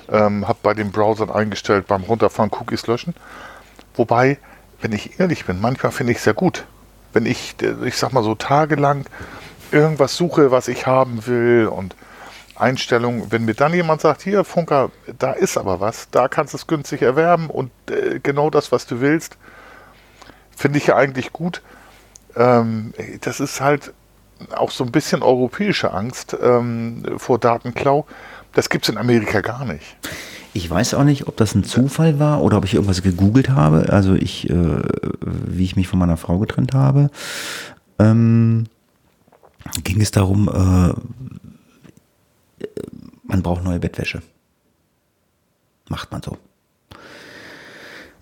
ähm, 0.10 0.48
habe 0.48 0.60
bei 0.62 0.74
den 0.74 0.92
Browsern 0.92 1.30
eingestellt, 1.30 1.88
beim 1.88 2.04
Runterfahren 2.04 2.52
Cookies 2.52 2.86
löschen. 2.88 3.16
Wobei 3.96 4.38
wenn 4.82 4.92
ich 4.92 5.20
ehrlich 5.20 5.46
bin, 5.46 5.60
manchmal 5.60 5.92
finde 5.92 6.12
ich 6.12 6.20
es 6.20 6.26
ja 6.26 6.34
gut. 6.34 6.66
Wenn 7.14 7.26
ich, 7.26 7.56
ich 7.86 7.98
sag 7.98 8.14
mal 8.14 8.24
so 8.24 8.36
tagelang 8.36 9.06
irgendwas 9.72 10.16
suche, 10.16 10.52
was 10.52 10.68
ich 10.68 10.86
haben 10.86 11.26
will 11.26 11.68
und 11.68 11.96
Einstellungen, 12.56 13.32
wenn 13.32 13.46
mir 13.46 13.54
dann 13.54 13.74
jemand 13.74 14.02
sagt, 14.02 14.24
hier 14.24 14.44
Funker, 14.44 14.92
da 15.20 15.32
ist 15.32 15.58
aber 15.58 15.80
was, 15.80 16.10
da 16.10 16.28
kannst 16.28 16.54
du 16.54 16.58
es 16.58 16.68
günstig 16.68 17.02
erwerben 17.02 17.50
und 17.50 17.72
äh, 17.90 18.20
genau 18.22 18.50
das, 18.50 18.72
was 18.72 18.88
du 18.88 19.00
willst, 19.00 19.38
finde 20.56 20.80
ich 20.80 20.88
ja 20.88 20.96
eigentlich 20.96 21.34
gut. 21.34 21.62
Ähm, 22.36 22.94
das 23.22 23.40
ist 23.40 23.62
halt 23.62 23.94
auch 24.56 24.72
so 24.72 24.84
ein 24.84 24.92
bisschen 24.92 25.24
europäische 25.24 25.94
Angst 25.94 26.36
ähm, 26.42 27.04
vor 27.18 27.40
Datenklau. 27.40 28.06
Das 28.54 28.70
gibt 28.70 28.86
es 28.86 28.90
in 28.90 28.98
Amerika 28.98 29.42
gar 29.42 29.66
nicht. 29.66 29.98
Ich 30.58 30.68
weiß 30.68 30.96
auch 30.96 31.04
nicht, 31.04 31.28
ob 31.28 31.38
das 31.38 31.54
ein 31.54 31.64
Zufall 31.64 32.18
war 32.18 32.42
oder 32.42 32.58
ob 32.58 32.66
ich 32.66 32.74
irgendwas 32.74 33.04
gegoogelt 33.04 33.50
habe. 33.52 33.94
Also 33.94 34.16
ich, 34.16 34.50
äh, 34.50 34.82
wie 35.22 35.64
ich 35.64 35.76
mich 35.76 35.88
von 35.88 36.00
meiner 36.00 36.18
Frau 36.18 36.40
getrennt 36.40 36.74
habe, 36.74 37.12
ähm, 38.00 38.64
ging 39.84 40.02
es 40.02 40.10
darum, 40.10 40.50
äh, 40.50 40.94
man 43.28 43.44
braucht 43.44 43.64
neue 43.64 43.80
Bettwäsche. 43.80 44.24
Macht 45.90 46.12
man 46.12 46.24
so. 46.24 46.40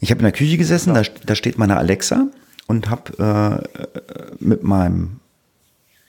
Ich 0.02 0.12
habe 0.12 0.20
in 0.20 0.26
der 0.26 0.34
Küche 0.34 0.58
gesessen, 0.58 0.94
da, 0.94 1.04
da, 1.04 1.36
steht 1.36 1.58
meine 1.58 1.78
Alexa 1.78 2.28
und 2.68 2.90
habe 2.90 3.64
äh, 3.80 3.86
mit 4.40 4.62
meinem 4.62 5.22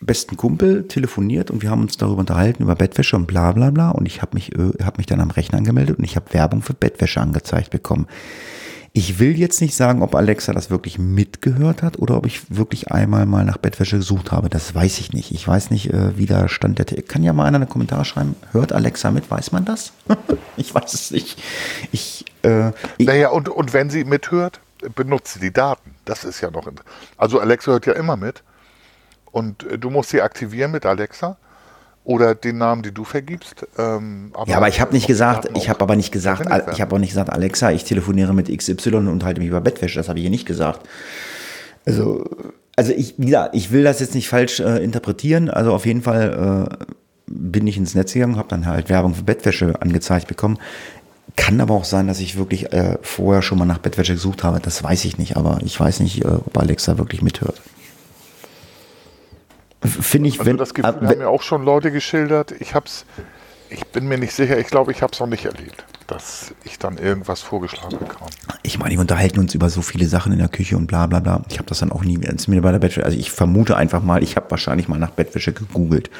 besten 0.01 0.36
Kumpel 0.36 0.86
telefoniert 0.88 1.51
und 1.51 1.62
wir 1.62 1.70
haben 1.70 1.82
uns 1.82 1.97
darüber 1.97 2.20
unterhalten, 2.20 2.62
über 2.62 2.74
Bettwäsche 2.74 3.16
und 3.16 3.26
bla 3.26 3.53
bla 3.53 3.70
bla. 3.70 3.90
Und 3.90 4.07
ich 4.07 4.22
habe 4.22 4.34
mich, 4.34 4.55
äh, 4.55 4.84
hab 4.84 4.99
mich 4.99 5.07
dann 5.07 5.20
am 5.20 5.30
Rechner 5.30 5.59
angemeldet 5.59 5.99
und 5.99 6.05
ich 6.05 6.16
habe 6.16 6.32
Werbung 6.32 6.62
für 6.62 6.74
Bettwäsche 6.74 7.20
angezeigt 7.20 7.70
bekommen. 7.70 8.07
Ich 8.92 9.18
will 9.18 9.38
jetzt 9.38 9.61
nicht 9.61 9.74
sagen, 9.74 10.03
ob 10.03 10.14
Alexa 10.14 10.55
das 10.55 10.70
wirklich 10.70 10.99
mitgehört 10.99 11.82
hat 11.82 11.99
oder 11.99 12.16
ob 12.16 12.24
ich 12.24 12.57
wirklich 12.57 12.90
einmal 12.92 13.26
mal 13.26 13.44
nach 13.44 13.59
Bettwäsche 13.59 13.99
gesucht 13.99 14.32
habe. 14.32 14.49
Das 14.49 14.74
weiß 14.74 15.01
ich 15.01 15.12
nicht. 15.12 15.32
Ich 15.32 15.47
weiß 15.47 15.70
nicht, 15.70 15.92
äh, 15.92 16.16
wie 16.16 16.24
der 16.24 16.49
Stand 16.49 16.78
der. 16.78 16.86
Kann 17.03 17.22
ja 17.22 17.34
mal 17.34 17.44
einer 17.44 17.57
eine 17.57 17.66
Kommentar 17.66 18.07
schreiben. 18.07 18.36
Hört 18.53 18.72
Alexa 18.72 19.11
mit? 19.11 19.30
Weiß 19.30 19.53
man 19.53 19.66
das? 19.66 19.92
ich 20.57 20.74
weiß 20.74 20.94
es 20.94 21.11
nicht. 21.11 21.38
Ich, 21.92 22.24
äh, 22.42 22.68
ich 22.97 23.07
naja, 23.07 23.28
und, 23.28 23.51
und 23.51 23.74
wenn 23.74 23.90
sie 23.90 24.05
mithört, 24.05 24.61
benutzt 24.94 25.34
sie 25.34 25.40
die 25.40 25.53
Daten. 25.53 25.94
Das 26.07 26.24
ist 26.24 26.40
ja 26.40 26.51
noch. 26.51 26.66
Also 27.18 27.38
Alexa 27.38 27.72
hört 27.72 27.84
ja 27.84 27.92
immer 27.92 28.16
mit. 28.16 28.42
Und 29.37 29.70
äh, 29.70 29.78
du 29.78 29.91
musst 29.91 30.09
sie 30.09 30.22
aktivieren 30.22 30.70
mit 30.70 30.87
Alexa 30.87 31.37
oder 32.05 32.34
den 32.34 32.57
Namen, 32.57 32.82
den 32.82 32.95
du 32.95 33.05
vergibst. 33.05 33.66
Ähm, 33.76 34.30
aber 34.32 34.51
ja, 34.51 34.57
aber 34.57 34.68
ich 34.68 34.80
habe 34.80 34.95
nicht 34.95 35.07
gesagt, 35.07 35.51
ich 35.55 35.68
habe 35.68 35.82
aber 35.82 35.95
nicht 35.95 36.11
gesagt, 36.11 36.49
ich 36.72 36.80
habe 36.80 36.95
auch 36.95 36.99
nicht 36.99 37.11
gesagt, 37.11 37.28
Alexa, 37.28 37.70
ich 37.70 37.84
telefoniere 37.84 38.32
mit 38.32 38.49
XY 38.49 38.95
und 38.95 39.24
halte 39.24 39.41
mich 39.41 39.51
über 39.51 39.61
Bettwäsche. 39.61 39.99
Das 39.99 40.09
habe 40.09 40.18
ich 40.18 40.22
hier 40.22 40.30
nicht 40.30 40.47
gesagt. 40.47 40.89
Also, 41.84 42.24
also 42.76 42.93
ich, 42.93 43.16
wie 43.18 43.26
gesagt, 43.26 43.55
ich 43.55 43.72
will 43.72 43.84
das 43.84 44.01
jetzt 44.01 44.14
nicht 44.14 44.30
falsch 44.30 44.59
äh, 44.61 44.82
interpretieren. 44.82 45.51
Also 45.51 45.74
auf 45.74 45.84
jeden 45.84 46.01
Fall 46.01 46.78
bin 47.26 47.66
ich 47.66 47.76
ins 47.76 47.95
Netz 47.95 48.14
gegangen, 48.14 48.37
habe 48.37 48.49
dann 48.49 48.64
halt 48.64 48.89
Werbung 48.89 49.14
für 49.14 49.24
Bettwäsche 49.24 49.74
angezeigt 49.82 50.28
bekommen. 50.28 50.59
Kann 51.37 51.61
aber 51.61 51.74
auch 51.74 51.84
sein, 51.84 52.07
dass 52.07 52.20
ich 52.20 52.39
wirklich 52.39 52.72
äh, 52.72 52.97
vorher 53.03 53.43
schon 53.43 53.59
mal 53.59 53.66
nach 53.66 53.78
Bettwäsche 53.78 54.14
gesucht 54.14 54.45
habe. 54.45 54.61
Das 54.61 54.82
weiß 54.82 55.05
ich 55.05 55.18
nicht, 55.18 55.37
aber 55.37 55.59
ich 55.62 55.78
weiß 55.78 56.01
nicht, 56.01 56.24
äh, 56.24 56.28
ob 56.28 56.57
Alexa 56.57 56.97
wirklich 56.97 57.20
mithört. 57.20 57.61
Finde 59.85 60.29
ich, 60.29 60.39
Also 60.41 60.51
wenn, 60.51 60.57
das 60.57 60.74
Gefühl 60.74 60.91
äh, 60.91 61.07
haben 61.07 61.18
mir 61.18 61.29
auch 61.29 61.43
schon 61.43 61.64
Leute 61.64 61.91
geschildert. 61.93 62.53
Ich 62.61 62.74
hab's, 62.74 63.05
ich 63.70 63.85
bin 63.87 64.07
mir 64.09 64.18
nicht 64.18 64.33
sicher, 64.33 64.59
ich 64.59 64.66
glaube, 64.68 64.91
ich 64.93 65.03
habe 65.03 65.12
es 65.12 65.20
noch 65.20 65.27
nicht 65.27 65.45
erlebt, 65.45 65.85
dass 66.07 66.55
ich 66.64 66.79
dann 66.79 66.99
irgendwas 66.99 67.43
vorgeschlagen 67.43 67.99
bekam. 67.99 68.29
ich 68.62 68.79
meine, 68.79 68.93
wir 68.95 69.01
unterhalten 69.01 69.39
uns 69.39 69.55
über 69.55 69.68
so 69.70 69.83
viele 69.83 70.07
Sachen 70.07 70.33
in 70.33 70.39
der 70.39 70.49
Küche 70.49 70.77
und 70.77 70.87
bla 70.87 71.07
bla 71.07 71.20
bla. 71.20 71.43
Ich 71.51 71.59
habe 71.59 71.68
das 71.68 71.81
dann 71.81 71.93
auch 71.93 72.03
nie 72.05 72.18
als 72.27 72.49
mir 72.49 72.62
bei 72.62 72.72
der 72.72 72.79
Bettwäsche. 72.79 73.05
Also 73.05 73.18
ich 73.18 73.31
vermute 73.31 73.77
einfach 73.77 74.03
mal, 74.03 74.22
ich 74.22 74.37
habe 74.37 74.51
wahrscheinlich 74.51 74.89
mal 74.89 74.99
nach 74.99 75.11
Bettwäsche 75.11 75.53
gegoogelt. 75.53 76.11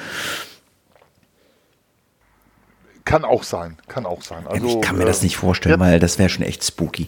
Kann 3.05 3.25
auch 3.25 3.45
sein, 3.45 3.77
kann 3.87 4.05
auch 4.05 4.23
sein. 4.23 4.47
Also, 4.49 4.67
ich 4.67 4.81
kann 4.83 4.99
mir 4.99 5.05
das 5.05 5.21
äh, 5.21 5.25
nicht 5.25 5.37
vorstellen, 5.37 5.75
jetzt- 5.81 5.81
weil 5.81 5.99
das 6.01 6.19
wäre 6.19 6.29
schon 6.29 6.45
echt 6.45 6.65
spooky. 6.65 7.07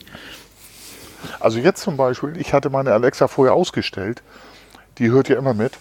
Also 1.41 1.59
jetzt 1.59 1.83
zum 1.83 1.97
Beispiel, 1.97 2.37
ich 2.37 2.53
hatte 2.55 2.71
meine 2.71 2.93
Alexa 2.93 3.27
vorher 3.27 3.53
ausgestellt, 3.55 4.23
die 4.99 5.11
hört 5.11 5.29
ja 5.29 5.37
immer 5.37 5.55
mit. 5.55 5.73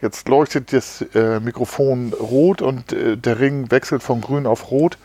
Jetzt 0.00 0.28
leuchtet 0.28 0.72
das 0.72 1.02
äh, 1.14 1.40
Mikrofon 1.40 2.12
rot 2.12 2.62
und 2.62 2.92
äh, 2.92 3.16
der 3.16 3.40
Ring 3.40 3.70
wechselt 3.70 4.02
von 4.02 4.20
grün 4.20 4.46
auf 4.46 4.70
rot, 4.70 4.96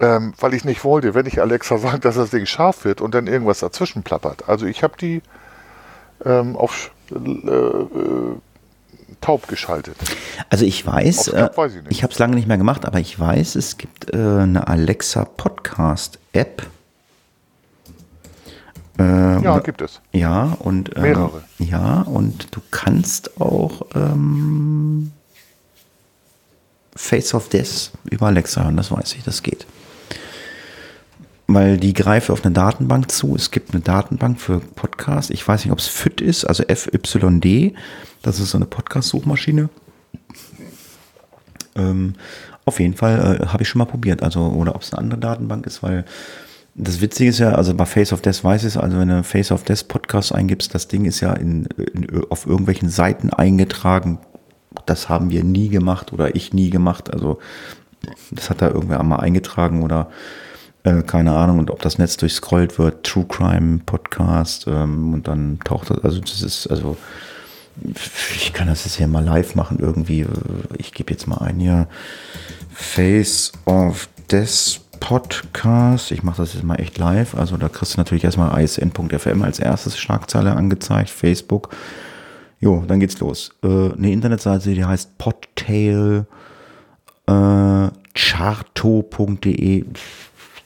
ähm, 0.00 0.34
weil 0.40 0.54
ich 0.54 0.64
nicht 0.64 0.82
wollte, 0.84 1.14
wenn 1.14 1.26
ich 1.26 1.40
Alexa 1.40 1.78
sage, 1.78 2.00
dass 2.00 2.16
das 2.16 2.30
Ding 2.30 2.46
scharf 2.46 2.84
wird 2.84 3.00
und 3.00 3.14
dann 3.14 3.26
irgendwas 3.26 3.60
dazwischen 3.60 4.02
plappert. 4.02 4.48
Also 4.48 4.66
ich 4.66 4.82
habe 4.82 4.94
die 5.00 5.22
ähm, 6.24 6.56
auf 6.56 6.90
äh, 7.10 7.14
äh, 7.14 8.36
taub 9.20 9.48
geschaltet. 9.48 9.96
Also 10.50 10.64
ich 10.64 10.84
weiß, 10.84 11.28
Ob's 11.28 11.38
äh, 11.38 11.56
weiß 11.56 11.74
ich 11.76 11.82
ich 11.88 12.02
habe 12.02 12.12
es 12.12 12.18
lange 12.18 12.34
nicht 12.34 12.48
mehr 12.48 12.58
gemacht, 12.58 12.84
aber 12.84 12.98
ich 12.98 13.18
weiß, 13.18 13.54
es 13.54 13.78
gibt 13.78 14.12
äh, 14.12 14.16
eine 14.16 14.66
Alexa 14.66 15.24
Podcast 15.24 16.18
App. 16.32 16.66
Ähm, 18.98 19.42
Ja, 19.42 19.58
gibt 19.60 19.80
es. 19.80 20.00
ja, 20.12 20.56
und 20.60 20.96
ähm, 20.96 21.02
Mehrere. 21.02 21.42
Ja, 21.58 22.02
und 22.02 22.54
du 22.54 22.60
kannst 22.70 23.40
auch 23.40 23.82
ähm, 23.94 25.12
Face 26.96 27.32
of 27.34 27.48
Death 27.48 27.92
über 28.10 28.26
Alexa 28.26 28.64
hören, 28.64 28.76
das 28.76 28.90
weiß 28.90 29.14
ich, 29.14 29.22
das 29.22 29.42
geht. 29.42 29.66
Weil 31.46 31.78
die 31.78 31.94
greife 31.94 32.32
auf 32.32 32.44
eine 32.44 32.52
Datenbank 32.52 33.10
zu. 33.10 33.34
Es 33.34 33.50
gibt 33.50 33.72
eine 33.72 33.80
Datenbank 33.80 34.38
für 34.38 34.60
Podcasts. 34.60 35.30
Ich 35.30 35.46
weiß 35.46 35.64
nicht, 35.64 35.72
ob 35.72 35.78
es 35.78 35.86
FIT 35.86 36.20
ist, 36.20 36.44
also 36.44 36.62
FYD. 36.64 37.74
Das 38.20 38.38
ist 38.38 38.50
so 38.50 38.58
eine 38.58 38.66
Podcast-Suchmaschine. 38.66 39.70
Ähm, 41.74 42.14
auf 42.66 42.80
jeden 42.80 42.94
Fall 42.96 43.40
äh, 43.40 43.46
habe 43.46 43.62
ich 43.62 43.68
schon 43.68 43.78
mal 43.78 43.86
probiert. 43.86 44.22
Also, 44.22 44.40
oder 44.42 44.74
ob 44.74 44.82
es 44.82 44.92
eine 44.92 44.98
andere 44.98 45.20
Datenbank 45.20 45.66
ist, 45.66 45.82
weil 45.82 46.04
das 46.78 47.00
Witzige 47.00 47.30
ist 47.30 47.40
ja, 47.40 47.52
also 47.52 47.74
bei 47.74 47.86
Face 47.86 48.12
of 48.12 48.22
Death 48.22 48.44
weiß 48.44 48.62
ich 48.62 48.68
es, 48.68 48.76
also 48.76 48.98
wenn 48.98 49.08
du 49.08 49.24
Face 49.24 49.50
of 49.50 49.64
Death 49.64 49.88
Podcast 49.88 50.32
eingibst, 50.32 50.74
das 50.74 50.86
Ding 50.86 51.04
ist 51.04 51.20
ja 51.20 51.32
in, 51.32 51.66
in, 51.76 52.08
auf 52.30 52.46
irgendwelchen 52.46 52.88
Seiten 52.88 53.30
eingetragen. 53.30 54.18
Das 54.86 55.08
haben 55.08 55.30
wir 55.30 55.42
nie 55.42 55.68
gemacht 55.68 56.12
oder 56.12 56.36
ich 56.36 56.52
nie 56.52 56.70
gemacht. 56.70 57.12
Also 57.12 57.40
das 58.30 58.48
hat 58.48 58.62
da 58.62 58.68
irgendwer 58.68 59.00
einmal 59.00 59.20
eingetragen 59.20 59.82
oder 59.82 60.08
äh, 60.84 61.02
keine 61.02 61.36
Ahnung. 61.36 61.58
Und 61.58 61.72
ob 61.72 61.82
das 61.82 61.98
Netz 61.98 62.16
durchscrollt 62.16 62.78
wird, 62.78 63.04
True 63.04 63.26
Crime 63.28 63.80
Podcast 63.84 64.66
ähm, 64.68 65.14
und 65.14 65.26
dann 65.26 65.58
taucht 65.64 65.90
das, 65.90 65.98
also 66.04 66.20
das 66.20 66.42
ist, 66.42 66.68
also 66.68 66.96
ich 68.36 68.52
kann 68.52 68.68
das 68.68 68.84
jetzt 68.84 68.96
hier 68.96 69.08
mal 69.08 69.24
live 69.24 69.56
machen 69.56 69.78
irgendwie. 69.80 70.26
Ich 70.76 70.92
gebe 70.92 71.12
jetzt 71.12 71.26
mal 71.26 71.38
ein 71.38 71.58
hier 71.58 71.88
Face 72.72 73.52
of 73.66 74.08
Death 74.30 74.80
Podcast. 75.00 76.10
Ich 76.12 76.22
mache 76.22 76.38
das 76.38 76.54
jetzt 76.54 76.64
mal 76.64 76.76
echt 76.76 76.98
live. 76.98 77.34
Also 77.34 77.56
da 77.56 77.68
kriegst 77.68 77.94
du 77.94 77.98
natürlich 77.98 78.24
erstmal 78.24 78.62
isn.fm 78.62 79.42
als 79.42 79.58
erstes 79.58 79.98
Schlagzeile 79.98 80.54
angezeigt, 80.54 81.10
Facebook. 81.10 81.74
Jo, 82.60 82.84
dann 82.86 83.00
geht's 83.00 83.18
los. 83.20 83.54
Äh, 83.62 83.92
eine 83.92 84.10
Internetseite, 84.10 84.74
die 84.74 84.84
heißt 84.84 85.18
podtail 85.18 86.26
äh, 87.26 87.88
charto.de. 88.14 89.84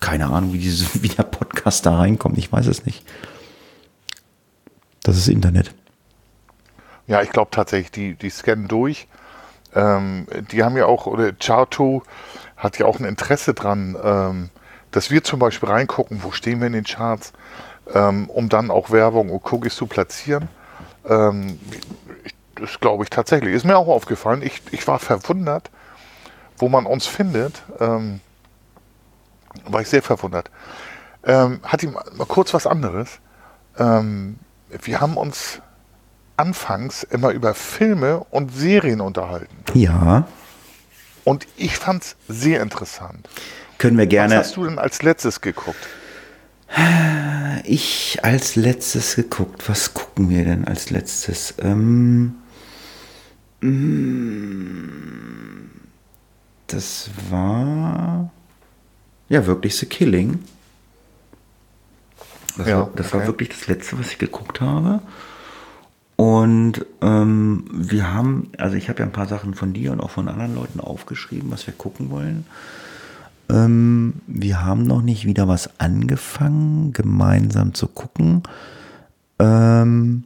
Keine 0.00 0.26
Ahnung, 0.26 0.52
wie, 0.52 0.58
diese, 0.58 0.86
wie 1.02 1.08
der 1.08 1.24
Podcast 1.24 1.86
da 1.86 1.96
reinkommt. 1.98 2.38
Ich 2.38 2.50
weiß 2.50 2.66
es 2.66 2.86
nicht. 2.86 3.04
Das 5.02 5.16
ist 5.16 5.28
Internet. 5.28 5.74
Ja, 7.06 7.22
ich 7.22 7.30
glaube 7.30 7.50
tatsächlich, 7.50 7.90
die, 7.90 8.14
die 8.14 8.30
scannen 8.30 8.68
durch. 8.68 9.06
Ähm, 9.74 10.26
die 10.50 10.62
haben 10.62 10.76
ja 10.76 10.86
auch, 10.86 11.06
oder 11.06 11.32
Charto 11.32 12.02
hat 12.62 12.78
ja 12.78 12.86
auch 12.86 13.00
ein 13.00 13.04
Interesse 13.04 13.54
dran, 13.54 13.96
ähm, 14.02 14.50
dass 14.92 15.10
wir 15.10 15.24
zum 15.24 15.40
Beispiel 15.40 15.68
reingucken, 15.68 16.22
wo 16.22 16.30
stehen 16.30 16.60
wir 16.60 16.68
in 16.68 16.74
den 16.74 16.84
Charts, 16.84 17.32
ähm, 17.92 18.30
um 18.30 18.48
dann 18.48 18.70
auch 18.70 18.90
Werbung 18.90 19.30
und 19.30 19.52
Cookies 19.52 19.74
zu 19.74 19.86
platzieren. 19.86 20.48
Ähm, 21.08 21.58
das 22.54 22.78
glaube 22.78 23.02
ich 23.02 23.10
tatsächlich. 23.10 23.54
Ist 23.54 23.64
mir 23.64 23.76
auch 23.76 23.88
aufgefallen. 23.88 24.42
Ich, 24.42 24.62
ich 24.70 24.86
war 24.86 25.00
verwundert, 25.00 25.70
wo 26.58 26.68
man 26.68 26.86
uns 26.86 27.06
findet. 27.06 27.62
Ähm, 27.80 28.20
war 29.66 29.80
ich 29.80 29.88
sehr 29.88 30.02
verwundert. 30.02 30.50
Ähm, 31.24 31.60
hat 31.64 31.82
ihm 31.82 31.92
mal 31.92 32.26
kurz 32.26 32.54
was 32.54 32.66
anderes. 32.66 33.18
Ähm, 33.76 34.38
wir 34.68 35.00
haben 35.00 35.16
uns 35.16 35.60
anfangs 36.36 37.02
immer 37.02 37.30
über 37.30 37.54
Filme 37.54 38.24
und 38.30 38.54
Serien 38.54 39.00
unterhalten. 39.00 39.56
Ja, 39.74 40.26
Und 41.24 41.46
ich 41.56 41.76
fand 41.76 42.02
es 42.02 42.16
sehr 42.28 42.62
interessant. 42.62 43.28
können 43.78 43.96
wir 43.98 44.06
Was 44.06 44.10
gerne. 44.10 44.36
hast 44.36 44.56
du 44.56 44.64
denn 44.64 44.78
als 44.78 45.02
letztes 45.02 45.40
geguckt? 45.40 45.88
Ich 47.64 48.18
als 48.24 48.56
letztes 48.56 49.16
geguckt. 49.16 49.68
Was 49.68 49.94
gucken 49.94 50.30
wir 50.30 50.44
denn 50.44 50.66
als 50.66 50.90
letztes? 50.90 51.54
Ähm, 51.58 52.34
mm, 53.60 55.70
das 56.66 57.10
war 57.30 58.30
ja 59.28 59.46
wirklich 59.46 59.76
The 59.76 59.86
Killing. 59.86 60.40
Das, 62.56 62.66
Ja, 62.66 62.80
war, 62.80 62.90
das 62.96 63.12
war 63.12 63.20
okay. 63.20 63.28
wirklich 63.28 63.48
das 63.50 63.66
letzte, 63.66 63.98
was 63.98 64.08
ich 64.12 64.18
geguckt 64.18 64.60
habe. 64.60 65.00
Und 66.22 66.86
ähm, 67.00 67.64
wir 67.72 68.14
haben, 68.14 68.52
also 68.56 68.76
ich 68.76 68.88
habe 68.88 69.00
ja 69.00 69.06
ein 69.06 69.12
paar 69.12 69.26
Sachen 69.26 69.54
von 69.54 69.72
dir 69.72 69.90
und 69.90 70.00
auch 70.00 70.10
von 70.10 70.28
anderen 70.28 70.54
Leuten 70.54 70.78
aufgeschrieben, 70.78 71.50
was 71.50 71.66
wir 71.66 71.74
gucken 71.74 72.10
wollen. 72.10 72.46
Ähm, 73.50 74.14
wir 74.28 74.64
haben 74.64 74.84
noch 74.84 75.02
nicht 75.02 75.24
wieder 75.24 75.48
was 75.48 75.80
angefangen, 75.80 76.92
gemeinsam 76.92 77.74
zu 77.74 77.88
gucken. 77.88 78.44
Ähm, 79.40 80.22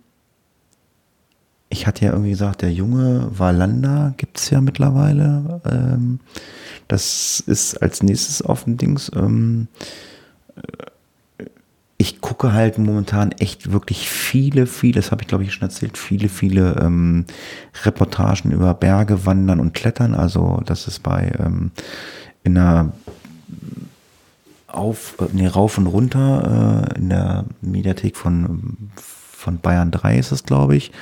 ich 1.71 1.87
hatte 1.87 2.05
ja 2.05 2.11
irgendwie 2.11 2.33
gesagt, 2.33 2.61
der 2.61 2.75
junge 2.75 3.31
Valanda 3.31 4.13
gibt 4.19 4.37
es 4.37 4.51
ja 4.51 4.61
mittlerweile. 4.61 5.63
Ähm, 5.65 6.21
das 6.89 7.41
ist 7.41 7.81
als 7.81 8.03
nächstes 8.03 8.43
auf 8.43 8.65
dem 8.65 8.77
Dings. 8.77 9.11
Ähm, 9.17 9.69
ich 12.07 12.21
gucke 12.21 12.53
halt 12.53 12.79
momentan 12.79 13.33
echt 13.33 13.73
wirklich 13.73 14.09
viele, 14.09 14.67
viele, 14.67 14.95
das 14.95 15.11
habe 15.11 15.23
ich 15.23 15.29
glaube 15.29 15.43
ich 15.43 15.53
schon 15.53 15.69
erzählt, 15.69 15.99
viele, 15.99 16.29
viele 16.29 16.77
ähm, 16.81 17.25
Reportagen 17.85 18.53
über 18.53 18.75
Berge, 18.75 19.27
Wandern 19.27 19.59
und 19.59 19.75
Klettern. 19.75 20.15
Also 20.15 20.63
das 20.65 20.87
ist 20.87 21.03
bei 21.03 21.33
ähm, 21.39 21.73
in 22.45 22.57
einer 22.57 22.93
auf, 24.69 25.17
äh, 25.21 25.25
nee, 25.33 25.49
rauf 25.49 25.79
und 25.79 25.89
runter 25.89 26.87
äh, 26.95 26.99
in 26.99 27.09
der 27.09 27.45
Mediathek 27.61 28.17
von, 28.17 28.91
von 28.95 29.59
Bayern 29.59 29.91
3 29.91 30.19
ist 30.19 30.33
es, 30.33 30.45
glaube 30.45 30.77
ich. 30.77 30.93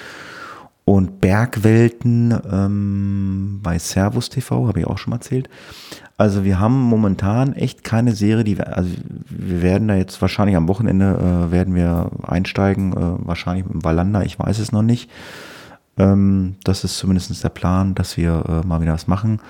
Und 0.87 1.21
Bergwelten 1.21 2.39
ähm, 2.51 3.61
bei 3.63 3.79
Servus 3.79 4.29
TV, 4.29 4.69
habe 4.69 4.81
ich 4.81 4.87
auch 4.87 4.99
schon 4.99 5.13
mal 5.13 5.17
erzählt. 5.17 5.49
Also 6.19 6.45
wir 6.45 6.61
haben 6.61 6.79
momentan 6.79 7.55
echt 7.55 7.83
keine 7.83 8.15
Serie, 8.15 8.45
die 8.45 8.59
wir, 8.59 8.77
also 8.77 8.91
wir 9.29 9.63
werden 9.63 9.89
da 9.89 9.97
jetzt 9.97 10.21
wahrscheinlich 10.21 10.57
am 10.57 10.69
Wochenende 10.69 11.49
äh, 11.49 11.51
werden 11.51 11.75
wir 11.75 12.11
einsteigen, 12.23 12.93
äh, 12.93 13.27
wahrscheinlich 13.27 13.67
dem 13.67 13.83
Valanda, 13.83 14.23
ich 14.23 14.39
weiß 14.39 14.59
es 14.59 14.73
noch 14.73 14.83
nicht. 14.83 15.11
Ähm, 15.97 16.57
das 16.65 16.85
ist 16.85 16.99
zumindest 16.99 17.43
der 17.43 17.49
Plan, 17.49 17.95
dass 17.95 18.17
wir 18.17 18.45
äh, 18.63 18.67
mal 18.67 18.81
wieder 18.81 18.93
was 18.93 19.09
machen. 19.09 19.41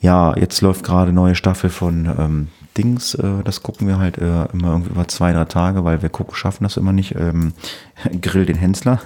Ja, 0.00 0.34
jetzt 0.36 0.60
läuft 0.62 0.84
gerade 0.84 1.12
neue 1.12 1.34
Staffel 1.34 1.68
von 1.68 2.06
ähm, 2.18 2.48
Dings, 2.78 3.14
äh, 3.14 3.42
das 3.44 3.62
gucken 3.62 3.86
wir 3.86 3.98
halt 3.98 4.16
äh, 4.16 4.46
immer 4.52 4.72
irgendwie 4.72 4.90
über 4.90 5.08
zwei, 5.08 5.32
drei 5.32 5.44
Tage, 5.44 5.84
weil 5.84 6.00
wir 6.00 6.08
gucken, 6.08 6.34
schaffen 6.34 6.64
das 6.64 6.78
immer 6.78 6.92
nicht. 6.92 7.14
Ähm, 7.16 7.52
Grill 8.22 8.46
den 8.46 8.56
Hensler. 8.56 9.00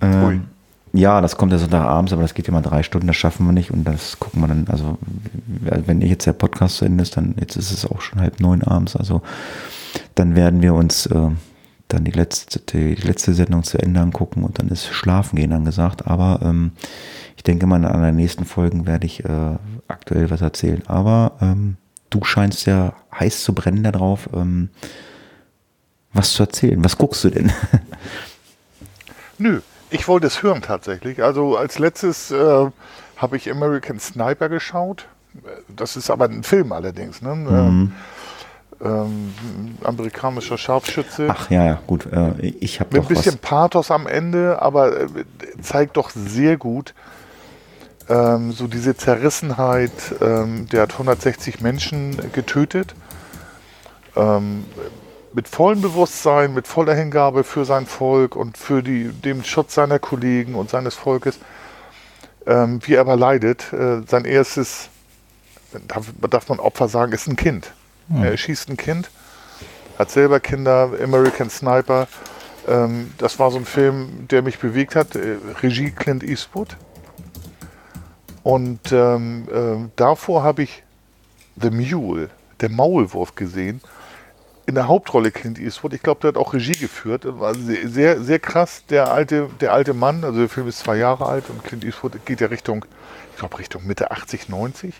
Ähm, 0.00 0.48
ja, 0.92 1.20
das 1.20 1.36
kommt 1.36 1.52
ja 1.52 1.58
Sonntagabends, 1.58 2.12
aber 2.12 2.22
das 2.22 2.34
geht 2.34 2.48
immer 2.48 2.62
drei 2.62 2.82
Stunden, 2.82 3.06
das 3.06 3.16
schaffen 3.16 3.46
wir 3.46 3.52
nicht 3.52 3.70
und 3.70 3.84
das 3.84 4.18
gucken 4.18 4.40
wir 4.40 4.48
dann, 4.48 4.66
also 4.68 4.98
wenn 5.60 6.00
jetzt 6.00 6.26
der 6.26 6.32
Podcast 6.32 6.76
zu 6.78 6.86
Ende 6.86 7.02
ist, 7.02 7.16
dann 7.16 7.34
jetzt 7.38 7.56
ist 7.56 7.70
es 7.72 7.84
auch 7.84 8.00
schon 8.00 8.20
halb 8.20 8.40
neun 8.40 8.62
abends, 8.62 8.96
also 8.96 9.22
dann 10.14 10.34
werden 10.34 10.62
wir 10.62 10.74
uns 10.74 11.06
äh, 11.06 11.30
dann 11.88 12.04
die 12.04 12.10
letzte, 12.10 12.60
die 12.60 12.94
letzte 12.94 13.34
Sendung 13.34 13.62
zu 13.64 13.78
Ende 13.78 14.00
angucken 14.00 14.44
und 14.44 14.58
dann 14.58 14.68
ist 14.68 14.86
Schlafen 14.86 15.36
gehen 15.36 15.52
angesagt. 15.52 16.06
Aber 16.06 16.40
ähm, 16.42 16.72
ich 17.36 17.42
denke 17.42 17.66
mal, 17.66 17.84
an 17.84 18.02
den 18.02 18.16
nächsten 18.16 18.44
Folgen 18.44 18.86
werde 18.86 19.06
ich 19.06 19.24
äh, 19.24 19.56
aktuell 19.88 20.30
was 20.30 20.42
erzählen. 20.42 20.82
Aber 20.86 21.32
ähm, 21.40 21.76
du 22.10 22.24
scheinst 22.24 22.66
ja 22.66 22.92
heiß 23.18 23.42
zu 23.42 23.54
brennen 23.54 23.82
darauf, 23.82 24.28
ähm, 24.34 24.68
was 26.12 26.32
zu 26.32 26.42
erzählen. 26.42 26.82
Was 26.84 26.98
guckst 26.98 27.24
du 27.24 27.30
denn? 27.30 27.50
Nö, 29.38 29.60
ich 29.90 30.08
wollte 30.08 30.26
es 30.26 30.42
hören 30.42 30.62
tatsächlich. 30.62 31.22
Also 31.22 31.56
als 31.56 31.78
letztes 31.78 32.30
äh, 32.30 32.66
habe 33.16 33.36
ich 33.36 33.50
American 33.50 33.98
Sniper 33.98 34.48
geschaut. 34.48 35.06
Das 35.68 35.96
ist 35.96 36.10
aber 36.10 36.26
ein 36.26 36.42
Film 36.42 36.72
allerdings. 36.72 37.22
Ne? 37.22 37.34
Mhm. 37.34 37.92
Ähm, 38.80 39.34
amerikanischer 39.82 40.56
Scharfschütze. 40.56 41.26
Ach 41.30 41.50
ja, 41.50 41.64
ja, 41.64 41.80
gut. 41.86 42.06
Äh, 42.06 42.46
ich 42.60 42.80
habe 42.80 42.96
Mit 42.96 43.02
ein 43.02 43.08
bisschen 43.08 43.34
was. 43.34 43.40
Pathos 43.40 43.90
am 43.90 44.06
Ende, 44.06 44.62
aber 44.62 45.00
äh, 45.00 45.08
zeigt 45.60 45.96
doch 45.96 46.10
sehr 46.10 46.56
gut 46.56 46.94
ähm, 48.08 48.52
so 48.52 48.66
diese 48.66 48.96
Zerrissenheit. 48.96 49.92
Ähm, 50.20 50.68
der 50.68 50.82
hat 50.82 50.92
160 50.92 51.60
Menschen 51.60 52.32
getötet. 52.32 52.94
Mit 55.32 55.46
vollem 55.46 55.82
Bewusstsein, 55.82 56.54
mit 56.54 56.66
voller 56.66 56.94
Hingabe 56.94 57.44
für 57.44 57.64
sein 57.64 57.86
Volk 57.86 58.34
und 58.34 58.56
für 58.56 58.82
die, 58.82 59.10
den 59.12 59.44
Schutz 59.44 59.74
seiner 59.74 59.98
Kollegen 59.98 60.54
und 60.54 60.70
seines 60.70 60.94
Volkes, 60.94 61.38
ähm, 62.46 62.80
wie 62.84 62.94
er 62.94 63.02
aber 63.02 63.16
leidet. 63.16 63.72
Äh, 63.72 64.02
sein 64.06 64.24
erstes, 64.24 64.88
darf, 65.86 66.06
darf, 66.30 66.48
man 66.48 66.60
Opfer 66.60 66.88
sagen, 66.88 67.12
ist 67.12 67.28
ein 67.28 67.36
Kind. 67.36 67.72
Hm. 68.08 68.24
Er 68.24 68.36
schießt 68.36 68.70
ein 68.70 68.78
Kind, 68.78 69.10
hat 69.98 70.10
selber 70.10 70.40
Kinder, 70.40 70.92
American 71.02 71.50
Sniper. 71.50 72.08
Ähm, 72.66 73.12
das 73.18 73.38
war 73.38 73.50
so 73.50 73.58
ein 73.58 73.66
Film, 73.66 74.28
der 74.30 74.40
mich 74.40 74.58
bewegt 74.58 74.96
hat. 74.96 75.14
Äh, 75.14 75.36
Regie 75.62 75.90
Clint 75.90 76.24
Eastwood. 76.24 76.76
Und 78.42 78.92
ähm, 78.92 79.46
äh, 79.52 79.90
davor 79.96 80.42
habe 80.42 80.62
ich 80.62 80.82
The 81.60 81.70
Mule, 81.70 82.30
der 82.60 82.70
Maulwurf 82.70 83.34
gesehen 83.34 83.82
in 84.68 84.74
der 84.74 84.86
Hauptrolle 84.86 85.30
Clint 85.30 85.58
Eastwood. 85.58 85.94
Ich 85.94 86.02
glaube, 86.02 86.20
der 86.20 86.28
hat 86.28 86.36
auch 86.36 86.52
Regie 86.52 86.76
geführt. 86.76 87.22
War 87.24 87.54
sehr, 87.54 88.20
sehr 88.20 88.38
krass. 88.38 88.82
Der 88.90 89.10
alte, 89.10 89.48
der 89.62 89.72
alte 89.72 89.94
Mann, 89.94 90.22
also 90.24 90.40
der 90.40 90.50
Film 90.50 90.68
ist 90.68 90.80
zwei 90.80 90.96
Jahre 90.98 91.24
alt 91.24 91.48
und 91.48 91.64
Clint 91.64 91.84
Eastwood 91.84 92.26
geht 92.26 92.42
ja 92.42 92.48
Richtung, 92.48 92.84
ich 93.32 93.38
glaube, 93.38 93.58
Richtung 93.58 93.86
Mitte 93.86 94.10
80, 94.10 94.50
90. 94.50 94.94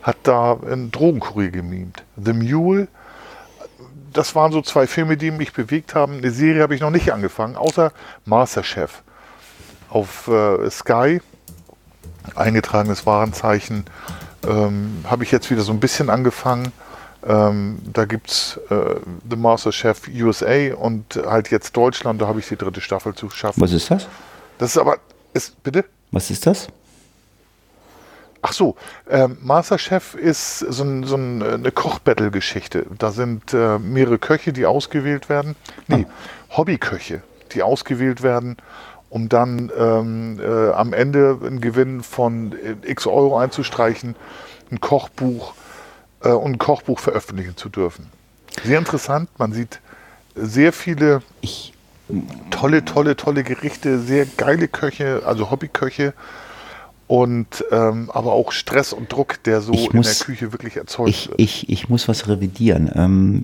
Hat 0.00 0.16
da 0.22 0.54
einen 0.54 0.90
Drogenkurier 0.90 1.50
gemimt. 1.50 2.02
The 2.16 2.32
Mule, 2.32 2.88
das 4.14 4.34
waren 4.34 4.52
so 4.52 4.62
zwei 4.62 4.86
Filme, 4.86 5.18
die 5.18 5.32
mich 5.32 5.52
bewegt 5.52 5.94
haben. 5.94 6.16
Eine 6.16 6.30
Serie 6.30 6.62
habe 6.62 6.74
ich 6.74 6.80
noch 6.80 6.90
nicht 6.90 7.12
angefangen, 7.12 7.56
außer 7.56 7.92
Masterchef 8.24 9.02
auf 9.90 10.28
äh, 10.28 10.70
Sky. 10.70 11.20
Eingetragenes 12.34 13.04
Warenzeichen. 13.04 13.84
Ähm, 14.46 15.04
habe 15.04 15.24
ich 15.24 15.30
jetzt 15.30 15.50
wieder 15.50 15.60
so 15.60 15.72
ein 15.72 15.80
bisschen 15.80 16.08
angefangen 16.08 16.72
ähm, 17.26 17.78
da 17.92 18.04
gibt 18.04 18.30
es 18.30 18.60
äh, 18.70 18.96
The 19.28 19.36
Master 19.36 19.72
Chef 19.72 20.02
USA 20.08 20.74
und 20.74 21.16
halt 21.16 21.50
jetzt 21.50 21.76
Deutschland, 21.76 22.20
da 22.22 22.26
habe 22.28 22.40
ich 22.40 22.48
die 22.48 22.56
dritte 22.56 22.80
Staffel 22.80 23.14
zu 23.14 23.30
schaffen. 23.30 23.60
Was 23.60 23.72
ist 23.72 23.90
das? 23.90 24.06
Das 24.58 24.70
ist 24.70 24.78
aber, 24.78 24.98
ist, 25.32 25.62
bitte? 25.62 25.84
Was 26.10 26.30
ist 26.30 26.46
das? 26.46 26.68
Ach 28.40 28.52
so, 28.52 28.76
äh, 29.08 29.26
Masterchef 29.26 30.14
ist 30.14 30.60
so, 30.60 30.84
ein, 30.84 31.04
so 31.04 31.16
ein, 31.16 31.42
eine 31.42 31.72
Kochbattle-Geschichte. 31.72 32.86
Da 32.96 33.10
sind 33.10 33.52
äh, 33.52 33.78
mehrere 33.78 34.18
Köche, 34.18 34.52
die 34.52 34.64
ausgewählt 34.64 35.28
werden. 35.28 35.56
Nee, 35.88 36.06
ah. 36.08 36.56
Hobbyköche, 36.56 37.22
die 37.52 37.62
ausgewählt 37.62 38.22
werden, 38.22 38.56
um 39.10 39.28
dann 39.28 39.72
ähm, 39.76 40.40
äh, 40.40 40.70
am 40.70 40.92
Ende 40.92 41.38
einen 41.44 41.60
Gewinn 41.60 42.02
von 42.02 42.52
äh, 42.52 42.90
x 42.90 43.06
Euro 43.08 43.38
einzustreichen, 43.38 44.14
ein 44.70 44.80
Kochbuch 44.80 45.54
äh, 46.22 46.30
und 46.30 46.52
ein 46.52 46.58
Kochbuch 46.58 46.98
veröffentlichen 46.98 47.56
zu 47.56 47.68
dürfen. 47.68 48.06
Sehr 48.64 48.78
interessant, 48.78 49.28
man 49.38 49.52
sieht 49.52 49.80
sehr 50.34 50.72
viele 50.72 51.22
ich, 51.40 51.72
tolle, 52.50 52.84
tolle, 52.84 53.16
tolle 53.16 53.44
Gerichte, 53.44 53.98
sehr 53.98 54.26
geile 54.26 54.68
Köche, 54.68 55.22
also 55.24 55.50
Hobbyköche 55.50 56.14
und 57.06 57.64
ähm, 57.70 58.10
aber 58.12 58.32
auch 58.32 58.52
Stress 58.52 58.92
und 58.92 59.10
Druck, 59.10 59.42
der 59.44 59.60
so 59.60 59.72
ich 59.72 59.90
in 59.90 59.96
muss, 59.96 60.18
der 60.18 60.26
Küche 60.26 60.52
wirklich 60.52 60.76
erzeugt 60.76 61.08
ich, 61.08 61.28
wird. 61.28 61.40
Ich, 61.40 61.68
ich 61.68 61.88
muss 61.88 62.06
was 62.06 62.28
revidieren. 62.28 62.90
Ähm, 62.94 63.42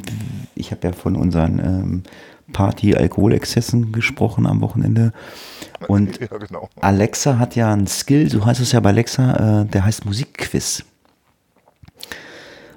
ich 0.55 0.71
habe 0.71 0.87
ja 0.87 0.93
von 0.93 1.17
unseren 1.17 1.59
ähm, 1.59 2.03
Party-Alkoholexzessen 2.53 3.93
gesprochen 3.93 4.47
am 4.47 4.61
Wochenende. 4.61 5.13
Und 5.89 6.21
ja, 6.21 6.27
genau. 6.39 6.69
Alexa 6.81 7.39
hat 7.39 7.57
ja 7.57 7.73
einen 7.73 7.87
Skill, 7.87 8.31
so 8.31 8.45
heißt 8.45 8.61
es 8.61 8.73
ja 8.73 8.81
bei 8.81 8.91
Alexa, 8.91 9.63
äh, 9.63 9.65
der 9.67 9.85
heißt 9.85 10.05
Musikquiz. 10.05 10.85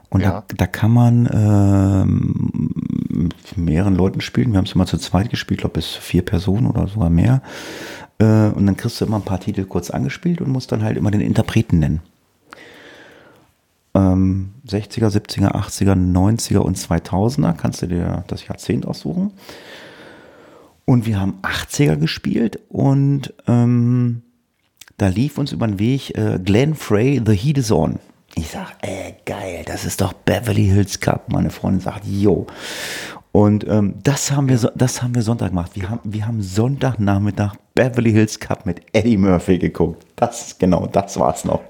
Und 0.10 0.22
ja. 0.22 0.44
da, 0.48 0.56
da 0.56 0.68
kann 0.68 0.92
man 0.92 1.30
ähm, 1.32 2.72
mit 3.10 3.58
mehreren 3.58 3.96
Leuten 3.96 4.22
spielen. 4.22 4.52
Wir 4.52 4.58
haben 4.58 4.66
es 4.66 4.74
immer 4.74 4.86
zu 4.86 4.98
zweit 4.98 5.30
gespielt, 5.30 5.62
glaube 5.62 5.74
bis 5.74 5.96
vier 5.96 6.24
Personen 6.24 6.68
oder 6.68 6.88
sogar 6.88 7.10
mehr. 7.10 7.42
Äh, 8.20 8.50
und 8.50 8.66
dann 8.66 8.78
kriegst 8.78 9.02
du 9.02 9.06
immer 9.06 9.18
ein 9.18 9.26
paar 9.26 9.40
Titel 9.40 9.66
kurz 9.66 9.90
angespielt 9.90 10.42
und 10.42 10.50
musst 10.50 10.72
dann 10.72 10.84
halt 10.84 10.98
immer 10.98 11.12
den 11.12 11.22
Interpreten 11.22 11.80
nennen. 11.80 12.02
Ähm, 13.94 14.54
60er, 14.68 15.10
70er, 15.10 15.54
80er, 15.54 15.96
90er 15.96 16.60
und 16.60 16.78
2000er 16.78 17.54
kannst 17.54 17.82
du 17.82 17.88
dir 17.88 18.24
das 18.28 18.48
Jahrzehnt 18.48 18.86
aussuchen. 18.86 19.32
Und 20.86 21.06
wir 21.06 21.20
haben 21.20 21.40
80er 21.42 21.98
gespielt 21.98 22.60
und 22.70 23.34
ähm, 23.48 24.22
da 24.98 25.08
lief 25.08 25.38
uns 25.38 25.52
über 25.52 25.68
den 25.68 25.80
Weg 25.80 26.18
äh, 26.18 26.40
Glenn 26.44 26.76
Frey, 26.76 27.22
The 27.24 27.34
Heat 27.36 27.58
is 27.58 27.72
On. 27.72 28.00
Ich 28.38 28.52
sag, 28.52 28.76
ey, 28.82 29.16
geil, 29.26 29.64
das 29.66 29.84
ist 29.84 30.00
doch 30.00 30.14
Beverly 30.14 30.68
Hills 30.68 31.00
Cup. 31.00 31.28
Meine 31.34 31.50
Freundin 31.50 31.82
sagt, 31.82 32.06
yo. 32.06 32.46
Und 33.32 33.68
ähm, 33.68 33.96
das, 34.04 34.32
haben 34.32 34.48
wir, 34.48 34.58
das 34.76 35.02
haben 35.02 35.16
wir 35.16 35.24
Sonntag 35.24 35.50
gemacht. 35.50 35.72
Wir 35.74 35.90
haben, 35.90 36.02
wir 36.04 36.28
haben 36.28 36.44
Sonntagnachmittag 36.44 37.56
Beverly 37.74 38.12
Hills 38.12 38.40
Cup 38.40 38.68
mit 38.68 38.82
Eddie 38.94 39.18
Murphy 39.18 39.58
geguckt. 39.58 40.06
Das, 40.18 40.56
genau, 40.60 40.86
das 40.86 41.20
war's 41.20 41.46
noch. 41.46 41.64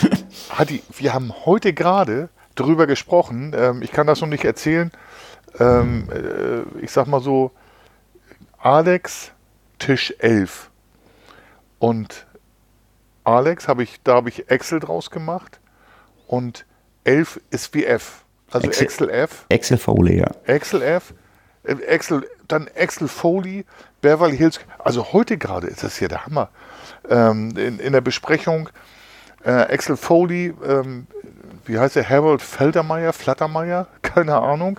Hadi, 0.50 0.84
wir 0.96 1.14
haben 1.14 1.32
heute 1.46 1.72
gerade 1.72 2.28
darüber 2.54 2.86
gesprochen. 2.86 3.52
Ähm, 3.52 3.82
ich 3.82 3.90
kann 3.90 4.06
das 4.06 4.20
noch 4.20 4.28
nicht 4.28 4.44
erzählen. 4.44 4.92
Ähm, 5.58 6.08
äh, 6.12 6.84
ich 6.84 6.92
sag 6.92 7.08
mal 7.08 7.20
so, 7.20 7.50
Alex, 8.58 9.32
Tisch 9.80 10.14
11. 10.20 10.70
Und 11.80 12.24
Alex, 13.24 13.66
habe 13.66 13.82
ich, 13.82 14.00
da 14.04 14.14
habe 14.14 14.28
ich 14.28 14.48
Excel 14.48 14.78
draus 14.78 15.10
gemacht 15.10 15.58
und 16.26 16.66
11 17.04 17.40
ist 17.50 17.74
wie 17.74 17.84
F. 17.84 18.24
Also 18.50 18.68
Excel, 18.68 18.86
Excel 18.86 19.10
F. 19.10 19.46
Excel 19.48 19.78
Foley, 19.78 20.18
ja. 20.20 20.30
Excel 20.44 20.82
F. 20.82 21.14
Excel, 21.64 22.28
dann 22.46 22.66
Excel 22.68 23.08
Foley, 23.08 23.64
Beverly 24.00 24.36
Hills. 24.36 24.60
Also 24.78 25.12
heute 25.12 25.38
gerade 25.38 25.66
ist 25.66 25.82
das 25.82 25.96
hier 25.98 26.08
der 26.08 26.26
Hammer. 26.26 26.50
Ähm, 27.08 27.56
in, 27.56 27.78
in 27.78 27.92
der 27.92 28.00
Besprechung 28.00 28.68
äh, 29.44 29.68
Excel 29.68 29.96
Foley, 29.96 30.54
ähm, 30.66 31.06
wie 31.64 31.78
heißt 31.78 31.96
der? 31.96 32.08
Harold 32.08 32.42
Feldermeier, 32.42 33.12
Flattermeier, 33.12 33.86
keine 34.02 34.36
Ahnung. 34.36 34.78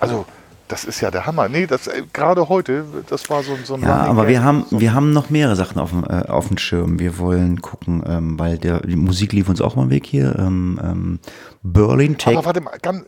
Also 0.00 0.26
das 0.68 0.84
ist 0.84 1.00
ja 1.00 1.10
der 1.10 1.26
Hammer. 1.26 1.48
Nee, 1.48 1.66
das 1.66 1.86
äh, 1.86 2.02
gerade 2.12 2.48
heute, 2.48 2.84
das 3.08 3.28
war 3.30 3.42
so, 3.42 3.56
so 3.64 3.74
ein 3.74 3.82
Ja, 3.82 4.02
aber 4.02 4.28
wir 4.28 4.42
haben, 4.42 4.66
wir 4.70 4.94
haben 4.94 5.12
noch 5.12 5.30
mehrere 5.30 5.56
Sachen 5.56 5.78
auf 5.78 5.90
dem, 5.90 6.04
äh, 6.04 6.26
auf 6.28 6.48
dem 6.48 6.58
Schirm. 6.58 6.98
Wir 6.98 7.18
wollen 7.18 7.62
gucken, 7.62 8.02
ähm, 8.06 8.38
weil 8.38 8.58
der, 8.58 8.80
die 8.80 8.96
Musik 8.96 9.32
lief 9.32 9.48
uns 9.48 9.60
auch 9.60 9.76
mal 9.76 9.90
weg 9.90 10.06
hier. 10.06 10.36
Ähm, 10.38 10.80
ähm, 10.82 11.18
Berlin 11.62 12.18
Take. 12.18 12.36
Aber 12.36 12.46
warte 12.46 12.60
mal, 12.60 12.78
ganz, 12.80 13.04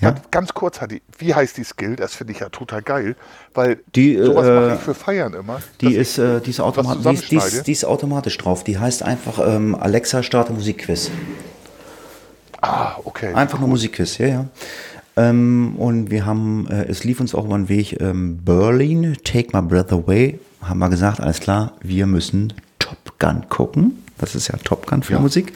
ja? 0.00 0.14
ganz 0.30 0.54
kurz, 0.54 0.80
Hadi, 0.80 1.02
wie 1.18 1.34
heißt 1.34 1.56
die 1.56 1.64
Skill? 1.64 1.96
Das 1.96 2.14
finde 2.14 2.32
ich 2.32 2.40
ja 2.40 2.48
total 2.48 2.82
geil, 2.82 3.16
weil 3.54 3.80
die, 3.94 4.16
sowas 4.16 4.46
äh, 4.46 4.54
mache 4.54 4.74
ich 4.74 4.80
für 4.80 4.94
Feiern 4.94 5.34
immer. 5.34 5.60
Die 5.80 5.94
ist, 5.94 6.18
äh, 6.18 6.40
die, 6.40 6.50
ist 6.50 6.60
automatisch, 6.60 7.28
die, 7.28 7.36
die, 7.36 7.36
ist, 7.36 7.66
die 7.66 7.72
ist 7.72 7.84
automatisch 7.84 8.38
drauf. 8.38 8.64
Die 8.64 8.78
heißt 8.78 9.02
einfach 9.02 9.38
ähm, 9.44 9.74
Alexa 9.74 10.22
starte 10.22 10.52
Musikquiz. 10.52 11.10
Ah, 12.60 12.96
okay. 13.02 13.34
Einfach 13.34 13.54
cool. 13.54 13.60
nur 13.62 13.70
Musikquiz, 13.70 14.18
ja, 14.18 14.26
ja. 14.26 14.46
Ähm, 15.16 15.74
und 15.76 16.10
wir 16.10 16.24
haben, 16.24 16.66
äh, 16.68 16.84
es 16.84 17.04
lief 17.04 17.20
uns 17.20 17.34
auch 17.34 17.44
über 17.44 17.56
den 17.56 17.68
Weg 17.68 18.00
ähm, 18.00 18.38
Berlin, 18.44 19.16
Take 19.24 19.56
My 19.56 19.66
Breath 19.66 19.92
Away. 19.92 20.38
Haben 20.62 20.78
wir 20.78 20.88
gesagt, 20.88 21.20
alles 21.20 21.40
klar, 21.40 21.72
wir 21.82 22.06
müssen 22.06 22.52
Top 22.78 23.18
Gun 23.18 23.48
gucken. 23.48 23.98
Das 24.18 24.34
ist 24.34 24.48
ja 24.48 24.56
Top 24.64 24.86
Gun 24.86 25.02
für 25.02 25.14
ja. 25.14 25.20
Musik. 25.20 25.52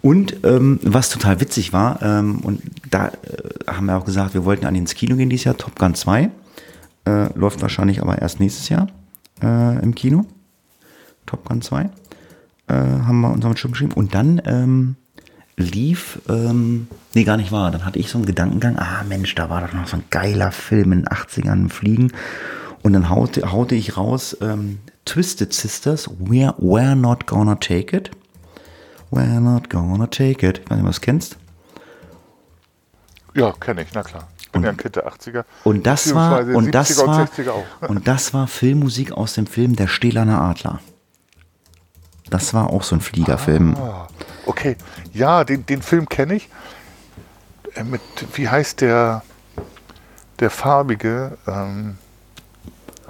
Und 0.00 0.44
ähm, 0.44 0.78
was 0.82 1.10
total 1.10 1.40
witzig 1.40 1.72
war, 1.72 2.00
ähm, 2.02 2.38
und 2.40 2.62
da 2.88 3.08
äh, 3.08 3.12
haben 3.66 3.86
wir 3.86 3.96
auch 3.96 4.04
gesagt, 4.04 4.32
wir 4.32 4.44
wollten 4.44 4.64
an 4.64 4.74
ins 4.74 4.94
Kino 4.94 5.16
gehen 5.16 5.28
dieses 5.28 5.44
Jahr, 5.44 5.56
Top 5.56 5.76
Gun 5.78 5.94
2. 5.94 6.30
Äh, 7.04 7.32
läuft 7.34 7.60
wahrscheinlich 7.62 8.00
aber 8.00 8.20
erst 8.20 8.38
nächstes 8.40 8.68
Jahr 8.68 8.88
äh, 9.42 9.82
im 9.82 9.94
Kino. 9.94 10.24
Top 11.26 11.44
Gun 11.46 11.62
2. 11.62 11.82
Äh, 11.82 11.88
haben 12.72 13.20
wir 13.20 13.32
uns 13.32 13.44
am 13.44 13.56
Schirm 13.56 13.72
geschrieben. 13.72 13.92
Und 13.92 14.14
dann 14.14 14.40
ähm, 14.44 14.96
lief, 15.58 16.20
ähm, 16.28 16.88
nee, 17.14 17.24
gar 17.24 17.36
nicht 17.36 17.52
wahr. 17.52 17.70
Dann 17.70 17.84
hatte 17.84 17.98
ich 17.98 18.10
so 18.10 18.18
einen 18.18 18.26
Gedankengang, 18.26 18.78
ah 18.78 19.04
Mensch, 19.08 19.34
da 19.34 19.50
war 19.50 19.60
doch 19.60 19.72
noch 19.72 19.86
so 19.86 19.96
ein 19.96 20.04
geiler 20.10 20.52
Film 20.52 20.92
in 20.92 21.02
den 21.02 21.08
80ern, 21.08 21.68
Fliegen. 21.68 22.12
Und 22.82 22.92
dann 22.92 23.10
haute, 23.10 23.52
haute 23.52 23.74
ich 23.74 23.96
raus, 23.96 24.36
ähm, 24.40 24.78
Twisted 25.04 25.52
Sisters, 25.52 26.08
we're, 26.08 26.54
we're 26.58 26.94
not 26.94 27.26
gonna 27.26 27.56
take 27.56 27.96
it. 27.96 28.10
We're 29.10 29.40
not 29.40 29.68
gonna 29.70 30.06
take 30.06 30.46
it. 30.46 30.60
Ich 30.64 30.70
weiß 30.70 30.76
nicht, 30.78 30.88
das 30.88 31.00
kennst. 31.00 31.36
Ja, 33.34 33.52
kenne 33.52 33.82
ich, 33.82 33.88
na 33.94 34.02
klar. 34.02 34.28
Bin 34.52 34.62
ja 34.62 34.70
ein 34.70 34.76
Kind 34.76 34.96
der 34.96 35.06
80er. 35.06 35.44
Und 35.64 35.86
das 35.86 36.14
war, 36.14 36.40
und 36.40 36.74
das 36.74 36.98
70er 36.98 37.06
war, 37.06 37.24
60er 37.24 37.50
auch. 37.50 37.64
und 37.88 38.08
das 38.08 38.32
war 38.32 38.46
Filmmusik 38.46 39.12
aus 39.12 39.34
dem 39.34 39.46
Film 39.46 39.76
Der 39.76 39.88
Stählerne 39.88 40.40
Adler. 40.40 40.80
Das 42.30 42.54
war 42.54 42.70
auch 42.70 42.82
so 42.82 42.94
ein 42.94 43.00
Fliegerfilm. 43.00 43.76
Ah, 43.76 44.08
okay. 44.48 44.76
Ja, 45.12 45.44
den, 45.44 45.64
den 45.66 45.82
Film 45.82 46.08
kenne 46.08 46.34
ich. 46.34 46.48
Äh, 47.74 47.84
Mit, 47.84 48.00
wie 48.34 48.48
heißt 48.48 48.80
der, 48.80 49.22
der 50.40 50.50
farbige, 50.50 51.38
ähm, 51.46 51.98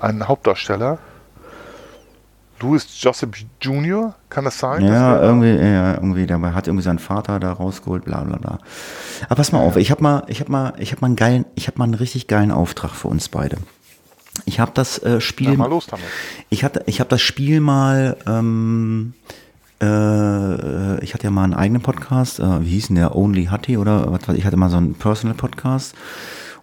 ein 0.00 0.26
Hauptdarsteller? 0.28 0.98
Louis 2.60 2.86
Joseph 3.00 3.30
Jr., 3.60 4.14
kann 4.30 4.44
das 4.44 4.58
sein? 4.58 4.82
Das 4.84 4.90
Ja, 4.90 5.12
wär- 5.14 5.22
irgendwie, 5.22 5.54
ja, 5.54 5.94
irgendwie, 5.94 6.26
der 6.26 6.40
hat 6.54 6.66
irgendwie 6.66 6.82
seinen 6.82 6.98
Vater 6.98 7.38
da 7.38 7.52
rausgeholt, 7.52 8.04
bla 8.04 8.24
bla 8.24 8.36
bla. 8.36 8.58
Aber 9.26 9.36
pass 9.36 9.52
mal 9.52 9.60
auf, 9.60 9.76
ich 9.76 9.92
habe 9.92 10.02
mal, 10.02 10.24
ich 10.26 10.40
habe 10.40 10.50
mal, 10.50 10.72
ich 10.78 10.90
habe 10.90 11.00
mal 11.00 11.06
einen 11.06 11.16
geilen, 11.16 11.44
ich 11.54 11.68
habe 11.68 11.78
mal 11.78 11.84
einen 11.84 11.94
richtig 11.94 12.26
geilen 12.26 12.50
Auftrag 12.50 12.90
für 12.90 13.06
uns 13.06 13.28
beide. 13.28 13.58
Ich 14.44 14.58
habe 14.58 14.72
das 14.74 14.98
äh, 15.04 15.20
Spiel, 15.20 15.50
Ja, 15.52 15.56
mal 15.56 15.70
los 15.70 15.86
damit. 15.86 16.04
ich 16.48 16.64
hatte, 16.64 16.82
ich 16.86 16.98
habe 16.98 17.08
das 17.10 17.20
Spiel 17.22 17.60
mal, 17.60 18.16
ähm, 18.26 19.14
äh, 19.80 21.04
ich 21.04 21.14
hatte 21.14 21.24
ja 21.24 21.30
mal 21.30 21.44
einen 21.44 21.54
eigenen 21.54 21.82
Podcast, 21.82 22.40
äh, 22.40 22.64
wie 22.64 22.70
hieß 22.70 22.88
denn 22.88 22.96
der, 22.96 23.14
Only 23.14 23.46
Hattie 23.46 23.76
oder 23.76 24.10
was 24.12 24.26
weiß 24.28 24.36
ich, 24.36 24.44
hatte 24.44 24.56
mal 24.56 24.70
so 24.70 24.76
einen 24.76 24.94
Personal 24.94 25.36
Podcast. 25.36 25.94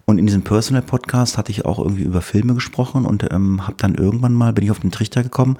Und 0.08 0.18
in 0.18 0.26
diesem 0.26 0.42
Personal 0.42 0.82
Podcast 0.82 1.36
hatte 1.36 1.50
ich 1.50 1.64
auch 1.64 1.80
irgendwie 1.80 2.04
über 2.04 2.22
Filme 2.22 2.54
gesprochen 2.54 3.04
und 3.06 3.26
ähm, 3.32 3.66
habe 3.66 3.76
dann 3.76 3.96
irgendwann 3.96 4.34
mal, 4.34 4.52
bin 4.52 4.64
ich 4.64 4.70
auf 4.70 4.78
den 4.78 4.92
Trichter 4.92 5.24
gekommen, 5.24 5.58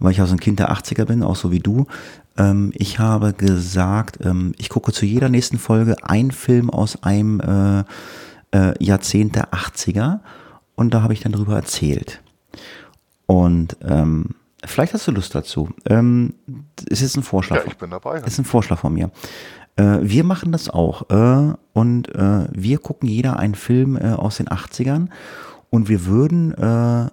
weil 0.00 0.10
ich 0.10 0.18
ja 0.18 0.26
so 0.26 0.34
ein 0.34 0.40
Kind 0.40 0.58
der 0.58 0.72
80er 0.72 1.04
bin, 1.04 1.22
auch 1.22 1.36
so 1.36 1.52
wie 1.52 1.60
du. 1.60 1.86
Ähm, 2.36 2.72
ich 2.74 2.98
habe 2.98 3.32
gesagt, 3.32 4.18
ähm, 4.24 4.54
ich 4.58 4.70
gucke 4.70 4.92
zu 4.92 5.06
jeder 5.06 5.28
nächsten 5.28 5.58
Folge 5.58 5.96
einen 6.02 6.32
Film 6.32 6.68
aus 6.68 7.04
einem 7.04 7.40
äh, 7.40 7.84
äh, 8.50 8.84
Jahrzehnt 8.84 9.36
der 9.36 9.52
80er 9.52 10.18
und 10.74 10.92
da 10.92 11.02
habe 11.02 11.12
ich 11.12 11.20
dann 11.20 11.32
drüber 11.32 11.54
erzählt. 11.54 12.20
Und 13.26 13.76
ähm, 13.82 14.34
vielleicht 14.66 14.94
hast 14.94 15.06
du 15.06 15.12
Lust 15.12 15.34
dazu. 15.34 15.70
Ähm, 15.88 16.34
es 16.90 17.02
ist 17.02 17.16
ein 17.16 17.22
Vorschlag. 17.22 17.58
Ja, 17.58 17.64
ich 17.66 17.76
bin 17.76 17.90
dabei. 17.90 18.20
ist 18.20 18.38
ein 18.38 18.44
Vorschlag 18.44 18.78
von 18.78 18.92
mir. 18.92 19.10
Äh, 19.76 19.98
wir 20.02 20.24
machen 20.24 20.52
das 20.52 20.68
auch. 20.68 21.08
Äh, 21.10 21.54
und 21.72 22.14
äh, 22.14 22.48
wir 22.52 22.78
gucken 22.78 23.08
jeder 23.08 23.38
einen 23.38 23.54
Film 23.54 23.96
äh, 23.96 24.12
aus 24.12 24.36
den 24.38 24.48
80ern 24.48 25.08
und 25.70 25.88
wir 25.88 26.06
würden 26.06 26.52
äh, 26.54 27.10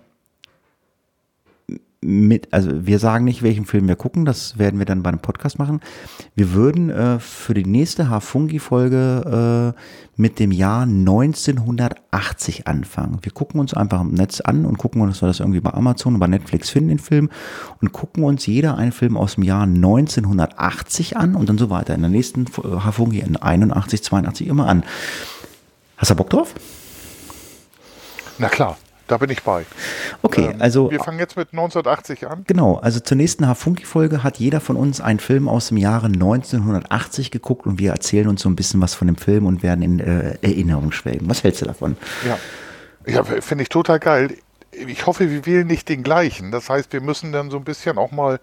mit, 2.04 2.54
also 2.54 2.86
wir 2.86 3.00
sagen 3.00 3.26
nicht, 3.26 3.44
welchen 3.44 3.66
Film 3.66 3.88
wir 3.88 3.96
gucken, 3.96 4.26
das 4.26 4.58
werden 4.58 4.80
wir 4.80 4.86
dann 4.86 5.04
bei 5.04 5.10
einem 5.10 5.20
Podcast 5.20 5.60
machen. 5.60 5.82
Wir 6.36 6.54
würden 6.54 6.90
äh, 6.90 7.20
für 7.20 7.54
die 7.54 7.66
nächste 7.66 8.10
Hafungi-Folge 8.10 9.74
äh, 9.76 9.80
mit 10.16 10.40
dem 10.40 10.52
Jahr 10.52 10.84
1980 10.84 12.68
anfangen. 12.68 13.20
Wir 13.22 13.32
gucken 13.32 13.60
uns 13.60 13.74
einfach 13.74 14.02
im 14.02 14.14
Netz 14.14 14.42
an 14.42 14.66
und 14.66 14.78
gucken 14.78 15.02
uns, 15.02 15.16
dass 15.16 15.22
wir 15.24 15.28
das 15.28 15.40
irgendwie 15.40 15.62
bei 15.62 15.74
Amazon 15.74 16.16
und 16.16 16.20
bei 16.20 16.28
Netflix 16.28 16.70
finden, 16.70 16.90
den 16.90 17.00
Film, 17.00 17.30
und 17.82 17.92
gucken 17.94 18.24
uns 18.24 18.46
jeder 18.46 18.78
einen 18.78 18.92
Film 18.92 19.18
aus 19.18 19.36
dem 19.36 19.44
Jahr 19.44 19.64
1980 19.64 21.18
an 21.18 21.36
und 21.36 21.50
dann 21.50 21.58
so 21.58 21.70
weiter. 21.70 21.96
In 21.96 22.02
der 22.02 22.10
nächsten 22.10 22.46
Hafungi 22.64 23.20
in 23.20 23.38
81, 23.38 24.04
82 24.04 24.48
immer 24.48 24.68
an. 24.68 24.84
Hast 25.98 26.12
du 26.12 26.16
Bock 26.16 26.30
drauf? 26.30 26.54
Na 28.38 28.50
klar, 28.50 28.78
da 29.08 29.18
bin 29.18 29.30
ich 29.30 29.44
bei. 29.44 29.66
Okay, 30.22 30.52
Ähm, 30.54 30.56
also 30.62 30.90
Wir 30.92 31.00
fangen 31.00 31.20
jetzt 31.20 31.36
mit 31.36 31.50
1980 31.52 32.28
an. 32.28 32.44
Genau, 32.48 32.76
also 32.78 33.00
zur 33.00 33.18
nächsten 33.18 33.48
Hafunki-Folge 33.48 34.24
hat 34.24 34.38
jeder 34.38 34.62
von 34.62 34.76
uns 34.76 35.02
einen 35.02 35.20
Film 35.20 35.48
aus 35.48 35.68
dem 35.70 35.78
Jahre 35.78 36.08
1980 36.08 37.32
geguckt 37.32 37.66
und 37.66 37.80
wir 37.80 37.92
erzählen 37.92 38.28
uns 38.28 38.42
so 38.42 38.50
ein 38.50 38.56
bisschen 38.56 38.82
was 38.82 38.94
von 38.94 39.08
dem 39.08 39.18
Film 39.18 39.46
und 39.46 39.64
werden 39.64 39.82
in 39.82 40.00
äh, 40.00 40.38
Erinnerung 40.42 40.92
schwelgen. 40.92 41.30
Was 41.30 41.44
hältst 41.44 41.62
du 41.62 41.66
davon? 41.66 41.98
Ja, 42.26 42.38
ja 43.12 43.24
finde 43.24 43.64
ich 43.64 43.70
total 43.70 44.00
geil. 44.00 44.38
Ich 44.88 45.06
hoffe, 45.06 45.30
wir 45.30 45.46
wählen 45.46 45.68
nicht 45.68 45.88
den 45.90 46.02
gleichen. 46.04 46.52
Das 46.52 46.70
heißt, 46.70 46.94
wir 46.94 47.02
müssen 47.02 47.32
dann 47.32 47.52
so 47.52 47.58
ein 47.58 47.64
bisschen 47.64 47.98
auch 47.98 48.12
mal 48.12 48.40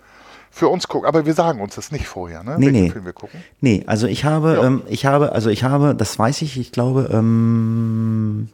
für 0.52 0.68
uns 0.68 0.88
gucken. 0.88 1.08
Aber 1.08 1.26
wir 1.26 1.34
sagen 1.34 1.60
uns 1.60 1.74
das 1.76 1.90
nicht 1.92 2.06
vorher, 2.06 2.42
ne? 2.42 2.56
Nee, 2.58 2.66
welchen 2.66 2.82
nee. 2.84 2.90
Film 2.90 3.04
wir 3.04 3.12
gucken. 3.12 3.42
Nee, 3.60 3.84
also 3.86 4.06
ich 4.06 4.24
habe, 4.24 4.54
Ja. 4.54 4.64
ähm, 4.66 4.82
ich 4.88 5.06
habe, 5.06 5.32
also 5.32 5.48
ich 5.50 5.64
habe, 5.64 5.94
das 5.94 6.18
weiß 6.18 6.42
ich, 6.42 6.58
ich 6.58 6.72
glaube, 6.72 7.08
ähm, 7.12 8.48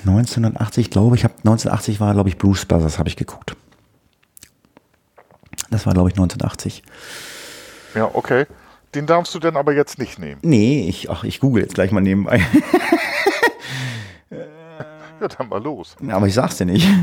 1980, 0.00 0.86
ich 0.86 0.90
glaube, 0.90 1.16
ich 1.16 1.24
habe 1.24 1.34
1980 1.38 2.00
war, 2.00 2.12
glaube 2.14 2.28
ich, 2.28 2.38
Blues 2.38 2.64
Brothers 2.64 2.98
habe 2.98 3.08
ich 3.08 3.16
geguckt. 3.16 3.56
Das 5.70 5.86
war, 5.86 5.92
glaube 5.92 6.08
ich, 6.08 6.14
1980. 6.14 6.82
Ja, 7.94 8.10
okay. 8.12 8.46
Den 8.94 9.06
darfst 9.06 9.34
du 9.34 9.38
dann 9.38 9.56
aber 9.56 9.74
jetzt 9.74 9.98
nicht 9.98 10.18
nehmen. 10.18 10.40
Nee, 10.42 10.88
ich, 10.88 11.10
ach, 11.10 11.24
ich 11.24 11.40
google 11.40 11.62
jetzt 11.62 11.74
gleich 11.74 11.92
mal 11.92 12.00
nebenbei. 12.00 12.40
Ja, 15.20 15.26
dann 15.26 15.48
mal 15.48 15.62
los. 15.62 15.96
Ja, 16.00 16.14
Aber 16.16 16.26
ich 16.26 16.34
sag's 16.34 16.56
dir 16.58 16.66
nicht. 16.66 16.86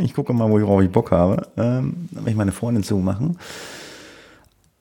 Ich 0.00 0.14
gucke 0.14 0.32
mal, 0.32 0.48
worauf 0.48 0.80
ich 0.80 0.90
Bock 0.90 1.10
habe. 1.10 1.48
Ähm, 1.56 2.08
ich 2.24 2.36
meine 2.36 2.52
Freundin 2.52 2.84
zumachen. 2.84 3.30
Au, 3.30 3.36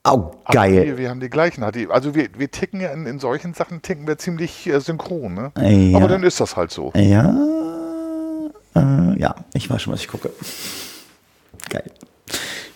Aber 0.08 0.32
geil. 0.52 0.86
Wir, 0.86 0.98
wir 0.98 1.10
haben 1.10 1.20
die 1.20 1.30
gleichen. 1.30 1.64
Also 1.64 2.16
wir, 2.16 2.30
wir 2.38 2.50
ticken 2.52 2.80
ja 2.82 2.90
in, 2.92 3.06
in 3.06 3.20
solchen 3.20 3.54
Sachen 3.54 3.82
ticken 3.82 4.08
wir 4.08 4.18
ziemlich 4.18 4.68
äh, 4.68 4.80
synchron, 4.80 5.34
ne? 5.34 5.52
Ja. 5.60 5.98
Aber 5.98 6.08
dann 6.08 6.24
ist 6.24 6.40
das 6.40 6.56
halt 6.56 6.72
so. 6.72 6.92
Ja, 6.96 7.36
äh, 8.76 9.20
ja, 9.20 9.36
ich 9.54 9.70
weiß 9.70 9.82
schon, 9.82 9.94
was 9.94 10.02
ich 10.02 10.08
gucke. 10.08 10.30
Geil. 11.70 11.84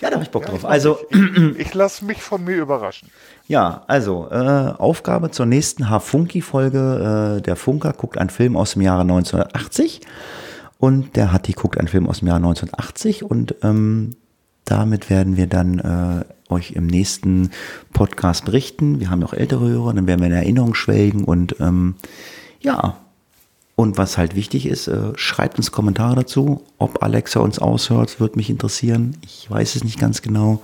Ja, 0.02 0.10
da 0.10 0.16
habe 0.16 0.24
ich 0.24 0.32
Bock 0.32 0.46
drauf. 0.48 0.66
Also, 0.66 0.98
Ich, 1.12 1.60
ich 1.60 1.74
lasse 1.76 2.04
mich 2.06 2.22
von 2.24 2.44
mir 2.44 2.58
überraschen. 2.58 3.10
ja, 3.48 3.84
also, 3.88 4.30
äh, 4.32 4.74
Aufgabe 4.78 5.30
zur 5.30 5.46
nächsten 5.46 5.90
H-Funky-Folge. 5.90 7.38
Äh, 7.38 7.42
der 7.44 7.56
Funker 7.56 7.94
guckt 7.94 8.18
einen 8.18 8.32
Film 8.32 8.58
aus 8.58 8.74
dem 8.74 8.82
Jahre 8.82 9.02
1980 9.02 10.02
und 10.80 11.16
der 11.16 11.32
Hatti 11.32 11.54
guckt 11.54 11.78
einen 11.78 11.88
Film 11.88 12.08
aus 12.10 12.20
dem 12.20 12.30
Jahre 12.30 12.38
1980 12.40 13.24
und 13.24 13.56
ähm, 13.62 14.16
damit 14.66 15.10
werden 15.12 15.38
wir 15.38 15.46
dann 15.48 15.78
äh, 15.80 16.26
euch 16.52 16.72
im 16.72 16.88
nächsten 16.88 17.52
Podcast 17.94 18.46
berichten. 18.46 19.00
Wir 19.00 19.10
haben 19.10 19.24
auch 19.24 19.34
ältere 19.34 19.68
Hörer, 19.68 19.94
dann 19.94 20.08
werden 20.08 20.22
wir 20.22 20.28
in 20.28 20.34
Erinnerung 20.34 20.74
schwelgen 20.74 21.24
und 21.24 21.56
ähm, 21.60 21.96
ja, 22.60 22.98
und 23.76 23.98
was 23.98 24.18
halt 24.18 24.36
wichtig 24.36 24.68
ist, 24.68 24.88
äh, 24.88 25.14
schreibt 25.16 25.58
uns 25.58 25.72
Kommentare 25.72 26.16
dazu. 26.16 26.62
Ob 26.78 27.02
Alexa 27.02 27.40
uns 27.40 27.58
aushört, 27.58 28.20
wird 28.20 28.36
mich 28.36 28.50
interessieren. 28.50 29.18
Ich 29.24 29.50
weiß 29.50 29.76
es 29.76 29.84
nicht 29.84 30.00
ganz 30.00 30.22
genau. 30.22 30.62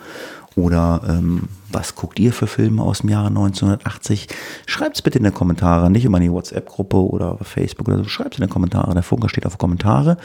Oder 0.56 1.02
ähm, 1.08 1.50
was 1.72 1.96
guckt 1.96 2.20
ihr 2.20 2.34
für 2.34 2.48
Filme 2.48 2.82
aus 2.82 3.00
dem 3.00 3.10
Jahre 3.10 3.28
1980? 3.28 4.28
Schreibt 4.66 4.96
es 4.98 5.02
bitte 5.04 5.20
in 5.20 5.24
die 5.24 5.32
Kommentare, 5.32 5.90
nicht 5.92 6.04
immer 6.04 6.18
in 6.18 6.24
die 6.24 6.32
WhatsApp-Gruppe 6.32 6.98
oder 6.98 7.38
Facebook 7.44 7.88
oder 7.88 8.00
so. 8.00 8.06
Schreibt 8.06 8.34
es 8.34 8.40
in 8.40 8.48
die 8.48 8.52
Kommentare. 8.52 8.94
Der 8.94 9.04
Funker 9.04 9.30
steht 9.30 9.46
auf 9.46 9.60
Kommentare, 9.60 10.18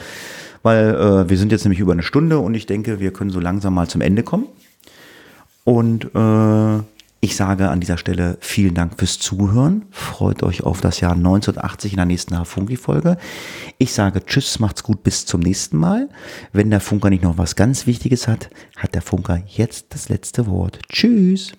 weil 0.63 0.95
äh, 0.95 1.29
wir 1.29 1.37
sind 1.37 1.51
jetzt 1.51 1.65
nämlich 1.65 1.79
über 1.79 1.93
eine 1.93 2.03
Stunde 2.03 2.39
und 2.39 2.55
ich 2.55 2.65
denke, 2.65 2.99
wir 2.99 3.13
können 3.13 3.29
so 3.29 3.39
langsam 3.39 3.75
mal 3.75 3.87
zum 3.87 4.01
Ende 4.01 4.23
kommen. 4.23 4.45
Und 5.63 6.13
äh, 6.13 6.83
ich 7.23 7.37
sage 7.37 7.69
an 7.69 7.79
dieser 7.79 7.97
Stelle 7.97 8.37
vielen 8.41 8.73
Dank 8.73 8.99
fürs 8.99 9.17
Zuhören. 9.17 9.85
Freut 9.91 10.43
euch 10.43 10.63
auf 10.63 10.81
das 10.81 10.99
Jahr 10.99 11.13
1980 11.13 11.93
in 11.93 11.97
der 11.97 12.05
nächsten 12.05 12.43
Funky-Folge. 12.43 13.17
Ich 13.77 13.93
sage 13.93 14.25
Tschüss, 14.25 14.59
macht's 14.59 14.83
gut, 14.83 15.03
bis 15.03 15.25
zum 15.25 15.39
nächsten 15.39 15.77
Mal. 15.77 16.09
Wenn 16.51 16.69
der 16.69 16.81
Funker 16.81 17.09
nicht 17.09 17.23
noch 17.23 17.37
was 17.37 17.55
ganz 17.55 17.87
Wichtiges 17.87 18.27
hat, 18.27 18.49
hat 18.75 18.93
der 18.93 19.01
Funker 19.01 19.41
jetzt 19.47 19.93
das 19.93 20.09
letzte 20.09 20.47
Wort. 20.47 20.79
Tschüss. 20.89 21.53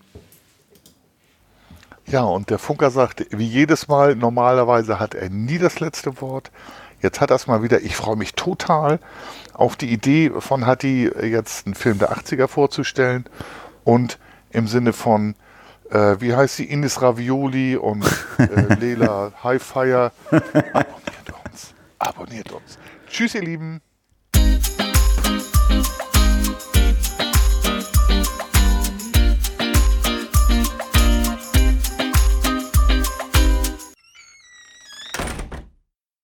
Ja, 2.07 2.25
und 2.25 2.51
der 2.51 2.59
Funker 2.59 2.91
sagt, 2.91 3.27
wie 3.31 3.47
jedes 3.47 3.89
Mal, 3.89 4.15
normalerweise 4.15 5.01
hat 5.01 5.15
er 5.15 5.31
nie 5.31 5.57
das 5.57 5.81
letzte 5.81 6.21
Wort. 6.21 6.51
Jetzt 7.01 7.23
hat 7.23 7.31
er 7.31 7.37
es 7.37 7.47
mal 7.47 7.63
wieder. 7.63 7.81
Ich 7.81 7.97
freue 7.97 8.17
mich 8.17 8.35
total 8.35 8.99
auf 9.55 9.77
die 9.77 9.91
Idee 9.91 10.31
von 10.39 10.67
Hatti, 10.67 11.11
jetzt 11.23 11.67
einen 11.67 11.75
Film 11.75 11.99
der 11.99 12.13
80er 12.13 12.49
vorzustellen. 12.49 13.25
Und 13.85 14.19
im 14.51 14.67
Sinne 14.67 14.93
von, 14.93 15.35
äh, 15.91 16.17
wie 16.21 16.35
heißt 16.35 16.57
sie, 16.57 16.65
Ines 16.65 17.03
Ravioli 17.03 17.77
und 17.77 18.05
äh, 18.39 18.75
Lela 18.81 19.33
Highfire. 19.43 20.13
Abonniert 20.31 21.33
uns. 21.45 21.75
Abonniert 21.99 22.53
uns. 22.53 22.79
Tschüss, 23.09 23.35
ihr 23.35 23.43
Lieben. 23.43 23.81